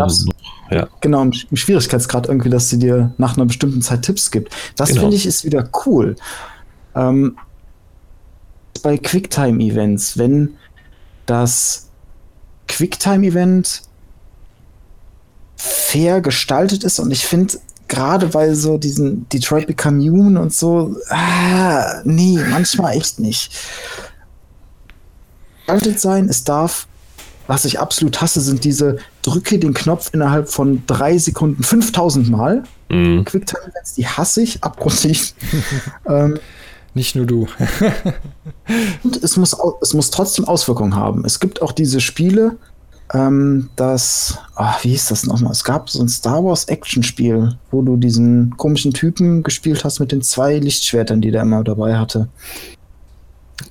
Ja, 0.71 0.89
Genau, 1.01 1.23
im 1.23 1.33
Schwierigkeitsgrad 1.33 2.27
irgendwie, 2.29 2.51
dass 2.51 2.69
sie 2.71 2.79
dir 2.79 3.13
nach 3.19 3.37
einer 3.37 3.47
bestimmten 3.47 3.83
Zeit 3.83 4.03
Tipps 4.03 4.31
gibt. 4.31 4.53
Das 4.77 4.89
Genau. 4.89 5.03
finde 5.03 5.17
ich 5.17 5.27
ist 5.27 5.45
wieder 5.45 5.69
cool. 5.87 6.17
Ähm, 6.97 7.37
bei 8.79 8.97
Quicktime-Events, 8.97 10.19
wenn 10.19 10.57
das 11.27 11.89
Quicktime-Event 12.69 13.83
fair 15.57 16.21
gestaltet 16.21 16.85
ist 16.85 16.99
und 16.99 17.11
ich 17.11 17.25
finde, 17.27 17.59
gerade 17.89 18.27
bei 18.27 18.53
so 18.55 18.79
diesen 18.79 19.29
Detroit 19.29 19.67
Become 19.67 20.03
Human 20.03 20.37
und 20.37 20.53
so, 20.53 20.97
ah, 21.09 22.01
nee, 22.05 22.39
manchmal 22.51 22.97
echt 22.97 23.21
nicht. 23.21 23.53
Gestaltet 25.67 26.01
sein, 26.01 26.29
es 26.29 26.45
darf 26.45 26.87
was 27.47 27.65
ich 27.65 27.79
absolut 27.79 28.21
hasse, 28.21 28.41
sind 28.41 28.65
diese 28.65 28.99
drücke 29.23 29.59
den 29.59 29.75
Knopf 29.75 30.11
innerhalb 30.13 30.49
von 30.49 30.83
drei 30.87 31.19
Sekunden 31.19 31.63
5000 31.63 32.31
Mal. 32.31 32.65
mhm. 32.89 33.25
Quicktime-Events, 33.25 33.95
die 33.95 34.07
hasse 34.07 34.43
ich 34.43 34.63
abgrundtief. 34.63 35.35
ähm, 36.09 36.39
Nicht 36.97 37.15
nur 37.15 37.27
du. 37.27 37.47
und 39.05 39.23
es 39.23 39.37
muss, 39.37 39.55
es 39.83 39.93
muss 39.93 40.11
trotzdem 40.11 40.47
Auswirkungen 40.47 40.97
haben. 40.97 41.27
Es 41.27 41.41
gibt 41.41 41.61
auch 41.61 41.73
diese 41.73 42.01
Spiele, 42.01 42.57
ähm, 43.13 43.69
das, 43.77 44.39
ah, 44.55 44.77
wie 44.81 44.89
hieß 44.89 45.09
das 45.09 45.27
nochmal? 45.27 45.53
Es 45.53 45.63
gab 45.63 45.91
so 45.91 46.01
ein 46.01 46.09
Star 46.09 46.43
Wars 46.43 46.65
Action-Spiel, 46.65 47.59
wo 47.71 47.83
du 47.83 47.99
diesen 47.99 48.57
komischen 48.57 48.95
Typen 48.95 49.43
gespielt 49.43 49.85
hast 49.85 50.01
mit 50.01 50.11
den 50.11 50.23
zwei 50.23 50.57
Lichtschwertern, 50.59 51.21
die 51.21 51.31
der 51.31 51.43
immer 51.43 51.63
dabei 51.63 51.99
hatte. 51.99 52.29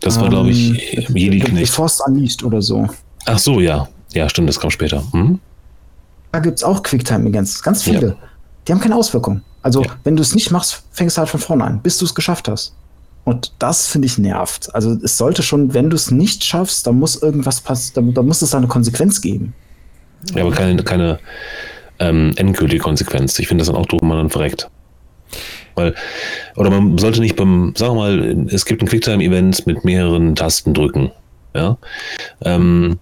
das 0.01 0.19
war, 0.19 0.29
glaube 0.29 0.51
ich, 0.51 0.93
Ähm, 1.09 1.15
Jedi 1.15 1.39
Knecht. 1.39 1.73
Force 1.73 2.01
Unleashed 2.05 2.43
oder 2.43 2.61
so. 2.61 2.87
Ach 3.25 3.39
so, 3.39 3.59
ja. 3.59 3.87
Ja, 4.13 4.29
stimmt, 4.29 4.49
das 4.49 4.59
kam 4.59 4.69
später. 4.69 5.03
Mhm. 5.13 5.39
Da 6.31 6.39
gibt 6.41 6.59
es 6.59 6.63
auch 6.63 6.83
Quicktime-Events, 6.83 7.63
ganz 7.63 7.81
viele. 7.81 8.07
Ja. 8.09 8.15
Die 8.67 8.71
haben 8.71 8.79
keine 8.81 8.95
Auswirkung. 8.95 9.41
Also, 9.63 9.81
Ja. 9.83 9.89
wenn 10.03 10.15
du 10.15 10.21
es 10.21 10.35
nicht 10.35 10.51
machst, 10.51 10.83
fängst 10.91 11.17
du 11.17 11.21
halt 11.21 11.29
von 11.29 11.39
vorne 11.39 11.63
an, 11.63 11.81
bis 11.81 11.97
du 11.97 12.05
es 12.05 12.13
geschafft 12.13 12.47
hast. 12.47 12.75
Und 13.25 13.53
das 13.59 13.87
finde 13.87 14.05
ich 14.05 14.17
nervt. 14.17 14.73
Also, 14.73 14.97
es 15.03 15.17
sollte 15.17 15.43
schon, 15.43 15.73
wenn 15.73 15.89
du 15.89 15.95
es 15.95 16.11
nicht 16.11 16.43
schaffst, 16.43 16.87
dann 16.87 16.97
muss 16.97 17.21
irgendwas 17.21 17.59
passieren, 17.59 18.13
da, 18.13 18.21
da 18.21 18.25
muss 18.25 18.41
es 18.41 18.55
eine 18.55 18.67
Konsequenz 18.67 19.19
geben. 19.19 19.53
Ja, 20.33 20.43
aber 20.43 20.51
keine, 20.51 20.81
keine 20.83 21.19
ähm, 21.99 22.33
endgültige 22.35 22.81
Konsequenz. 22.81 23.37
Ich 23.39 23.47
finde 23.47 23.63
das 23.63 23.67
dann 23.67 23.75
auch 23.75 23.85
doof, 23.85 24.01
wenn 24.01 24.09
man 24.09 24.17
dann 24.17 24.29
verreckt. 24.29 24.69
Weil, 25.75 25.93
oder 26.55 26.69
man 26.69 26.97
sollte 26.97 27.19
nicht 27.19 27.35
beim, 27.35 27.73
sagen 27.75 27.95
wir 27.95 28.01
mal, 28.01 28.47
es 28.49 28.65
gibt 28.65 28.81
ein 28.81 28.87
Quicktime-Event 28.87 29.67
mit 29.67 29.83
mehreren 29.83 30.35
Tasten 30.35 30.73
drücken. 30.73 31.11
Ja. 31.53 31.77
Ähm, 32.43 32.97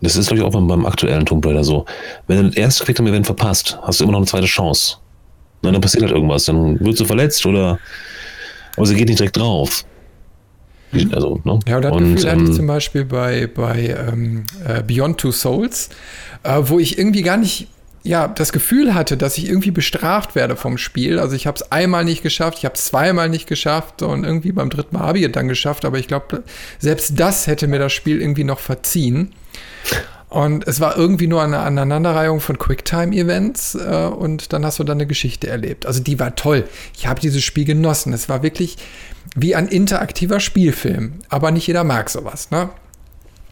das 0.00 0.16
ist, 0.16 0.28
glaube 0.28 0.40
ich, 0.40 0.46
auch 0.46 0.52
beim, 0.52 0.86
aktuellen 0.86 1.26
Tomb 1.26 1.44
Raider 1.44 1.62
so. 1.62 1.84
Wenn 2.26 2.38
du 2.38 2.44
das 2.44 2.56
erste 2.56 2.84
Quicktime-Event 2.84 3.26
verpasst, 3.26 3.78
hast 3.82 4.00
du 4.00 4.04
immer 4.04 4.12
noch 4.12 4.20
eine 4.20 4.26
zweite 4.26 4.46
Chance. 4.46 4.96
Na, 5.62 5.70
dann 5.70 5.80
passiert 5.80 6.02
halt 6.02 6.12
irgendwas. 6.12 6.44
Dann 6.44 6.80
wird 6.80 6.96
sie 6.96 7.04
verletzt 7.04 7.44
oder. 7.46 7.78
Aber 8.76 8.86
sie 8.86 8.94
geht 8.94 9.08
nicht 9.08 9.18
direkt 9.18 9.36
drauf. 9.36 9.84
Also, 11.12 11.40
ne? 11.44 11.58
Ja, 11.68 11.76
und 11.76 11.84
das 11.84 11.92
und, 11.92 12.14
Gefühl 12.14 12.30
hatte 12.30 12.42
ich 12.42 12.48
ähm, 12.48 12.54
zum 12.54 12.66
Beispiel 12.66 13.04
bei, 13.04 13.46
bei 13.46 13.96
ähm, 14.08 14.44
äh, 14.66 14.82
Beyond 14.82 15.18
Two 15.18 15.30
Souls, 15.30 15.88
äh, 16.42 16.58
wo 16.62 16.78
ich 16.78 16.98
irgendwie 16.98 17.22
gar 17.22 17.36
nicht 17.36 17.68
ja, 18.02 18.28
das 18.28 18.52
Gefühl 18.52 18.94
hatte, 18.94 19.16
dass 19.16 19.36
ich 19.36 19.46
irgendwie 19.46 19.70
bestraft 19.70 20.34
werde 20.34 20.56
vom 20.56 20.78
Spiel. 20.78 21.18
Also 21.18 21.36
ich 21.36 21.46
habe 21.46 21.56
es 21.56 21.70
einmal 21.70 22.04
nicht 22.04 22.22
geschafft, 22.22 22.58
ich 22.58 22.64
habe 22.64 22.74
es 22.74 22.86
zweimal 22.86 23.28
nicht 23.28 23.46
geschafft 23.46 24.02
und 24.02 24.24
irgendwie 24.24 24.52
beim 24.52 24.70
dritten 24.70 24.96
Mal 24.96 25.02
habe 25.02 25.18
ich 25.18 25.24
es 25.24 25.32
dann 25.32 25.48
geschafft. 25.48 25.84
Aber 25.84 25.98
ich 25.98 26.08
glaube, 26.08 26.42
selbst 26.78 27.20
das 27.20 27.46
hätte 27.46 27.66
mir 27.66 27.78
das 27.78 27.92
Spiel 27.92 28.20
irgendwie 28.22 28.44
noch 28.44 28.58
verziehen. 28.58 29.32
Und 30.30 30.66
es 30.68 30.78
war 30.78 30.96
irgendwie 30.96 31.26
nur 31.26 31.42
eine 31.42 31.58
Aneinanderreihung 31.58 32.40
von 32.40 32.56
Quicktime-Events 32.56 33.74
äh, 33.74 34.06
und 34.06 34.52
dann 34.52 34.64
hast 34.64 34.78
du 34.78 34.84
dann 34.84 34.98
eine 34.98 35.06
Geschichte 35.06 35.48
erlebt. 35.48 35.86
Also 35.86 36.00
die 36.00 36.20
war 36.20 36.36
toll. 36.36 36.68
Ich 36.96 37.08
habe 37.08 37.20
dieses 37.20 37.42
Spiel 37.42 37.64
genossen. 37.64 38.12
Es 38.12 38.28
war 38.28 38.44
wirklich 38.44 38.76
wie 39.34 39.56
ein 39.56 39.66
interaktiver 39.66 40.38
Spielfilm. 40.38 41.14
Aber 41.28 41.50
nicht 41.50 41.66
jeder 41.66 41.82
mag 41.82 42.08
sowas. 42.10 42.52
Ne? 42.52 42.70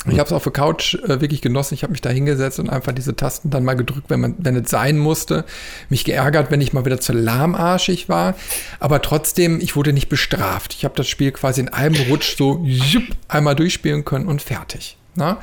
Ich 0.07 0.21
habe 0.21 0.29
es 0.29 0.33
auf 0.33 0.45
der 0.45 0.53
Couch 0.53 0.95
äh, 0.95 1.21
wirklich 1.21 1.43
genossen. 1.43 1.75
Ich 1.75 1.83
habe 1.83 1.91
mich 1.91 2.01
da 2.01 2.11
hingesetzt 2.11 2.61
und 2.61 2.71
einfach 2.71 2.93
diese 2.93 3.17
Tasten 3.17 3.51
dann 3.51 3.65
mal 3.65 3.75
gedrückt, 3.75 4.09
wenn 4.09 4.21
man, 4.21 4.35
wenn 4.39 4.55
es 4.55 4.71
sein 4.71 4.99
musste. 4.99 5.45
Mich 5.89 6.05
geärgert, 6.05 6.53
wenn 6.53 6.61
ich 6.61 6.73
mal 6.73 6.85
wieder 6.85 7.01
zu 7.01 7.13
lahmarschig 7.13 8.09
war. 8.09 8.37
Aber 8.79 9.03
trotzdem, 9.03 9.61
ich 9.61 9.75
wurde 9.75 9.93
nicht 9.93 10.09
bestraft. 10.09 10.75
Ich 10.75 10.85
habe 10.85 10.95
das 10.95 11.09
Spiel 11.09 11.33
quasi 11.33 11.61
in 11.61 11.71
einem 11.71 11.97
Rutsch 12.09 12.37
so 12.37 12.63
jupp, 12.65 13.05
einmal 13.27 13.57
durchspielen 13.57 14.05
können 14.05 14.27
und 14.27 14.43
fertig. 14.43 14.97
Na? 15.17 15.39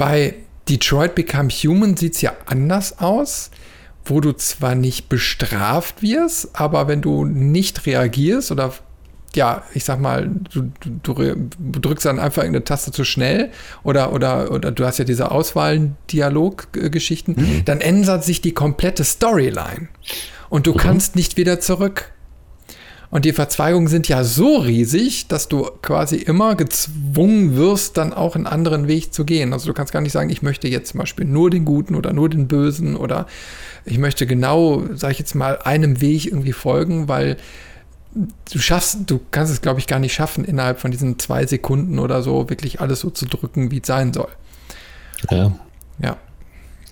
Bei 0.00 0.34
Detroit 0.68 1.14
Become 1.14 1.50
Human 1.50 1.96
sieht 1.96 2.14
es 2.14 2.22
ja 2.22 2.32
anders 2.46 2.98
aus 2.98 3.50
wo 4.04 4.20
du 4.20 4.32
zwar 4.32 4.74
nicht 4.74 5.08
bestraft 5.08 6.02
wirst, 6.02 6.50
aber 6.54 6.88
wenn 6.88 7.00
du 7.00 7.24
nicht 7.24 7.86
reagierst 7.86 8.50
oder 8.50 8.74
ja, 9.34 9.62
ich 9.74 9.84
sag 9.84 10.00
mal, 10.00 10.28
du, 10.52 10.72
du, 10.80 11.14
du, 11.14 11.80
drückst 11.80 12.04
dann 12.04 12.18
einfach 12.18 12.42
irgendeine 12.42 12.64
Taste 12.64 12.90
zu 12.90 13.04
schnell 13.04 13.52
oder, 13.84 14.12
oder, 14.12 14.50
oder 14.50 14.72
du 14.72 14.84
hast 14.84 14.98
ja 14.98 15.04
diese 15.04 15.30
Auswahl-Dialog-Geschichten, 15.30 17.36
mhm. 17.36 17.64
dann 17.64 17.80
ändert 17.80 18.24
sich 18.24 18.40
die 18.40 18.54
komplette 18.54 19.04
Storyline 19.04 19.86
und 20.48 20.66
du 20.66 20.72
mhm. 20.72 20.78
kannst 20.78 21.14
nicht 21.14 21.36
wieder 21.36 21.60
zurück. 21.60 22.10
Und 23.10 23.24
die 23.24 23.32
Verzweigungen 23.32 23.88
sind 23.88 24.06
ja 24.06 24.22
so 24.22 24.58
riesig, 24.58 25.26
dass 25.26 25.48
du 25.48 25.68
quasi 25.82 26.16
immer 26.16 26.54
gezwungen 26.54 27.56
wirst, 27.56 27.96
dann 27.96 28.12
auch 28.12 28.36
einen 28.36 28.46
anderen 28.46 28.86
Weg 28.86 29.12
zu 29.12 29.24
gehen. 29.24 29.52
Also 29.52 29.66
du 29.66 29.74
kannst 29.74 29.92
gar 29.92 30.00
nicht 30.00 30.12
sagen, 30.12 30.30
ich 30.30 30.42
möchte 30.42 30.68
jetzt 30.68 30.90
zum 30.90 31.00
Beispiel 31.00 31.24
nur 31.24 31.50
den 31.50 31.64
Guten 31.64 31.96
oder 31.96 32.12
nur 32.12 32.28
den 32.28 32.46
Bösen 32.46 32.94
oder 32.94 33.26
ich 33.84 33.98
möchte 33.98 34.26
genau, 34.26 34.84
sag 34.94 35.12
ich 35.12 35.18
jetzt 35.18 35.34
mal, 35.34 35.58
einem 35.64 36.00
Weg 36.00 36.26
irgendwie 36.26 36.52
folgen, 36.52 37.08
weil 37.08 37.36
du 38.52 38.58
schaffst, 38.58 38.98
du 39.06 39.20
kannst 39.32 39.52
es, 39.52 39.60
glaube 39.60 39.80
ich, 39.80 39.88
gar 39.88 39.98
nicht 39.98 40.14
schaffen, 40.14 40.44
innerhalb 40.44 40.78
von 40.78 40.92
diesen 40.92 41.18
zwei 41.18 41.46
Sekunden 41.46 41.98
oder 41.98 42.22
so 42.22 42.48
wirklich 42.48 42.80
alles 42.80 43.00
so 43.00 43.10
zu 43.10 43.26
drücken, 43.26 43.72
wie 43.72 43.80
es 43.80 43.86
sein 43.88 44.12
soll. 44.12 44.28
Ja. 45.30 45.52
Ja. 46.00 46.16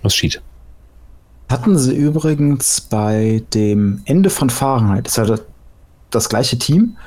Was 0.01 0.15
schied. 0.15 0.41
Hatten 1.49 1.77
sie 1.77 1.95
übrigens 1.95 2.81
bei 2.81 3.41
dem 3.53 4.01
Ende 4.05 4.29
von 4.29 4.49
Fahrenheit, 4.49 5.07
das 5.07 5.17
ist 5.17 5.29
ja 5.29 5.39
das, 6.09 6.29
gleiche 6.29 6.57
Team, 6.57 6.97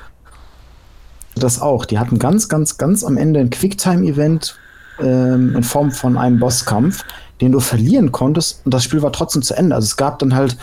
das 1.34 1.60
auch. 1.60 1.84
Die 1.84 1.98
hatten 1.98 2.18
ganz, 2.18 2.48
ganz, 2.48 2.78
ganz 2.78 3.04
am 3.04 3.16
Ende 3.16 3.40
ein 3.40 3.50
Quicktime-Event 3.50 4.56
ähm, 5.00 5.56
in 5.56 5.62
Form 5.62 5.90
von 5.90 6.16
einem 6.16 6.38
Bosskampf, 6.38 7.04
den 7.40 7.52
du 7.52 7.60
verlieren 7.60 8.12
konntest 8.12 8.60
und 8.64 8.72
das 8.72 8.84
Spiel 8.84 9.02
war 9.02 9.12
trotzdem 9.12 9.42
zu 9.42 9.54
Ende. 9.54 9.74
Also 9.74 9.86
es 9.86 9.96
gab 9.96 10.18
dann 10.18 10.34
halt 10.34 10.56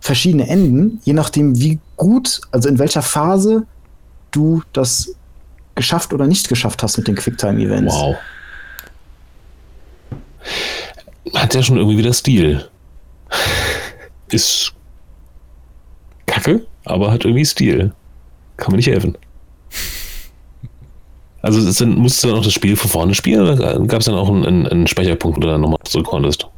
verschiedene 0.00 0.48
Enden, 0.48 1.00
je 1.04 1.12
nachdem, 1.12 1.58
wie 1.58 1.78
gut, 1.96 2.40
also 2.50 2.68
in 2.68 2.78
welcher 2.78 3.02
Phase 3.02 3.66
du 4.30 4.62
das 4.72 5.14
geschafft 5.74 6.12
oder 6.12 6.26
nicht 6.26 6.48
geschafft 6.48 6.82
hast 6.82 6.96
mit 6.96 7.08
den 7.08 7.16
Quicktime-Events. 7.16 7.94
Wow. 7.94 8.16
Hat 11.34 11.54
ja 11.54 11.62
schon 11.62 11.76
irgendwie 11.76 11.98
wieder 11.98 12.12
Stil. 12.12 12.68
Ist 14.28 14.72
kacke, 16.26 16.66
aber 16.86 17.10
hat 17.10 17.24
irgendwie 17.24 17.44
Stil. 17.44 17.92
Kann 18.56 18.72
man 18.72 18.76
nicht 18.76 18.88
helfen. 18.88 19.16
Also 21.42 21.84
dann, 21.84 21.96
musstest 21.96 22.24
du 22.24 22.28
dann 22.28 22.38
auch 22.38 22.44
das 22.44 22.52
Spiel 22.52 22.76
von 22.76 22.90
vorne 22.90 23.14
spielen 23.14 23.42
oder 23.42 23.78
gab 23.86 24.00
es 24.00 24.06
dann 24.06 24.14
auch 24.14 24.28
einen, 24.28 24.66
einen 24.66 24.86
Speicherpunkt, 24.86 25.36
wo 25.36 25.40
du 25.40 25.46
dann 25.46 25.60
nochmal 25.60 25.78
zurück 25.84 26.06
konntest? 26.06 26.48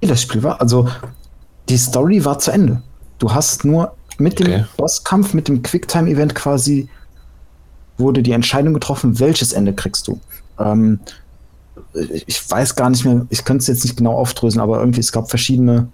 Das 0.00 0.22
Spiel 0.22 0.42
war, 0.42 0.60
also 0.60 0.88
die 1.68 1.76
Story 1.76 2.24
war 2.24 2.38
zu 2.38 2.52
Ende. 2.52 2.82
Du 3.18 3.32
hast 3.32 3.64
nur 3.64 3.94
mit 4.18 4.38
dem 4.38 4.46
okay. 4.46 4.64
Bosskampf, 4.76 5.34
mit 5.34 5.48
dem 5.48 5.62
Quicktime-Event 5.62 6.34
quasi 6.34 6.88
wurde 7.98 8.22
die 8.22 8.32
Entscheidung 8.32 8.74
getroffen, 8.74 9.20
welches 9.20 9.52
Ende 9.52 9.72
kriegst 9.72 10.08
du. 10.08 10.18
Ähm, 10.58 11.00
ich 12.26 12.50
weiß 12.50 12.74
gar 12.74 12.90
nicht 12.90 13.04
mehr, 13.04 13.26
ich 13.30 13.44
könnte 13.44 13.62
es 13.62 13.66
jetzt 13.66 13.84
nicht 13.84 13.96
genau 13.96 14.14
aufdröseln, 14.14 14.62
aber 14.62 14.80
irgendwie 14.80 15.00
es 15.00 15.12
gab 15.12 15.28
verschiedene 15.28 15.88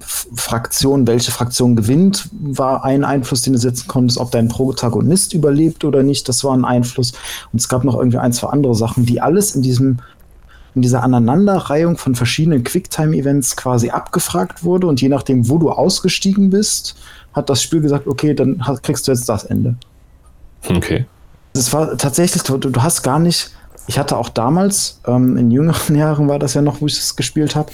Fraktionen, 0.00 1.06
welche 1.06 1.30
Fraktion 1.30 1.76
gewinnt, 1.76 2.28
war 2.32 2.84
ein 2.84 3.04
Einfluss, 3.04 3.42
den 3.42 3.52
du 3.54 3.58
setzen 3.58 3.88
konntest, 3.88 4.18
ob 4.18 4.30
dein 4.30 4.48
Protagonist 4.48 5.32
überlebt 5.34 5.84
oder 5.84 6.02
nicht, 6.02 6.28
das 6.28 6.44
war 6.44 6.56
ein 6.56 6.64
Einfluss. 6.64 7.12
Und 7.52 7.60
es 7.60 7.68
gab 7.68 7.84
noch 7.84 7.96
irgendwie 7.96 8.18
ein, 8.18 8.32
zwei 8.32 8.48
andere 8.48 8.74
Sachen, 8.74 9.06
die 9.06 9.20
alles 9.20 9.54
in 9.54 9.62
diesem 9.62 9.98
in 10.74 10.82
dieser 10.82 11.02
Aneinanderreihung 11.02 11.96
von 11.96 12.14
verschiedenen 12.14 12.64
Quicktime-Events 12.64 13.56
quasi 13.56 13.90
abgefragt 13.90 14.64
wurde 14.64 14.88
und 14.88 15.00
je 15.00 15.08
nachdem, 15.08 15.48
wo 15.48 15.58
du 15.58 15.70
ausgestiegen 15.70 16.50
bist, 16.50 16.96
hat 17.32 17.48
das 17.48 17.62
Spiel 17.62 17.80
gesagt, 17.80 18.06
okay, 18.06 18.34
dann 18.34 18.60
kriegst 18.82 19.06
du 19.06 19.12
jetzt 19.12 19.28
das 19.28 19.44
Ende. 19.44 19.76
Okay. 20.68 21.06
Es 21.52 21.72
war 21.72 21.96
tatsächlich, 21.96 22.42
du, 22.42 22.58
du, 22.58 22.82
hast 22.82 23.02
gar 23.02 23.20
nicht, 23.20 23.52
ich 23.86 23.98
hatte 23.98 24.16
auch 24.16 24.28
damals, 24.28 25.00
ähm, 25.06 25.36
in 25.36 25.50
jüngeren 25.50 25.94
Jahren 25.96 26.28
war 26.28 26.40
das 26.40 26.54
ja 26.54 26.62
noch, 26.62 26.80
wo 26.80 26.86
ich 26.86 26.98
es 26.98 27.14
gespielt 27.14 27.54
habe, 27.54 27.70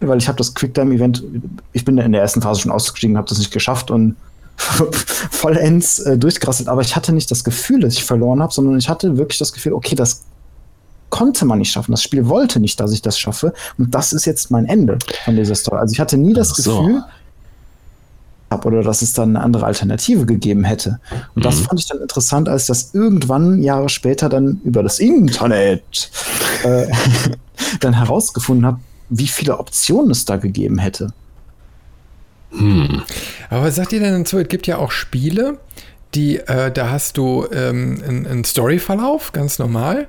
weil 0.00 0.18
ich 0.18 0.28
habe 0.28 0.38
das 0.38 0.54
Quicktime-Event, 0.54 1.24
ich 1.72 1.84
bin 1.84 1.98
in 1.98 2.12
der 2.12 2.20
ersten 2.20 2.42
Phase 2.42 2.60
schon 2.60 2.72
ausgestiegen, 2.72 3.16
habe 3.16 3.28
das 3.28 3.38
nicht 3.38 3.50
geschafft 3.50 3.90
und 3.90 4.16
vollends 5.30 6.00
äh, 6.00 6.18
durchgerasselt, 6.18 6.68
aber 6.68 6.82
ich 6.82 6.96
hatte 6.96 7.12
nicht 7.12 7.30
das 7.30 7.44
Gefühl, 7.44 7.80
dass 7.80 7.94
ich 7.94 8.04
verloren 8.04 8.42
habe, 8.42 8.52
sondern 8.52 8.78
ich 8.78 8.88
hatte 8.88 9.16
wirklich 9.16 9.38
das 9.38 9.52
Gefühl, 9.52 9.72
okay, 9.72 9.94
das 9.94 10.22
konnte 11.10 11.44
man 11.44 11.58
nicht 11.58 11.72
schaffen. 11.72 11.92
Das 11.92 12.02
Spiel 12.02 12.28
wollte 12.28 12.60
nicht, 12.60 12.78
dass 12.80 12.92
ich 12.92 13.02
das 13.02 13.18
schaffe. 13.18 13.54
Und 13.78 13.94
das 13.94 14.12
ist 14.12 14.24
jetzt 14.26 14.50
mein 14.50 14.66
Ende 14.66 14.98
von 15.24 15.36
dieser 15.36 15.54
Story. 15.54 15.78
Also 15.78 15.92
ich 15.92 16.00
hatte 16.00 16.18
nie 16.18 16.34
das 16.34 16.50
so. 16.50 16.82
Gefühl, 16.82 17.04
oder 18.64 18.82
dass 18.82 19.02
es 19.02 19.12
dann 19.12 19.36
eine 19.36 19.44
andere 19.44 19.66
Alternative 19.66 20.24
gegeben 20.24 20.64
hätte. 20.64 21.00
Und 21.34 21.40
mhm. 21.40 21.42
das 21.42 21.60
fand 21.60 21.80
ich 21.80 21.86
dann 21.86 22.00
interessant, 22.00 22.48
als 22.48 22.66
das 22.66 22.94
irgendwann 22.94 23.62
Jahre 23.62 23.88
später 23.88 24.28
dann 24.28 24.60
über 24.64 24.82
das 24.82 24.98
Internet 25.00 26.10
äh, 26.64 26.86
dann 27.80 27.94
herausgefunden 27.94 28.66
habe, 28.66 28.80
wie 29.08 29.26
viele 29.26 29.58
Optionen 29.58 30.10
es 30.10 30.24
da 30.24 30.36
gegeben 30.36 30.78
hätte. 30.78 31.12
Hm. 32.50 33.02
Aber 33.50 33.64
was 33.64 33.76
sagt 33.76 33.92
ihr 33.92 34.00
denn 34.00 34.18
dazu? 34.22 34.38
Es 34.38 34.48
gibt 34.48 34.66
ja 34.66 34.78
auch 34.78 34.90
Spiele, 34.90 35.58
die, 36.14 36.38
äh, 36.38 36.70
da 36.72 36.90
hast 36.90 37.18
du 37.18 37.46
ähm, 37.52 38.02
einen, 38.06 38.44
Storyverlauf, 38.44 39.32
ganz 39.32 39.58
normal. 39.58 40.08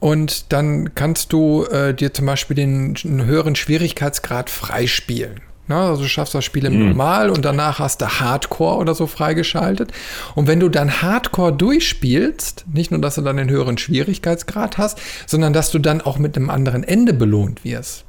Und 0.00 0.52
dann 0.52 0.94
kannst 0.94 1.32
du 1.32 1.64
äh, 1.64 1.94
dir 1.94 2.12
zum 2.14 2.26
Beispiel 2.26 2.56
den 2.56 2.96
höheren 3.26 3.54
Schwierigkeitsgrad 3.54 4.48
freispielen. 4.48 5.42
Na, 5.70 5.90
also 5.90 6.02
du 6.02 6.08
schaffst 6.08 6.34
das 6.34 6.44
Spiel 6.44 6.64
im 6.64 6.80
mhm. 6.80 6.88
Normal 6.88 7.30
und 7.30 7.44
danach 7.44 7.78
hast 7.78 8.00
du 8.00 8.06
Hardcore 8.08 8.78
oder 8.78 8.92
so 8.96 9.06
freigeschaltet. 9.06 9.92
Und 10.34 10.48
wenn 10.48 10.58
du 10.58 10.68
dann 10.68 11.00
Hardcore 11.00 11.52
durchspielst, 11.52 12.64
nicht 12.72 12.90
nur, 12.90 13.00
dass 13.00 13.14
du 13.14 13.20
dann 13.20 13.36
den 13.36 13.50
höheren 13.50 13.78
Schwierigkeitsgrad 13.78 14.78
hast, 14.78 15.00
sondern 15.26 15.52
dass 15.52 15.70
du 15.70 15.78
dann 15.78 16.00
auch 16.00 16.18
mit 16.18 16.36
einem 16.36 16.50
anderen 16.50 16.82
Ende 16.82 17.12
belohnt 17.12 17.62
wirst. 17.62 18.04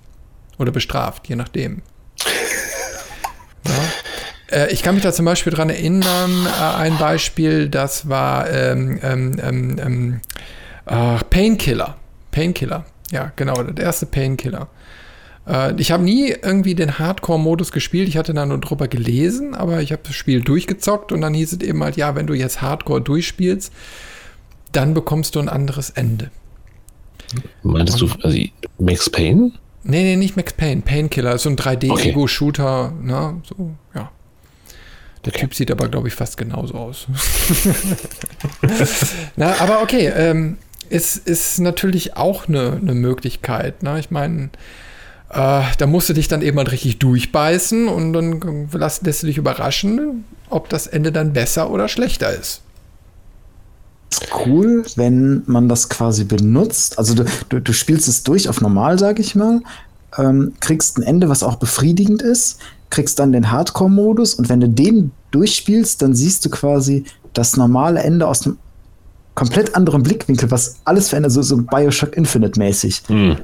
Oder 0.61 0.71
bestraft, 0.71 1.27
je 1.27 1.35
nachdem. 1.35 1.81
Ja. 3.65 4.57
Äh, 4.57 4.71
ich 4.71 4.83
kann 4.83 4.93
mich 4.93 5.03
da 5.03 5.11
zum 5.11 5.25
Beispiel 5.25 5.51
dran 5.51 5.71
erinnern, 5.71 6.45
äh, 6.45 6.75
ein 6.75 6.97
Beispiel, 6.99 7.67
das 7.67 8.09
war 8.09 8.47
ähm, 8.47 8.99
ähm, 9.01 9.39
ähm, 9.41 10.21
Ach, 10.85 11.23
Painkiller. 11.29 11.97
Painkiller. 12.29 12.85
Ja, 13.11 13.31
genau, 13.35 13.63
der 13.63 13.85
erste 13.85 14.05
Painkiller. 14.05 14.67
Äh, 15.47 15.73
ich 15.79 15.91
habe 15.91 16.03
nie 16.03 16.29
irgendwie 16.29 16.75
den 16.75 16.99
Hardcore-Modus 16.99 17.71
gespielt. 17.71 18.07
Ich 18.07 18.17
hatte 18.17 18.33
da 18.35 18.45
nur 18.45 18.59
drüber 18.59 18.87
gelesen, 18.87 19.55
aber 19.55 19.81
ich 19.81 19.91
habe 19.91 20.03
das 20.05 20.15
Spiel 20.15 20.41
durchgezockt 20.41 21.11
und 21.11 21.21
dann 21.21 21.33
hieß 21.33 21.53
es 21.53 21.59
eben 21.61 21.83
halt, 21.83 21.97
ja, 21.97 22.15
wenn 22.15 22.27
du 22.27 22.35
jetzt 22.35 22.61
Hardcore 22.61 23.01
durchspielst, 23.01 23.71
dann 24.71 24.93
bekommst 24.93 25.35
du 25.35 25.39
ein 25.39 25.49
anderes 25.49 25.89
Ende. 25.89 26.29
Meintest 27.63 28.01
und, 28.01 28.21
du 28.21 28.25
also 28.25 28.37
Max 28.77 29.09
Payne? 29.09 29.51
Nee, 29.83 30.03
nee, 30.03 30.15
nicht 30.15 30.35
Max 30.35 30.53
Payne. 30.53 30.81
Painkiller 30.81 31.35
ist 31.35 31.43
so 31.43 31.49
ein 31.49 31.55
3D-Ego-Shooter. 31.55 32.93
Ne? 33.01 33.41
So, 33.47 33.71
ja. 33.95 34.11
Der 35.25 35.33
Typ 35.33 35.53
sieht 35.53 35.71
aber, 35.71 35.87
glaube 35.87 36.07
ich, 36.07 36.13
fast 36.13 36.37
genauso 36.37 36.75
aus. 36.75 37.07
Na, 39.35 39.59
aber 39.59 39.81
okay, 39.81 40.11
ähm, 40.15 40.57
ist, 40.89 41.27
ist 41.27 41.59
natürlich 41.59 42.17
auch 42.17 42.47
eine, 42.47 42.79
eine 42.81 42.93
Möglichkeit. 42.93 43.83
Ne? 43.83 43.99
Ich 43.99 44.11
meine, 44.11 44.49
äh, 45.29 45.61
da 45.77 45.87
musst 45.87 46.09
du 46.09 46.13
dich 46.13 46.27
dann 46.27 46.41
eben 46.41 46.55
mal 46.55 46.67
richtig 46.67 46.99
durchbeißen 46.99 47.87
und 47.87 48.13
dann 48.13 48.67
lässt, 48.73 49.05
lässt 49.05 49.23
du 49.23 49.27
dich 49.27 49.37
überraschen, 49.37 50.25
ob 50.49 50.69
das 50.69 50.87
Ende 50.87 51.11
dann 51.11 51.33
besser 51.33 51.69
oder 51.69 51.87
schlechter 51.87 52.31
ist 52.31 52.61
cool, 54.45 54.83
wenn 54.95 55.43
man 55.45 55.69
das 55.69 55.89
quasi 55.89 56.23
benutzt. 56.23 56.97
Also 56.97 57.13
du, 57.13 57.25
du, 57.49 57.59
du 57.59 57.73
spielst 57.73 58.07
es 58.07 58.23
durch 58.23 58.49
auf 58.49 58.61
normal, 58.61 58.99
sag 58.99 59.19
ich 59.19 59.35
mal, 59.35 59.61
ähm, 60.17 60.53
kriegst 60.59 60.97
ein 60.97 61.03
Ende, 61.03 61.29
was 61.29 61.43
auch 61.43 61.55
befriedigend 61.55 62.21
ist, 62.21 62.59
kriegst 62.89 63.19
dann 63.19 63.31
den 63.31 63.51
Hardcore-Modus 63.51 64.33
und 64.35 64.49
wenn 64.49 64.59
du 64.59 64.69
den 64.69 65.11
durchspielst, 65.31 66.01
dann 66.01 66.13
siehst 66.13 66.45
du 66.45 66.49
quasi 66.49 67.05
das 67.33 67.55
normale 67.55 68.01
Ende 68.01 68.27
aus 68.27 68.45
einem 68.45 68.57
komplett 69.33 69.75
anderen 69.75 70.03
Blickwinkel, 70.03 70.51
was 70.51 70.75
alles 70.83 71.09
verändert, 71.09 71.31
so, 71.31 71.41
so 71.41 71.57
Bioshock 71.57 72.17
Infinite 72.17 72.59
mäßig. 72.59 73.03
Hm. 73.07 73.37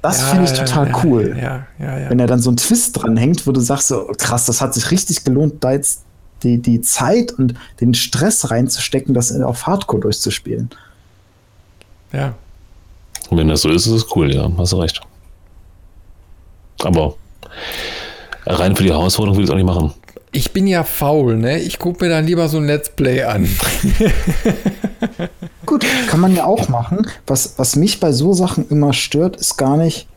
Das 0.00 0.20
ja, 0.20 0.26
finde 0.26 0.44
ich 0.44 0.52
total 0.52 0.88
ja, 0.88 1.00
cool. 1.02 1.36
Ja, 1.40 1.66
Wenn 2.08 2.20
er 2.20 2.28
dann 2.28 2.38
so 2.38 2.50
ein 2.50 2.56
Twist 2.56 3.02
dran 3.02 3.16
hängt, 3.16 3.46
wo 3.46 3.52
du 3.52 3.60
sagst, 3.60 3.88
so 3.88 4.08
krass, 4.16 4.46
das 4.46 4.60
hat 4.60 4.72
sich 4.72 4.90
richtig 4.92 5.24
gelohnt, 5.24 5.54
da 5.60 5.72
jetzt 5.72 6.04
die, 6.42 6.58
die 6.58 6.80
Zeit 6.80 7.32
und 7.32 7.54
den 7.80 7.94
Stress 7.94 8.50
reinzustecken, 8.50 9.14
das 9.14 9.32
auf 9.40 9.66
Hardcore 9.66 10.02
durchzuspielen. 10.02 10.70
Ja. 12.12 12.34
wenn 13.30 13.48
das 13.48 13.62
so 13.62 13.70
ist, 13.70 13.86
ist 13.86 13.92
es 13.92 14.16
cool, 14.16 14.34
ja, 14.34 14.50
hast 14.58 14.72
du 14.72 14.76
recht. 14.76 15.00
Aber 16.82 17.14
rein 18.46 18.76
für 18.76 18.82
die 18.82 18.90
Herausforderung 18.90 19.36
will 19.36 19.44
ich 19.44 19.48
es 19.48 19.52
auch 19.52 19.56
nicht 19.56 19.66
machen. 19.66 19.92
Ich 20.32 20.52
bin 20.52 20.66
ja 20.66 20.82
faul, 20.82 21.36
ne? 21.36 21.60
Ich 21.60 21.78
gucke 21.78 22.04
mir 22.04 22.10
dann 22.10 22.26
lieber 22.26 22.48
so 22.48 22.56
ein 22.56 22.66
Let's 22.66 22.88
Play 22.88 23.22
an. 23.22 23.46
Gut, 25.66 25.84
kann 26.08 26.20
man 26.20 26.34
ja 26.34 26.46
auch 26.46 26.68
machen. 26.68 27.06
Was, 27.26 27.58
was 27.58 27.76
mich 27.76 28.00
bei 28.00 28.12
so 28.12 28.32
Sachen 28.32 28.68
immer 28.70 28.94
stört, 28.94 29.36
ist 29.36 29.58
gar 29.58 29.76
nicht, 29.76 30.08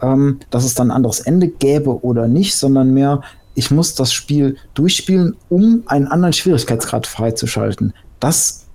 ähm, 0.00 0.38
dass 0.50 0.64
es 0.64 0.74
dann 0.74 0.88
ein 0.88 0.96
anderes 0.96 1.20
Ende 1.20 1.48
gäbe 1.48 2.04
oder 2.04 2.28
nicht, 2.28 2.54
sondern 2.54 2.94
mehr, 2.94 3.22
ich 3.54 3.70
muss 3.70 3.94
das 3.94 4.12
Spiel 4.12 4.56
durchspielen, 4.74 5.36
um 5.48 5.82
einen 5.86 6.06
anderen 6.06 6.32
Schwierigkeitsgrad 6.32 7.06
freizuschalten. 7.06 7.92
Das, 8.20 8.66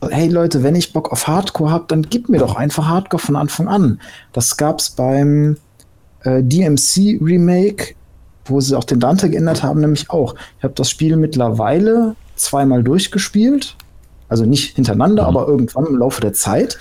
hey 0.00 0.28
Leute, 0.28 0.62
wenn 0.62 0.74
ich 0.74 0.92
Bock 0.92 1.12
auf 1.12 1.26
Hardcore 1.26 1.70
habe, 1.70 1.84
dann 1.88 2.02
gib 2.02 2.28
mir 2.28 2.38
doch 2.38 2.56
einfach 2.56 2.86
Hardcore 2.86 3.22
von 3.22 3.36
Anfang 3.36 3.68
an. 3.68 4.00
Das 4.32 4.56
gab 4.56 4.80
es 4.80 4.90
beim 4.90 5.56
äh, 6.22 6.42
DMC 6.42 7.18
Remake, 7.20 7.94
wo 8.44 8.60
sie 8.60 8.76
auch 8.76 8.84
den 8.84 9.00
Dante 9.00 9.30
geändert 9.30 9.62
haben, 9.62 9.80
nämlich 9.80 10.10
auch. 10.10 10.34
Ich 10.58 10.64
habe 10.64 10.74
das 10.74 10.90
Spiel 10.90 11.16
mittlerweile 11.16 12.14
zweimal 12.36 12.82
durchgespielt. 12.82 13.76
Also 14.28 14.44
nicht 14.44 14.74
hintereinander, 14.74 15.22
mhm. 15.22 15.28
aber 15.36 15.48
irgendwann 15.48 15.86
im 15.86 15.96
Laufe 15.96 16.20
der 16.20 16.32
Zeit. 16.32 16.78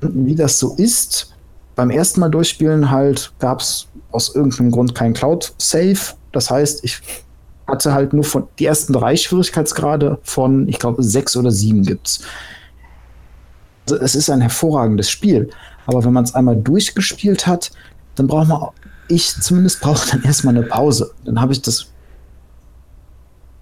Und 0.00 0.26
wie 0.26 0.34
das 0.34 0.58
so 0.58 0.74
ist, 0.76 1.32
beim 1.74 1.90
ersten 1.90 2.20
Mal 2.20 2.30
durchspielen 2.30 2.90
halt 2.90 3.32
gab 3.38 3.60
es 3.60 3.86
aus 4.16 4.34
irgendeinem 4.34 4.70
Grund 4.72 4.94
kein 4.94 5.14
Cloud-Save. 5.14 6.16
Das 6.32 6.50
heißt, 6.50 6.82
ich 6.84 7.00
hatte 7.66 7.94
halt 7.94 8.12
nur 8.12 8.24
von 8.24 8.48
die 8.58 8.66
ersten 8.66 8.92
drei 8.92 9.16
Schwierigkeitsgrade 9.16 10.18
von, 10.22 10.68
ich 10.68 10.78
glaube, 10.78 11.02
sechs 11.02 11.36
oder 11.36 11.50
sieben 11.50 11.82
gibt's. 11.82 12.20
Also 13.88 14.02
es 14.02 14.14
ist 14.14 14.30
ein 14.30 14.40
hervorragendes 14.40 15.10
Spiel. 15.10 15.50
Aber 15.86 16.04
wenn 16.04 16.12
man 16.12 16.24
es 16.24 16.34
einmal 16.34 16.56
durchgespielt 16.56 17.46
hat, 17.46 17.70
dann 18.16 18.26
braucht 18.26 18.48
man, 18.48 18.68
ich 19.08 19.34
zumindest 19.40 19.80
brauche 19.80 20.10
dann 20.10 20.22
erstmal 20.24 20.56
eine 20.56 20.66
Pause. 20.66 21.12
Dann 21.24 21.40
habe 21.40 21.52
ich 21.52 21.62
das 21.62 21.86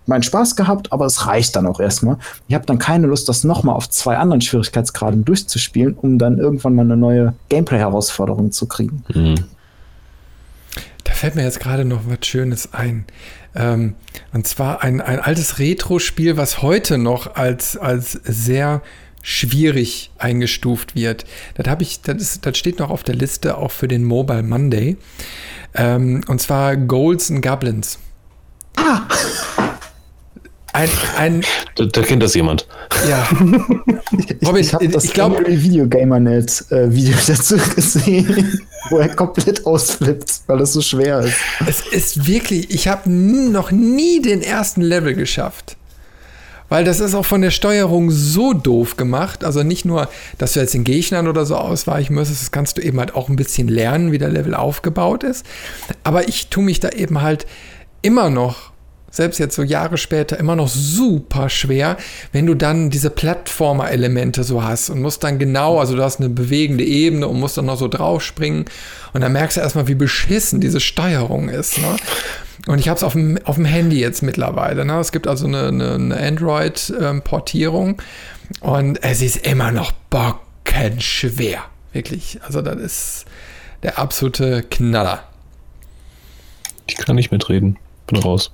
meinen 0.06 0.22
Spaß 0.22 0.56
gehabt, 0.56 0.92
aber 0.92 1.06
es 1.06 1.26
reicht 1.26 1.56
dann 1.56 1.66
auch 1.66 1.80
erstmal. 1.80 2.18
Ich 2.48 2.54
habe 2.54 2.66
dann 2.66 2.78
keine 2.78 3.06
Lust, 3.06 3.28
das 3.28 3.44
nochmal 3.44 3.74
auf 3.74 3.88
zwei 3.88 4.16
anderen 4.16 4.40
Schwierigkeitsgraden 4.40 5.24
durchzuspielen, 5.24 5.94
um 5.94 6.18
dann 6.18 6.38
irgendwann 6.38 6.74
mal 6.74 6.82
eine 6.82 6.96
neue 6.96 7.34
Gameplay-Herausforderung 7.48 8.52
zu 8.52 8.66
kriegen. 8.66 9.04
Mhm. 9.14 9.44
Da 11.04 11.12
fällt 11.12 11.34
mir 11.34 11.42
jetzt 11.42 11.60
gerade 11.60 11.84
noch 11.84 12.02
was 12.06 12.26
Schönes 12.26 12.74
ein. 12.74 13.04
Ähm, 13.54 13.94
und 14.32 14.46
zwar 14.46 14.82
ein, 14.82 15.00
ein 15.00 15.20
altes 15.20 15.58
Retro-Spiel, 15.58 16.36
was 16.36 16.62
heute 16.62 16.98
noch 16.98 17.36
als, 17.36 17.76
als 17.76 18.12
sehr 18.24 18.82
schwierig 19.22 20.10
eingestuft 20.18 20.94
wird. 20.94 21.24
Das, 21.54 21.66
hab 21.66 21.80
ich, 21.80 22.02
das, 22.02 22.16
ist, 22.16 22.46
das 22.46 22.58
steht 22.58 22.78
noch 22.78 22.90
auf 22.90 23.02
der 23.02 23.14
Liste 23.14 23.56
auch 23.56 23.70
für 23.70 23.88
den 23.88 24.04
Mobile 24.04 24.42
Monday. 24.42 24.96
Ähm, 25.74 26.22
und 26.28 26.40
zwar 26.40 26.76
Golds 26.76 27.30
and 27.30 27.42
Goblins. 27.42 27.98
Ah! 28.76 29.02
Ein, 30.74 30.88
ein 31.16 31.44
da, 31.76 31.84
da, 31.84 32.02
kennt 32.02 32.20
das 32.20 32.34
jemand. 32.34 32.66
Ja. 33.08 33.28
Robin, 34.44 34.60
ich, 34.60 34.66
ich 34.66 34.74
habe 34.74 34.88
das 34.88 35.04
ich 35.04 35.12
glaube 35.12 35.44
Videogamer.net 35.46 36.64
äh, 36.70 36.92
Video 36.92 37.14
dazu 37.26 37.56
gesehen, 37.56 38.60
wo 38.90 38.98
er 38.98 39.08
komplett 39.14 39.64
ausflippt, 39.66 40.40
weil 40.48 40.60
es 40.62 40.72
so 40.72 40.80
schwer 40.80 41.20
ist. 41.20 41.36
Es 41.64 41.80
ist 41.86 42.26
wirklich, 42.26 42.74
ich 42.74 42.88
habe 42.88 43.08
noch 43.08 43.70
nie 43.70 44.20
den 44.20 44.42
ersten 44.42 44.80
Level 44.80 45.14
geschafft. 45.14 45.76
Weil 46.68 46.82
das 46.82 46.98
ist 46.98 47.14
auch 47.14 47.24
von 47.24 47.42
der 47.42 47.52
Steuerung 47.52 48.10
so 48.10 48.52
doof 48.52 48.96
gemacht. 48.96 49.44
Also 49.44 49.62
nicht 49.62 49.84
nur, 49.84 50.08
dass 50.38 50.54
du 50.54 50.60
jetzt 50.60 50.74
den 50.74 50.82
Gegnern 50.82 51.28
oder 51.28 51.46
so 51.46 51.54
ausweichen 51.54 52.14
müsstest, 52.14 52.42
das 52.42 52.50
kannst 52.50 52.78
du 52.78 52.82
eben 52.82 52.98
halt 52.98 53.14
auch 53.14 53.28
ein 53.28 53.36
bisschen 53.36 53.68
lernen, 53.68 54.10
wie 54.10 54.18
der 54.18 54.30
Level 54.30 54.56
aufgebaut 54.56 55.22
ist. 55.22 55.46
Aber 56.02 56.26
ich 56.26 56.48
tue 56.48 56.64
mich 56.64 56.80
da 56.80 56.88
eben 56.88 57.22
halt 57.22 57.46
immer 58.02 58.28
noch 58.28 58.73
selbst 59.14 59.38
jetzt 59.38 59.54
so 59.54 59.62
Jahre 59.62 59.96
später, 59.96 60.38
immer 60.38 60.56
noch 60.56 60.68
super 60.68 61.48
schwer, 61.48 61.96
wenn 62.32 62.46
du 62.46 62.54
dann 62.54 62.90
diese 62.90 63.10
Plattformer-Elemente 63.10 64.42
so 64.42 64.64
hast 64.64 64.90
und 64.90 65.00
musst 65.00 65.22
dann 65.22 65.38
genau, 65.38 65.78
also 65.78 65.94
du 65.94 66.02
hast 66.02 66.18
eine 66.18 66.30
bewegende 66.30 66.82
Ebene 66.82 67.28
und 67.28 67.38
musst 67.38 67.56
dann 67.56 67.66
noch 67.66 67.78
so 67.78 67.86
draufspringen 67.86 68.64
und 69.12 69.20
dann 69.20 69.32
merkst 69.32 69.56
du 69.56 69.60
erstmal, 69.60 69.86
wie 69.86 69.94
beschissen 69.94 70.60
diese 70.60 70.80
Steuerung 70.80 71.48
ist. 71.48 71.78
Ne? 71.78 71.96
Und 72.66 72.80
ich 72.80 72.88
habe 72.88 72.96
es 72.96 73.04
auf 73.04 73.12
dem, 73.12 73.38
auf 73.44 73.54
dem 73.54 73.66
Handy 73.66 74.00
jetzt 74.00 74.22
mittlerweile. 74.22 74.84
Ne? 74.84 74.98
Es 74.98 75.12
gibt 75.12 75.28
also 75.28 75.46
eine, 75.46 75.68
eine, 75.68 75.94
eine 75.94 76.16
Android-Portierung 76.16 78.02
und 78.60 79.00
es 79.04 79.22
ist 79.22 79.46
immer 79.46 79.70
noch 79.70 79.92
bockenschwer. 80.10 81.60
Wirklich. 81.92 82.40
Also 82.42 82.62
das 82.62 82.76
ist 82.78 83.24
der 83.84 84.00
absolute 84.00 84.64
Knaller. 84.64 85.22
Ich 86.88 86.96
kann 86.96 87.14
nicht 87.14 87.30
mitreden. 87.30 87.78
Bin 88.08 88.18
raus. 88.18 88.50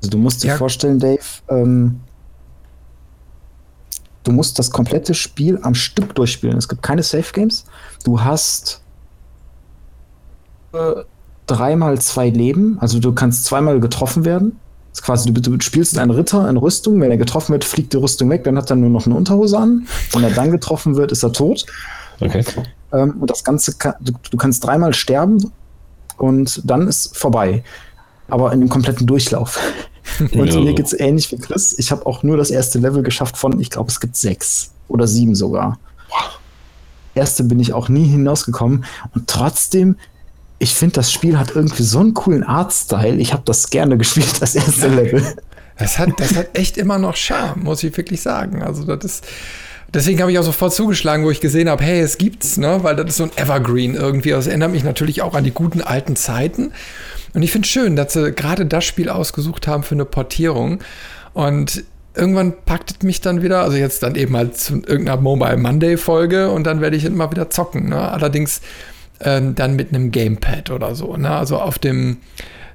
Also 0.00 0.10
du 0.10 0.18
musst 0.18 0.42
dir 0.42 0.48
ja. 0.48 0.56
vorstellen, 0.56 0.98
Dave, 0.98 1.20
ähm, 1.48 2.00
du 4.24 4.32
musst 4.32 4.58
das 4.58 4.70
komplette 4.70 5.14
Spiel 5.14 5.58
am 5.62 5.74
Stück 5.74 6.14
durchspielen. 6.14 6.56
Es 6.56 6.68
gibt 6.68 6.82
keine 6.82 7.02
Safe 7.02 7.32
Games. 7.32 7.64
Du 8.04 8.22
hast 8.22 8.82
äh, 10.72 11.02
dreimal 11.46 12.00
zwei 12.00 12.30
Leben, 12.30 12.78
also 12.80 12.98
du 12.98 13.12
kannst 13.12 13.44
zweimal 13.44 13.80
getroffen 13.80 14.24
werden. 14.24 14.58
Das 14.90 15.00
ist 15.00 15.04
quasi, 15.04 15.32
du, 15.32 15.40
du 15.40 15.60
spielst 15.60 15.98
einen 15.98 16.10
Ritter 16.10 16.48
in 16.48 16.56
Rüstung, 16.56 17.00
wenn 17.00 17.10
er 17.10 17.16
getroffen 17.16 17.52
wird, 17.52 17.64
fliegt 17.64 17.92
die 17.92 17.96
Rüstung 17.96 18.28
weg, 18.30 18.44
dann 18.44 18.56
hat 18.56 18.70
er 18.70 18.76
nur 18.76 18.90
noch 18.90 19.06
eine 19.06 19.14
Unterhose 19.14 19.58
an. 19.58 19.86
Wenn 20.12 20.24
er 20.24 20.30
dann 20.30 20.50
getroffen 20.52 20.96
wird, 20.96 21.12
ist 21.12 21.22
er 21.22 21.32
tot. 21.32 21.66
Okay. 22.20 22.44
Ähm, 22.92 23.16
und 23.20 23.30
das 23.30 23.44
Ganze, 23.44 23.74
kann, 23.74 23.94
du, 24.00 24.12
du 24.30 24.36
kannst 24.36 24.64
dreimal 24.64 24.94
sterben 24.94 25.52
und 26.18 26.60
dann 26.64 26.88
ist 26.88 27.16
vorbei. 27.16 27.62
Aber 28.28 28.52
in 28.52 28.60
dem 28.60 28.68
kompletten 28.68 29.06
Durchlauf. 29.06 29.58
Und 30.20 30.52
ja. 30.52 30.60
mir 30.60 30.74
geht 30.74 30.86
es 30.86 30.98
ähnlich 30.98 31.30
wie 31.32 31.38
Chris. 31.38 31.74
Ich 31.78 31.90
habe 31.90 32.06
auch 32.06 32.22
nur 32.22 32.36
das 32.36 32.50
erste 32.50 32.78
Level 32.78 33.02
geschafft 33.02 33.36
von, 33.36 33.60
ich 33.60 33.70
glaube, 33.70 33.90
es 33.90 34.00
gibt 34.00 34.16
sechs 34.16 34.72
oder 34.88 35.06
sieben 35.06 35.34
sogar. 35.34 35.78
Erste 37.14 37.44
bin 37.44 37.60
ich 37.60 37.72
auch 37.72 37.88
nie 37.88 38.06
hinausgekommen. 38.06 38.84
Und 39.14 39.26
trotzdem, 39.26 39.96
ich 40.58 40.74
finde, 40.74 40.94
das 40.94 41.12
Spiel 41.12 41.38
hat 41.38 41.54
irgendwie 41.54 41.82
so 41.82 41.98
einen 42.00 42.14
coolen 42.14 42.44
Artstyle. 42.44 43.16
Ich 43.16 43.32
habe 43.32 43.42
das 43.44 43.70
gerne 43.70 43.98
gespielt, 43.98 44.40
das 44.40 44.54
erste 44.54 44.88
ja. 44.88 44.94
Level. 44.94 45.36
Das 45.78 45.98
hat, 45.98 46.20
das 46.20 46.36
hat 46.36 46.56
echt 46.56 46.76
immer 46.76 46.98
noch 46.98 47.16
Charme, 47.16 47.64
muss 47.64 47.82
ich 47.82 47.96
wirklich 47.96 48.20
sagen. 48.20 48.62
Also, 48.62 48.84
das 48.84 49.04
ist. 49.04 49.24
Deswegen 49.92 50.20
habe 50.20 50.30
ich 50.30 50.38
auch 50.38 50.44
sofort 50.44 50.72
zugeschlagen, 50.72 51.24
wo 51.24 51.32
ich 51.32 51.40
gesehen 51.40 51.68
habe, 51.68 51.82
hey, 51.82 52.00
es 52.00 52.16
gibt's, 52.16 52.58
ne? 52.58 52.78
Weil 52.82 52.94
das 52.94 53.06
ist 53.06 53.16
so 53.16 53.24
ein 53.24 53.32
Evergreen 53.34 53.94
irgendwie. 53.96 54.30
Das 54.30 54.46
erinnert 54.46 54.70
mich 54.70 54.84
natürlich 54.84 55.20
auch 55.22 55.34
an 55.34 55.42
die 55.42 55.50
guten 55.50 55.80
alten 55.80 56.14
Zeiten. 56.14 56.72
Und 57.32 57.42
ich 57.42 57.52
finde 57.52 57.66
es 57.66 57.70
schön, 57.70 57.96
dass 57.96 58.12
sie 58.12 58.32
gerade 58.32 58.66
das 58.66 58.84
Spiel 58.84 59.08
ausgesucht 59.08 59.66
haben 59.66 59.82
für 59.82 59.94
eine 59.94 60.04
Portierung. 60.04 60.80
Und 61.32 61.84
irgendwann 62.14 62.54
packt 62.64 62.90
es 62.90 63.02
mich 63.02 63.20
dann 63.20 63.42
wieder, 63.42 63.62
also 63.62 63.76
jetzt 63.76 64.02
dann 64.02 64.14
eben 64.16 64.36
halt 64.36 64.56
zu 64.56 64.82
irgendeiner 64.86 65.20
Mobile 65.20 65.56
Monday 65.56 65.96
Folge 65.96 66.50
und 66.50 66.64
dann 66.64 66.80
werde 66.80 66.96
ich 66.96 67.04
immer 67.04 67.30
wieder 67.30 67.50
zocken. 67.50 67.88
Ne? 67.88 68.00
Allerdings 68.00 68.60
ähm, 69.20 69.54
dann 69.54 69.76
mit 69.76 69.90
einem 69.90 70.10
Gamepad 70.10 70.70
oder 70.70 70.94
so. 70.94 71.16
Ne? 71.16 71.30
Also 71.30 71.58
auf 71.58 71.78
dem 71.78 72.18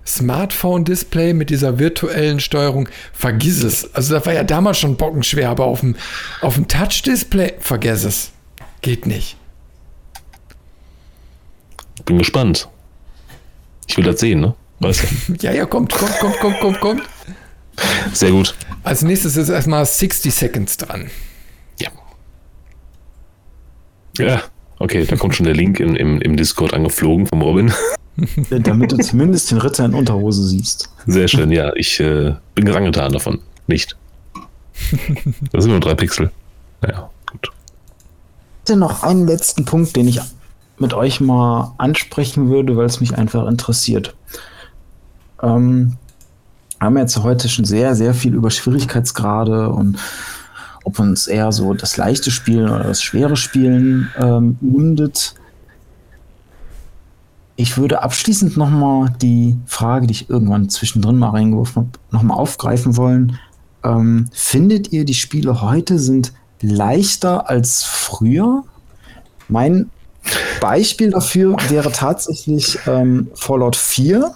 Smartphone-Display 0.05 1.33
mit 1.33 1.49
dieser 1.49 1.79
virtuellen 1.79 2.39
Steuerung, 2.39 2.87
vergiss 3.11 3.63
es. 3.63 3.93
Also 3.95 4.13
das 4.13 4.25
war 4.25 4.33
ja 4.33 4.43
damals 4.43 4.77
schon 4.77 4.97
bockenschwer, 4.97 5.49
aber 5.49 5.65
auf 5.65 5.79
dem, 5.79 5.95
auf 6.41 6.55
dem 6.55 6.67
Touch-Display, 6.67 7.55
vergiss 7.59 8.03
es. 8.03 8.31
Geht 8.81 9.07
nicht. 9.07 9.35
bin 12.05 12.19
gespannt. 12.19 12.69
Ich 13.87 13.97
will 13.97 14.03
das 14.03 14.19
sehen, 14.19 14.41
ne? 14.41 14.55
Weißt 14.79 15.03
du? 15.03 15.33
ja, 15.41 15.51
ja, 15.51 15.65
kommt, 15.65 15.93
kommt, 15.93 16.19
kommt, 16.19 16.39
kommt, 16.39 16.59
kommt, 16.59 16.79
kommt. 16.79 17.03
Sehr 18.13 18.31
gut. 18.31 18.55
Als 18.83 19.01
nächstes 19.01 19.35
ist 19.37 19.49
erstmal 19.49 19.85
60 19.85 20.33
Seconds 20.33 20.77
dran. 20.77 21.09
Ja. 21.79 21.89
Ja, 24.17 24.43
okay, 24.79 25.05
da 25.05 25.15
kommt 25.17 25.35
schon 25.35 25.45
der 25.45 25.55
Link 25.55 25.79
im, 25.79 25.95
im, 25.95 26.21
im 26.21 26.37
Discord 26.37 26.73
angeflogen 26.73 27.27
vom 27.27 27.41
Robin. 27.41 27.73
Damit 28.49 28.93
du 28.93 28.97
zumindest 28.97 29.51
den 29.51 29.57
Ritter 29.57 29.85
in 29.85 29.93
Unterhose 29.93 30.43
siehst. 30.47 30.89
Sehr 31.05 31.27
schön, 31.27 31.51
ja. 31.51 31.73
Ich 31.75 31.99
äh, 31.99 32.33
bin 32.53 32.65
getan 32.65 33.11
davon. 33.11 33.39
Nicht. 33.67 33.97
Das 35.51 35.63
sind 35.63 35.71
nur 35.71 35.79
drei 35.79 35.95
Pixel. 35.95 36.31
Naja, 36.81 37.09
gut. 37.31 37.49
Ich 38.63 38.71
hätte 38.71 38.79
noch 38.79 39.03
einen 39.03 39.27
letzten 39.27 39.65
Punkt, 39.65 39.95
den 39.95 40.07
ich 40.07 40.21
mit 40.77 40.93
euch 40.93 41.21
mal 41.21 41.73
ansprechen 41.77 42.49
würde, 42.49 42.75
weil 42.77 42.85
es 42.85 42.99
mich 42.99 43.17
einfach 43.17 43.47
interessiert. 43.47 44.15
Ähm, 45.41 45.97
haben 46.79 46.97
jetzt 46.97 47.21
heute 47.23 47.49
schon 47.49 47.65
sehr, 47.65 47.95
sehr 47.95 48.13
viel 48.13 48.33
über 48.33 48.51
Schwierigkeitsgrade 48.51 49.69
und 49.69 49.97
ob 50.83 50.99
uns 50.99 51.27
eher 51.27 51.51
so 51.51 51.73
das 51.73 51.97
leichte 51.97 52.29
Spielen 52.31 52.69
oder 52.69 52.83
das 52.83 53.01
schwere 53.01 53.35
Spielen 53.35 54.09
ähm, 54.17 54.57
mundet. 54.61 55.35
Ich 57.55 57.77
würde 57.77 58.03
abschließend 58.03 58.57
nochmal 58.57 59.13
die 59.21 59.57
Frage, 59.65 60.07
die 60.07 60.11
ich 60.11 60.29
irgendwann 60.29 60.69
zwischendrin 60.69 61.17
mal 61.17 61.29
reingeworfen 61.29 61.75
habe, 61.75 61.89
nochmal 62.11 62.37
aufgreifen 62.37 62.97
wollen. 62.97 63.39
Ähm, 63.83 64.27
findet 64.31 64.91
ihr, 64.91 65.05
die 65.05 65.13
Spiele 65.13 65.61
heute 65.61 65.97
sind 65.97 66.33
leichter 66.61 67.49
als 67.49 67.83
früher? 67.83 68.63
Mein 69.47 69.89
Beispiel 70.59 71.11
dafür 71.11 71.55
wäre 71.69 71.91
tatsächlich 71.91 72.79
ähm, 72.87 73.31
Fallout 73.35 73.75
4. 73.75 74.31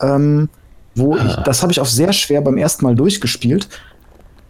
Ähm, 0.00 0.48
wo 0.94 1.16
ich, 1.16 1.22
ah. 1.22 1.42
das 1.42 1.62
habe 1.62 1.72
ich 1.72 1.80
auch 1.80 1.86
sehr 1.86 2.12
schwer 2.12 2.40
beim 2.40 2.56
ersten 2.56 2.84
Mal 2.84 2.94
durchgespielt, 2.94 3.68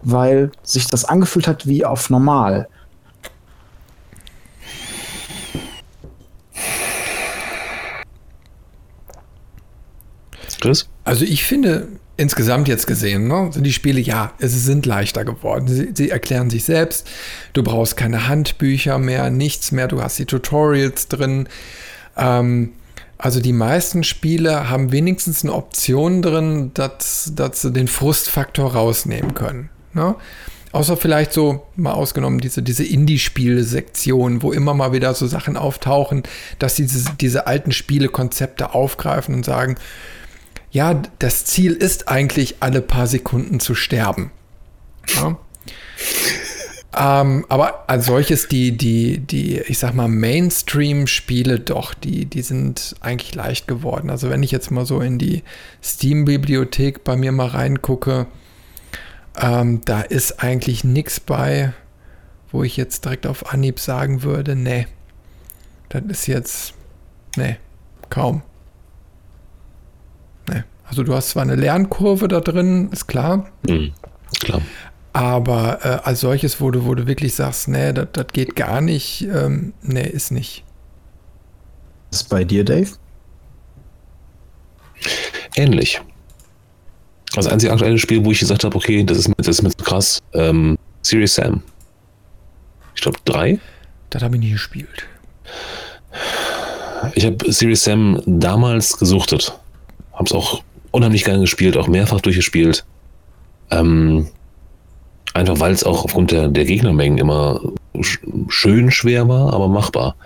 weil 0.03 0.51
sich 0.63 0.87
das 0.87 1.05
angefühlt 1.05 1.47
hat 1.47 1.67
wie 1.67 1.85
auf 1.85 2.11
normal. 2.11 2.69
Chris? 10.61 10.89
Also 11.05 11.25
ich 11.25 11.45
finde, 11.45 11.89
insgesamt 12.19 12.69
jetzt 12.69 12.87
gesehen, 12.87 13.29
ne, 13.29 13.49
sind 13.53 13.65
die 13.65 13.73
Spiele, 13.73 14.01
ja, 14.01 14.33
es 14.39 14.53
sind 14.65 14.85
leichter 14.85 15.25
geworden. 15.25 15.69
Sie, 15.69 15.91
sie, 15.95 16.11
erklären 16.11 16.51
sich 16.51 16.65
selbst. 16.65 17.09
Du 17.55 17.63
brauchst 17.63 17.97
keine 17.97 18.29
Handbücher 18.29 18.99
mehr, 18.99 19.31
nichts 19.31 19.73
mehr. 19.73 19.89
Du 19.89 20.03
hast 20.03 20.19
die 20.19 20.27
Tutorials 20.27 21.09
drin. 21.09 21.49
Ähm, 22.17 22.73
also 23.17 23.41
die 23.41 23.53
meisten 23.53 24.05
Spiele 24.05 24.69
haben 24.69 24.93
wenigstens 24.93 25.45
eine 25.45 25.55
Option 25.55 26.21
drin, 26.21 26.73
dass, 26.75 27.33
dass 27.35 27.63
sie 27.63 27.73
den 27.73 27.89
Frustfaktor 27.89 28.75
rausnehmen 28.75 29.35
können. 29.35 29.71
Ne? 29.95 30.17
Außer 30.73 30.97
vielleicht 30.97 31.33
so, 31.33 31.67
mal 31.77 31.93
ausgenommen, 31.93 32.41
diese, 32.41 32.63
diese 32.63 32.85
Indie-Spiele-Sektion, 32.85 34.43
wo 34.43 34.53
immer 34.53 34.75
mal 34.75 34.93
wieder 34.93 35.15
so 35.15 35.27
Sachen 35.27 35.57
auftauchen, 35.57 36.25
dass 36.59 36.77
sie 36.77 36.87
diese, 36.87 37.13
diese 37.21 37.47
alten 37.47 37.73
Spielekonzepte 37.73 38.75
aufgreifen 38.75 39.35
und 39.35 39.45
sagen, 39.45 39.77
ja, 40.71 41.03
das 41.19 41.45
Ziel 41.45 41.73
ist 41.73 42.09
eigentlich, 42.09 42.57
alle 42.61 42.83
paar 42.83 43.07
Sekunden 43.07 43.61
zu 43.61 43.75
sterben. 43.75 44.31
Ja? 45.17 45.39
ähm, 46.97 47.47
aber 47.49 47.89
als 47.89 48.07
solches, 48.07 48.49
die, 48.49 48.77
die, 48.77 49.19
die, 49.19 49.61
ich 49.61 49.79
sag 49.79 49.95
mal, 49.95 50.09
Mainstream-Spiele 50.09 51.61
doch, 51.61 51.95
die, 51.95 52.27
die 52.27 52.43
sind 52.43 52.97
eigentlich 53.01 53.35
leicht 53.35 53.67
geworden. 53.67 54.11
Also 54.11 54.31
wenn 54.31 54.43
ich 54.43 54.51
jetzt 54.51 54.71
mal 54.71 54.85
so 54.85 55.01
in 55.01 55.19
die 55.19 55.43
Steam-Bibliothek 55.83 57.05
bei 57.05 57.17
mir 57.17 57.33
mal 57.33 57.49
reingucke, 57.49 58.27
ähm, 59.41 59.81
da 59.85 60.03
ist 60.03 60.43
eigentlich 60.43 60.85
nichts 60.85 61.21
bei, 61.21 61.73
wo 62.51 62.63
ich 62.63 62.77
jetzt 62.77 63.05
direkt 63.05 63.27
auf 63.27 63.53
Anhieb 63.53 63.81
sagen 63.81 64.23
würde, 64.23 64.57
nee, 64.57 64.87
das 65.89 66.03
ist 66.09 66.27
jetzt, 66.27 66.75
nee, 67.37 67.57
kaum. 68.11 68.43
Also 70.89 71.03
du 71.03 71.15
hast 71.15 71.31
zwar 71.31 71.43
eine 71.43 71.55
Lernkurve 71.55 72.29
da 72.29 72.41
drin, 72.41 72.89
ist 72.93 73.07
klar. 73.07 73.47
Mhm, 73.69 73.93
klar. 74.41 74.63
Aber 75.13 75.79
äh, 75.83 76.09
als 76.09 76.21
solches, 76.21 76.61
wo 76.61 76.71
du, 76.71 76.85
wo 76.85 76.95
du 76.95 77.07
wirklich 77.07 77.35
sagst, 77.35 77.69
nee, 77.69 77.93
das 77.93 78.27
geht 78.33 78.57
gar 78.57 78.81
nicht, 78.81 79.23
ähm, 79.23 79.73
nee, 79.83 80.07
ist 80.07 80.31
nicht. 80.31 80.65
Was 82.11 82.23
ist 82.23 82.29
bei 82.29 82.45
dir, 82.45 82.65
Dave? 82.65 82.91
Ähnlich. 85.57 86.01
Das 87.35 87.47
einzige 87.47 87.73
aktuelle 87.73 87.99
Spiel, 87.99 88.25
wo 88.25 88.33
ich 88.33 88.39
gesagt 88.41 88.65
habe, 88.65 88.75
okay, 88.75 89.05
das 89.05 89.19
ist 89.19 89.29
mir, 89.29 89.35
das 89.37 89.49
ist 89.49 89.63
mir 89.63 89.71
krass, 89.71 90.23
ähm, 90.33 90.79
Serious 91.03 91.35
Sam. 91.35 91.63
Ich 92.95 93.03
glaube, 93.03 93.19
drei. 93.25 93.59
Das 94.11 94.23
habe 94.23 94.37
ich 94.37 94.43
nie 94.43 94.53
gespielt. 94.53 95.07
Ich 97.15 97.25
habe 97.25 97.53
Serious 97.53 97.85
Sam 97.85 98.23
damals 98.27 98.99
gesuchtet. 98.99 99.53
Habe 100.13 100.25
es 100.25 100.33
auch 100.33 100.63
unheimlich 100.91 101.25
gerne 101.25 101.41
gespielt, 101.41 101.77
auch 101.77 101.89
mehrfach 101.89 102.21
durchgespielt. 102.21 102.85
Ähm, 103.71 104.29
einfach 105.35 105.61
weil 105.61 105.73
es 105.73 105.85
auch 105.85 106.05
aufgrund 106.05 106.31
der, 106.31 106.49
der 106.49 106.65
Gegnermengen 106.65 107.19
immer 107.19 107.61
sch 108.01 108.21
schön 108.49 108.91
schwer 108.91 109.29
war, 109.29 109.53
aber 109.53 109.69
machbar. 109.69 110.17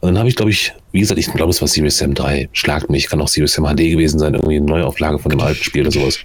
Und 0.00 0.08
dann 0.08 0.18
habe 0.18 0.28
ich, 0.28 0.36
glaube 0.36 0.50
ich, 0.50 0.72
wie 0.92 1.00
gesagt, 1.00 1.20
ich 1.20 1.30
glaube, 1.32 1.50
es 1.50 1.60
war 1.60 1.68
Serious 1.68 1.98
Sam 1.98 2.14
3. 2.14 2.48
Schlagt 2.52 2.88
mich, 2.88 3.08
kann 3.08 3.20
auch 3.20 3.28
Serious 3.28 3.52
Sam 3.52 3.66
HD 3.66 3.90
gewesen 3.90 4.18
sein, 4.18 4.34
irgendwie 4.34 4.56
eine 4.56 4.66
Neuauflage 4.66 5.18
von 5.18 5.30
dem 5.30 5.40
alten 5.40 5.62
Spiel 5.62 5.82
oder 5.82 5.92
sowas. 5.92 6.18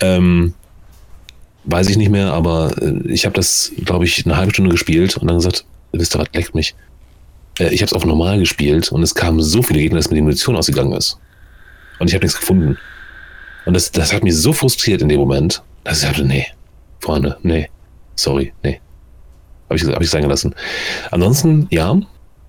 Ähm, 0.00 0.54
weiß 1.64 1.88
ich 1.88 1.96
nicht 1.96 2.10
mehr, 2.10 2.32
aber 2.32 2.72
äh, 2.80 3.08
ich 3.08 3.24
habe 3.24 3.34
das, 3.34 3.72
glaube 3.84 4.04
ich, 4.04 4.24
eine 4.26 4.36
halbe 4.36 4.52
Stunde 4.52 4.70
gespielt 4.70 5.16
und 5.16 5.28
dann 5.28 5.36
gesagt, 5.36 5.64
wisst 5.92 6.16
ihr 6.16 6.18
was, 6.18 6.28
leckt 6.32 6.54
mich. 6.54 6.74
Äh, 7.58 7.72
ich 7.72 7.80
habe 7.80 7.86
es 7.86 7.92
auf 7.92 8.04
normal 8.04 8.38
gespielt 8.38 8.90
und 8.90 9.02
es 9.02 9.14
kamen 9.14 9.40
so 9.40 9.62
viele 9.62 9.80
Gegner, 9.80 9.98
dass 9.98 10.10
mir 10.10 10.16
die 10.16 10.22
Munition 10.22 10.56
ausgegangen 10.56 10.92
ist. 10.92 11.18
Und 11.98 12.08
ich 12.08 12.14
habe 12.14 12.24
nichts 12.24 12.38
gefunden. 12.38 12.78
Und 13.64 13.74
das, 13.74 13.90
das 13.90 14.12
hat 14.12 14.22
mich 14.22 14.36
so 14.36 14.52
frustriert 14.52 15.02
in 15.02 15.08
dem 15.08 15.20
Moment, 15.20 15.62
dass 15.84 15.98
ich 15.98 16.04
sagte, 16.04 16.24
nee, 16.24 16.46
Freunde, 17.00 17.36
nee, 17.42 17.68
sorry, 18.14 18.52
nee. 18.62 18.80
Habe 19.68 19.76
ich, 19.76 19.84
hab 19.84 20.00
ich 20.00 20.10
sein 20.10 20.22
gelassen. 20.22 20.54
Ansonsten, 21.10 21.66
ja, 21.70 21.98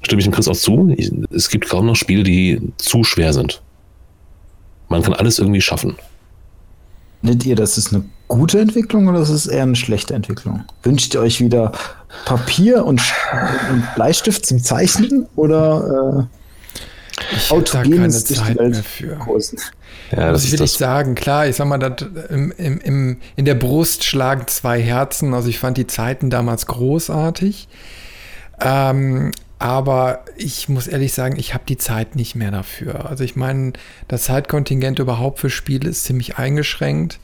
stimme 0.02 0.20
ich 0.20 0.26
dem 0.26 0.34
Chris 0.34 0.48
auch 0.48 0.56
zu. 0.56 0.96
Es 1.32 1.50
gibt 1.50 1.68
kaum 1.68 1.88
noch 1.88 1.96
Spiele, 1.96 2.24
die 2.24 2.62
zu 2.78 3.04
schwer 3.04 3.34
sind. 3.34 3.62
Man 4.90 5.02
kann 5.02 5.14
alles 5.14 5.40
irgendwie 5.40 5.62
schaffen. 5.62 5.96
Findet 7.22 7.46
ihr, 7.46 7.56
das 7.56 7.78
ist 7.78 7.94
eine 7.94 8.06
gute 8.28 8.60
Entwicklung 8.60 9.08
oder 9.08 9.20
ist 9.20 9.30
es 9.30 9.48
eher 9.48 9.64
eine 9.64 9.76
schlechte 9.76 10.14
Entwicklung? 10.14 10.64
Wünscht 10.84 11.14
ihr 11.16 11.22
euch 11.22 11.42
wieder 11.42 11.72
Papier 12.26 12.86
und, 12.86 13.02
und 13.72 13.96
Bleistift 13.96 14.46
zum 14.46 14.60
Zeichnen 14.64 15.26
oder 15.36 16.28
äh, 16.30 16.37
ich 17.36 17.52
autogenes 17.52 18.24
da 18.24 18.36
keine 18.36 18.56
Zeit 18.56 18.70
mehr 18.72 18.84
für. 18.84 19.16
Kursen? 19.16 19.60
Ja, 20.12 20.32
das 20.32 20.52
will 20.52 20.62
ich 20.62 20.72
sagen. 20.72 21.16
Klar, 21.16 21.48
ich 21.48 21.56
sag 21.56 21.68
mal, 21.68 21.78
das, 21.78 22.08
im, 22.30 22.52
im, 22.58 22.80
im, 22.80 23.18
in 23.36 23.46
der 23.46 23.56
Brust 23.56 24.04
schlagen 24.04 24.48
zwei 24.48 24.82
Herzen. 24.82 25.34
Also 25.34 25.50
ich 25.50 25.60
fand 25.60 25.78
die 25.78 25.88
Zeiten 25.88 26.30
damals 26.30 26.66
großartig. 26.68 27.68
Ähm, 28.60 29.32
aber 29.60 30.24
ich 30.36 30.70
muss 30.70 30.88
ehrlich 30.88 31.14
sagen, 31.14 31.38
ich 31.38 31.54
habe 31.54 31.64
die 31.68 31.78
Zeit 31.78 32.16
nicht 32.16 32.36
mehr 32.36 32.52
dafür. 32.52 33.10
Also 33.10 33.24
ich 33.24 33.36
meine, 33.36 33.74
das 34.08 34.24
Zeitkontingent 34.24 35.00
überhaupt 35.00 35.40
für 35.40 35.50
Spiele 35.50 35.90
ist 35.90 36.04
ziemlich 36.04 36.38
eingeschränkt. 36.38 37.20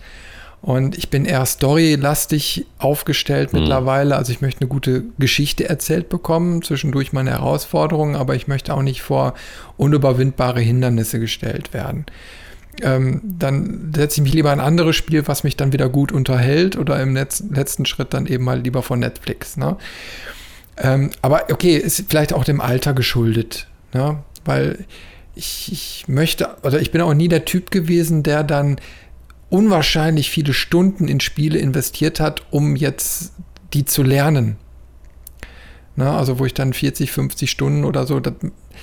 Und 0.63 0.97
ich 0.97 1.09
bin 1.09 1.25
eher 1.25 1.45
storylastig 1.45 2.65
aufgestellt 2.77 3.51
mhm. 3.51 3.59
mittlerweile. 3.59 4.15
Also 4.15 4.31
ich 4.31 4.39
möchte 4.39 4.61
eine 4.61 4.69
gute 4.69 5.03
Geschichte 5.19 5.67
erzählt 5.67 6.07
bekommen, 6.07 6.61
zwischendurch 6.61 7.11
meine 7.11 7.31
Herausforderungen, 7.31 8.15
aber 8.15 8.35
ich 8.35 8.47
möchte 8.47 8.73
auch 8.73 8.81
nicht 8.81 9.01
vor 9.01 9.33
unüberwindbare 9.75 10.61
Hindernisse 10.61 11.19
gestellt 11.19 11.73
werden. 11.73 12.05
Ähm, 12.81 13.19
dann 13.23 13.91
setze 13.93 14.21
ich 14.21 14.23
mich 14.23 14.33
lieber 14.33 14.53
ein 14.53 14.61
anderes 14.61 14.95
Spiel, 14.95 15.27
was 15.27 15.43
mich 15.43 15.57
dann 15.57 15.73
wieder 15.73 15.89
gut 15.89 16.13
unterhält 16.13 16.77
oder 16.77 16.97
im 17.01 17.11
Netz, 17.11 17.43
letzten 17.51 17.85
Schritt 17.85 18.13
dann 18.13 18.25
eben 18.25 18.45
mal 18.45 18.61
lieber 18.61 18.83
von 18.83 18.99
Netflix. 18.99 19.57
Ne? 19.57 19.75
Ähm, 20.77 21.09
aber 21.21 21.47
okay, 21.51 21.75
ist 21.75 22.05
vielleicht 22.07 22.31
auch 22.31 22.45
dem 22.45 22.61
Alter 22.61 22.93
geschuldet, 22.93 23.67
ne? 23.93 24.19
weil 24.45 24.85
ich, 25.35 25.69
ich 25.73 26.05
möchte, 26.07 26.55
oder 26.63 26.79
ich 26.79 26.91
bin 26.91 27.01
auch 27.01 27.13
nie 27.13 27.27
der 27.27 27.43
Typ 27.43 27.69
gewesen, 27.69 28.23
der 28.23 28.43
dann 28.43 28.77
unwahrscheinlich 29.53 30.31
viele 30.31 30.51
Stunden 30.51 31.07
in 31.07 31.19
Spiele 31.19 31.59
investiert 31.59 32.19
hat, 32.19 32.41
um 32.49 32.75
jetzt 32.75 33.33
die 33.73 33.85
zu 33.85 34.01
lernen. 34.01 34.57
Na, 35.95 36.17
also 36.17 36.39
wo 36.39 36.45
ich 36.45 36.55
dann 36.55 36.73
40, 36.73 37.11
50 37.11 37.51
Stunden 37.51 37.85
oder 37.85 38.07
so, 38.07 38.19
das, 38.19 38.33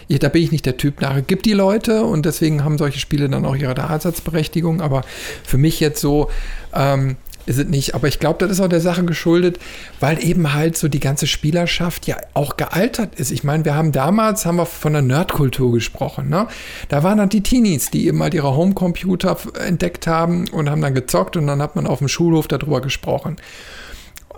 da 0.09 0.29
bin 0.29 0.43
ich 0.45 0.53
nicht 0.53 0.67
der 0.67 0.77
Typ 0.77 1.01
nachher. 1.01 1.23
Gibt 1.23 1.47
die 1.47 1.55
Leute 1.55 2.05
und 2.05 2.25
deswegen 2.25 2.63
haben 2.63 2.79
solche 2.79 3.01
Spiele 3.01 3.29
dann 3.29 3.45
auch 3.45 3.57
ihre 3.57 3.75
Daseinsberechtigung. 3.75 4.81
Aber 4.81 5.03
für 5.43 5.59
mich 5.59 5.81
jetzt 5.81 6.01
so, 6.01 6.31
ähm, 6.73 7.17
ist 7.51 7.59
es 7.59 7.67
nicht. 7.67 7.95
Aber 7.95 8.09
ich 8.09 8.19
glaube, 8.19 8.39
das 8.39 8.51
ist 8.51 8.61
auch 8.61 8.69
der 8.69 8.81
Sache 8.81 9.05
geschuldet, 9.05 9.59
weil 9.99 10.23
eben 10.25 10.55
halt 10.55 10.79
so 10.79 10.89
die 10.89 11.01
ganze 11.01 11.27
Spielerschaft 11.27 12.07
ja 12.07 12.17
auch 12.33 12.57
gealtert 12.57 13.17
ist. 13.17 13.31
Ich 13.31 13.45
meine, 13.45 13.65
wir 13.65 13.75
haben 13.75 13.93
damals, 13.93 14.47
haben 14.47 14.57
wir 14.57 14.67
von 14.67 14.93
der 14.93 15.03
Nerdkultur 15.03 15.73
gesprochen. 15.73 16.29
Ne? 16.29 16.47
Da 16.89 17.03
waren 17.03 17.19
dann 17.19 17.29
die 17.29 17.43
Teenies, 17.43 17.91
die 17.91 18.07
eben 18.07 18.23
halt 18.23 18.35
ihre 18.35 18.57
Homecomputer 18.57 19.37
entdeckt 19.67 20.07
haben 20.07 20.49
und 20.49 20.71
haben 20.71 20.81
dann 20.81 20.95
gezockt 20.95 21.37
und 21.37 21.47
dann 21.49 21.61
hat 21.61 21.77
man 21.77 21.87
auf 21.87 21.99
dem 21.99 22.09
Schulhof 22.09 22.49
darüber 22.49 22.81
gesprochen 22.81 23.37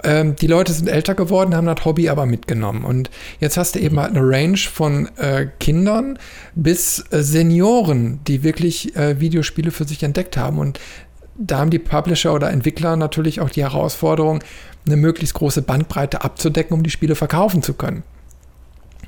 ähm, 0.05 0.35
die 0.35 0.49
Leute 0.49 0.73
sind 0.73 0.89
älter 0.89 1.15
geworden, 1.15 1.55
haben 1.55 1.67
das 1.67 1.85
Hobby 1.85 2.09
aber 2.09 2.27
mitgenommen. 2.27 2.85
Und 2.85 3.09
jetzt 3.39 3.57
hast 3.57 3.77
du 3.77 3.79
eben 3.79 4.01
halt 4.01 4.17
eine 4.17 4.27
Range 4.27 4.57
von 4.57 5.09
äh, 5.17 5.47
Kindern 5.61 6.19
bis 6.57 7.05
äh, 7.11 7.23
Senioren, 7.23 8.19
die 8.27 8.43
wirklich 8.43 8.97
äh, 8.97 9.21
Videospiele 9.21 9.71
für 9.71 9.85
sich 9.85 10.03
entdeckt 10.03 10.37
haben. 10.37 10.59
Und 10.59 10.81
da 11.35 11.59
haben 11.59 11.71
die 11.71 11.79
Publisher 11.79 12.35
oder 12.35 12.51
Entwickler 12.51 12.97
natürlich 12.97 13.41
auch 13.41 13.51
die 13.51 13.63
Herausforderung, 13.63 14.43
eine 14.87 14.97
möglichst 14.97 15.35
große 15.35 15.63
Bandbreite 15.63 16.25
abzudecken, 16.25 16.75
um 16.75 16.83
die 16.83 16.91
Spiele 16.91 17.15
verkaufen 17.15 17.63
zu 17.63 17.75
können. 17.75 18.03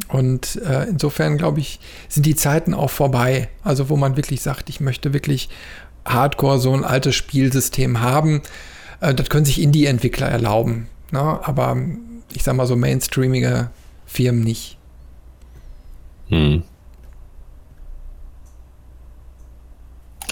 Und 0.09 0.57
äh, 0.63 0.85
insofern, 0.85 1.39
glaube 1.39 1.61
ich, 1.61 1.81
sind 2.09 2.27
die 2.27 2.35
Zeiten 2.35 2.75
auch 2.75 2.91
vorbei. 2.91 3.49
Also, 3.63 3.89
wo 3.89 3.97
man 3.97 4.17
wirklich 4.17 4.43
sagt, 4.43 4.69
ich 4.69 4.81
möchte 4.81 5.13
wirklich 5.13 5.49
hardcore 6.05 6.59
so 6.59 6.73
ein 6.73 6.85
altes 6.85 7.15
Spielsystem 7.15 8.01
haben. 8.01 8.43
Äh, 9.01 9.15
das 9.15 9.31
können 9.31 9.45
sich 9.45 9.61
Indie-Entwickler 9.61 10.29
erlauben. 10.29 10.89
Ne? 11.11 11.21
Aber 11.21 11.77
ich 12.33 12.43
sag 12.43 12.57
mal 12.57 12.67
so 12.67 12.77
mainstreamige 12.77 13.71
Firmen 14.07 14.43
nicht. 14.43 14.79
Hm. 16.29 16.63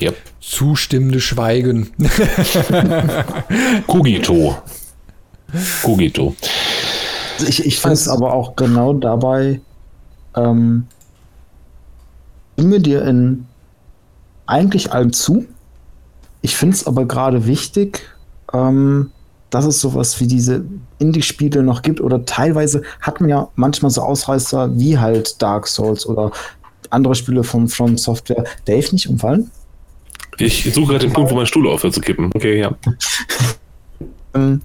Yep. 0.00 0.31
Zustimmende 0.42 1.20
Schweigen. 1.20 1.92
Kugito. 3.86 4.56
Kugito. 5.84 6.34
Ich, 7.46 7.64
ich 7.64 7.78
finde 7.78 7.94
es 7.94 8.08
aber 8.08 8.34
auch 8.34 8.56
genau 8.56 8.92
dabei, 8.92 9.60
ähm, 10.34 10.86
stimme 12.54 12.80
dir 12.80 13.04
in 13.04 13.46
eigentlich 14.46 14.92
allem 14.92 15.12
zu. 15.12 15.46
Ich 16.40 16.56
finde 16.56 16.74
es 16.74 16.86
aber 16.88 17.06
gerade 17.06 17.46
wichtig, 17.46 18.00
ähm, 18.52 19.12
dass 19.50 19.64
es 19.64 19.80
sowas 19.80 20.18
wie 20.18 20.26
diese 20.26 20.64
Indie-Spiele 20.98 21.62
noch 21.62 21.82
gibt 21.82 22.00
oder 22.00 22.24
teilweise 22.24 22.82
hat 23.00 23.20
man 23.20 23.30
ja 23.30 23.48
manchmal 23.54 23.92
so 23.92 24.02
Ausreißer 24.02 24.76
wie 24.76 24.98
halt 24.98 25.40
Dark 25.40 25.68
Souls 25.68 26.04
oder 26.04 26.32
andere 26.90 27.14
Spiele 27.14 27.44
von 27.44 27.68
From 27.68 27.96
Software. 27.96 28.44
Dave 28.64 28.88
nicht 28.90 29.08
umfallen? 29.08 29.52
Ich 30.38 30.72
suche 30.72 30.92
gerade 30.92 31.06
den 31.06 31.12
Punkt, 31.12 31.30
wo 31.30 31.36
mein 31.36 31.46
Stuhl 31.46 31.68
aufhört 31.68 31.94
zu 31.94 32.00
kippen. 32.00 32.30
Okay, 32.34 32.58
ja. 32.58 32.74
ähm, 34.34 34.60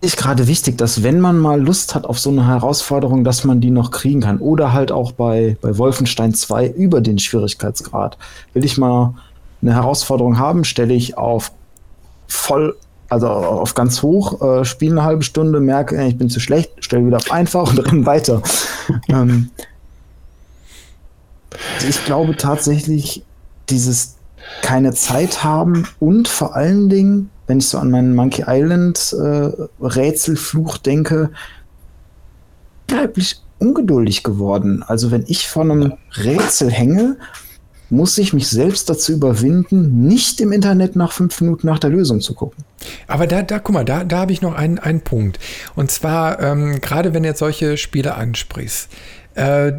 ist 0.00 0.16
gerade 0.16 0.46
wichtig, 0.46 0.78
dass 0.78 1.02
wenn 1.02 1.20
man 1.20 1.38
mal 1.38 1.60
Lust 1.60 1.94
hat 1.94 2.06
auf 2.06 2.18
so 2.20 2.30
eine 2.30 2.46
Herausforderung, 2.46 3.24
dass 3.24 3.44
man 3.44 3.60
die 3.60 3.70
noch 3.70 3.90
kriegen 3.90 4.20
kann. 4.20 4.38
Oder 4.38 4.72
halt 4.72 4.92
auch 4.92 5.12
bei, 5.12 5.56
bei 5.60 5.76
Wolfenstein 5.76 6.34
2 6.34 6.68
über 6.68 7.00
den 7.00 7.18
Schwierigkeitsgrad. 7.18 8.16
Will 8.52 8.64
ich 8.64 8.78
mal 8.78 9.14
eine 9.60 9.74
Herausforderung 9.74 10.38
haben, 10.38 10.64
stelle 10.64 10.94
ich 10.94 11.18
auf 11.18 11.50
voll, 12.28 12.76
also 13.08 13.26
auf 13.26 13.74
ganz 13.74 14.02
hoch, 14.02 14.40
äh, 14.40 14.64
spiele 14.64 14.92
eine 14.92 15.02
halbe 15.02 15.24
Stunde, 15.24 15.58
merke, 15.58 16.00
ich 16.06 16.16
bin 16.16 16.30
zu 16.30 16.38
schlecht, 16.38 16.70
stelle 16.78 17.04
wieder 17.04 17.16
auf 17.16 17.32
einfach 17.32 17.70
und 17.70 17.78
renne 17.90 18.06
weiter. 18.06 18.42
ähm, 19.08 19.50
ich 21.88 22.04
glaube 22.04 22.36
tatsächlich, 22.36 23.24
dieses 23.70 24.16
keine 24.62 24.92
Zeit 24.92 25.44
haben 25.44 25.86
und 26.00 26.28
vor 26.28 26.56
allen 26.56 26.88
Dingen, 26.88 27.30
wenn 27.46 27.58
ich 27.58 27.68
so 27.68 27.78
an 27.78 27.90
meinen 27.90 28.14
Monkey 28.14 28.44
Island 28.46 29.14
äh, 29.18 29.50
Rätselfluch 29.80 30.78
denke, 30.78 31.30
unglaublich 32.90 33.42
ungeduldig 33.58 34.22
geworden. 34.22 34.84
Also 34.86 35.10
wenn 35.10 35.24
ich 35.26 35.48
vor 35.48 35.64
einem 35.64 35.94
Rätsel 36.16 36.70
hänge 36.70 37.16
muss 37.90 38.18
ich 38.18 38.32
mich 38.32 38.48
selbst 38.48 38.90
dazu 38.90 39.12
überwinden, 39.12 40.06
nicht 40.06 40.40
im 40.40 40.52
Internet 40.52 40.96
nach 40.96 41.12
fünf 41.12 41.40
Minuten 41.40 41.66
nach 41.66 41.78
der 41.78 41.90
Lösung 41.90 42.20
zu 42.20 42.34
gucken. 42.34 42.64
Aber 43.06 43.26
da, 43.26 43.42
da 43.42 43.58
guck 43.58 43.74
mal, 43.74 43.84
da, 43.84 44.04
da 44.04 44.18
habe 44.18 44.32
ich 44.32 44.42
noch 44.42 44.54
einen, 44.54 44.78
einen 44.78 45.00
Punkt. 45.00 45.38
Und 45.74 45.90
zwar, 45.90 46.40
ähm, 46.40 46.80
gerade 46.80 47.14
wenn 47.14 47.22
du 47.22 47.30
jetzt 47.30 47.38
solche 47.38 47.76
Spiele 47.76 48.14
ansprichst, 48.14 48.90
äh, 49.34 49.72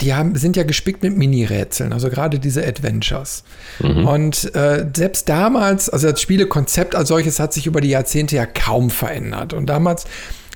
die 0.00 0.14
haben, 0.14 0.34
sind 0.34 0.56
ja 0.56 0.64
gespickt 0.64 1.02
mit 1.02 1.16
Mini-Rätseln, 1.16 1.92
also 1.92 2.10
gerade 2.10 2.38
diese 2.38 2.66
Adventures. 2.66 3.44
Mhm. 3.80 4.06
Und 4.06 4.54
äh, 4.54 4.86
selbst 4.94 5.28
damals, 5.28 5.88
also 5.88 6.10
das 6.10 6.20
Spielekonzept 6.20 6.94
als 6.94 7.08
solches 7.08 7.38
hat 7.38 7.52
sich 7.52 7.66
über 7.66 7.80
die 7.80 7.90
Jahrzehnte 7.90 8.36
ja 8.36 8.46
kaum 8.46 8.90
verändert. 8.90 9.52
Und 9.52 9.66
damals 9.66 10.06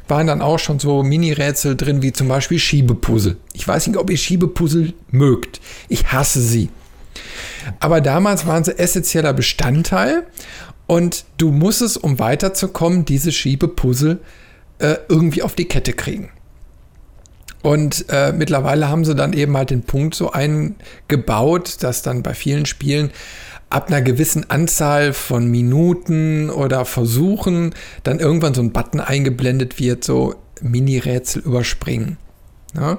waren 0.08 0.26
dann 0.26 0.42
auch 0.42 0.58
schon 0.58 0.78
so 0.78 1.02
Mini-Rätsel 1.02 1.76
drin, 1.76 2.02
wie 2.02 2.12
zum 2.12 2.28
Beispiel 2.28 2.58
Schiebepuzzle. 2.58 3.36
Ich 3.52 3.66
weiß 3.66 3.86
nicht, 3.86 3.96
ob 3.96 4.10
ihr 4.10 4.16
Schiebepuzzle 4.16 4.92
mögt. 5.10 5.60
Ich 5.88 6.12
hasse 6.12 6.40
sie. 6.40 6.68
Aber 7.80 8.00
damals 8.00 8.46
waren 8.46 8.64
sie 8.64 8.78
essentieller 8.78 9.32
Bestandteil 9.32 10.24
und 10.86 11.24
du 11.38 11.50
musstest, 11.50 12.02
um 12.02 12.18
weiterzukommen, 12.18 13.04
diese 13.04 13.32
Schiebepuzzle 13.32 14.18
äh, 14.78 14.96
irgendwie 15.08 15.42
auf 15.42 15.54
die 15.54 15.66
Kette 15.66 15.92
kriegen. 15.92 16.30
Und 17.66 18.04
äh, 18.10 18.30
mittlerweile 18.30 18.88
haben 18.88 19.04
sie 19.04 19.16
dann 19.16 19.32
eben 19.32 19.56
halt 19.56 19.70
den 19.70 19.82
Punkt 19.82 20.14
so 20.14 20.30
eingebaut, 20.30 21.78
dass 21.80 22.02
dann 22.02 22.22
bei 22.22 22.32
vielen 22.32 22.64
Spielen 22.64 23.10
ab 23.70 23.88
einer 23.88 24.02
gewissen 24.02 24.48
Anzahl 24.48 25.12
von 25.12 25.48
Minuten 25.50 26.48
oder 26.48 26.84
Versuchen 26.84 27.74
dann 28.04 28.20
irgendwann 28.20 28.54
so 28.54 28.62
ein 28.62 28.70
Button 28.70 29.00
eingeblendet 29.00 29.80
wird, 29.80 30.04
so 30.04 30.36
Mini-Rätsel 30.60 31.42
überspringen. 31.42 32.18
Ja? 32.76 32.98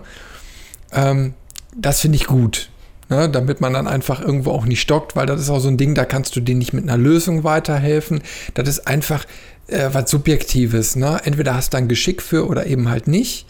Ähm, 0.91 1.33
das 1.73 2.01
finde 2.01 2.17
ich 2.17 2.27
gut. 2.27 2.69
Ne, 3.07 3.29
damit 3.29 3.61
man 3.61 3.71
dann 3.71 3.87
einfach 3.87 4.19
irgendwo 4.19 4.51
auch 4.51 4.65
nicht 4.65 4.81
stockt, 4.81 5.15
weil 5.15 5.27
das 5.27 5.39
ist 5.39 5.49
auch 5.49 5.59
so 5.61 5.69
ein 5.69 5.77
Ding, 5.77 5.95
da 5.95 6.03
kannst 6.03 6.35
du 6.35 6.41
dir 6.41 6.55
nicht 6.55 6.73
mit 6.73 6.83
einer 6.83 6.97
Lösung 6.97 7.45
weiterhelfen. 7.45 8.19
Das 8.53 8.67
ist 8.67 8.85
einfach 8.85 9.23
äh, 9.67 9.91
was 9.93 10.11
Subjektives. 10.11 10.97
Ne? 10.97 11.21
Entweder 11.23 11.55
hast 11.55 11.73
du 11.73 11.77
ein 11.77 11.87
Geschick 11.87 12.21
für 12.21 12.45
oder 12.49 12.65
eben 12.65 12.89
halt 12.89 13.07
nicht. 13.07 13.45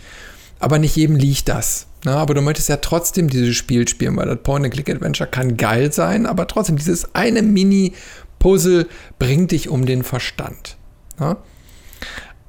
Aber 0.60 0.80
nicht 0.80 0.96
jedem 0.96 1.16
liegt 1.16 1.50
das. 1.50 1.88
Ne? 2.04 2.16
Aber 2.16 2.34
du 2.34 2.42
möchtest 2.42 2.70
ja 2.70 2.78
trotzdem 2.78 3.30
dieses 3.30 3.56
Spiel 3.56 3.88
spielen, 3.88 4.16
weil 4.18 4.28
das 4.28 4.40
Point-and-Click-Adventure 4.44 5.30
kann 5.30 5.58
geil 5.58 5.92
sein, 5.92 6.26
aber 6.26 6.48
trotzdem, 6.48 6.78
dieses 6.78 7.14
eine 7.16 7.42
Mini-Puzzle 7.42 8.88
bringt 9.20 9.52
dich 9.52 9.70
um 9.70 9.86
den 9.86 10.04
Verstand. 10.04 10.78
Ne? 11.20 11.38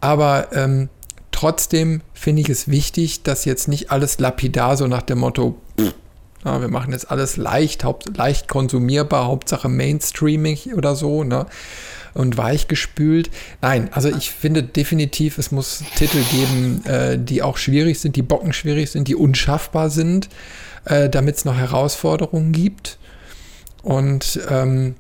Aber 0.01 0.49
ähm, 0.53 0.89
trotzdem 1.33 2.03
finde 2.15 2.43
ich 2.43 2.49
es 2.49 2.69
wichtig, 2.69 3.23
dass 3.23 3.45
jetzt 3.45 3.69
nicht 3.69 3.91
alles 3.91 4.19
lapidar 4.19 4.77
so 4.77 4.87
nach 4.87 5.03
dem 5.03 5.19
Motto, 5.19 5.61
pff, 5.79 5.95
ja, 6.45 6.61
wir 6.61 6.69
machen 6.69 6.93
jetzt 6.93 7.11
alles 7.11 7.37
leicht, 7.37 7.85
haupt, 7.85 8.17
leicht 8.17 8.49
konsumierbar, 8.49 9.27
Hauptsache 9.27 9.69
Mainstreaming 9.69 10.75
oder 10.77 10.95
so, 10.95 11.25
ne? 11.25 11.47
Und 12.15 12.37
weichgespült. 12.37 13.31
Nein, 13.61 13.91
also 13.93 14.09
ich 14.09 14.31
finde 14.31 14.63
definitiv, 14.63 15.39
es 15.39 15.51
muss 15.51 15.83
Titel 15.97 16.23
geben, 16.31 16.85
äh, 16.85 17.19
die 17.19 17.43
auch 17.43 17.57
schwierig 17.57 18.01
sind, 18.01 18.17
die 18.17 18.23
bockenschwierig 18.23 18.91
sind, 18.91 19.09
die 19.09 19.15
unschaffbar 19.15 19.91
sind, 19.91 20.29
äh, 20.85 21.09
damit 21.09 21.37
es 21.37 21.45
noch 21.45 21.57
Herausforderungen 21.57 22.53
gibt. 22.53 22.99
Und 23.83 24.41
ähm, 24.51 24.97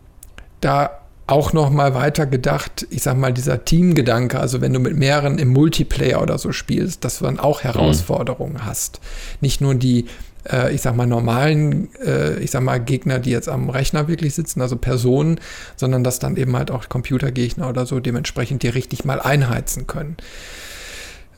da 0.60 0.90
auch 1.28 1.52
noch 1.52 1.68
mal 1.68 1.94
weiter 1.94 2.26
gedacht, 2.26 2.86
ich 2.88 3.02
sag 3.02 3.16
mal, 3.18 3.32
dieser 3.32 3.64
Teamgedanke, 3.64 4.40
also 4.40 4.62
wenn 4.62 4.72
du 4.72 4.80
mit 4.80 4.96
mehreren 4.96 5.38
im 5.38 5.48
Multiplayer 5.48 6.22
oder 6.22 6.38
so 6.38 6.52
spielst, 6.52 7.04
dass 7.04 7.18
du 7.18 7.24
dann 7.26 7.38
auch 7.38 7.62
mhm. 7.62 7.68
Herausforderungen 7.68 8.54
mhm. 8.54 8.64
hast. 8.64 9.00
Nicht 9.40 9.60
nur 9.60 9.74
die 9.74 10.06
äh, 10.50 10.74
ich 10.74 10.82
sag 10.82 10.96
mal, 10.96 11.06
normalen, 11.06 11.88
äh, 12.04 12.38
ich 12.38 12.50
sag 12.50 12.62
mal, 12.62 12.78
Gegner, 12.78 13.18
die 13.18 13.30
jetzt 13.30 13.48
am 13.48 13.70
Rechner 13.70 14.08
wirklich 14.08 14.34
sitzen, 14.34 14.60
also 14.60 14.76
Personen, 14.76 15.40
sondern 15.76 16.04
dass 16.04 16.18
dann 16.18 16.36
eben 16.36 16.56
halt 16.56 16.70
auch 16.70 16.88
Computergegner 16.88 17.68
oder 17.68 17.86
so 17.86 18.00
dementsprechend 18.00 18.62
die 18.62 18.68
richtig 18.68 19.04
mal 19.04 19.20
einheizen 19.20 19.86
können. 19.86 20.16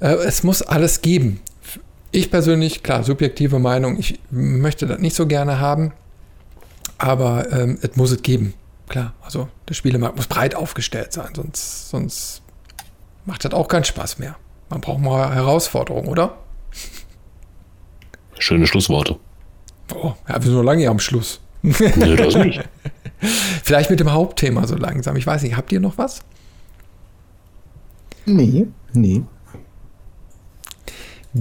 Äh, 0.01 0.15
es 0.15 0.43
muss 0.43 0.63
alles 0.63 1.03
geben. 1.03 1.41
Ich 2.13 2.31
persönlich, 2.31 2.83
klar, 2.83 3.05
subjektive 3.05 3.59
Meinung, 3.59 3.99
ich 3.99 4.19
möchte 4.31 4.87
das 4.87 4.99
nicht 4.99 5.15
so 5.15 5.27
gerne 5.27 5.61
haben, 5.61 5.93
aber 6.99 7.53
ähm, 7.53 7.79
es 7.83 7.97
muss 7.97 8.11
es 8.11 8.23
geben. 8.23 8.55
Klar, 8.89 9.15
also 9.23 9.49
der 9.69 9.75
Spielemarkt 9.75 10.17
muss 10.17 10.27
breit 10.27 10.57
aufgestellt 10.57 11.13
sein, 11.13 11.29
sonst, 11.35 11.91
sonst 11.91 12.43
macht 13.25 13.45
das 13.45 13.53
auch 13.53 13.69
keinen 13.69 13.85
Spaß 13.85 14.19
mehr. 14.19 14.35
Man 14.69 14.81
braucht 14.81 15.01
mal 15.01 15.33
Herausforderungen, 15.33 16.09
oder? 16.09 16.39
Schöne 18.41 18.67
Schlussworte. 18.67 19.17
Oh, 19.95 20.15
ja, 20.29 20.37
wir 20.37 20.43
sind 20.43 20.55
noch 20.55 20.63
lange 20.63 20.89
am 20.89 20.99
Schluss. 20.99 21.41
Nee, 21.63 22.17
das 22.17 22.35
nicht. 22.35 22.63
Vielleicht 23.63 23.91
mit 23.91 24.01
dem 24.01 24.13
Hauptthema 24.13 24.67
so 24.67 24.77
langsam. 24.77 25.17
Ich 25.17 25.27
weiß 25.27 25.43
nicht, 25.43 25.57
habt 25.57 25.71
ihr 25.73 25.81
noch 25.81 25.99
was? 25.99 26.21
Nee, 28.25 28.67
nee. 28.95 29.23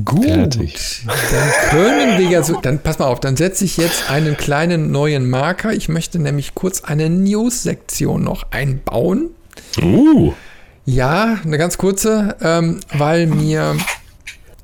Gut, 0.06 0.26
Fertig. 0.26 1.04
dann 1.08 1.50
können 1.70 2.20
wir 2.20 2.28
ja 2.30 2.44
so, 2.44 2.60
dann 2.62 2.78
pass 2.80 3.00
mal 3.00 3.08
auf, 3.08 3.20
dann 3.20 3.36
setze 3.36 3.66
ich 3.66 3.78
jetzt 3.78 4.12
einen 4.12 4.38
kleinen 4.38 4.92
neuen 4.92 5.28
Marker. 5.28 5.74
Ich 5.74 5.90
möchte 5.90 6.20
nämlich 6.20 6.54
kurz 6.54 6.84
eine 6.84 7.10
News-Sektion 7.10 8.24
noch 8.24 8.52
einbauen. 8.52 9.32
Uh. 9.82 10.34
Ja, 10.86 11.40
eine 11.44 11.58
ganz 11.58 11.78
kurze, 11.78 12.36
ähm, 12.42 12.82
weil 12.94 13.26
mir 13.26 13.78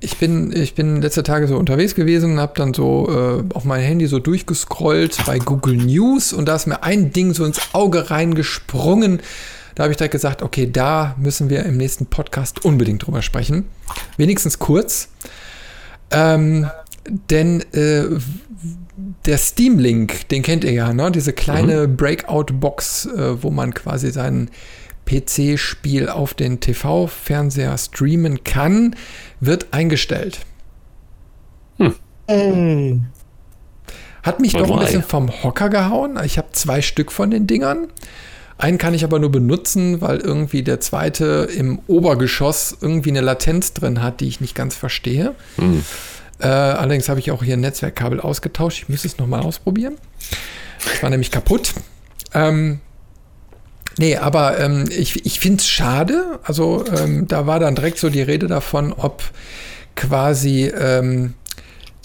ich 0.06 0.18
bin, 0.18 0.56
ich 0.56 0.76
bin 0.76 1.02
letzte 1.02 1.24
Tage 1.24 1.48
so 1.48 1.58
unterwegs 1.58 1.96
gewesen 1.96 2.34
und 2.34 2.40
habe 2.40 2.54
dann 2.56 2.74
so 2.74 3.10
äh, 3.10 3.56
auf 3.56 3.66
mein 3.66 3.82
Handy 3.82 4.06
so 4.06 4.20
durchgescrollt 4.20 5.18
bei 5.26 5.40
Google 5.40 5.78
News 5.78 6.32
und 6.32 6.46
da 6.46 6.56
ist 6.56 6.68
mir 6.68 6.84
ein 6.84 7.12
Ding 7.12 7.34
so 7.34 7.44
ins 7.44 7.60
Auge 7.74 8.12
reingesprungen. 8.12 9.20
Da 9.74 9.84
habe 9.84 9.92
ich 9.92 9.98
direkt 9.98 10.14
gesagt, 10.14 10.44
okay, 10.44 10.70
da 10.72 11.16
müssen 11.20 11.50
wir 11.50 11.66
im 11.66 11.76
nächsten 11.76 12.06
Podcast 12.06 12.64
unbedingt 12.64 13.06
drüber 13.06 13.24
sprechen. 13.24 13.66
Wenigstens 14.16 14.60
kurz. 14.60 15.10
Ähm, 16.12 16.70
denn 17.30 17.62
äh, 17.74 18.04
der 19.26 19.38
Steam 19.38 19.80
Link, 19.80 20.30
den 20.30 20.44
kennt 20.44 20.64
ihr 20.64 20.72
ja, 20.72 20.94
ne? 20.94 21.12
Diese 21.12 21.34
kleine 21.34 21.88
mhm. 21.88 21.98
Breakout-Box, 21.98 23.08
äh, 23.08 23.44
wo 23.44 23.50
man 23.50 23.74
quasi 23.74 24.12
sein 24.12 24.50
PC-Spiel 25.06 26.10
auf 26.10 26.34
den 26.34 26.60
TV-Fernseher 26.60 27.78
streamen 27.78 28.44
kann, 28.44 28.96
wird 29.40 29.68
eingestellt. 29.72 30.40
Hm. 31.78 33.06
Hat 34.24 34.40
mich 34.40 34.54
doch 34.54 34.72
ein 34.72 34.80
bisschen 34.80 35.04
vom 35.04 35.44
Hocker 35.44 35.70
gehauen. 35.70 36.20
Ich 36.24 36.38
habe 36.38 36.48
zwei 36.54 36.82
Stück 36.82 37.12
von 37.12 37.30
den 37.30 37.48
Dingern. 37.48 37.88
Einen 38.58 38.78
kann 38.78 38.94
ich 38.94 39.04
aber 39.04 39.20
nur 39.20 39.32
benutzen, 39.32 40.02
weil 40.02 40.20
irgendwie 40.20 40.64
der 40.64 40.80
zweite 40.80 41.50
im 41.56 41.80
Obergeschoss 41.88 42.78
irgendwie 42.80 43.10
eine 43.10 43.22
Latenz 43.22 43.74
drin 43.74 44.02
hat, 44.02 44.22
die 44.22 44.28
ich 44.28 44.40
nicht 44.40 44.56
ganz 44.56 44.76
verstehe. 44.76 45.36
Hm. 45.58 45.84
Äh, 46.40 46.48
allerdings 46.48 47.10
habe 47.10 47.20
ich 47.20 47.32
auch 47.32 47.44
hier 47.44 47.58
ein 47.58 47.62
Netzwerkkabel 47.62 48.20
ausgetauscht. 48.20 48.84
Ich 48.84 48.90
müsste 48.90 49.08
es 49.08 49.18
nochmal 49.18 49.42
ausprobieren. 49.42 49.96
Das 50.84 51.04
war 51.04 51.10
nämlich 51.10 51.32
kaputt. 51.32 51.74
Ähm, 52.34 52.80
nee, 53.98 54.18
aber 54.18 54.60
ähm, 54.60 54.86
ich, 54.90 55.26
ich 55.26 55.40
finde 55.40 55.62
es 55.62 55.68
schade. 55.68 56.40
Also 56.44 56.86
ähm, 56.98 57.28
da 57.28 57.48
war 57.48 57.60
dann 57.60 57.76
direkt 57.76 57.98
so 57.98 58.10
die 58.10 58.22
Rede 58.22 58.48
davon, 58.48 58.94
ob 58.94 59.24
quasi 59.96 60.66
ähm, 60.66 61.34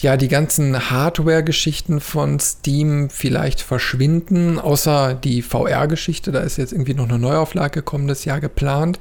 ja, 0.03 0.17
die 0.17 0.29
ganzen 0.29 0.91
Hardware-Geschichten 0.91 2.01
von 2.01 2.41
Steam 2.41 3.11
vielleicht 3.11 3.61
verschwinden, 3.61 4.59
außer 4.59 5.15
die 5.15 5.43
VR-Geschichte. 5.43 6.33
Da 6.33 6.41
ist 6.41 6.57
jetzt 6.57 6.73
irgendwie 6.73 6.95
noch 6.95 7.09
eine 7.09 7.19
Neuauflage 7.19 7.81
gekommen, 7.81 8.07
das 8.07 8.25
Jahr 8.25 8.41
geplant. 8.41 8.99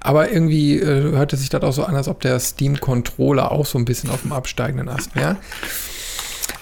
Aber 0.00 0.32
irgendwie 0.32 0.78
äh, 0.78 1.12
hörte 1.12 1.36
sich 1.36 1.50
das 1.50 1.62
auch 1.62 1.72
so 1.72 1.84
an, 1.84 1.94
als 1.94 2.08
ob 2.08 2.20
der 2.20 2.40
Steam-Controller 2.40 3.52
auch 3.52 3.66
so 3.66 3.78
ein 3.78 3.84
bisschen 3.84 4.10
auf 4.10 4.22
dem 4.22 4.32
absteigenden 4.32 4.88
Ast 4.88 5.14
wäre. 5.14 5.36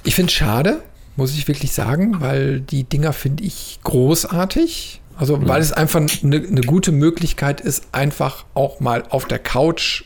Ich 0.05 0.15
finde 0.15 0.29
es 0.29 0.35
schade, 0.35 0.83
muss 1.17 1.35
ich 1.35 1.49
wirklich 1.49 1.73
sagen, 1.73 2.21
weil 2.21 2.61
die 2.61 2.85
Dinger 2.85 3.13
finde 3.13 3.45
ich 3.45 3.81
großartig. 3.85 5.02
Also, 5.23 5.37
mhm. 5.37 5.47
weil 5.47 5.63
es 5.63 5.73
einfach 5.73 6.01
eine 6.01 6.41
ne 6.41 6.61
gute 6.63 6.91
Möglichkeit 6.91 7.61
ist, 7.61 7.87
einfach 7.93 8.45
auch 8.55 8.81
mal 8.81 9.05
auf 9.09 9.27
der 9.27 9.39
Couch 9.39 10.03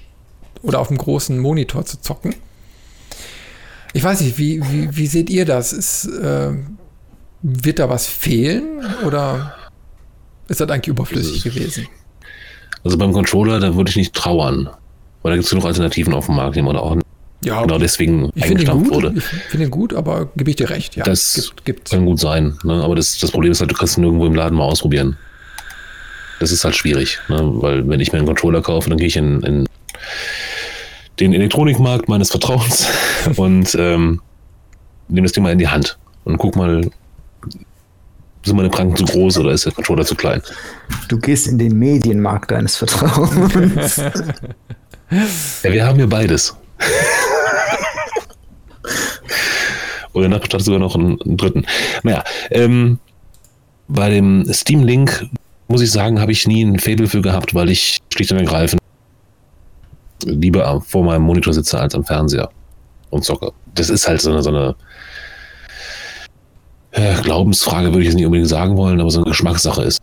oder 0.61 0.79
auf 0.79 0.89
dem 0.89 0.99
großen 0.99 1.39
Monitor 1.39 1.87
zu 1.87 2.03
zocken. 2.03 2.35
Ich 3.95 4.05
weiß 4.05 4.21
nicht, 4.21 4.37
wie, 4.37 4.61
wie, 4.71 4.95
wie 4.95 5.07
seht 5.07 5.31
ihr 5.31 5.47
das? 5.47 5.73
Ist, 5.73 6.05
äh, 6.05 6.51
wird 7.41 7.79
da 7.79 7.89
was 7.89 8.07
fehlen 8.07 8.85
oder 9.07 9.55
ist 10.49 10.61
das 10.61 10.69
eigentlich 10.69 10.89
überflüssig 10.89 11.47
also, 11.47 11.59
gewesen? 11.59 11.89
Also 12.85 12.99
beim 12.99 13.15
Controller, 13.15 13.59
da 13.59 13.75
würde 13.75 13.89
ich 13.89 13.97
nicht 13.97 14.15
trauern. 14.15 14.69
Weil 15.23 15.31
da 15.31 15.37
gibt 15.37 15.45
es 15.45 15.51
genug 15.51 15.65
Alternativen 15.65 16.13
auf 16.13 16.27
dem 16.27 16.37
Markt, 16.37 16.57
die 16.57 16.63
man 16.63 16.77
auch 16.77 16.95
ja, 17.47 17.63
genau 17.63 17.79
deswegen 17.79 18.31
ich 18.35 18.43
eingestampft 18.43 18.91
wurde. 18.91 19.13
Ich 19.17 19.23
finde 19.23 19.67
ihn 19.67 19.71
gut, 19.71 19.95
aber 19.95 20.29
gebe 20.35 20.51
ich 20.51 20.57
dir 20.57 20.69
recht. 20.69 20.97
Ja, 20.97 21.05
das 21.05 21.53
gibt, 21.65 21.91
kann 21.91 22.05
gut 22.05 22.19
sein. 22.19 22.59
Ne? 22.65 22.83
Aber 22.83 22.97
das, 22.97 23.19
das 23.21 23.31
Problem 23.31 23.53
ist 23.53 23.61
halt, 23.61 23.71
du 23.71 23.77
kannst 23.77 23.97
ihn 23.97 24.01
nirgendwo 24.01 24.27
im 24.27 24.35
Laden 24.35 24.59
mal 24.59 24.65
ausprobieren. 24.65 25.17
Das 26.41 26.51
ist 26.51 26.65
halt 26.65 26.75
schwierig. 26.75 27.21
Ne? 27.29 27.39
Weil 27.41 27.89
wenn 27.89 28.01
ich 28.01 28.11
mir 28.13 28.19
einen 28.19 28.27
Controller 28.27 28.63
kaufe, 28.63 28.91
dann 28.91 28.99
gehe 28.99 29.07
ich 29.07 29.17
in, 29.17 29.43
in 29.43 29.69
den 31.21 31.35
Elektronikmarkt 31.35 32.09
meines 32.09 32.31
Vertrauens 32.31 32.89
und 33.37 33.77
ähm, 33.79 34.21
nehme 35.07 35.27
das 35.27 35.33
Ding 35.33 35.45
mal 35.45 35.53
in 35.53 35.59
die 35.59 35.69
Hand 35.69 35.99
und 36.25 36.39
guck 36.39 36.57
mal, 36.57 36.91
sind 38.43 38.57
meine 38.57 38.71
Pranken 38.71 38.97
zu 38.97 39.05
groß 39.05 39.39
oder 39.39 39.53
ist 39.53 39.67
der 39.67 39.73
Controller 39.73 40.05
zu 40.05 40.17
klein? 40.17 40.43
Du 41.07 41.17
gehst 41.19 41.47
in 41.47 41.59
den 41.59 41.79
Medienmarkt 41.79 42.51
deines 42.51 42.75
Vertrauens. 42.75 43.99
ja, 45.63 45.73
wir 45.73 45.87
haben 45.87 45.97
hier 45.97 46.09
beides. 46.09 46.57
Oder 50.17 50.31
nachstatt 50.31 50.63
sogar 50.63 50.81
noch 50.81 50.95
einen, 50.95 51.21
einen, 51.21 51.37
dritten. 51.37 51.67
Naja, 52.03 52.25
ähm, 52.51 52.99
bei 53.87 54.09
dem 54.09 54.51
Steam 54.51 54.83
Link 54.83 55.27
muss 55.69 55.83
ich 55.83 55.93
sagen, 55.93 56.21
habe 56.21 56.33
ich 56.33 56.47
nie 56.47 56.65
ein 56.65 56.79
Fable 56.79 57.07
für 57.07 57.21
gehabt, 57.21 57.55
weil 57.55 57.69
ich 57.69 57.99
schlicht 58.11 58.33
und 58.33 58.39
ergreifend 58.39 58.81
lieber 60.25 60.81
vor 60.81 61.05
meinem 61.05 61.23
Monitor 61.23 61.53
sitze 61.53 61.79
als 61.79 61.95
am 61.95 62.03
Fernseher 62.03 62.49
und 63.11 63.25
zocke. 63.25 63.53
Das 63.75 63.91
ist 63.91 64.09
halt 64.09 64.23
so 64.23 64.33
eine, 64.33 64.43
so 64.43 64.49
eine 64.49 64.75
äh, 66.93 67.21
Glaubensfrage, 67.21 67.89
würde 67.89 68.01
ich 68.01 68.07
jetzt 68.07 68.15
nicht 68.15 68.25
unbedingt 68.25 68.49
sagen 68.49 68.79
wollen, 68.79 69.03
aber 69.03 69.11
so 69.11 69.19
eine 69.19 69.29
Geschmackssache 69.29 69.83
ist. 69.83 70.01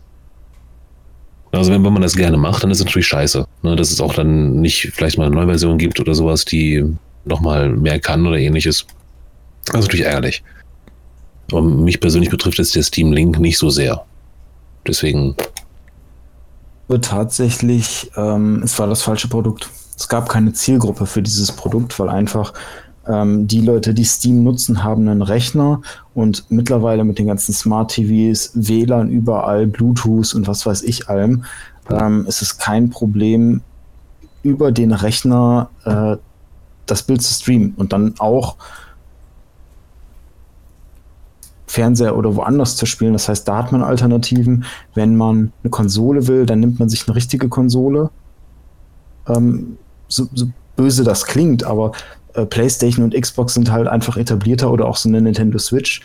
Also 1.52 1.72
wenn, 1.72 1.84
wenn 1.84 1.94
man 1.94 2.03
das 2.03 2.15
gerne 2.15 2.38
macht, 2.38 2.64
dann 2.64 2.69
ist 2.69 2.80
es 2.80 2.85
natürlich 2.85 3.07
scheiße. 3.07 3.48
Ne, 3.64 3.76
dass 3.76 3.90
es 3.90 3.99
auch 3.99 4.14
dann 4.14 4.61
nicht 4.61 4.91
vielleicht 4.94 5.18
mal 5.18 5.26
eine 5.26 5.35
neue 5.35 5.48
Version 5.48 5.80
gibt 5.80 5.99
oder 5.99 6.14
sowas, 6.14 6.45
die 6.45 6.85
nochmal 7.26 7.69
mehr 7.69 7.99
kann 7.99 8.27
oder 8.27 8.38
ähnliches. 8.38 8.85
Ist 9.68 9.73
natürlich 9.73 10.06
ärgerlich. 10.06 10.44
Aber 11.52 11.61
mich 11.61 11.99
persönlich 11.99 12.30
betrifft 12.30 12.57
jetzt 12.57 12.76
der 12.76 12.84
Steam 12.84 13.11
Link 13.11 13.40
nicht 13.40 13.57
so 13.57 13.69
sehr. 13.69 14.06
Deswegen. 14.88 15.35
Tatsächlich, 17.02 18.11
ähm, 18.18 18.61
es 18.64 18.77
war 18.77 18.88
das 18.88 19.02
falsche 19.02 19.27
Produkt 19.27 19.69
es 19.98 20.07
gab 20.07 20.30
keine 20.30 20.53
Zielgruppe 20.53 21.06
für 21.06 21.22
dieses 21.22 21.52
Produkt, 21.52 21.98
weil 21.99 22.10
einfach 22.10 22.53
ähm, 23.07 23.48
die 23.48 23.61
Leute, 23.61 23.94
die 23.94 24.06
Steam 24.06 24.44
nutzen, 24.44 24.84
haben 24.84 25.07
einen 25.07 25.22
Rechner 25.22 25.81
und 26.14 26.45
mittlerweile 26.49 27.03
mit 27.03 27.19
den 27.19 27.27
ganzen 27.27 27.53
Smart 27.53 27.91
TVs, 27.91 28.52
WLAN 28.53 29.10
überall, 29.10 29.68
Bluetooth 29.68 30.34
und 30.34 30.48
was 30.48 30.65
weiß 30.65 30.84
ich 30.84 31.10
allem, 31.10 31.44
ähm, 31.90 32.26
ist 32.27 32.41
es 32.41 32.57
kein 32.57 32.90
Problem, 32.90 33.61
über 34.41 34.72
den 34.72 34.91
Rechner 34.91 35.69
äh, 35.85 36.18
das 36.85 37.03
Bild 37.03 37.22
zu 37.22 37.34
streamen 37.34 37.73
und 37.77 37.94
dann 37.94 38.15
auch 38.19 38.57
Fernseher 41.74 42.16
oder 42.16 42.36
woanders 42.36 42.76
zu 42.76 42.86
spielen. 42.86 43.14
Das 43.14 43.28
heißt, 43.28 43.48
da 43.48 43.58
hat 43.58 43.72
man 43.72 43.82
Alternativen. 43.82 44.64
Wenn 44.94 45.16
man 45.16 45.52
eine 45.64 45.72
Konsole 45.72 46.28
will, 46.28 46.45
dann 46.45 46.60
nimmt 46.60 46.78
man 46.78 46.88
sich 46.88 47.08
eine 47.08 47.16
richtige 47.16 47.50
Konsole. 47.50 48.12
Ähm, 49.28 49.78
so, 50.08 50.28
so 50.36 50.50
böse 50.76 51.04
das 51.04 51.26
klingt, 51.26 51.64
aber 51.64 51.94
äh, 52.36 52.45
PlayStation 52.45 53.04
und 53.04 53.20
Xbox 53.20 53.56
sind 53.56 53.72
halt 53.72 53.88
einfach 53.88 54.18
etablierter 54.18 54.72
oder 54.72 54.86
auch 54.86 54.98
so 54.98 55.10
eine 55.10 55.20
Nintendo 55.20 55.58
Switch. 55.58 56.02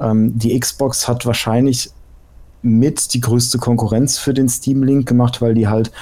Ähm, 0.00 0.36
die 0.36 0.58
Xbox 0.58 1.06
hat 1.06 1.24
wahrscheinlich 1.24 1.90
mit 2.62 3.14
die 3.14 3.20
größte 3.20 3.58
Konkurrenz 3.58 4.18
für 4.18 4.34
den 4.34 4.48
Steam 4.48 4.82
Link 4.82 5.06
gemacht, 5.06 5.40
weil 5.40 5.54
die 5.54 5.68
halt 5.68 5.92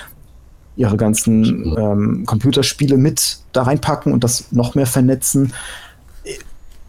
ihre 0.77 0.97
ganzen 0.97 1.77
ähm, 1.77 2.25
Computerspiele 2.25 2.97
mit 2.97 3.41
da 3.53 3.65
reinpacken 3.65 4.15
und 4.15 4.25
das 4.25 4.51
noch 4.51 4.75
mehr 4.75 4.87
vernetzen. 4.87 5.53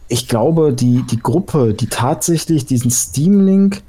Ich 0.09 0.27
glaube, 0.27 0.73
die, 0.73 1.03
die 1.03 1.19
Gruppe, 1.19 1.73
die 1.73 1.87
tatsächlich 1.87 2.65
diesen 2.65 2.89
Steam 2.89 3.45
Link 3.45 3.83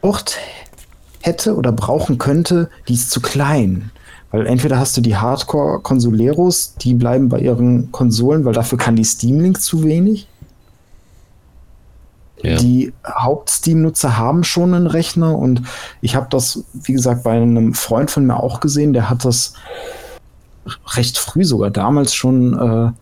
braucht 0.00 0.38
hätte 1.22 1.56
oder 1.56 1.72
brauchen 1.72 2.18
könnte, 2.18 2.70
die 2.88 2.94
ist 2.94 3.10
zu 3.10 3.20
klein. 3.20 3.90
Weil 4.30 4.46
entweder 4.46 4.78
hast 4.78 4.96
du 4.96 5.00
die 5.00 5.16
Hardcore-Konsoleros, 5.16 6.74
die 6.76 6.94
bleiben 6.94 7.28
bei 7.28 7.40
ihren 7.40 7.90
Konsolen, 7.92 8.44
weil 8.44 8.52
dafür 8.52 8.78
kann 8.78 8.94
die 8.94 9.04
Steam 9.04 9.40
Link 9.40 9.60
zu 9.60 9.84
wenig. 9.84 10.28
Ja. 12.42 12.56
Die 12.56 12.92
Haupt-Steam-Nutzer 13.06 14.16
haben 14.16 14.44
schon 14.44 14.72
einen 14.72 14.86
Rechner 14.86 15.36
und 15.36 15.62
ich 16.00 16.14
habe 16.14 16.26
das, 16.30 16.64
wie 16.72 16.92
gesagt, 16.92 17.22
bei 17.24 17.32
einem 17.32 17.74
Freund 17.74 18.10
von 18.10 18.26
mir 18.26 18.38
auch 18.38 18.60
gesehen, 18.60 18.92
der 18.92 19.10
hat 19.10 19.24
das 19.24 19.54
recht 20.94 21.18
früh 21.18 21.44
sogar 21.44 21.70
damals 21.70 22.14
schon 22.14 22.54
äh 22.54 22.92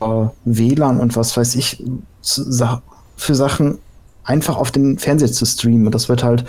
WLAN 0.00 1.00
und 1.00 1.16
was 1.16 1.36
weiß 1.36 1.54
ich 1.56 1.82
für 3.16 3.34
Sachen 3.34 3.78
einfach 4.24 4.56
auf 4.56 4.70
den 4.70 4.98
Fernseher 4.98 5.32
zu 5.32 5.46
streamen. 5.46 5.86
Und 5.86 5.94
das 5.94 6.08
wird 6.08 6.22
halt 6.22 6.44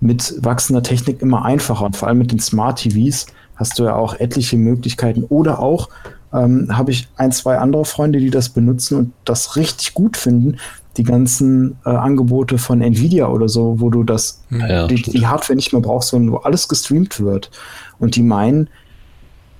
mit 0.00 0.34
wachsender 0.40 0.82
Technik 0.82 1.22
immer 1.22 1.44
einfacher. 1.44 1.86
Und 1.86 1.96
vor 1.96 2.08
allem 2.08 2.18
mit 2.18 2.32
den 2.32 2.40
Smart 2.40 2.80
TVs 2.80 3.26
hast 3.56 3.78
du 3.78 3.84
ja 3.84 3.94
auch 3.94 4.14
etliche 4.14 4.56
Möglichkeiten. 4.56 5.24
Oder 5.24 5.60
auch 5.60 5.88
ähm, 6.32 6.76
habe 6.76 6.90
ich 6.90 7.08
ein, 7.16 7.32
zwei 7.32 7.58
andere 7.58 7.84
Freunde, 7.84 8.18
die 8.18 8.30
das 8.30 8.48
benutzen 8.48 8.98
und 8.98 9.12
das 9.24 9.56
richtig 9.56 9.94
gut 9.94 10.16
finden. 10.16 10.58
Die 10.96 11.04
ganzen 11.04 11.76
äh, 11.84 11.90
Angebote 11.90 12.58
von 12.58 12.80
Nvidia 12.82 13.28
oder 13.28 13.48
so, 13.48 13.80
wo 13.80 13.90
du 13.90 14.04
das, 14.04 14.42
ja, 14.50 14.86
die, 14.86 15.00
die, 15.02 15.26
Hardware 15.26 15.56
nicht 15.56 15.72
mehr 15.72 15.82
brauchst, 15.82 16.10
sondern 16.10 16.32
wo 16.32 16.36
alles 16.38 16.68
gestreamt 16.68 17.18
wird. 17.20 17.50
Und 17.98 18.16
die 18.16 18.22
meinen, 18.22 18.68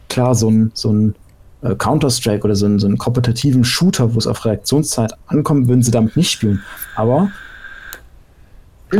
klar, 0.08 0.34
so 0.34 0.50
ein, 0.50 0.70
so 0.74 0.92
ein 0.92 1.14
äh, 1.64 1.74
Counter-Strike 1.74 2.44
oder 2.44 2.54
so 2.54 2.66
einen, 2.66 2.78
so 2.78 2.86
einen 2.86 2.98
kompetitiven 2.98 3.64
Shooter, 3.64 4.14
wo 4.14 4.18
es 4.18 4.26
auf 4.26 4.44
Reaktionszeit 4.44 5.14
ankommt, 5.26 5.66
würden 5.66 5.82
sie 5.82 5.90
damit 5.90 6.16
nicht 6.16 6.30
spielen. 6.30 6.62
Aber 6.94 7.30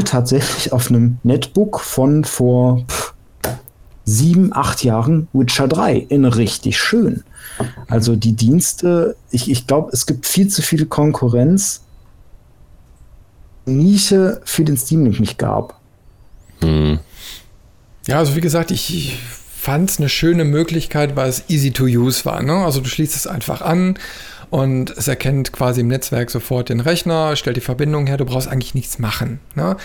tatsächlich 0.04 0.72
auf 0.72 0.90
einem 0.90 1.18
Netbook 1.22 1.80
von 1.80 2.24
vor 2.24 2.84
pff, 2.88 3.14
sieben, 4.04 4.52
acht 4.52 4.82
Jahren 4.82 5.28
Witcher 5.32 5.68
3 5.68 5.96
in 5.96 6.24
richtig 6.24 6.78
schön. 6.78 7.22
Also 7.88 8.16
die 8.16 8.34
Dienste, 8.34 9.16
ich, 9.30 9.50
ich 9.50 9.66
glaube, 9.66 9.90
es 9.92 10.06
gibt 10.06 10.26
viel 10.26 10.48
zu 10.48 10.62
viel 10.62 10.86
Konkurrenz. 10.86 11.82
Nische 13.66 14.40
für 14.44 14.64
den 14.64 14.76
Steam 14.76 15.04
Link 15.04 15.20
nicht 15.20 15.38
gab. 15.38 15.80
Hm. 16.60 16.98
Ja, 18.06 18.18
also 18.18 18.34
wie 18.34 18.40
gesagt, 18.40 18.70
ich 18.70 19.18
fand 19.64 19.88
es 19.88 19.98
eine 19.98 20.10
schöne 20.10 20.44
Möglichkeit, 20.44 21.16
weil 21.16 21.30
es 21.30 21.44
easy 21.48 21.70
to 21.70 21.84
use 21.84 22.26
war. 22.26 22.42
Ne? 22.42 22.52
Also 22.52 22.80
du 22.80 22.88
schließt 22.88 23.16
es 23.16 23.26
einfach 23.26 23.62
an 23.62 23.98
und 24.50 24.90
es 24.90 25.08
erkennt 25.08 25.52
quasi 25.52 25.80
im 25.80 25.88
Netzwerk 25.88 26.30
sofort 26.30 26.68
den 26.68 26.80
Rechner, 26.80 27.34
stellt 27.34 27.56
die 27.56 27.62
Verbindung 27.62 28.06
her, 28.06 28.18
du 28.18 28.26
brauchst 28.26 28.46
eigentlich 28.46 28.74
nichts 28.74 28.98
machen. 28.98 29.40
Ne? 29.54 29.78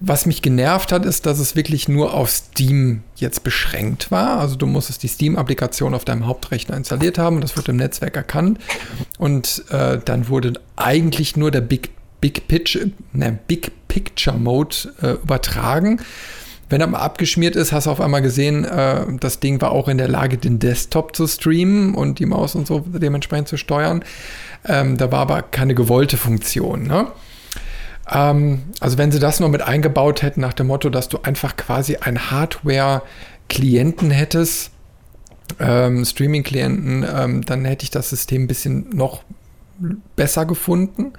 Was 0.00 0.24
mich 0.24 0.40
genervt 0.40 0.92
hat, 0.92 1.04
ist, 1.04 1.26
dass 1.26 1.40
es 1.40 1.56
wirklich 1.56 1.88
nur 1.88 2.14
auf 2.14 2.30
Steam 2.30 3.02
jetzt 3.16 3.44
beschränkt 3.44 4.10
war. 4.10 4.40
Also 4.40 4.56
du 4.56 4.64
musstest 4.64 5.02
die 5.02 5.08
Steam-Applikation 5.08 5.92
auf 5.92 6.06
deinem 6.06 6.26
Hauptrechner 6.26 6.74
installiert 6.74 7.18
haben, 7.18 7.42
das 7.42 7.54
wurde 7.54 7.72
im 7.72 7.76
Netzwerk 7.76 8.16
erkannt 8.16 8.58
und 9.18 9.62
äh, 9.68 9.98
dann 10.02 10.28
wurde 10.28 10.54
eigentlich 10.76 11.36
nur 11.36 11.50
der 11.50 11.60
Big, 11.60 11.90
Big, 12.22 12.48
Pitch, 12.48 12.78
ne, 13.12 13.38
Big 13.46 13.72
Picture 13.88 14.38
Mode 14.38 14.76
äh, 15.02 15.12
übertragen. 15.22 16.00
Wenn 16.68 16.80
er 16.80 16.86
mal 16.86 16.98
abgeschmiert 16.98 17.56
ist, 17.56 17.72
hast 17.72 17.86
du 17.86 17.90
auf 17.90 18.00
einmal 18.00 18.22
gesehen, 18.22 18.64
äh, 18.64 19.04
das 19.20 19.40
Ding 19.40 19.60
war 19.60 19.72
auch 19.72 19.88
in 19.88 19.98
der 19.98 20.08
Lage, 20.08 20.36
den 20.36 20.58
Desktop 20.58 21.16
zu 21.16 21.26
streamen 21.26 21.94
und 21.94 22.18
die 22.18 22.26
Maus 22.26 22.54
und 22.54 22.66
so 22.66 22.80
dementsprechend 22.80 23.48
zu 23.48 23.56
steuern. 23.56 24.04
Ähm, 24.66 24.96
da 24.96 25.10
war 25.10 25.20
aber 25.20 25.42
keine 25.42 25.74
gewollte 25.74 26.16
Funktion. 26.16 26.86
Ne? 26.86 27.06
Ähm, 28.10 28.64
also 28.80 28.98
wenn 28.98 29.12
sie 29.12 29.18
das 29.18 29.40
nur 29.40 29.48
mit 29.48 29.62
eingebaut 29.62 30.22
hätten, 30.22 30.40
nach 30.40 30.52
dem 30.52 30.66
Motto, 30.66 30.90
dass 30.90 31.08
du 31.08 31.18
einfach 31.22 31.56
quasi 31.56 31.96
ein 31.96 32.30
Hardware-Klienten 32.30 34.10
hättest, 34.10 34.70
ähm, 35.58 36.04
Streaming-Klienten, 36.04 37.06
ähm, 37.10 37.44
dann 37.44 37.64
hätte 37.64 37.84
ich 37.84 37.90
das 37.90 38.10
System 38.10 38.42
ein 38.42 38.46
bisschen 38.46 38.90
noch 38.90 39.22
besser 40.16 40.44
gefunden. 40.44 41.12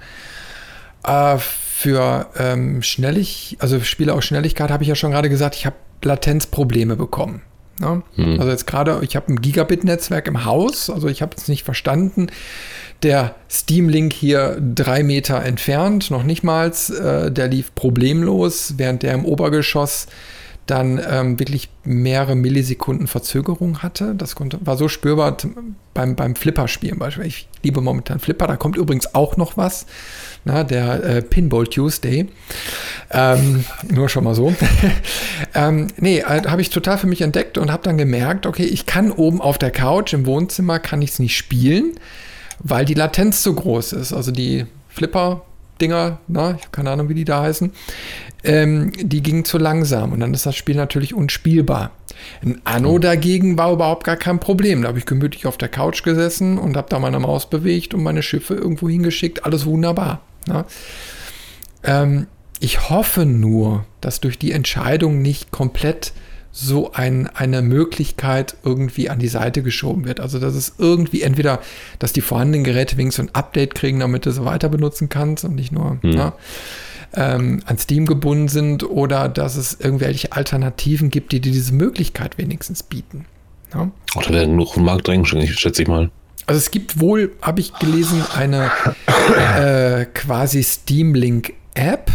Äh, 1.04 1.38
für 1.80 2.26
ähm, 2.38 2.82
Schnellig, 2.82 3.56
also 3.58 3.80
Spiele 3.80 4.12
aus 4.12 4.26
Schnelligkeit 4.26 4.70
habe 4.70 4.82
ich 4.82 4.88
ja 4.90 4.94
schon 4.94 5.12
gerade 5.12 5.30
gesagt, 5.30 5.54
ich 5.54 5.64
habe 5.64 5.76
Latenzprobleme 6.02 6.94
bekommen. 6.94 7.40
Ne? 7.78 8.02
Hm. 8.16 8.38
Also 8.38 8.50
jetzt 8.50 8.66
gerade, 8.66 9.00
ich 9.00 9.16
habe 9.16 9.32
ein 9.32 9.40
Gigabit-Netzwerk 9.40 10.28
im 10.28 10.44
Haus, 10.44 10.90
also 10.90 11.08
ich 11.08 11.22
habe 11.22 11.34
es 11.38 11.48
nicht 11.48 11.64
verstanden. 11.64 12.26
Der 13.02 13.34
Steam-Link 13.50 14.12
hier 14.12 14.60
drei 14.60 15.02
Meter 15.02 15.42
entfernt, 15.42 16.10
noch 16.10 16.22
nicht 16.22 16.44
mal, 16.44 16.70
äh, 16.70 17.30
der 17.30 17.48
lief 17.48 17.74
problemlos, 17.74 18.74
während 18.76 19.02
der 19.02 19.14
im 19.14 19.24
Obergeschoss 19.24 20.06
dann 20.66 21.00
ähm, 21.08 21.38
wirklich 21.38 21.68
mehrere 21.84 22.36
Millisekunden 22.36 23.06
Verzögerung 23.06 23.82
hatte. 23.82 24.14
Das 24.14 24.36
konnte, 24.36 24.58
war 24.64 24.76
so 24.76 24.88
spürbar 24.88 25.36
beim, 25.94 26.14
beim 26.14 26.36
Flipper-Spielen 26.36 26.98
beispielsweise. 26.98 27.28
Ich 27.28 27.48
liebe 27.62 27.80
momentan 27.80 28.20
Flipper. 28.20 28.46
Da 28.46 28.56
kommt 28.56 28.76
übrigens 28.76 29.14
auch 29.14 29.36
noch 29.36 29.56
was. 29.56 29.86
Na, 30.44 30.62
der 30.62 31.02
äh, 31.02 31.22
Pinball 31.22 31.66
Tuesday. 31.66 32.28
Ähm, 33.10 33.64
nur 33.88 34.08
schon 34.08 34.24
mal 34.24 34.34
so. 34.34 34.54
ähm, 35.54 35.88
nee, 35.96 36.18
äh, 36.18 36.42
habe 36.46 36.62
ich 36.62 36.70
total 36.70 36.98
für 36.98 37.06
mich 37.06 37.22
entdeckt 37.22 37.58
und 37.58 37.72
habe 37.72 37.82
dann 37.82 37.98
gemerkt, 37.98 38.46
okay, 38.46 38.64
ich 38.64 38.86
kann 38.86 39.10
oben 39.10 39.40
auf 39.40 39.58
der 39.58 39.70
Couch 39.70 40.12
im 40.12 40.26
Wohnzimmer 40.26 40.78
kann 40.78 41.02
ich 41.02 41.10
es 41.10 41.18
nicht 41.18 41.36
spielen, 41.36 41.92
weil 42.60 42.84
die 42.84 42.94
Latenz 42.94 43.42
zu 43.42 43.54
groß 43.54 43.92
ist. 43.92 44.12
Also 44.12 44.30
die 44.30 44.66
Flipper 44.88 45.42
Dinger, 45.80 46.18
ich 46.28 46.36
habe 46.36 46.58
keine 46.72 46.90
Ahnung, 46.90 47.08
wie 47.08 47.14
die 47.14 47.24
da 47.24 47.42
heißen, 47.42 47.72
ähm, 48.44 48.92
die 48.98 49.22
gingen 49.22 49.44
zu 49.44 49.58
langsam 49.58 50.12
und 50.12 50.20
dann 50.20 50.34
ist 50.34 50.46
das 50.46 50.56
Spiel 50.56 50.76
natürlich 50.76 51.14
unspielbar. 51.14 51.92
Ein 52.42 52.60
Anno 52.64 52.94
mhm. 52.94 53.00
dagegen 53.00 53.58
war 53.58 53.72
überhaupt 53.72 54.04
gar 54.04 54.16
kein 54.16 54.40
Problem. 54.40 54.82
Da 54.82 54.88
habe 54.88 54.98
ich 54.98 55.06
gemütlich 55.06 55.46
auf 55.46 55.58
der 55.58 55.68
Couch 55.68 56.02
gesessen 56.02 56.58
und 56.58 56.76
habe 56.76 56.88
da 56.88 56.98
meine 56.98 57.18
Maus 57.18 57.48
bewegt 57.48 57.94
und 57.94 58.02
meine 58.02 58.22
Schiffe 58.22 58.54
irgendwo 58.54 58.88
hingeschickt. 58.88 59.44
Alles 59.44 59.66
wunderbar. 59.66 60.20
Ähm, 61.82 62.26
ich 62.60 62.90
hoffe 62.90 63.24
nur, 63.24 63.86
dass 64.00 64.20
durch 64.20 64.38
die 64.38 64.52
Entscheidung 64.52 65.22
nicht 65.22 65.50
komplett 65.50 66.12
so 66.52 66.92
ein, 66.92 67.28
eine 67.28 67.62
Möglichkeit 67.62 68.56
irgendwie 68.64 69.08
an 69.08 69.18
die 69.20 69.28
Seite 69.28 69.62
geschoben 69.62 70.04
wird. 70.04 70.20
Also 70.20 70.38
dass 70.38 70.54
es 70.54 70.74
irgendwie 70.78 71.22
entweder, 71.22 71.60
dass 71.98 72.12
die 72.12 72.20
vorhandenen 72.20 72.64
Geräte 72.64 72.96
wenigstens 72.96 73.28
ein 73.28 73.34
Update 73.34 73.74
kriegen, 73.74 74.00
damit 74.00 74.26
du 74.26 74.32
sie 74.32 74.44
weiter 74.44 74.68
benutzen 74.68 75.08
kannst 75.08 75.44
und 75.44 75.54
nicht 75.54 75.72
nur 75.72 75.98
mhm. 76.02 76.10
na, 76.10 76.32
ähm, 77.14 77.62
an 77.66 77.78
Steam 77.78 78.06
gebunden 78.06 78.48
sind 78.48 78.88
oder 78.88 79.28
dass 79.28 79.56
es 79.56 79.78
irgendwelche 79.80 80.32
Alternativen 80.32 81.10
gibt, 81.10 81.32
die 81.32 81.40
dir 81.40 81.52
diese 81.52 81.74
Möglichkeit 81.74 82.38
wenigstens 82.38 82.82
bieten. 82.82 83.26
Ja? 83.74 83.90
Oder 84.16 84.30
werden 84.30 84.56
nur 84.56 84.66
auf 84.66 84.74
den 84.74 84.84
Markt 84.84 85.08
drängen, 85.08 85.26
schätze 85.26 85.82
ich 85.82 85.88
mal. 85.88 86.10
Also 86.46 86.58
es 86.58 86.70
gibt 86.70 86.98
wohl, 86.98 87.32
habe 87.42 87.60
ich 87.60 87.74
gelesen, 87.74 88.24
eine 88.34 88.70
äh, 89.56 90.04
quasi 90.06 90.62
Steam 90.62 91.14
Link 91.14 91.52
App, 91.74 92.10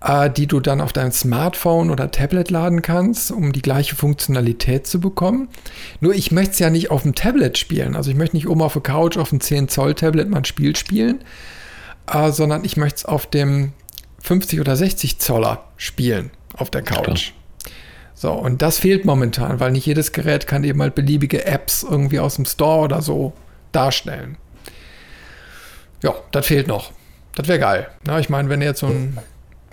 äh, 0.00 0.30
die 0.30 0.46
du 0.46 0.60
dann 0.60 0.80
auf 0.80 0.92
dein 0.92 1.12
Smartphone 1.12 1.90
oder 1.90 2.10
Tablet 2.10 2.50
laden 2.50 2.80
kannst, 2.80 3.30
um 3.30 3.52
die 3.52 3.60
gleiche 3.60 3.94
Funktionalität 3.94 4.86
zu 4.86 5.00
bekommen. 5.00 5.48
Nur 6.00 6.14
ich 6.14 6.32
möchte 6.32 6.52
es 6.52 6.58
ja 6.60 6.70
nicht 6.70 6.90
auf 6.90 7.02
dem 7.02 7.14
Tablet 7.14 7.58
spielen. 7.58 7.94
Also 7.94 8.10
ich 8.10 8.16
möchte 8.16 8.36
nicht 8.36 8.48
oben 8.48 8.62
auf 8.62 8.72
der 8.72 8.82
Couch 8.82 9.18
auf 9.18 9.30
dem 9.30 9.40
10 9.40 9.68
Zoll 9.68 9.94
Tablet 9.94 10.30
mal 10.30 10.38
ein 10.38 10.44
Spiel 10.46 10.74
spielen, 10.74 11.20
äh, 12.10 12.32
sondern 12.32 12.64
ich 12.64 12.76
möchte 12.76 12.98
es 12.98 13.04
auf 13.04 13.26
dem 13.26 13.72
50 14.22 14.60
oder 14.60 14.76
60 14.76 15.18
Zoller 15.18 15.64
spielen 15.76 16.30
auf 16.56 16.70
der 16.70 16.82
Couch. 16.82 17.32
So, 18.14 18.32
und 18.32 18.60
das 18.60 18.78
fehlt 18.78 19.06
momentan, 19.06 19.60
weil 19.60 19.72
nicht 19.72 19.86
jedes 19.86 20.12
Gerät 20.12 20.46
kann 20.46 20.62
eben 20.62 20.82
halt 20.82 20.94
beliebige 20.94 21.46
Apps 21.46 21.82
irgendwie 21.82 22.20
aus 22.20 22.36
dem 22.36 22.44
Store 22.44 22.80
oder 22.80 23.00
so 23.00 23.32
darstellen. 23.72 24.36
Ja, 26.02 26.14
das 26.30 26.46
fehlt 26.46 26.68
noch. 26.68 26.92
Das 27.34 27.48
wäre 27.48 27.58
geil. 27.58 27.88
Na, 28.04 28.18
ich 28.18 28.28
meine, 28.28 28.48
wenn 28.50 28.60
du 28.60 28.66
jetzt 28.66 28.80
so 28.80 28.88
ein 28.88 29.16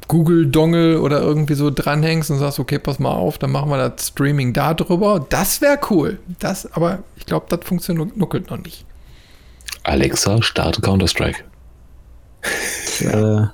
Google-Dongle 0.08 1.02
oder 1.02 1.20
irgendwie 1.20 1.56
so 1.56 1.70
dranhängst 1.70 2.32
und 2.32 2.38
sagst, 2.38 2.60
okay, 2.60 2.80
pass 2.80 3.00
mal 3.00 3.12
auf, 3.12 3.38
dann 3.38 3.52
machen 3.52 3.70
wir 3.70 3.90
das 3.90 4.08
Streaming 4.08 4.54
da 4.54 4.74
drüber, 4.74 5.26
das 5.28 5.60
wäre 5.62 5.80
cool. 5.90 6.20
Das, 6.40 6.72
aber 6.72 7.00
ich 7.18 7.26
glaube, 7.26 7.48
das 7.50 7.60
funktioniert 7.66 8.16
nuckelt 8.16 8.50
noch 8.50 8.58
nicht. 8.58 8.86
Alexa, 9.84 10.42
starte 10.42 10.82
Counter-Strike. 10.82 11.44
Äh, 13.02 13.48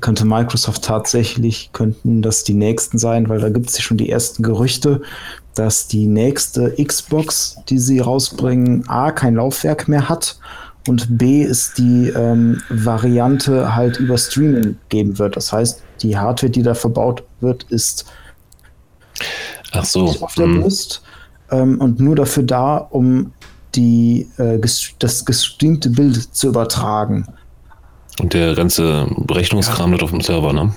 könnte 0.00 0.26
Microsoft 0.26 0.84
tatsächlich, 0.84 1.70
könnten 1.72 2.20
das 2.20 2.44
die 2.44 2.54
nächsten 2.54 2.98
sein, 2.98 3.28
weil 3.28 3.40
da 3.40 3.48
gibt 3.48 3.70
es 3.70 3.76
ja 3.78 3.82
schon 3.82 3.96
die 3.96 4.10
ersten 4.10 4.42
Gerüchte, 4.42 5.00
dass 5.54 5.88
die 5.88 6.06
nächste 6.06 6.74
Xbox, 6.82 7.56
die 7.68 7.78
sie 7.78 7.98
rausbringen, 7.98 8.88
A, 8.88 9.10
kein 9.10 9.36
Laufwerk 9.36 9.88
mehr 9.88 10.08
hat 10.08 10.38
und 10.86 11.18
B, 11.18 11.42
ist 11.42 11.78
die 11.78 12.08
ähm, 12.08 12.62
Variante 12.68 13.74
halt 13.74 13.98
über 13.98 14.18
Streaming 14.18 14.76
geben 14.88 15.18
wird. 15.18 15.36
Das 15.36 15.52
heißt, 15.52 15.82
die 16.02 16.16
Hardware, 16.16 16.50
die 16.50 16.62
da 16.62 16.74
verbaut 16.74 17.24
wird, 17.40 17.64
ist 17.70 18.04
Ach 19.72 19.84
so. 19.84 20.06
auf 20.20 20.34
der 20.34 20.46
hm. 20.46 20.60
Brust 20.60 21.02
ähm, 21.50 21.80
und 21.80 21.98
nur 21.98 22.16
dafür 22.16 22.42
da, 22.42 22.76
um 22.76 23.32
die, 23.74 24.28
äh, 24.38 24.58
das 24.98 25.24
gestreamte 25.24 25.90
Bild 25.90 26.34
zu 26.34 26.48
übertragen. 26.48 27.26
Und 28.20 28.34
der 28.34 28.54
ganze 28.54 29.06
Berechnungskram 29.16 29.94
ja. 29.94 30.00
auf 30.00 30.10
dem 30.10 30.20
Server, 30.20 30.52
ne? 30.52 30.72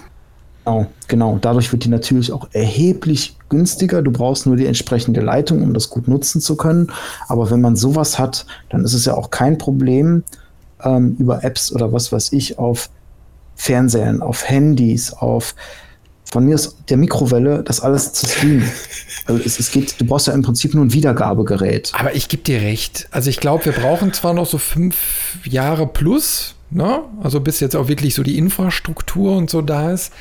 Genau, 0.64 0.88
genau. 1.08 1.38
Dadurch 1.42 1.72
wird 1.72 1.86
die 1.86 1.90
natürlich 1.90 2.32
auch 2.32 2.48
erheblich 2.52 3.36
günstiger. 3.50 4.02
Du 4.02 4.12
brauchst 4.12 4.46
nur 4.46 4.56
die 4.56 4.68
entsprechende 4.68 5.22
Leitung, 5.22 5.64
um 5.64 5.74
das 5.74 5.90
gut 5.90 6.08
nutzen 6.08 6.40
zu 6.40 6.56
können. 6.56 6.92
Aber 7.28 7.50
wenn 7.50 7.62
man 7.62 7.76
sowas 7.76 8.20
hat, 8.20 8.46
dann 8.70 8.84
ist 8.84 8.94
es 8.94 9.06
ja 9.06 9.16
auch 9.16 9.32
kein 9.32 9.58
Problem, 9.58 10.24
ähm, 10.84 11.16
über 11.20 11.44
Apps 11.44 11.72
oder 11.72 11.92
was 11.94 12.12
weiß 12.12 12.32
ich 12.34 12.60
auf 12.60 12.90
Fernsehern, 13.56 14.22
auf 14.22 14.48
Handys, 14.48 15.14
auf 15.14 15.56
von 16.26 16.46
mir 16.46 16.56
ist 16.56 16.78
der 16.90 16.96
Mikrowelle, 16.96 17.62
das 17.62 17.82
alles 17.82 18.14
zu 18.14 18.28
streamen. 18.28 18.70
Also 19.28 19.40
es, 19.46 19.60
es, 19.60 19.70
geht, 19.70 20.02
du 20.02 20.06
brauchst 20.06 20.26
ja 20.26 20.34
im 20.34 20.42
Prinzip 20.42 20.74
nur 20.74 20.84
ein 20.84 20.94
Wiedergabegerät. 20.94 21.92
Aber 21.94 22.16
ich 22.16 22.28
gebe 22.28 22.42
dir 22.42 22.60
recht. 22.60 23.08
Also 23.12 23.30
ich 23.30 23.38
glaube, 23.38 23.66
wir 23.66 23.72
brauchen 23.72 24.14
zwar 24.14 24.34
noch 24.34 24.48
so 24.48 24.58
fünf 24.58 25.38
Jahre 25.44 25.86
plus, 25.86 26.56
Ne? 26.72 27.02
Also 27.22 27.40
bis 27.40 27.60
jetzt 27.60 27.76
auch 27.76 27.88
wirklich 27.88 28.16
so 28.16 28.24
die 28.24 28.38
Infrastruktur 28.38 29.38
und 29.38 29.50
so 29.50 29.62
da 29.62 29.92
ist. 29.92 30.12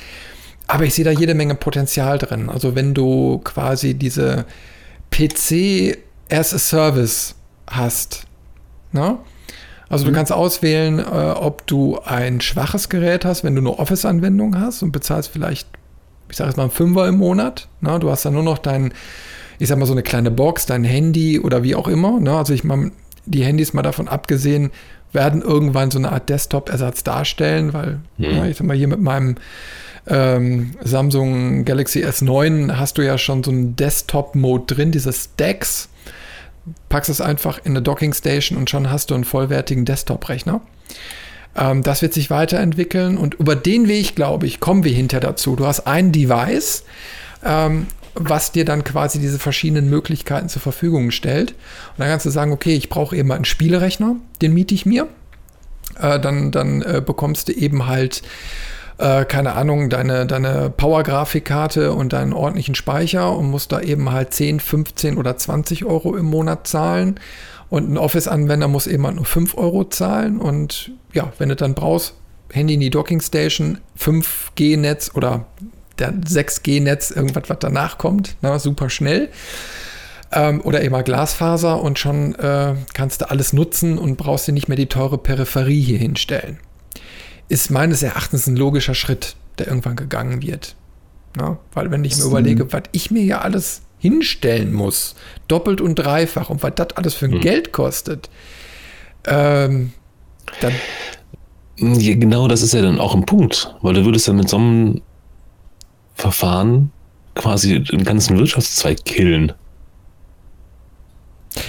Aber 0.66 0.84
ich 0.84 0.94
sehe 0.94 1.04
da 1.04 1.10
jede 1.10 1.34
Menge 1.34 1.54
Potenzial 1.54 2.18
drin. 2.18 2.48
Also 2.48 2.74
wenn 2.74 2.94
du 2.94 3.38
quasi 3.38 3.94
diese 3.94 4.44
PC 5.10 5.98
as 6.30 6.54
a 6.54 6.58
Service 6.58 7.34
hast. 7.68 8.26
Ne? 8.92 9.18
Also 9.88 10.04
du 10.04 10.10
mhm. 10.10 10.16
kannst 10.16 10.32
auswählen, 10.32 10.98
äh, 10.98 11.02
ob 11.02 11.66
du 11.66 11.98
ein 12.04 12.40
schwaches 12.40 12.88
Gerät 12.88 13.24
hast, 13.24 13.42
wenn 13.42 13.56
du 13.56 13.62
nur 13.62 13.78
Office-Anwendungen 13.78 14.60
hast 14.60 14.82
und 14.82 14.92
bezahlst 14.92 15.30
vielleicht, 15.30 15.68
ich 16.28 16.36
sage 16.36 16.50
jetzt 16.50 16.56
mal, 16.56 16.64
einen 16.64 16.72
Fünfer 16.72 17.08
im 17.08 17.18
Monat. 17.18 17.68
Ne? 17.80 17.98
Du 17.98 18.10
hast 18.10 18.24
dann 18.24 18.34
nur 18.34 18.44
noch 18.44 18.58
deinen 18.58 18.92
ich 19.60 19.68
sag 19.68 19.78
mal, 19.78 19.86
so 19.86 19.92
eine 19.92 20.02
kleine 20.02 20.30
Box, 20.30 20.66
dein 20.66 20.84
Handy 20.84 21.38
oder 21.38 21.62
wie 21.62 21.74
auch 21.74 21.86
immer. 21.86 22.18
Ne? 22.18 22.36
Also 22.36 22.54
ich 22.54 22.64
meine, 22.64 22.92
die 23.26 23.44
Handys 23.44 23.74
mal 23.74 23.82
davon 23.82 24.08
abgesehen, 24.08 24.70
werden 25.12 25.42
irgendwann 25.42 25.90
so 25.90 25.98
eine 25.98 26.12
Art 26.12 26.28
Desktop-Ersatz 26.28 27.04
darstellen, 27.04 27.72
weil, 27.72 28.00
mhm. 28.18 28.24
ja, 28.24 28.46
ich 28.46 28.56
sag 28.56 28.66
mal, 28.66 28.76
hier 28.76 28.88
mit 28.88 29.00
meinem 29.00 29.36
ähm, 30.06 30.74
Samsung 30.82 31.64
Galaxy 31.64 32.04
S9 32.04 32.76
hast 32.76 32.98
du 32.98 33.02
ja 33.02 33.18
schon 33.18 33.42
so 33.42 33.50
einen 33.50 33.76
Desktop-Mode 33.76 34.74
drin, 34.74 34.92
dieses 34.92 35.34
DeX. 35.36 35.88
Packst 36.88 37.10
es 37.10 37.20
einfach 37.20 37.58
in 37.64 37.72
eine 37.72 37.82
Docking 37.82 38.12
Station 38.12 38.58
und 38.58 38.70
schon 38.70 38.90
hast 38.90 39.10
du 39.10 39.14
einen 39.14 39.24
vollwertigen 39.24 39.84
Desktop-Rechner. 39.84 40.60
Ähm, 41.56 41.82
das 41.82 42.02
wird 42.02 42.14
sich 42.14 42.30
weiterentwickeln 42.30 43.18
und 43.18 43.34
über 43.34 43.56
den 43.56 43.88
Weg, 43.88 44.14
glaube 44.14 44.46
ich, 44.46 44.60
kommen 44.60 44.84
wir 44.84 44.92
hinter 44.92 45.20
dazu. 45.20 45.56
Du 45.56 45.66
hast 45.66 45.86
ein 45.86 46.12
Device, 46.12 46.84
ähm, 47.44 47.86
was 48.14 48.52
dir 48.52 48.64
dann 48.64 48.84
quasi 48.84 49.18
diese 49.18 49.38
verschiedenen 49.38 49.88
Möglichkeiten 49.88 50.48
zur 50.48 50.62
Verfügung 50.62 51.10
stellt. 51.10 51.52
Und 51.52 51.98
dann 51.98 52.08
kannst 52.08 52.26
du 52.26 52.30
sagen, 52.30 52.52
okay, 52.52 52.74
ich 52.74 52.88
brauche 52.88 53.16
eben 53.16 53.30
einen 53.32 53.44
Spielerechner, 53.44 54.16
den 54.42 54.54
miete 54.54 54.74
ich 54.74 54.86
mir. 54.86 55.08
Äh, 55.98 56.20
dann 56.20 56.50
dann 56.50 56.82
äh, 56.82 57.02
bekommst 57.04 57.48
du 57.48 57.52
eben 57.52 57.86
halt 57.86 58.22
äh, 59.00 59.24
keine 59.24 59.54
Ahnung, 59.54 59.88
deine, 59.88 60.26
deine 60.26 60.68
Power-Grafikkarte 60.68 61.94
und 61.94 62.12
deinen 62.12 62.34
ordentlichen 62.34 62.74
Speicher 62.74 63.34
und 63.34 63.50
musst 63.50 63.72
da 63.72 63.80
eben 63.80 64.12
halt 64.12 64.34
10, 64.34 64.60
15 64.60 65.16
oder 65.16 65.36
20 65.38 65.86
Euro 65.86 66.16
im 66.16 66.26
Monat 66.26 66.66
zahlen. 66.66 67.18
Und 67.70 67.90
ein 67.90 67.96
Office-Anwender 67.96 68.68
muss 68.68 68.86
eben 68.86 69.06
halt 69.06 69.16
nur 69.16 69.24
5 69.24 69.56
Euro 69.56 69.84
zahlen. 69.84 70.38
Und 70.38 70.90
ja, 71.14 71.32
wenn 71.38 71.48
du 71.48 71.56
dann 71.56 71.74
brauchst, 71.74 72.14
Handy 72.52 72.74
in 72.74 72.80
die 72.80 72.90
Docking 72.90 73.20
Station, 73.20 73.78
5G-Netz 73.98 75.12
oder 75.14 75.46
der 76.00 76.12
6G-Netz, 76.12 77.10
irgendwas, 77.10 77.44
was 77.48 77.58
danach 77.60 77.98
kommt, 77.98 78.36
na, 78.42 78.58
super 78.58 78.90
schnell. 78.90 79.28
Ähm, 80.32 80.60
oder 80.62 80.82
eben 80.82 81.02
Glasfaser 81.04 81.82
und 81.82 81.98
schon 81.98 82.34
äh, 82.36 82.74
kannst 82.94 83.20
du 83.20 83.30
alles 83.30 83.52
nutzen 83.52 83.98
und 83.98 84.16
brauchst 84.16 84.46
dir 84.46 84.52
nicht 84.52 84.68
mehr 84.68 84.76
die 84.76 84.86
teure 84.86 85.18
Peripherie 85.18 85.82
hier 85.82 85.98
hinstellen 85.98 86.58
ist 87.50 87.70
meines 87.70 88.02
Erachtens 88.02 88.46
ein 88.46 88.56
logischer 88.56 88.94
Schritt, 88.94 89.34
der 89.58 89.66
irgendwann 89.66 89.96
gegangen 89.96 90.40
wird. 90.40 90.76
Ja, 91.38 91.58
weil 91.74 91.90
wenn 91.90 92.04
ich 92.04 92.16
mir 92.16 92.24
überlege, 92.24 92.72
was 92.72 92.84
ich 92.92 93.10
mir 93.10 93.22
ja 93.22 93.40
alles 93.40 93.82
hinstellen 93.98 94.72
muss, 94.72 95.16
doppelt 95.48 95.80
und 95.80 95.96
dreifach 95.96 96.48
und 96.48 96.62
was 96.62 96.72
das 96.76 96.96
alles 96.96 97.14
für 97.14 97.26
ein 97.26 97.32
hm. 97.32 97.40
Geld 97.40 97.72
kostet, 97.72 98.30
ähm, 99.26 99.92
dann. 100.60 100.72
Ja, 101.76 102.14
genau, 102.14 102.46
das 102.46 102.62
ist 102.62 102.72
ja 102.72 102.82
dann 102.82 103.00
auch 103.00 103.14
ein 103.14 103.26
Punkt, 103.26 103.74
weil 103.82 103.94
du 103.94 104.04
würdest 104.04 104.28
dann 104.28 104.36
mit 104.36 104.48
so 104.48 104.56
einem 104.56 105.02
Verfahren 106.20 106.90
quasi 107.34 107.82
den 107.82 108.04
ganzen 108.04 108.38
Wirtschaftszweig 108.38 109.04
killen. 109.04 109.52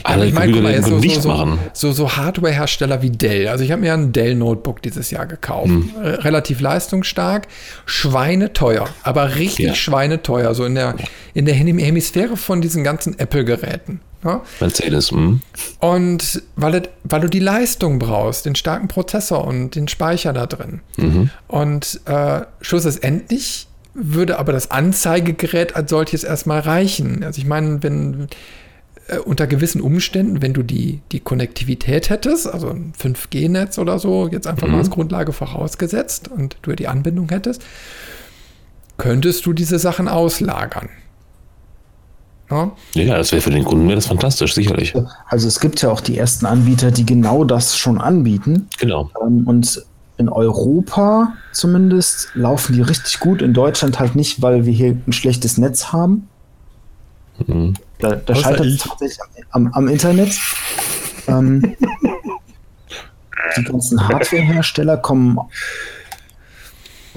Alle 0.04 0.28
ich 0.28 0.34
meine, 0.34 0.52
guck 0.52 0.62
mal, 0.62 0.74
jetzt 0.74 0.88
so, 0.88 1.00
so, 1.00 1.22
so, 1.22 1.58
so, 1.74 1.92
so 1.92 2.16
Hardware-Hersteller 2.16 3.02
wie 3.02 3.10
Dell. 3.10 3.48
Also 3.48 3.64
ich 3.64 3.72
habe 3.72 3.82
mir 3.82 3.94
ein 3.94 4.12
Dell-Notebook 4.12 4.82
dieses 4.82 5.10
Jahr 5.10 5.26
gekauft. 5.26 5.70
Hm. 5.70 5.92
Relativ 5.98 6.60
leistungsstark, 6.62 7.48
schweineteuer, 7.86 8.88
aber 9.04 9.36
richtig 9.36 9.66
ja. 9.66 9.76
schweineteuer. 9.76 10.54
So 10.54 10.66
in 10.66 10.76
der, 10.76 10.96
in 11.34 11.46
der 11.46 11.56
Hemisphäre 11.56 12.38
von 12.38 12.62
diesen 12.62 12.84
ganzen 12.84 13.18
Apple-Geräten. 13.18 14.02
Ja? 14.24 14.42
Mercedes. 14.60 15.12
Mh. 15.12 15.40
Und 15.80 16.44
weil, 16.56 16.84
weil 17.04 17.22
du 17.22 17.28
die 17.28 17.40
Leistung 17.40 17.98
brauchst, 17.98 18.46
den 18.46 18.56
starken 18.56 18.88
Prozessor 18.88 19.48
und 19.48 19.76
den 19.76 19.88
Speicher 19.88 20.32
da 20.32 20.46
drin. 20.46 20.82
Mhm. 20.98 21.32
Und 21.48 22.02
äh, 22.06 22.42
schlussendlich 22.62 23.68
würde 23.94 24.40
aber 24.40 24.54
das 24.54 24.72
Anzeigegerät 24.72 25.76
als 25.76 25.90
solches 25.90 26.24
erstmal 26.24 26.60
reichen. 26.60 27.24
Also 27.24 27.40
ich 27.40 27.48
meine, 27.48 27.84
wenn 27.84 28.28
äh, 29.08 29.18
unter 29.18 29.48
gewissen 29.48 29.82
Umständen, 29.82 30.42
wenn 30.42 30.54
du 30.54 30.64
die, 30.64 31.02
die 31.12 31.20
Konnektivität 31.20 32.10
hättest, 32.10 32.48
also 32.48 32.70
ein 32.70 32.94
5G-Netz 32.98 33.78
oder 33.78 34.00
so, 34.00 34.30
jetzt 34.30 34.48
einfach 34.48 34.68
mhm. 34.68 34.74
mal 34.74 34.80
als 34.80 34.90
Grundlage 34.90 35.34
vorausgesetzt 35.34 36.30
und 36.30 36.58
du 36.62 36.74
die 36.74 36.88
Anbindung 36.88 37.30
hättest, 37.30 37.64
könntest 38.98 39.46
du 39.46 39.54
diese 39.54 39.80
Sachen 39.80 40.08
auslagern. 40.08 40.90
Ja, 42.50 42.72
ja 42.94 43.18
das 43.18 43.32
wäre 43.32 43.42
für 43.42 43.50
den 43.50 43.64
Kunden 43.64 43.88
wäre 43.88 43.96
das 43.96 44.08
fantastisch, 44.08 44.54
sicherlich. 44.54 44.94
Also 45.28 45.48
es 45.48 45.60
gibt 45.60 45.82
ja 45.82 45.90
auch 45.90 46.02
die 46.02 46.18
ersten 46.18 46.46
Anbieter, 46.46 46.92
die 46.92 47.06
genau 47.06 47.44
das 47.44 47.78
schon 47.78 48.00
anbieten. 48.00 48.68
Genau. 48.80 49.10
Ähm, 49.22 49.48
und 49.48 49.84
in 50.22 50.30
Europa 50.30 51.34
zumindest 51.52 52.30
laufen 52.36 52.74
die 52.74 52.82
richtig 52.82 53.20
gut, 53.20 53.42
in 53.42 53.54
Deutschland 53.54 54.00
halt 54.00 54.16
nicht, 54.16 54.42
weil 54.42 54.66
wir 54.66 54.72
hier 54.72 54.98
ein 55.06 55.12
schlechtes 55.12 55.58
Netz 55.58 55.92
haben. 55.92 56.30
Mhm. 57.46 57.74
Da, 58.00 58.16
da 58.16 58.36
scheitert 58.36 58.68
es 58.68 58.78
tatsächlich 58.78 59.20
am, 59.50 59.68
am 59.74 59.88
Internet. 59.88 60.40
Ähm, 61.28 61.76
die 63.58 63.64
ganzen 63.64 64.08
Hardware-Hersteller 64.08 64.98
kommen 64.98 65.40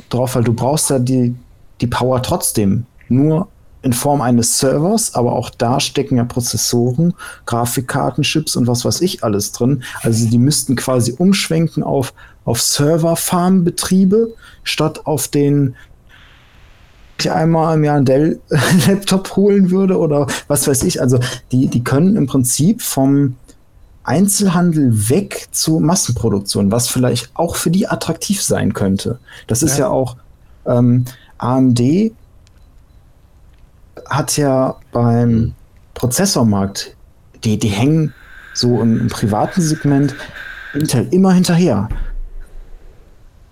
drauf, 0.09 0.35
weil 0.35 0.45
du 0.45 0.55
brauchst 0.55 0.91
ja 0.91 0.99
die, 0.99 1.35
die 1.81 1.87
Power 1.87 2.23
trotzdem. 2.23 2.87
Nur 3.09 3.49
in 3.85 3.93
Form 3.93 4.23
eines 4.23 4.59
Servers, 4.59 5.15
aber 5.15 5.35
auch 5.35 5.51
da 5.51 5.79
stecken 5.79 6.17
ja 6.17 6.25
Prozessoren, 6.25 7.13
Grafikkartenchips 7.45 8.57
und 8.57 8.67
was 8.67 8.85
weiß 8.87 9.03
ich 9.03 9.23
alles 9.23 9.53
drin. 9.53 9.85
Also 10.03 10.27
die 10.27 10.39
müssten 10.39 10.75
quasi 10.75 11.15
umschwenken 11.19 11.83
auf, 11.83 12.15
auf 12.45 12.61
Server-Farm-Betriebe 12.61 14.35
statt 14.63 15.07
auf 15.07 15.29
den 15.29 15.77
ich 17.19 17.31
einmal 17.31 17.77
im 17.77 17.85
Jahr 17.85 17.97
einen 17.97 18.05
Dell-Laptop 18.05 19.31
holen 19.37 19.71
würde 19.71 19.99
oder 19.99 20.27
was 20.49 20.67
weiß 20.67 20.83
ich. 20.83 21.01
Also 21.01 21.21
die, 21.53 21.69
die 21.69 21.85
können 21.85 22.17
im 22.17 22.27
Prinzip 22.27 22.83
vom 22.83 23.37
Einzelhandel 24.03 25.09
weg 25.09 25.49
zu 25.51 25.81
Massenproduktion, 25.81 26.71
was 26.71 26.89
vielleicht 26.89 27.31
auch 27.35 27.57
für 27.57 27.71
die 27.71 27.89
attraktiv 27.89 28.43
sein 28.43 28.75
könnte. 28.75 29.19
Das 29.47 29.63
ist 29.63 29.79
ja, 29.79 29.87
ja 29.87 29.91
auch 29.91 30.17
ähm, 30.67 31.05
AMD 31.39 31.81
hat 34.07 34.37
ja 34.37 34.77
beim 34.93 35.55
Prozessormarkt, 35.95 36.97
die, 37.45 37.59
die 37.59 37.69
hängen 37.69 38.13
so 38.53 38.81
im, 38.81 39.01
im 39.01 39.09
privaten 39.09 39.63
Segment 39.63 40.15
Intel 40.75 41.09
immer 41.13 41.33
hinterher. 41.33 41.89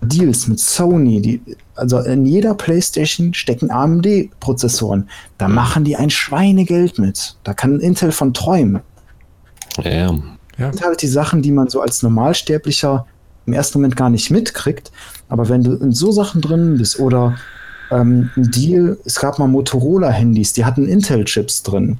Deals 0.03 0.47
mit 0.47 0.59
Sony, 0.59 1.21
die, 1.21 1.41
also 1.75 1.99
in 1.99 2.25
jeder 2.25 2.53
PlayStation 2.53 3.33
stecken 3.33 3.71
AMD-Prozessoren. 3.71 5.09
Da 5.37 5.47
machen 5.47 5.83
die 5.83 5.95
ein 5.95 6.09
Schweinegeld 6.09 6.99
mit. 6.99 7.37
Da 7.43 7.53
kann 7.53 7.79
Intel 7.79 8.11
von 8.11 8.33
träumen. 8.33 8.81
Ja. 9.83 9.91
ja. 9.91 10.13
Das 10.57 10.75
sind 10.75 10.85
halt 10.85 11.01
die 11.01 11.07
Sachen, 11.07 11.41
die 11.41 11.51
man 11.51 11.69
so 11.69 11.81
als 11.81 12.03
Normalsterblicher 12.03 13.05
im 13.45 13.53
ersten 13.53 13.79
Moment 13.79 13.95
gar 13.95 14.09
nicht 14.09 14.31
mitkriegt. 14.31 14.91
Aber 15.29 15.49
wenn 15.49 15.63
du 15.63 15.73
in 15.73 15.91
so 15.91 16.11
Sachen 16.11 16.41
drin 16.41 16.77
bist 16.77 16.99
oder 16.99 17.35
ähm, 17.91 18.29
ein 18.35 18.51
Deal, 18.51 18.97
es 19.05 19.19
gab 19.19 19.39
mal 19.39 19.47
Motorola-Handys, 19.47 20.53
die 20.53 20.65
hatten 20.65 20.87
Intel-Chips 20.87 21.63
drin. 21.63 21.99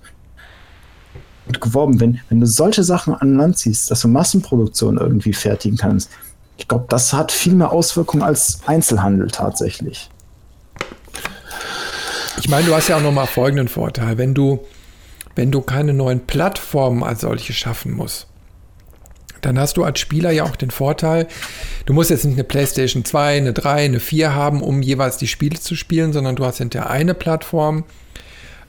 Und 1.46 1.60
geworben, 1.60 2.00
wenn, 2.00 2.20
wenn 2.30 2.40
du 2.40 2.48
solche 2.48 2.84
Sachen 2.84 3.14
an 3.14 3.36
Land 3.36 3.58
ziehst, 3.58 3.92
dass 3.92 4.02
du 4.02 4.08
Massenproduktion 4.08 4.98
irgendwie 4.98 5.34
fertigen 5.34 5.78
kannst, 5.78 6.10
ich 6.58 6.68
glaube, 6.68 6.86
das 6.90 7.14
hat 7.14 7.32
viel 7.32 7.56
mehr 7.56 7.72
Auswirkungen 7.72 8.24
als 8.24 8.60
Einzelhandel 8.66 9.30
tatsächlich. 9.30 10.10
Ich 12.40 12.50
meine, 12.50 12.66
du 12.66 12.76
hast 12.76 12.90
ja 12.90 12.98
auch 12.98 13.02
nochmal 13.02 13.28
folgenden 13.28 13.68
Vorteil. 13.68 14.18
Wenn 14.18 14.34
du, 14.34 14.66
wenn 15.36 15.52
du 15.52 15.62
keine 15.62 15.94
neuen 15.94 16.26
Plattformen 16.26 17.04
als 17.04 17.22
solche 17.22 17.54
schaffen 17.54 17.94
musst, 17.94 18.28
dann 19.42 19.60
hast 19.60 19.78
du 19.78 19.84
als 19.84 20.00
Spieler 20.00 20.32
ja 20.32 20.44
auch 20.44 20.56
den 20.56 20.72
Vorteil, 20.72 21.28
du 21.86 21.94
musst 21.94 22.10
jetzt 22.10 22.24
nicht 22.26 22.36
eine 22.36 22.44
PlayStation 22.44 23.04
2, 23.04 23.38
eine 23.38 23.54
3, 23.54 23.86
eine 23.86 24.00
4 24.00 24.34
haben, 24.34 24.62
um 24.62 24.82
jeweils 24.82 25.18
die 25.18 25.28
Spiele 25.28 25.60
zu 25.60 25.76
spielen, 25.76 26.14
sondern 26.14 26.36
du 26.36 26.46
hast 26.46 26.58
hinterher 26.58 26.90
eine 26.90 27.14
Plattform, 27.14 27.84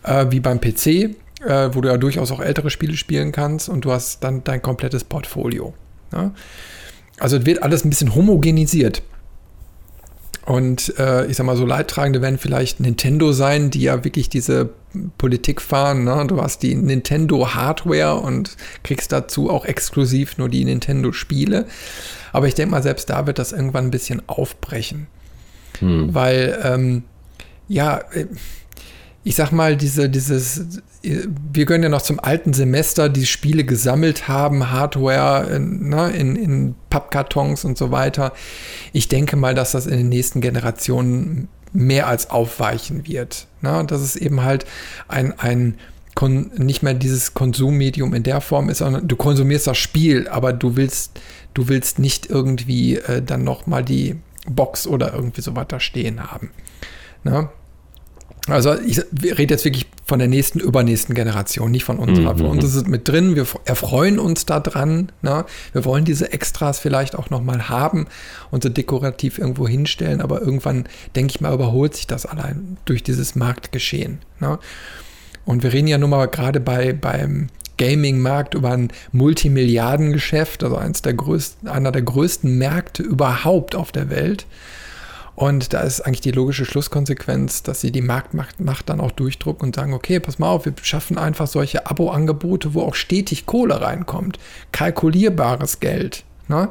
äh, 0.02 0.26
wie 0.30 0.40
beim 0.40 0.60
PC, 0.60 0.86
äh, 0.86 1.70
wo 1.72 1.80
du 1.80 1.88
ja 1.88 1.96
durchaus 1.96 2.32
auch 2.32 2.40
ältere 2.40 2.70
Spiele 2.70 2.96
spielen 2.96 3.32
kannst 3.32 3.68
und 3.68 3.84
du 3.84 3.92
hast 3.92 4.24
dann 4.24 4.42
dein 4.44 4.62
komplettes 4.62 5.04
Portfolio. 5.04 5.74
Ja? 6.12 6.32
Also 7.18 7.36
es 7.36 7.46
wird 7.46 7.62
alles 7.62 7.84
ein 7.84 7.90
bisschen 7.90 8.14
homogenisiert. 8.14 9.02
Und 10.46 10.98
äh, 10.98 11.26
ich 11.26 11.38
sag 11.38 11.46
mal, 11.46 11.56
so 11.56 11.64
Leidtragende 11.64 12.20
werden 12.20 12.38
vielleicht 12.38 12.78
Nintendo 12.78 13.32
sein, 13.32 13.70
die 13.70 13.80
ja 13.80 14.04
wirklich 14.04 14.28
diese 14.28 14.70
Politik 15.16 15.62
fahren. 15.62 16.04
Ne? 16.04 16.26
Du 16.28 16.42
hast 16.42 16.62
die 16.62 16.74
Nintendo 16.74 17.54
Hardware 17.54 18.16
und 18.16 18.56
kriegst 18.82 19.10
dazu 19.10 19.48
auch 19.48 19.64
exklusiv 19.64 20.36
nur 20.36 20.50
die 20.50 20.64
Nintendo 20.66 21.12
Spiele. 21.12 21.66
Aber 22.32 22.46
ich 22.46 22.54
denke 22.54 22.72
mal, 22.72 22.82
selbst 22.82 23.08
da 23.08 23.26
wird 23.26 23.38
das 23.38 23.52
irgendwann 23.52 23.86
ein 23.86 23.90
bisschen 23.90 24.20
aufbrechen. 24.26 25.06
Hm. 25.78 26.12
Weil, 26.12 26.58
ähm, 26.62 27.04
ja, 27.66 28.02
äh, 28.12 28.26
ich 29.24 29.36
sag 29.36 29.52
mal, 29.52 29.76
diese, 29.76 30.10
dieses, 30.10 30.82
wir 31.02 31.64
gehören 31.64 31.82
ja 31.82 31.88
noch 31.88 32.02
zum 32.02 32.20
alten 32.20 32.52
Semester, 32.52 33.08
die 33.08 33.24
Spiele 33.24 33.64
gesammelt 33.64 34.28
haben, 34.28 34.70
Hardware 34.70 35.50
in, 35.50 35.88
ne, 35.88 36.10
in, 36.10 36.36
in 36.36 36.74
Pappkartons 36.90 37.64
und 37.64 37.78
so 37.78 37.90
weiter. 37.90 38.34
Ich 38.92 39.08
denke 39.08 39.36
mal, 39.36 39.54
dass 39.54 39.72
das 39.72 39.86
in 39.86 39.96
den 39.96 40.10
nächsten 40.10 40.42
Generationen 40.42 41.48
mehr 41.72 42.06
als 42.06 42.30
aufweichen 42.30 43.06
wird. 43.06 43.46
Ne? 43.62 43.84
Dass 43.86 44.02
es 44.02 44.14
eben 44.14 44.42
halt 44.42 44.66
ein, 45.08 45.38
ein 45.38 45.78
nicht 46.56 46.82
mehr 46.82 46.94
dieses 46.94 47.34
Konsummedium 47.34 48.14
in 48.14 48.22
der 48.22 48.40
Form 48.40 48.68
ist, 48.68 48.78
sondern 48.78 49.08
du 49.08 49.16
konsumierst 49.16 49.66
das 49.66 49.78
Spiel, 49.78 50.28
aber 50.28 50.52
du 50.52 50.76
willst, 50.76 51.18
du 51.54 51.66
willst 51.68 51.98
nicht 51.98 52.30
irgendwie 52.30 52.98
äh, 52.98 53.20
dann 53.20 53.42
noch 53.42 53.66
mal 53.66 53.82
die 53.82 54.16
Box 54.46 54.86
oder 54.86 55.12
irgendwie 55.12 55.40
so 55.40 55.56
weiter 55.56 55.80
stehen 55.80 56.30
haben. 56.30 56.50
Ne? 57.24 57.48
Also 58.46 58.78
ich 58.78 59.00
rede 59.22 59.54
jetzt 59.54 59.64
wirklich 59.64 59.86
von 60.04 60.18
der 60.18 60.28
nächsten, 60.28 60.60
übernächsten 60.60 61.14
Generation, 61.14 61.70
nicht 61.70 61.84
von 61.84 61.98
unserer. 61.98 62.34
Mhm. 62.34 62.38
Für 62.38 62.46
uns 62.46 62.64
ist 62.64 62.74
es 62.74 62.86
mit 62.86 63.08
drin, 63.08 63.36
wir 63.36 63.46
erfreuen 63.64 64.18
uns 64.18 64.44
daran. 64.44 65.10
Ne? 65.22 65.46
Wir 65.72 65.84
wollen 65.86 66.04
diese 66.04 66.30
Extras 66.30 66.78
vielleicht 66.78 67.16
auch 67.16 67.30
nochmal 67.30 67.70
haben 67.70 68.06
und 68.50 68.62
so 68.62 68.68
dekorativ 68.68 69.38
irgendwo 69.38 69.66
hinstellen, 69.66 70.20
aber 70.20 70.42
irgendwann, 70.42 70.84
denke 71.16 71.32
ich 71.34 71.40
mal, 71.40 71.54
überholt 71.54 71.94
sich 71.94 72.06
das 72.06 72.26
allein 72.26 72.76
durch 72.84 73.02
dieses 73.02 73.34
Marktgeschehen. 73.34 74.18
Ne? 74.40 74.58
Und 75.46 75.62
wir 75.62 75.72
reden 75.72 75.88
ja 75.88 75.96
nun 75.96 76.10
mal 76.10 76.26
gerade 76.26 76.60
bei, 76.60 76.92
beim 76.92 77.48
Gaming-Markt 77.78 78.54
über 78.54 78.72
ein 78.72 78.92
Multimilliardengeschäft, 79.12 80.62
also 80.62 80.76
eins 80.76 81.00
der 81.00 81.14
größten, 81.14 81.68
einer 81.68 81.92
der 81.92 82.02
größten 82.02 82.58
Märkte 82.58 83.02
überhaupt 83.02 83.74
auf 83.74 83.90
der 83.90 84.10
Welt. 84.10 84.46
Und 85.36 85.72
da 85.72 85.80
ist 85.80 86.00
eigentlich 86.00 86.20
die 86.20 86.30
logische 86.30 86.64
Schlusskonsequenz, 86.64 87.62
dass 87.64 87.80
sie 87.80 87.90
die 87.90 88.02
Marktmacht 88.02 88.60
Macht 88.60 88.88
dann 88.88 89.00
auch 89.00 89.10
durchdrucken 89.10 89.68
und 89.68 89.74
sagen, 89.74 89.92
okay, 89.92 90.20
pass 90.20 90.38
mal 90.38 90.48
auf, 90.48 90.64
wir 90.64 90.74
schaffen 90.82 91.18
einfach 91.18 91.48
solche 91.48 91.86
Abo-Angebote, 91.86 92.74
wo 92.74 92.82
auch 92.82 92.94
stetig 92.94 93.46
Kohle 93.46 93.80
reinkommt, 93.80 94.38
kalkulierbares 94.70 95.80
Geld, 95.80 96.24
ne? 96.46 96.68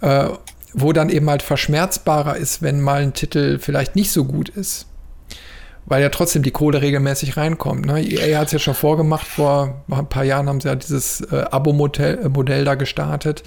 äh, 0.00 0.28
wo 0.72 0.92
dann 0.92 1.10
eben 1.10 1.28
halt 1.28 1.42
verschmerzbarer 1.42 2.36
ist, 2.36 2.62
wenn 2.62 2.80
mal 2.80 3.02
ein 3.02 3.12
Titel 3.12 3.58
vielleicht 3.58 3.94
nicht 3.94 4.10
so 4.10 4.24
gut 4.24 4.48
ist 4.48 4.86
weil 5.86 6.02
ja 6.02 6.08
trotzdem 6.08 6.42
die 6.42 6.50
Kohle 6.50 6.80
regelmäßig 6.80 7.36
reinkommt. 7.36 7.86
Ne? 7.86 8.02
EA 8.02 8.38
hat 8.38 8.46
es 8.46 8.52
ja 8.52 8.58
schon 8.58 8.74
vorgemacht, 8.74 9.26
vor 9.26 9.82
ein 9.90 10.08
paar 10.08 10.24
Jahren 10.24 10.48
haben 10.48 10.60
sie 10.60 10.68
ja 10.68 10.74
dieses 10.74 11.20
äh, 11.20 11.44
Abo-Modell 11.50 12.62
äh, 12.62 12.64
da 12.64 12.74
gestartet. 12.74 13.42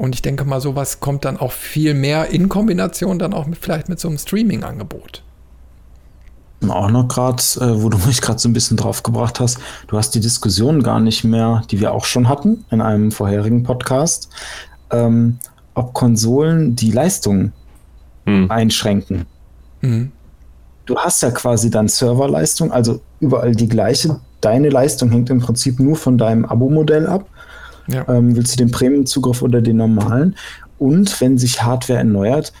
Und 0.00 0.14
ich 0.14 0.22
denke 0.22 0.44
mal, 0.44 0.60
sowas 0.60 1.00
kommt 1.00 1.26
dann 1.26 1.36
auch 1.36 1.52
viel 1.52 1.92
mehr 1.92 2.30
in 2.30 2.48
Kombination 2.48 3.18
dann 3.18 3.34
auch 3.34 3.46
mit, 3.46 3.58
vielleicht 3.58 3.88
mit 3.88 4.00
so 4.00 4.08
einem 4.08 4.16
Streaming-Angebot. 4.16 5.22
Auch 6.68 6.90
noch 6.90 7.08
gerade, 7.08 7.42
äh, 7.60 7.82
wo 7.82 7.90
du 7.90 7.98
mich 8.06 8.22
gerade 8.22 8.38
so 8.38 8.48
ein 8.48 8.54
bisschen 8.54 8.76
drauf 8.76 9.02
gebracht 9.02 9.40
hast, 9.40 9.58
du 9.88 9.98
hast 9.98 10.14
die 10.14 10.20
Diskussion 10.20 10.82
gar 10.82 11.00
nicht 11.00 11.24
mehr, 11.24 11.62
die 11.70 11.80
wir 11.80 11.92
auch 11.92 12.06
schon 12.06 12.28
hatten 12.28 12.64
in 12.70 12.80
einem 12.80 13.12
vorherigen 13.12 13.62
Podcast, 13.62 14.30
ähm, 14.90 15.38
ob 15.74 15.92
Konsolen 15.92 16.76
die 16.76 16.92
Leistung 16.92 17.52
hm. 18.24 18.50
einschränken. 18.50 19.26
Mhm 19.82 20.12
du 20.90 20.98
hast 20.98 21.22
ja 21.22 21.30
quasi 21.30 21.70
dann 21.70 21.88
Serverleistung, 21.88 22.72
also 22.72 23.00
überall 23.20 23.54
die 23.54 23.68
gleiche. 23.68 24.20
Deine 24.40 24.70
Leistung 24.70 25.10
hängt 25.10 25.30
im 25.30 25.40
Prinzip 25.40 25.78
nur 25.78 25.96
von 25.96 26.18
deinem 26.18 26.44
Abo-Modell 26.44 27.06
ab. 27.06 27.26
Ja. 27.92 28.08
Ähm, 28.08 28.36
willst 28.36 28.54
du 28.54 28.56
den 28.58 28.70
Premium-Zugriff 28.70 29.42
oder 29.42 29.60
den 29.60 29.76
normalen? 29.76 30.36
Und 30.78 31.20
wenn 31.20 31.38
sich 31.38 31.62
Hardware 31.62 31.98
erneuert, 31.98 32.52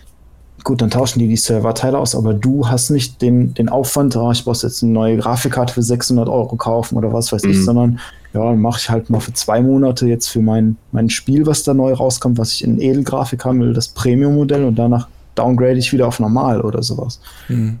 gut, 0.64 0.82
dann 0.82 0.90
tauschen 0.90 1.18
die 1.20 1.28
die 1.28 1.36
Serverteile 1.36 1.98
aus, 1.98 2.14
aber 2.14 2.34
du 2.34 2.68
hast 2.68 2.90
nicht 2.90 3.22
den, 3.22 3.54
den 3.54 3.68
Aufwand, 3.68 4.16
oh, 4.16 4.30
ich 4.30 4.44
muss 4.46 4.62
jetzt 4.62 4.82
eine 4.82 4.92
neue 4.92 5.16
Grafikkarte 5.16 5.74
für 5.74 5.82
600 5.82 6.28
Euro 6.28 6.56
kaufen 6.56 6.96
oder 6.96 7.12
was 7.12 7.32
weiß 7.32 7.44
mhm. 7.44 7.50
ich, 7.50 7.64
sondern 7.64 8.00
ja, 8.32 8.44
dann 8.44 8.60
mache 8.60 8.78
ich 8.80 8.90
halt 8.90 9.10
mal 9.10 9.20
für 9.20 9.32
zwei 9.32 9.60
Monate 9.60 10.06
jetzt 10.06 10.28
für 10.28 10.40
mein, 10.40 10.76
mein 10.92 11.10
Spiel, 11.10 11.46
was 11.46 11.62
da 11.62 11.74
neu 11.74 11.92
rauskommt, 11.92 12.38
was 12.38 12.52
ich 12.52 12.64
in 12.64 12.80
Edelgrafik 12.80 13.44
haben 13.44 13.60
will, 13.60 13.72
das 13.72 13.88
Premium-Modell 13.88 14.64
und 14.64 14.76
danach 14.76 15.08
downgrade 15.34 15.78
ich 15.78 15.92
wieder 15.92 16.06
auf 16.06 16.20
normal 16.20 16.60
oder 16.60 16.82
sowas. 16.82 17.20
Mhm. 17.48 17.78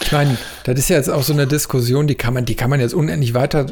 Ich 0.00 0.12
meine, 0.12 0.38
das 0.64 0.78
ist 0.78 0.88
ja 0.88 0.96
jetzt 0.96 1.10
auch 1.10 1.22
so 1.22 1.32
eine 1.32 1.46
Diskussion, 1.46 2.06
die 2.06 2.14
kann 2.14 2.32
man, 2.32 2.44
die 2.44 2.54
kann 2.54 2.70
man 2.70 2.80
jetzt 2.80 2.94
unendlich 2.94 3.34
weiter 3.34 3.66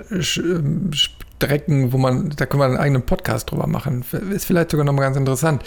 strecken, 1.36 1.92
wo 1.92 1.98
man, 1.98 2.30
da 2.36 2.46
können 2.46 2.60
wir 2.60 2.66
einen 2.66 2.76
eigenen 2.76 3.02
Podcast 3.02 3.50
drüber 3.50 3.66
machen. 3.66 4.04
Ist 4.32 4.46
vielleicht 4.46 4.70
sogar 4.70 4.84
nochmal 4.84 5.04
ganz 5.04 5.16
interessant. 5.16 5.62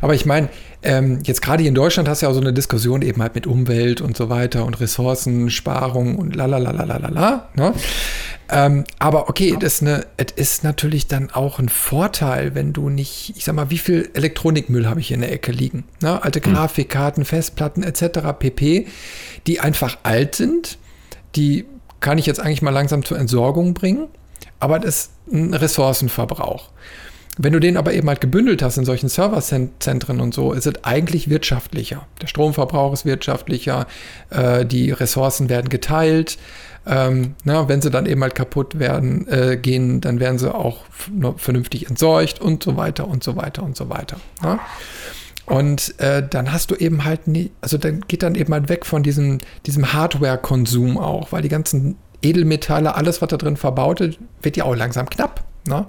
Aber 0.00 0.14
ich 0.14 0.26
meine, 0.26 0.48
ähm, 0.82 1.20
jetzt 1.24 1.40
gerade 1.40 1.62
hier 1.62 1.68
in 1.68 1.74
Deutschland 1.74 2.08
hast 2.08 2.22
du 2.22 2.26
ja 2.26 2.30
auch 2.30 2.34
so 2.34 2.40
eine 2.40 2.52
Diskussion 2.52 3.02
eben 3.02 3.22
halt 3.22 3.34
mit 3.34 3.46
Umwelt 3.46 4.00
und 4.00 4.16
so 4.16 4.28
weiter 4.28 4.64
und 4.64 4.80
Ressourcensparung 4.80 6.16
und 6.16 6.34
lalalalalala. 6.34 7.48
Ne? 7.54 7.72
Ähm, 8.50 8.84
aber 8.98 9.28
okay, 9.28 9.56
das 9.58 9.74
ist, 9.74 9.82
eine, 9.82 10.06
es 10.16 10.32
ist 10.32 10.64
natürlich 10.64 11.06
dann 11.06 11.30
auch 11.30 11.58
ein 11.58 11.68
Vorteil, 11.68 12.54
wenn 12.54 12.72
du 12.72 12.90
nicht, 12.90 13.34
ich 13.36 13.44
sag 13.44 13.54
mal, 13.54 13.70
wie 13.70 13.78
viel 13.78 14.10
Elektronikmüll 14.12 14.86
habe 14.86 15.00
ich 15.00 15.08
hier 15.08 15.14
in 15.14 15.22
der 15.22 15.32
Ecke 15.32 15.52
liegen? 15.52 15.84
Ne? 16.02 16.22
Alte 16.22 16.42
hm. 16.44 16.52
Grafikkarten, 16.52 17.24
Festplatten 17.24 17.82
etc. 17.82 18.20
pp 18.38 18.86
die 19.46 19.60
einfach 19.60 19.98
alt 20.02 20.34
sind. 20.34 20.78
Die 21.36 21.66
kann 22.00 22.18
ich 22.18 22.26
jetzt 22.26 22.40
eigentlich 22.40 22.62
mal 22.62 22.70
langsam 22.70 23.04
zur 23.04 23.18
Entsorgung 23.18 23.74
bringen, 23.74 24.08
aber 24.60 24.78
das 24.78 24.96
ist 24.96 25.10
ein 25.32 25.54
Ressourcenverbrauch. 25.54 26.70
Wenn 27.36 27.52
du 27.52 27.58
den 27.58 27.76
aber 27.76 27.92
eben 27.92 28.08
halt 28.08 28.20
gebündelt 28.20 28.62
hast 28.62 28.78
in 28.78 28.84
solchen 28.84 29.08
Serverzentren 29.08 30.20
und 30.20 30.34
so, 30.34 30.52
ist 30.52 30.66
es 30.66 30.84
eigentlich 30.84 31.28
wirtschaftlicher. 31.28 32.06
Der 32.22 32.28
Stromverbrauch 32.28 32.92
ist 32.92 33.04
wirtschaftlicher, 33.04 33.86
äh, 34.30 34.64
die 34.64 34.92
Ressourcen 34.92 35.48
werden 35.48 35.68
geteilt. 35.68 36.38
Ähm, 36.86 37.34
na, 37.44 37.68
wenn 37.68 37.82
sie 37.82 37.90
dann 37.90 38.06
eben 38.06 38.22
halt 38.22 38.34
kaputt 38.34 38.78
werden, 38.78 39.26
äh, 39.26 39.56
gehen, 39.56 40.00
dann 40.00 40.20
werden 40.20 40.38
sie 40.38 40.54
auch 40.54 40.84
vernünftig 41.36 41.88
entsorgt 41.88 42.40
und 42.40 42.62
so 42.62 42.76
weiter 42.76 43.08
und 43.08 43.24
so 43.24 43.36
weiter 43.36 43.62
und 43.62 43.76
so 43.76 43.88
weiter. 43.88 44.18
Na? 44.42 44.60
Und 45.46 45.98
äh, 45.98 46.26
dann 46.26 46.52
hast 46.52 46.70
du 46.70 46.74
eben 46.74 47.04
halt 47.04 47.26
nie, 47.26 47.50
also 47.60 47.78
dann 47.78 48.02
geht 48.06 48.22
dann 48.22 48.34
eben 48.34 48.52
halt 48.52 48.68
weg 48.68 48.86
von 48.86 49.02
diesem, 49.02 49.38
diesem 49.66 49.92
Hardware-Konsum 49.92 50.98
auch, 50.98 51.32
weil 51.32 51.42
die 51.42 51.48
ganzen 51.48 51.96
Edelmetalle, 52.24 52.94
alles, 52.94 53.22
was 53.22 53.28
da 53.28 53.36
drin 53.36 53.56
verbaut 53.56 54.00
ist, 54.00 54.18
wird 54.42 54.56
ja 54.56 54.64
auch 54.64 54.74
langsam 54.74 55.08
knapp. 55.08 55.44
Ne? 55.68 55.86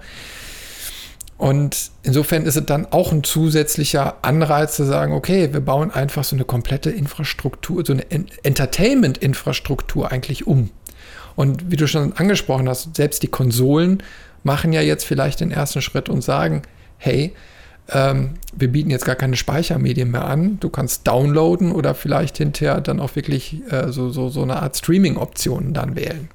Und 1.38 1.92
insofern 2.04 2.46
ist 2.46 2.56
es 2.56 2.66
dann 2.66 2.88
auch 2.92 3.12
ein 3.12 3.24
zusätzlicher 3.24 4.16
Anreiz 4.22 4.76
zu 4.76 4.86
sagen, 4.86 5.14
okay, 5.14 5.52
wir 5.52 5.60
bauen 5.60 5.92
einfach 5.92 6.24
so 6.24 6.36
eine 6.36 6.46
komplette 6.46 6.92
Infrastruktur, 6.92 7.86
so 7.86 7.94
eine 7.94 8.06
Entertainment-Infrastruktur 8.44 10.12
eigentlich 10.12 10.48
um. 10.48 10.70
Und 11.36 11.70
wie 11.70 11.76
du 11.76 11.88
schon 11.88 12.14
angesprochen 12.14 12.70
hast, 12.70 12.96
selbst 12.96 13.22
die 13.22 13.28
Konsolen 13.28 14.02
machen 14.44 14.72
ja 14.72 14.82
jetzt 14.82 15.06
vielleicht 15.06 15.42
den 15.42 15.52
ersten 15.52 15.82
Schritt 15.82 16.08
und 16.08 16.22
sagen, 16.22 16.62
hey, 16.98 17.34
ähm, 17.90 18.32
wir 18.56 18.72
bieten 18.72 18.90
jetzt 18.90 19.06
gar 19.06 19.16
keine 19.16 19.36
Speichermedien 19.36 20.10
mehr 20.10 20.26
an. 20.26 20.60
Du 20.60 20.70
kannst 20.70 21.08
downloaden 21.08 21.72
oder 21.72 21.94
vielleicht 21.94 22.38
hinterher 22.38 22.82
dann 22.82 23.00
auch 23.00 23.16
wirklich 23.16 23.62
äh, 23.72 23.92
so, 23.92 24.10
so, 24.10 24.30
so 24.30 24.42
eine 24.42 24.62
Art 24.62 24.76
Streaming-Optionen 24.76 25.74
dann 25.74 25.96
wählen. 25.96 26.30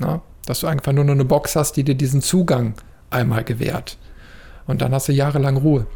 Na? 0.00 0.22
Dass 0.46 0.60
du 0.60 0.66
einfach 0.66 0.92
nur 0.92 1.04
noch 1.04 1.14
eine 1.14 1.24
Box 1.24 1.54
hast, 1.56 1.76
die 1.76 1.84
dir 1.84 1.94
diesen 1.94 2.22
Zugang 2.22 2.74
einmal 3.10 3.44
gewährt. 3.44 3.98
Und 4.66 4.82
dann 4.82 4.92
hast 4.92 5.08
du 5.08 5.12
jahrelang 5.12 5.56
Ruhe. 5.56 5.86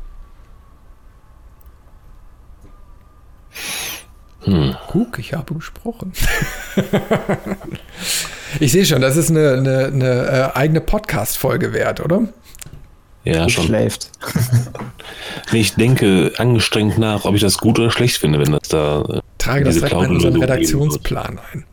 Hm. 4.42 4.76
Guck, 4.88 5.18
ich 5.18 5.34
habe 5.34 5.54
gesprochen. 5.54 6.12
ich 8.60 8.72
sehe 8.72 8.86
schon, 8.86 9.02
das 9.02 9.16
ist 9.16 9.30
eine, 9.30 9.54
eine, 9.54 9.84
eine 9.86 10.26
äh, 10.54 10.56
eigene 10.56 10.80
Podcast-Folge 10.80 11.72
wert, 11.72 12.00
oder? 12.00 12.28
Ja, 13.24 13.48
schon. 13.48 13.66
Schläft. 13.66 14.10
ich 15.52 15.74
denke 15.74 16.32
angestrengt 16.38 16.98
nach, 16.98 17.24
ob 17.24 17.34
ich 17.34 17.42
das 17.42 17.58
gut 17.58 17.78
oder 17.78 17.90
schlecht 17.90 18.16
finde, 18.16 18.38
wenn 18.38 18.52
das 18.52 18.68
da. 18.68 19.02
Äh, 19.02 19.20
Trage 19.38 19.64
das 19.64 19.74
direkt 19.74 19.92
in 19.92 20.10
unseren 20.10 20.36
Redaktionsplan 20.36 21.38
ein. 21.52 21.64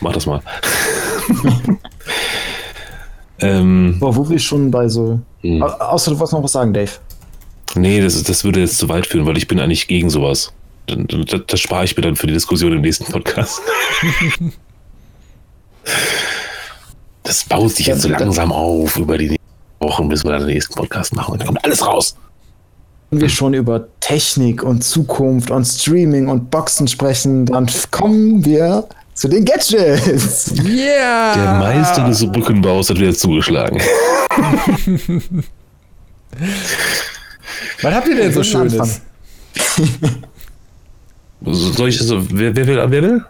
Mach 0.00 0.12
das 0.12 0.26
mal. 0.26 0.40
ähm, 3.40 3.96
Boah, 4.00 4.16
wo 4.16 4.28
wir 4.28 4.38
schon 4.38 4.70
bei 4.70 4.88
so. 4.88 5.20
Hm. 5.42 5.62
Außer 5.62 6.12
du 6.12 6.18
wolltest 6.18 6.32
noch 6.32 6.42
was 6.42 6.52
sagen, 6.52 6.72
Dave. 6.72 6.92
Nee, 7.74 8.00
das, 8.00 8.22
das 8.22 8.44
würde 8.44 8.60
jetzt 8.60 8.78
zu 8.78 8.88
weit 8.88 9.06
führen, 9.06 9.26
weil 9.26 9.36
ich 9.36 9.46
bin 9.46 9.60
eigentlich 9.60 9.86
gegen 9.86 10.08
sowas. 10.10 10.52
Das, 10.86 11.42
das 11.46 11.60
spare 11.60 11.84
ich 11.84 11.96
mir 11.96 12.02
dann 12.02 12.16
für 12.16 12.26
die 12.26 12.32
Diskussion 12.32 12.72
im 12.72 12.80
nächsten 12.80 13.04
Podcast. 13.04 13.60
das 17.22 17.44
baut 17.44 17.70
sich 17.70 17.86
jetzt 17.86 18.02
so 18.02 18.08
langsam 18.08 18.50
auf 18.50 18.96
über 18.96 19.18
die 19.18 19.39
Wochen, 19.80 20.08
bis 20.08 20.24
wir 20.24 20.32
dann 20.32 20.40
den 20.40 20.54
nächsten 20.54 20.74
Podcast 20.74 21.14
machen. 21.14 21.32
Und 21.32 21.40
dann 21.40 21.46
kommt 21.48 21.64
alles 21.64 21.84
raus. 21.84 22.16
Wenn 23.10 23.20
wir 23.20 23.28
schon 23.28 23.54
über 23.54 23.88
Technik 23.98 24.62
und 24.62 24.84
Zukunft 24.84 25.50
und 25.50 25.64
Streaming 25.64 26.28
und 26.28 26.50
Boxen 26.50 26.86
sprechen, 26.86 27.46
dann 27.46 27.66
kommen 27.90 28.44
wir 28.44 28.86
zu 29.14 29.26
den 29.28 29.44
Gadgets. 29.44 30.54
Yeah! 30.64 31.34
Der 31.34 31.54
Meister 31.54 32.06
des 32.06 32.24
Brückenbaus 32.30 32.88
hat 32.90 32.98
wieder 32.98 33.12
zugeschlagen. 33.12 33.80
Was 37.82 37.94
habt 37.94 38.08
ihr 38.08 38.16
denn 38.16 38.32
so 38.32 38.44
Schönes? 38.44 39.00
Soll 41.42 41.88
ich 41.88 41.98
so, 41.98 42.22
wer, 42.30 42.54
wer, 42.54 42.66
will, 42.66 42.76
wer 42.76 43.02
will? 43.02 43.24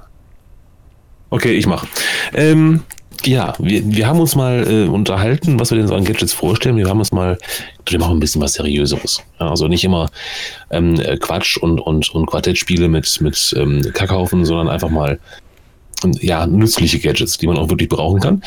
Okay, 1.31 1.53
ich 1.53 1.67
mach. 1.67 1.87
Ähm, 2.35 2.83
ja, 3.27 3.55
wir, 3.59 3.83
wir 3.85 4.07
haben 4.07 4.21
uns 4.21 4.35
mal 4.37 4.67
äh, 4.67 4.89
unterhalten, 4.89 5.59
was 5.59 5.71
wir 5.71 5.79
denn 5.79 5.89
so 5.89 5.95
an 5.95 6.05
Gadgets 6.05 6.33
vorstellen. 6.33 6.77
Wir 6.77 6.89
haben 6.89 6.99
uns 6.99 7.13
mal, 7.13 7.39
wir 7.87 7.99
machen 7.99 8.17
ein 8.17 8.21
bisschen 8.21 8.41
was 8.43 8.55
Seriöseres. 8.55 9.23
Ja, 9.39 9.51
also 9.51 9.69
nicht 9.69 9.85
immer 9.85 10.11
ähm, 10.71 10.97
Quatsch 11.21 11.57
und, 11.57 11.81
und, 11.81 12.11
und 12.15 12.27
Quartettspiele 12.27 12.89
mit, 12.89 13.21
mit 13.21 13.55
ähm, 13.57 13.83
Kackhaufen, 13.93 14.45
sondern 14.45 14.69
einfach 14.69 14.91
mal 14.91 15.19
ja, 16.21 16.47
nützliche 16.47 16.99
Gadgets, 16.99 17.39
die 17.39 17.47
man 17.47 17.59
auch 17.59 17.69
wirklich 17.69 17.89
brauchen 17.89 18.21
kann. 18.21 18.43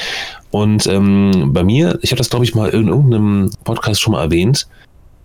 Und 0.51 0.87
ähm, 0.87 1.51
bei 1.53 1.63
mir, 1.63 1.99
ich 2.01 2.11
habe 2.11 2.17
das 2.17 2.29
glaube 2.29 2.45
ich 2.45 2.55
mal 2.55 2.69
in 2.69 2.87
irgendeinem 2.87 3.51
Podcast 3.63 4.01
schon 4.01 4.13
mal 4.13 4.23
erwähnt, 4.23 4.67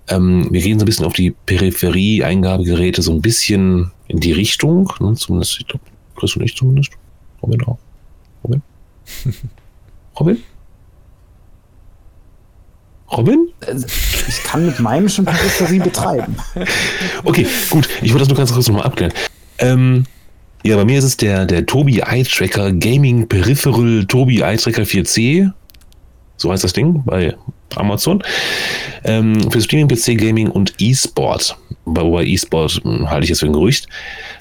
ähm, 0.09 0.49
wir 0.51 0.63
gehen 0.63 0.79
so 0.79 0.85
ein 0.85 0.87
bisschen 0.87 1.05
auf 1.05 1.13
die 1.13 1.35
Peripherie-Eingabegeräte 1.47 3.03
so 3.03 3.13
ein 3.13 3.21
bisschen 3.21 3.91
in 4.09 4.21
die 4.21 4.33
Richtung, 4.33 4.91
ne, 5.01 5.15
zumindest, 5.15 5.61
ich 5.61 5.67
glaube, 5.67 5.85
Chris 6.17 6.35
und 6.37 6.43
ich 6.43 6.57
zumindest. 6.57 6.93
Robin 7.43 7.63
auch. 7.63 7.79
Robin? 8.43 8.63
Robin? 10.21 10.43
Robin? 13.11 13.49
Ich 14.29 14.43
kann 14.45 14.67
mit 14.67 14.81
meinem 14.81 15.09
schon 15.09 15.25
Peripherie 15.25 15.79
betreiben. 15.79 16.37
Okay, 17.25 17.47
gut. 17.71 17.89
Ich 18.03 18.11
wollte 18.13 18.21
das 18.21 18.29
nur 18.29 18.37
ganz 18.37 18.53
kurz 18.53 18.69
nochmal 18.69 18.85
abklären. 18.85 19.13
Ähm, 19.59 20.05
ja, 20.63 20.77
bei 20.77 20.85
mir 20.85 20.99
ist 20.99 21.05
es 21.05 21.17
der, 21.17 21.47
der 21.47 21.67
Tobi 21.67 22.01
Eye 22.01 22.23
Tracker 22.23 22.73
Gaming 22.73 23.29
Peripheral 23.29 24.05
Tobi 24.07 24.41
Eye 24.41 24.57
Tracker 24.57 24.83
4C. 24.83 25.51
So 26.37 26.53
heißt 26.53 26.65
das 26.65 26.73
Ding 26.73 27.03
bei 27.05 27.35
Amazon. 27.77 28.23
Ähm, 29.05 29.51
für 29.51 29.61
Streaming, 29.61 29.89
PC, 29.89 30.19
Gaming 30.19 30.51
und 30.51 30.75
E-Sport. 30.79 31.57
Wobei 31.85 32.25
E-Sport 32.25 32.81
hm, 32.85 33.11
halte 33.11 33.25
ich 33.25 33.31
jetzt 33.31 33.41
für 33.41 33.47
ein 33.47 33.53
Gerücht. 33.53 33.89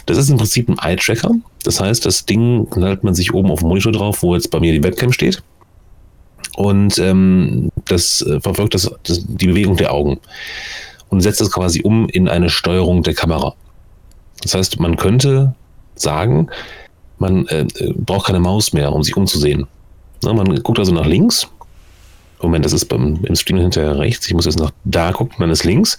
Das 0.06 0.18
ist 0.18 0.30
im 0.30 0.38
Prinzip 0.38 0.70
ein 0.70 0.78
Eye 0.80 0.96
Tracker. 0.96 1.32
Das 1.68 1.82
heißt, 1.82 2.06
das 2.06 2.24
Ding 2.24 2.70
knallt 2.70 3.04
man 3.04 3.14
sich 3.14 3.34
oben 3.34 3.52
auf 3.52 3.60
dem 3.60 3.68
Monitor 3.68 3.92
drauf, 3.92 4.24
wo 4.24 4.34
jetzt 4.34 4.52
bei 4.52 4.62
mir 4.62 4.72
die 4.72 4.82
Webcam 4.82 5.12
steht. 5.12 5.44
Und 6.56 6.98
ähm, 6.98 7.74
das 7.84 8.22
äh, 8.22 8.40
verfolgt 8.40 8.74
das, 8.74 8.90
das, 9.04 9.26
die 9.28 9.48
Bewegung 9.48 9.76
der 9.76 9.94
Augen 9.94 10.18
und 11.10 11.20
setzt 11.20 11.42
das 11.42 11.52
quasi 11.52 11.82
um 11.82 12.08
in 12.08 12.30
eine 12.30 12.50
Steuerung 12.50 13.04
der 13.04 13.16
Kamera. 13.16 13.54
Das 14.44 14.56
heißt, 14.56 14.80
man 14.80 14.96
könnte 14.96 15.56
sagen, 15.96 16.48
man 17.20 17.46
äh, 17.48 17.66
braucht 17.98 18.28
keine 18.28 18.40
Maus 18.40 18.72
mehr, 18.72 18.94
um 18.94 19.04
sich 19.04 19.18
umzusehen. 19.18 19.68
Na, 20.24 20.32
man 20.32 20.64
guckt 20.64 20.80
also 20.80 20.94
nach 20.94 21.06
links. 21.06 21.50
Moment, 22.42 22.64
das 22.64 22.72
ist 22.72 22.86
beim, 22.86 23.20
im 23.26 23.36
Stream 23.36 23.58
hinterher 23.58 24.00
rechts. 24.00 24.26
Ich 24.26 24.34
muss 24.34 24.46
jetzt 24.46 24.60
nach 24.60 24.72
da 24.86 25.12
gucken, 25.12 25.36
dann 25.40 25.50
ist 25.50 25.66
links. 25.66 25.98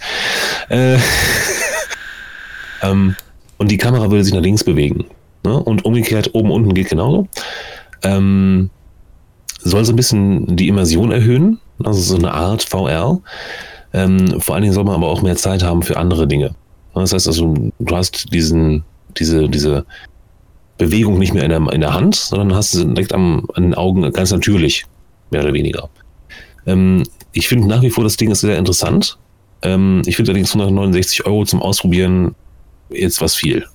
Äh, 0.69 0.97
ähm, 2.81 3.15
und 3.59 3.69
die 3.69 3.77
Kamera 3.77 4.09
würde 4.09 4.23
sich 4.23 4.33
nach 4.33 4.41
links 4.41 4.63
bewegen. 4.63 5.05
Ne? 5.43 5.57
Und 5.57 5.85
umgekehrt, 5.85 6.33
oben, 6.33 6.51
unten 6.51 6.73
geht 6.73 6.89
genauso. 6.89 7.27
Ähm, 8.03 8.69
soll 9.59 9.85
so 9.85 9.93
ein 9.93 9.97
bisschen 9.97 10.55
die 10.55 10.67
Immersion 10.67 11.11
erhöhen, 11.11 11.59
also 11.83 11.99
so 11.99 12.15
eine 12.15 12.33
Art 12.33 12.63
VR. 12.63 13.19
Ähm, 13.93 14.39
vor 14.39 14.55
allen 14.55 14.63
Dingen 14.63 14.73
soll 14.73 14.83
man 14.83 14.95
aber 14.95 15.07
auch 15.07 15.21
mehr 15.21 15.35
Zeit 15.35 15.63
haben 15.63 15.81
für 15.81 15.97
andere 15.97 16.27
Dinge. 16.27 16.55
Das 16.93 17.13
heißt 17.13 17.27
also, 17.27 17.53
du 17.79 17.95
hast 17.95 18.33
diesen, 18.33 18.83
diese, 19.17 19.47
diese 19.47 19.85
Bewegung 20.77 21.17
nicht 21.19 21.33
mehr 21.33 21.43
in 21.43 21.49
der, 21.49 21.73
in 21.73 21.81
der 21.81 21.93
Hand, 21.93 22.15
sondern 22.15 22.55
hast 22.55 22.71
sie 22.71 22.85
direkt 22.85 23.13
am, 23.13 23.47
an 23.53 23.63
den 23.63 23.75
Augen 23.75 24.09
ganz 24.11 24.31
natürlich, 24.31 24.85
mehr 25.31 25.43
oder 25.43 25.53
weniger. 25.53 25.89
Ähm, 26.65 27.03
ich 27.31 27.47
finde 27.47 27.67
nach 27.67 27.81
wie 27.81 27.89
vor, 27.89 28.03
das 28.03 28.17
Ding 28.17 28.31
ist 28.31 28.41
sehr 28.41 28.57
interessant. 28.57 29.17
Ähm, 29.61 30.01
ich 30.05 30.15
finde 30.15 30.31
allerdings 30.31 30.49
169 30.49 31.25
Euro 31.25 31.45
zum 31.45 31.61
Ausprobieren 31.61 32.35
jetzt 32.89 33.21
was 33.21 33.35
viel 33.35 33.65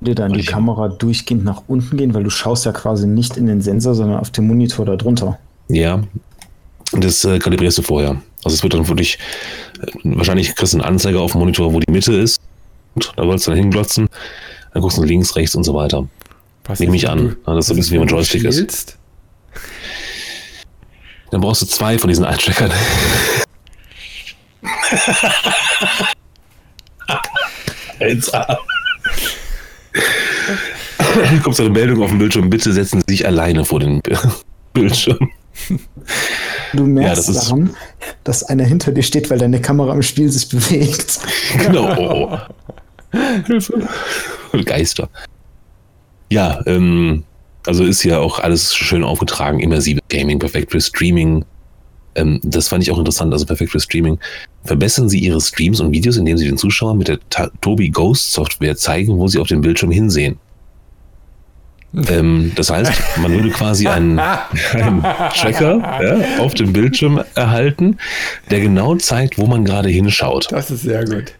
dir 0.00 0.14
dann 0.14 0.32
die 0.32 0.44
Kamera 0.44 0.88
durchgehend 0.88 1.44
nach 1.44 1.62
unten 1.66 1.96
gehen, 1.96 2.14
weil 2.14 2.24
du 2.24 2.30
schaust 2.30 2.64
ja 2.64 2.72
quasi 2.72 3.06
nicht 3.06 3.36
in 3.36 3.46
den 3.46 3.60
Sensor, 3.60 3.94
sondern 3.94 4.20
auf 4.20 4.30
den 4.30 4.46
Monitor 4.46 4.86
darunter. 4.86 5.38
Ja, 5.68 6.02
das 6.92 7.24
äh, 7.24 7.38
kalibrierst 7.38 7.78
du 7.78 7.82
vorher. 7.82 8.20
Also 8.44 8.54
es 8.54 8.62
wird 8.62 8.74
dann 8.74 8.86
wirklich, 8.88 9.18
äh, 9.80 9.86
wahrscheinlich 10.04 10.54
kriegst 10.54 10.72
du 10.72 10.78
einen 10.78 10.86
Anzeiger 10.86 11.20
auf 11.20 11.32
dem 11.32 11.40
Monitor, 11.40 11.72
wo 11.72 11.80
die 11.80 11.90
Mitte 11.90 12.14
ist. 12.14 12.40
Und 12.94 13.12
da 13.16 13.24
sollst 13.24 13.46
du 13.46 13.50
dann 13.50 13.58
hinglotzen. 13.58 14.08
Dann 14.72 14.82
guckst 14.82 14.98
du 14.98 15.02
links, 15.02 15.34
rechts 15.36 15.54
und 15.54 15.64
so 15.64 15.74
weiter. 15.74 16.06
Was 16.64 16.80
Nehme 16.80 16.96
ich 16.96 17.08
an. 17.08 17.36
Du, 17.44 17.46
das 17.46 17.58
ist 17.58 17.66
so 17.68 17.74
ein 17.74 17.76
bisschen 17.76 17.98
wie 17.98 18.02
ein 18.02 18.08
Joystick 18.08 18.44
ist. 18.44 18.98
Dann 21.30 21.40
brauchst 21.40 21.62
du 21.62 21.66
zwei 21.66 21.98
von 21.98 22.08
diesen 22.08 22.24
Einsteckern. 22.24 22.70
Eins 28.00 28.32
ab. 28.32 28.58
kommt 31.42 31.56
so 31.56 31.62
eine 31.62 31.72
Meldung 31.72 32.02
auf 32.02 32.10
dem 32.10 32.18
Bildschirm, 32.18 32.50
bitte 32.50 32.72
setzen 32.72 33.02
Sie 33.06 33.14
sich 33.14 33.26
alleine 33.26 33.64
vor 33.64 33.80
den 33.80 34.00
Bildschirm. 34.72 35.30
Du 36.72 36.84
merkst 36.84 37.28
ja, 37.28 37.34
das 37.34 37.44
daran, 37.44 37.74
dass 38.24 38.44
einer 38.44 38.64
hinter 38.64 38.92
dir 38.92 39.02
steht, 39.02 39.28
weil 39.30 39.38
deine 39.38 39.60
Kamera 39.60 39.92
im 39.92 40.02
Spiel 40.02 40.30
sich 40.30 40.48
bewegt. 40.48 41.18
Genau. 41.58 42.38
Hilfe. 43.46 43.88
Geister. 44.64 45.08
Ja, 46.30 46.60
ähm, 46.66 47.24
also 47.66 47.84
ist 47.84 48.04
ja 48.04 48.18
auch 48.18 48.38
alles 48.38 48.74
schön 48.74 49.02
aufgetragen, 49.02 49.60
immersive 49.60 50.00
Gaming, 50.08 50.38
perfekt 50.38 50.72
für 50.72 50.80
Streaming. 50.80 51.44
Ähm, 52.14 52.40
das 52.42 52.68
fand 52.68 52.82
ich 52.82 52.90
auch 52.90 52.98
interessant, 52.98 53.32
also 53.32 53.46
perfekt 53.46 53.72
für 53.72 53.80
Streaming. 53.80 54.18
Verbessern 54.64 55.08
Sie 55.08 55.18
Ihre 55.18 55.40
Streams 55.40 55.80
und 55.80 55.90
Videos, 55.92 56.16
indem 56.16 56.36
Sie 56.36 56.46
den 56.46 56.58
Zuschauern 56.58 56.98
mit 56.98 57.08
der 57.08 57.18
Tobi 57.60 57.88
Ghost 57.88 58.32
Software 58.32 58.76
zeigen, 58.76 59.18
wo 59.18 59.26
sie 59.28 59.38
auf 59.38 59.48
dem 59.48 59.62
Bildschirm 59.62 59.90
hinsehen. 59.90 60.38
Ähm, 61.94 62.52
das 62.54 62.70
heißt, 62.70 62.92
man 63.18 63.32
würde 63.32 63.50
quasi 63.50 63.88
einen, 63.88 64.18
einen 64.72 65.02
Tracker 65.02 66.00
ja, 66.02 66.42
auf 66.42 66.54
dem 66.54 66.72
Bildschirm 66.72 67.22
erhalten, 67.34 67.98
der 68.50 68.60
genau 68.60 68.94
zeigt, 68.96 69.38
wo 69.38 69.46
man 69.46 69.64
gerade 69.64 69.88
hinschaut. 69.88 70.48
Das 70.50 70.70
ist 70.70 70.82
sehr 70.82 71.04
gut. 71.04 71.32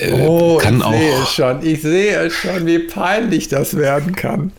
Äh, 0.00 0.12
oh, 0.12 0.60
ich 0.60 0.68
sehe 0.68 1.22
es 1.22 1.34
schon. 1.34 1.66
Ich 1.66 1.82
sehe 1.82 2.16
es 2.16 2.34
schon, 2.34 2.66
wie 2.66 2.80
peinlich 2.80 3.48
das 3.48 3.76
werden 3.76 4.14
kann. 4.14 4.52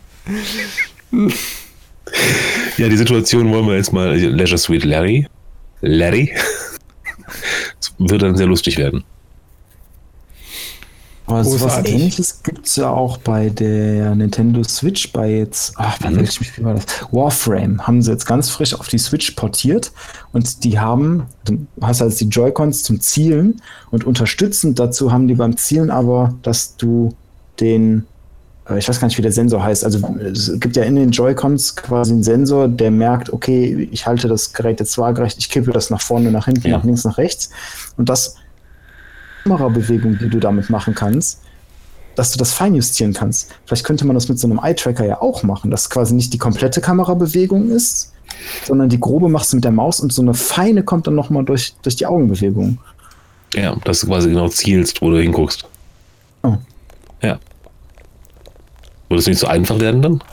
Ja, 2.76 2.88
die 2.88 2.96
Situation 2.96 3.52
wollen 3.52 3.66
wir 3.66 3.76
jetzt 3.76 3.92
mal 3.92 4.18
Leisure 4.18 4.58
Suite 4.58 4.84
Larry. 4.84 5.26
Larry. 5.80 6.32
Das 7.80 7.92
wird 7.98 8.22
dann 8.22 8.36
sehr 8.36 8.46
lustig 8.46 8.78
werden. 8.78 9.04
Aber 11.26 11.42
sowas 11.42 11.80
ähnliches 11.84 12.42
gibt 12.42 12.66
es 12.66 12.76
ja 12.76 12.90
auch 12.90 13.16
bei 13.16 13.48
der 13.48 14.14
Nintendo 14.14 14.62
Switch, 14.62 15.10
bei 15.10 15.30
jetzt, 15.38 15.72
ach, 15.76 15.98
bei 15.98 16.14
welchem 16.14 16.44
Spiel 16.44 16.64
war 16.64 16.74
das? 16.74 16.84
Warframe 17.12 17.86
haben 17.86 18.02
sie 18.02 18.10
jetzt 18.10 18.26
ganz 18.26 18.50
frisch 18.50 18.74
auf 18.74 18.88
die 18.88 18.98
Switch 18.98 19.30
portiert 19.30 19.90
und 20.32 20.64
die 20.64 20.78
haben, 20.78 21.24
du 21.46 21.66
hast 21.80 22.02
also 22.02 22.18
die 22.18 22.28
Joy-Cons 22.28 22.82
zum 22.82 23.00
Zielen 23.00 23.62
und 23.90 24.04
unterstützend 24.04 24.78
dazu 24.78 25.12
haben 25.12 25.26
die 25.26 25.34
beim 25.34 25.56
Zielen 25.56 25.90
aber, 25.90 26.34
dass 26.42 26.76
du 26.76 27.14
den, 27.58 28.04
äh, 28.68 28.78
ich 28.78 28.86
weiß 28.86 29.00
gar 29.00 29.08
nicht, 29.08 29.16
wie 29.16 29.22
der 29.22 29.32
Sensor 29.32 29.62
heißt, 29.64 29.82
also 29.82 30.06
es 30.20 30.52
gibt 30.60 30.76
ja 30.76 30.82
in 30.82 30.96
den 30.96 31.10
Joy-Cons 31.10 31.76
quasi 31.76 32.12
einen 32.12 32.22
Sensor, 32.22 32.68
der 32.68 32.90
merkt, 32.90 33.32
okay, 33.32 33.88
ich 33.90 34.06
halte 34.06 34.28
das 34.28 34.52
Gerät 34.52 34.78
jetzt 34.78 34.98
waagerecht, 34.98 35.38
ich 35.38 35.48
kippe 35.48 35.72
das 35.72 35.88
nach 35.88 36.02
vorne, 36.02 36.30
nach 36.30 36.44
hinten, 36.44 36.68
ja. 36.68 36.76
nach 36.76 36.84
links, 36.84 37.04
nach 37.04 37.16
rechts 37.16 37.48
und 37.96 38.10
das 38.10 38.36
Kamerabewegung, 39.44 40.18
die 40.18 40.28
du 40.28 40.40
damit 40.40 40.70
machen 40.70 40.94
kannst, 40.94 41.42
dass 42.14 42.32
du 42.32 42.38
das 42.38 42.52
feinjustieren 42.52 43.12
kannst. 43.12 43.52
Vielleicht 43.66 43.84
könnte 43.84 44.06
man 44.06 44.14
das 44.14 44.28
mit 44.28 44.38
so 44.38 44.48
einem 44.48 44.58
Eye-Tracker 44.58 45.04
ja 45.04 45.20
auch 45.20 45.42
machen, 45.42 45.70
dass 45.70 45.90
quasi 45.90 46.14
nicht 46.14 46.32
die 46.32 46.38
komplette 46.38 46.80
Kamerabewegung 46.80 47.70
ist, 47.70 48.12
sondern 48.64 48.88
die 48.88 49.00
grobe 49.00 49.28
machst 49.28 49.52
du 49.52 49.56
mit 49.56 49.64
der 49.64 49.72
Maus 49.72 50.00
und 50.00 50.12
so 50.12 50.22
eine 50.22 50.34
feine 50.34 50.82
kommt 50.82 51.06
dann 51.06 51.14
nochmal 51.14 51.44
durch, 51.44 51.74
durch 51.82 51.96
die 51.96 52.06
Augenbewegung. 52.06 52.78
Ja, 53.54 53.76
dass 53.84 54.00
du 54.00 54.06
quasi 54.08 54.30
genau 54.30 54.48
zielst, 54.48 55.00
wo 55.02 55.10
du 55.10 55.18
hinguckst. 55.18 55.64
Oh. 56.42 56.56
Ja. 57.22 57.38
Würde 59.08 59.20
es 59.20 59.26
nicht 59.26 59.38
so 59.38 59.46
einfach 59.46 59.78
werden 59.78 60.02
dann? 60.02 60.24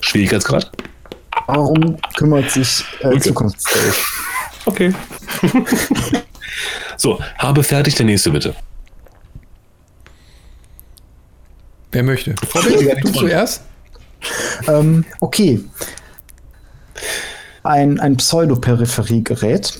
Schwierigkeitsgrad? 0.00 0.70
Warum 1.46 1.96
kümmert 2.16 2.50
sich 2.50 2.84
äh, 3.00 3.08
okay. 3.08 3.32
Okay. 4.66 4.92
So, 6.96 7.20
habe 7.38 7.62
fertig, 7.62 7.94
der 7.94 8.06
nächste 8.06 8.30
bitte. 8.30 8.54
Wer 11.92 12.02
möchte? 12.02 12.34
Robin, 12.54 13.00
du 13.02 13.12
zuerst? 13.12 13.62
Ähm, 14.68 15.04
okay. 15.20 15.64
Ein, 17.62 18.00
ein 18.00 18.16
Pseudo-Peripheriegerät. 18.16 19.78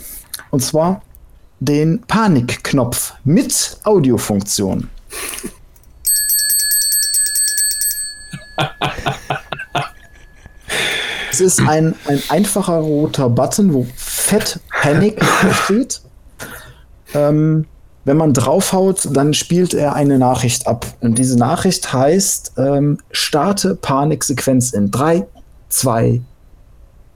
Und 0.50 0.60
zwar 0.60 1.02
den 1.60 2.00
Panikknopf 2.02 3.14
mit 3.24 3.78
Audiofunktion. 3.84 4.88
es 11.30 11.40
ist 11.40 11.60
ein, 11.60 11.94
ein 12.06 12.22
einfacher 12.28 12.78
roter 12.78 13.28
Button, 13.28 13.72
wo 13.72 13.86
Fett 13.94 14.58
Panic 14.82 15.22
steht. 15.64 16.00
Ähm, 17.14 17.66
wenn 18.04 18.16
man 18.16 18.32
draufhaut, 18.32 19.08
dann 19.12 19.34
spielt 19.34 19.74
er 19.74 19.94
eine 19.94 20.18
Nachricht 20.18 20.66
ab. 20.66 20.86
Und 21.00 21.18
diese 21.18 21.38
Nachricht 21.38 21.92
heißt, 21.92 22.54
ähm, 22.56 22.98
starte 23.10 23.74
Paniksequenz 23.74 24.72
in 24.72 24.90
3, 24.90 25.26
2, 25.68 26.20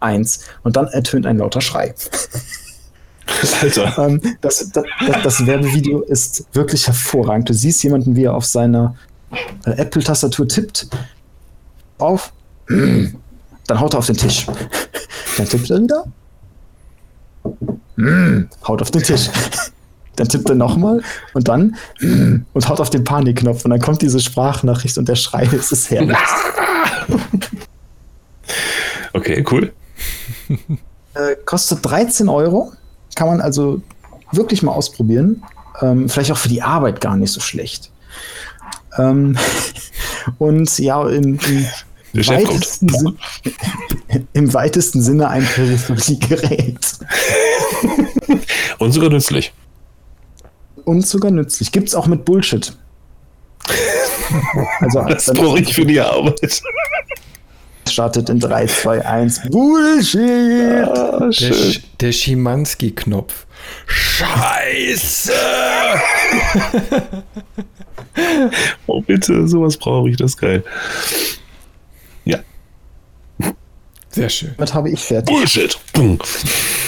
1. 0.00 0.40
Und 0.62 0.76
dann 0.76 0.86
ertönt 0.88 1.26
ein 1.26 1.38
lauter 1.38 1.60
Schrei. 1.60 1.94
Alter. 3.62 3.98
ähm, 3.98 4.20
das, 4.42 4.70
das, 4.70 4.84
das, 5.22 5.46
Werbevideo 5.46 6.02
ist 6.02 6.44
wirklich 6.52 6.86
hervorragend. 6.86 7.48
Du 7.48 7.54
siehst 7.54 7.82
jemanden, 7.82 8.14
wie 8.14 8.24
er 8.24 8.34
auf 8.34 8.44
seiner 8.44 8.94
äh, 9.64 9.70
Apple-Tastatur 9.70 10.46
tippt. 10.46 10.88
auf, 11.98 12.32
dann 12.68 13.80
haut 13.80 13.94
er 13.94 13.98
auf 13.98 14.06
den 14.06 14.16
Tisch. 14.16 14.46
Dann 15.36 15.48
tippt 15.48 15.70
er 15.70 15.82
wieder, 15.82 16.04
haut 18.66 18.82
auf 18.82 18.90
den 18.90 19.02
Tisch. 19.02 19.30
Dann 20.16 20.28
tippt 20.28 20.48
er 20.48 20.54
nochmal 20.54 21.02
und 21.32 21.48
dann 21.48 21.76
und 22.52 22.68
haut 22.68 22.80
auf 22.80 22.90
den 22.90 23.04
Panikknopf 23.04 23.64
und 23.64 23.70
dann 23.70 23.80
kommt 23.80 24.00
diese 24.02 24.20
Sprachnachricht 24.20 24.96
und 24.98 25.08
der 25.08 25.16
Schrei 25.16 25.44
ist 25.44 25.72
es 25.72 25.90
herrlich. 25.90 26.16
Okay, 29.12 29.44
cool. 29.50 29.72
Äh, 31.16 31.36
kostet 31.44 31.78
13 31.86 32.28
Euro. 32.28 32.72
Kann 33.14 33.28
man 33.28 33.40
also 33.40 33.80
wirklich 34.32 34.64
mal 34.64 34.72
ausprobieren. 34.72 35.44
Ähm, 35.80 36.08
vielleicht 36.08 36.32
auch 36.32 36.36
für 36.36 36.48
die 36.48 36.60
Arbeit 36.60 37.00
gar 37.00 37.16
nicht 37.16 37.30
so 37.30 37.38
schlecht. 37.38 37.92
Ähm, 38.98 39.36
und 40.38 40.76
ja, 40.80 41.08
im, 41.08 41.38
im, 41.38 42.26
weitesten 42.26 42.88
Sin- 42.88 43.18
im 44.32 44.52
weitesten 44.54 45.02
Sinne 45.02 45.28
ein 45.28 45.44
Peripheriegerät. 45.44 46.98
Und 48.80 48.90
sogar 48.90 49.10
nützlich. 49.10 49.52
Und 50.85 51.06
sogar 51.06 51.31
nützlich. 51.31 51.73
Gibt 51.73 51.89
es 51.89 51.94
auch 51.94 52.06
mit 52.06 52.24
Bullshit. 52.24 52.73
Also, 54.81 55.02
Das 55.02 55.27
dann 55.27 55.36
brauche 55.36 55.61
ich 55.61 55.73
für 55.74 55.85
die 55.85 56.01
Arbeit. 56.01 56.62
startet 57.89 58.28
in 58.31 58.40
3, 58.40 58.66
2, 58.66 59.05
1. 59.05 59.43
Bullshit! 59.51 60.89
Ah, 60.89 61.19
Der. 61.20 61.32
Sch 61.32 61.81
der 62.01 62.12
Schimanski-Knopf. 62.12 63.47
Scheiße! 63.86 65.32
Oh, 68.86 69.01
bitte, 69.01 69.47
sowas 69.48 69.77
brauche 69.77 70.09
ich, 70.11 70.16
das 70.16 70.32
ist 70.32 70.36
geil. 70.39 70.65
Sehr 74.14 74.28
schön. 74.28 74.54
Damit 74.56 74.74
habe 74.74 74.90
ich 74.90 75.00
fertig. 75.00 75.34
Bullshit. 75.34 75.78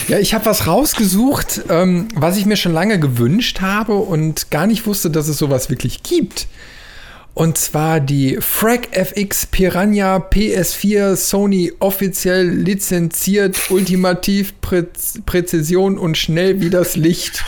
Ja, 0.08 0.18
ich 0.18 0.34
habe 0.34 0.46
was 0.46 0.66
rausgesucht, 0.66 1.62
ähm, 1.68 2.08
was 2.14 2.36
ich 2.36 2.46
mir 2.46 2.56
schon 2.56 2.72
lange 2.72 3.00
gewünscht 3.00 3.60
habe 3.60 3.96
und 3.96 4.50
gar 4.50 4.66
nicht 4.66 4.86
wusste, 4.86 5.10
dass 5.10 5.28
es 5.28 5.38
sowas 5.38 5.68
wirklich 5.68 6.02
gibt. 6.02 6.46
Und 7.36 7.58
zwar 7.58 8.00
die 8.00 8.38
Frag 8.40 8.96
FX 8.96 9.44
Piranha 9.44 10.16
PS4 10.16 11.16
Sony 11.16 11.70
offiziell 11.80 12.48
lizenziert, 12.48 13.58
ultimativ 13.68 14.58
Präz 14.62 15.20
Präzision 15.26 15.98
und 15.98 16.16
schnell 16.16 16.62
wie 16.62 16.70
das 16.70 16.96
Licht. 16.96 17.44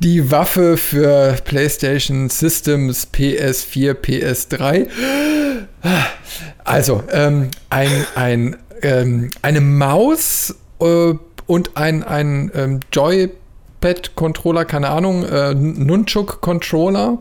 Die 0.00 0.32
Waffe 0.32 0.76
für 0.76 1.36
PlayStation 1.44 2.30
Systems 2.30 3.06
PS4, 3.14 3.94
PS3. 3.94 4.88
Also, 6.64 7.04
ähm, 7.12 7.52
ein, 7.70 8.04
ein, 8.16 8.56
ähm, 8.82 9.30
eine 9.42 9.60
Maus 9.60 10.54
äh, 10.80 11.14
und 11.46 11.76
ein, 11.76 12.02
ein 12.02 12.50
ähm, 12.54 12.80
Joypad-Controller, 12.92 14.64
keine 14.64 14.90
Ahnung, 14.90 15.24
äh, 15.24 15.54
Nunchuk-Controller 15.54 17.18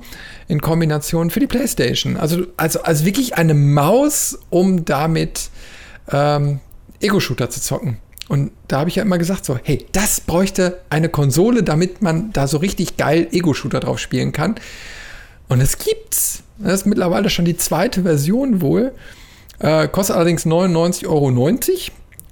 in 0.47 0.61
Kombination 0.61 1.29
für 1.29 1.39
die 1.39 1.47
PlayStation. 1.47 2.17
Also, 2.17 2.45
also, 2.57 2.81
also 2.83 3.05
wirklich 3.05 3.35
eine 3.35 3.53
Maus, 3.53 4.39
um 4.49 4.85
damit 4.85 5.49
ähm, 6.11 6.59
Ego-Shooter 6.99 7.49
zu 7.49 7.61
zocken. 7.61 7.97
Und 8.27 8.51
da 8.67 8.79
habe 8.79 8.89
ich 8.89 8.95
ja 8.95 9.03
immer 9.03 9.17
gesagt 9.17 9.43
so, 9.43 9.59
hey, 9.61 9.85
das 9.91 10.21
bräuchte 10.21 10.79
eine 10.89 11.09
Konsole, 11.09 11.63
damit 11.63 12.01
man 12.01 12.31
da 12.31 12.47
so 12.47 12.57
richtig 12.57 12.95
geil 12.95 13.27
Ego-Shooter 13.31 13.81
drauf 13.81 13.99
spielen 13.99 14.31
kann. 14.31 14.55
Und 15.49 15.59
es 15.59 15.77
gibt's. 15.77 16.43
Das 16.57 16.73
ist 16.75 16.85
mittlerweile 16.85 17.29
schon 17.29 17.43
die 17.43 17.57
zweite 17.57 18.03
Version 18.03 18.61
wohl. 18.61 18.93
Äh, 19.61 19.87
kostet 19.87 20.15
allerdings 20.15 20.45
99,90 20.45 21.07
Euro. 21.07 21.29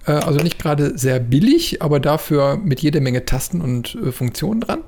Äh, 0.06 0.24
also 0.26 0.40
nicht 0.40 0.60
gerade 0.60 0.98
sehr 0.98 1.20
billig, 1.20 1.82
aber 1.82 2.00
dafür 2.00 2.58
mit 2.58 2.82
jede 2.82 3.02
Menge 3.02 3.26
Tasten 3.26 3.62
und 3.62 3.96
äh, 3.96 4.12
Funktionen 4.12 4.62
dran. 4.62 4.80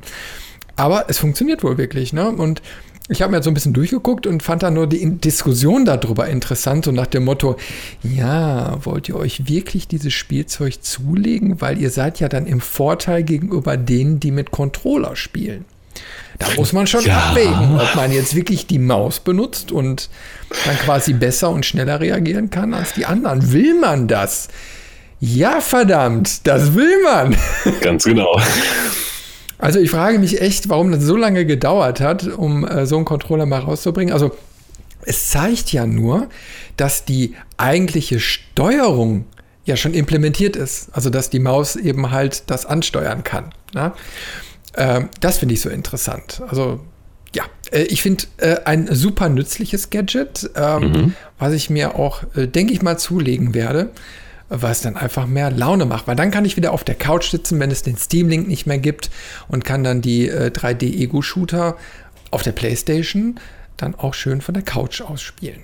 Aber 0.76 1.06
es 1.10 1.20
funktioniert 1.20 1.64
wohl 1.64 1.78
wirklich. 1.78 2.14
Ne? 2.14 2.30
Und 2.30 2.62
ich 3.10 3.22
habe 3.22 3.32
mir 3.32 3.38
jetzt 3.38 3.46
so 3.46 3.52
ein 3.52 3.54
bisschen 3.54 3.74
durchgeguckt 3.74 4.26
und 4.26 4.42
fand 4.42 4.64
da 4.64 4.72
nur 4.72 4.88
die 4.88 5.18
Diskussion 5.20 5.86
darüber 5.86 6.28
interessant, 6.28 6.86
so 6.86 6.92
nach 6.92 7.08
dem 7.08 7.26
Motto, 7.26 7.58
ja, 8.04 8.78
wollt 8.86 9.10
ihr 9.10 9.18
euch 9.18 9.50
wirklich 9.50 9.88
dieses 9.88 10.14
Spielzeug 10.14 10.82
zulegen, 10.82 11.62
weil 11.62 11.78
ihr 11.78 11.90
seid 11.90 12.20
ja 12.20 12.30
dann 12.30 12.48
im 12.48 12.62
Vorteil 12.62 13.24
gegenüber 13.24 13.76
denen, 13.76 14.20
die 14.20 14.32
mit 14.32 14.52
Controller 14.52 15.16
spielen. 15.16 15.66
Da 16.40 16.48
muss 16.56 16.74
man 16.74 16.88
schon 16.88 17.06
Ja. 17.06 17.30
abwägen, 17.30 17.80
ob 17.80 17.96
man 17.96 18.12
jetzt 18.12 18.36
wirklich 18.36 18.66
die 18.66 18.80
Maus 18.80 19.20
benutzt 19.20 19.72
und 19.72 20.10
dann 20.66 20.78
quasi 20.80 21.14
besser 21.14 21.50
und 21.52 21.66
schneller 21.66 22.00
reagieren 22.00 22.50
kann 22.50 22.74
als 22.74 22.94
die 22.94 23.06
anderen. 23.06 23.52
Will 23.54 23.80
man 23.80 24.08
das? 24.08 24.48
Ja, 25.20 25.62
verdammt, 25.62 26.48
das 26.48 26.74
will 26.74 27.04
man. 27.04 27.36
Ganz 27.82 28.06
genau. 28.06 28.40
Also 29.60 29.80
ich 29.80 29.92
frage 29.92 30.18
mich 30.18 30.42
echt, 30.42 30.70
warum 30.70 30.92
das 30.92 31.04
so 31.04 31.16
lange 31.16 31.46
gedauert 31.46 32.00
hat, 32.02 32.26
um 32.26 32.66
äh, 32.68 32.88
so 32.88 32.96
einen 32.96 33.06
Controller 33.06 33.46
mal 33.46 33.60
rauszubringen. 33.60 34.12
Also 34.12 34.32
es 35.04 35.30
zeigt 35.30 35.72
ja 35.72 35.86
nur, 35.86 36.28
dass 36.78 37.06
die 37.06 37.36
eigentliche 37.58 38.20
Steuerung 38.20 39.26
ja 39.66 39.76
schon 39.78 39.94
implementiert 39.94 40.56
ist. 40.56 40.90
Also 40.94 41.12
dass 41.12 41.30
die 41.30 41.38
Maus 41.40 41.76
eben 41.76 42.10
halt 42.10 42.50
das 42.50 42.66
ansteuern 42.66 43.24
kann. 43.24 43.52
Ne? 43.76 43.92
Ähm, 44.77 45.10
das 45.19 45.38
finde 45.39 45.53
ich 45.53 45.61
so 45.61 45.69
interessant. 45.69 46.41
Also 46.48 46.80
ja, 47.34 47.43
äh, 47.72 47.84
ich 47.84 48.02
finde 48.02 48.26
äh, 48.38 48.57
ein 48.65 48.93
super 48.93 49.30
nützliches 49.30 49.89
Gadget, 49.89 50.49
ähm, 50.56 51.15
was 51.39 51.53
ich 51.53 51.69
mir 51.69 51.95
auch, 51.95 52.23
äh, 52.35 52.48
denke 52.48 52.73
ich 52.73 52.81
mal, 52.81 52.98
zulegen 52.98 53.53
werde, 53.53 53.91
was 54.49 54.81
dann 54.81 54.98
einfach 54.98 55.27
mehr 55.27 55.49
Laune 55.52 55.85
macht. 55.85 56.07
Weil 56.07 56.15
dann 56.15 56.31
kann 56.31 56.45
ich 56.45 56.57
wieder 56.57 56.72
auf 56.73 56.84
der 56.84 56.95
Couch 56.95 57.30
sitzen, 57.31 57.60
wenn 57.60 57.72
es 57.72 57.84
den 57.84 57.95
Steam-Link 57.98 58.48
nicht 58.48 58.65
mehr 58.65 58.80
gibt 58.80 59.10
und 59.48 59.64
kann 59.65 59.84
dann 59.84 60.02
die 60.02 60.27
äh, 60.27 60.52
3D-Ego-Shooter 60.52 61.77
auf 62.31 62.43
der 62.43 62.52
Playstation 62.52 63.39
dann 63.77 63.95
auch 63.95 64.14
schön 64.14 64.41
von 64.41 64.53
der 64.53 64.64
Couch 64.64 65.02
aus 65.02 65.22
spielen. 65.22 65.64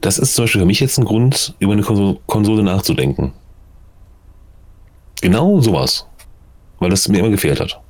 Das 0.00 0.18
ist 0.18 0.34
zum 0.34 0.44
Beispiel 0.44 0.60
für 0.62 0.66
mich 0.66 0.80
jetzt 0.80 0.98
ein 0.98 1.04
Grund, 1.04 1.54
über 1.58 1.72
eine 1.72 1.82
Konso- 1.82 2.20
Konsole 2.26 2.62
nachzudenken. 2.62 3.32
Genau 5.20 5.60
sowas. 5.60 6.06
Weil 6.78 6.90
das 6.90 7.08
mir 7.08 7.18
immer 7.18 7.30
gefehlt 7.30 7.60
hat. 7.60 7.80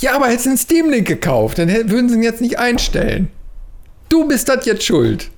Ja, 0.00 0.14
aber 0.14 0.26
hättest 0.26 0.46
du 0.46 0.50
einen 0.50 0.58
Steam-Link 0.58 1.06
gekauft, 1.06 1.58
dann 1.58 1.68
würden 1.68 2.08
sie 2.08 2.16
ihn 2.16 2.22
jetzt 2.22 2.40
nicht 2.40 2.58
einstellen. 2.58 3.28
Du 4.08 4.26
bist 4.28 4.48
das 4.48 4.64
jetzt 4.66 4.84
schuld. 4.84 5.30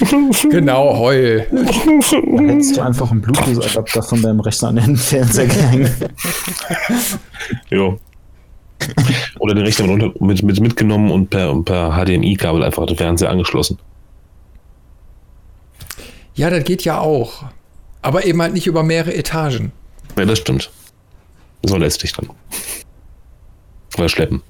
genau, 0.50 0.96
heul. 0.98 1.46
Dann 1.50 2.48
hättest 2.48 2.76
du 2.76 2.80
einfach 2.80 3.10
einen 3.10 3.20
Bluetooth-Adapter 3.20 4.02
von 4.02 4.22
deinem 4.22 4.40
Rechner 4.40 4.68
an 4.68 4.76
den 4.76 4.96
Fernseher 4.96 5.46
gehängt. 5.46 5.90
Ja. 7.70 7.96
Oder 9.38 9.54
den 9.54 9.64
Rechner 9.64 9.86
mit, 9.86 10.20
mit, 10.20 10.42
mit 10.42 10.60
mitgenommen 10.60 11.10
und 11.10 11.30
per, 11.30 11.54
per 11.62 11.92
HDMI-Kabel 11.92 12.64
einfach 12.64 12.86
den 12.86 12.96
Fernseher 12.96 13.30
angeschlossen. 13.30 13.78
Ja, 16.34 16.50
das 16.50 16.64
geht 16.64 16.82
ja 16.84 16.98
auch. 16.98 17.44
Aber 18.00 18.24
eben 18.24 18.42
halt 18.42 18.54
nicht 18.54 18.66
über 18.66 18.82
mehrere 18.82 19.14
Etagen. 19.14 19.72
Ja, 20.16 20.24
das 20.24 20.38
stimmt. 20.38 20.70
So 21.64 21.76
letztlich 21.76 22.12
dann. 22.12 22.28
Oder 23.96 24.08
schleppen. 24.08 24.42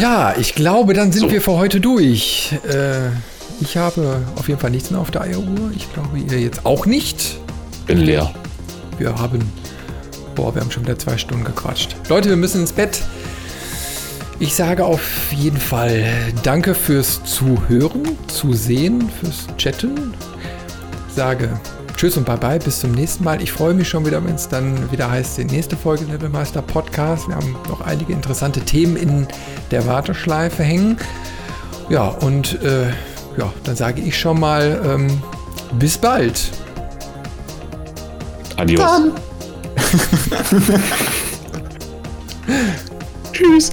Ja, 0.00 0.34
ich 0.38 0.54
glaube, 0.54 0.94
dann 0.94 1.12
sind 1.12 1.22
So. 1.22 1.30
wir 1.30 1.40
für 1.42 1.52
heute 1.52 1.80
durch. 1.80 2.52
Äh, 2.68 3.08
ich 3.60 3.76
habe 3.76 4.22
auf 4.36 4.48
jeden 4.48 4.60
Fall 4.60 4.70
nichts 4.70 4.90
mehr 4.90 5.00
auf 5.00 5.10
der 5.10 5.22
Eieruhr. 5.22 5.70
Ich 5.76 5.92
glaube, 5.92 6.18
ihr 6.18 6.40
jetzt 6.40 6.64
auch 6.64 6.86
nicht. 6.86 7.38
Bin 7.86 7.98
leer. 7.98 8.32
Wir 8.98 9.14
haben. 9.16 9.40
Boah, 10.34 10.54
wir 10.54 10.62
haben 10.62 10.70
schon 10.70 10.84
wieder 10.84 10.98
zwei 10.98 11.18
Stunden 11.18 11.44
gequatscht. 11.44 11.96
Leute, 12.08 12.28
wir 12.28 12.36
müssen 12.36 12.60
ins 12.60 12.72
Bett. 12.72 13.02
Ich 14.38 14.54
sage 14.54 14.84
auf 14.86 15.32
jeden 15.32 15.58
Fall 15.58 16.06
Danke 16.44 16.74
fürs 16.74 17.22
Zuhören, 17.24 18.16
Zusehen, 18.28 19.10
fürs 19.20 19.46
Chatten. 19.58 20.14
Sage 21.14 21.60
Tschüss 22.00 22.16
und 22.16 22.24
Bye-bye, 22.24 22.58
bis 22.60 22.80
zum 22.80 22.92
nächsten 22.92 23.24
Mal. 23.24 23.42
Ich 23.42 23.52
freue 23.52 23.74
mich 23.74 23.86
schon 23.86 24.06
wieder, 24.06 24.24
wenn 24.24 24.34
es 24.34 24.48
dann 24.48 24.90
wieder 24.90 25.10
heißt, 25.10 25.36
die 25.36 25.44
nächste 25.44 25.76
Folge 25.76 26.06
Levelmeister 26.06 26.62
Podcast. 26.62 27.28
Wir 27.28 27.34
haben 27.34 27.54
noch 27.68 27.82
einige 27.82 28.14
interessante 28.14 28.60
Themen 28.60 28.96
in 28.96 29.26
der 29.70 29.86
Warteschleife 29.86 30.62
hängen. 30.62 30.96
Ja, 31.90 32.08
und 32.08 32.62
äh, 32.62 32.88
ja, 33.36 33.52
dann 33.64 33.76
sage 33.76 34.00
ich 34.00 34.18
schon 34.18 34.40
mal 34.40 34.80
ähm, 34.82 35.22
bis 35.78 35.98
bald. 35.98 36.40
Adios. 38.56 38.80
Tschüss. 43.34 43.72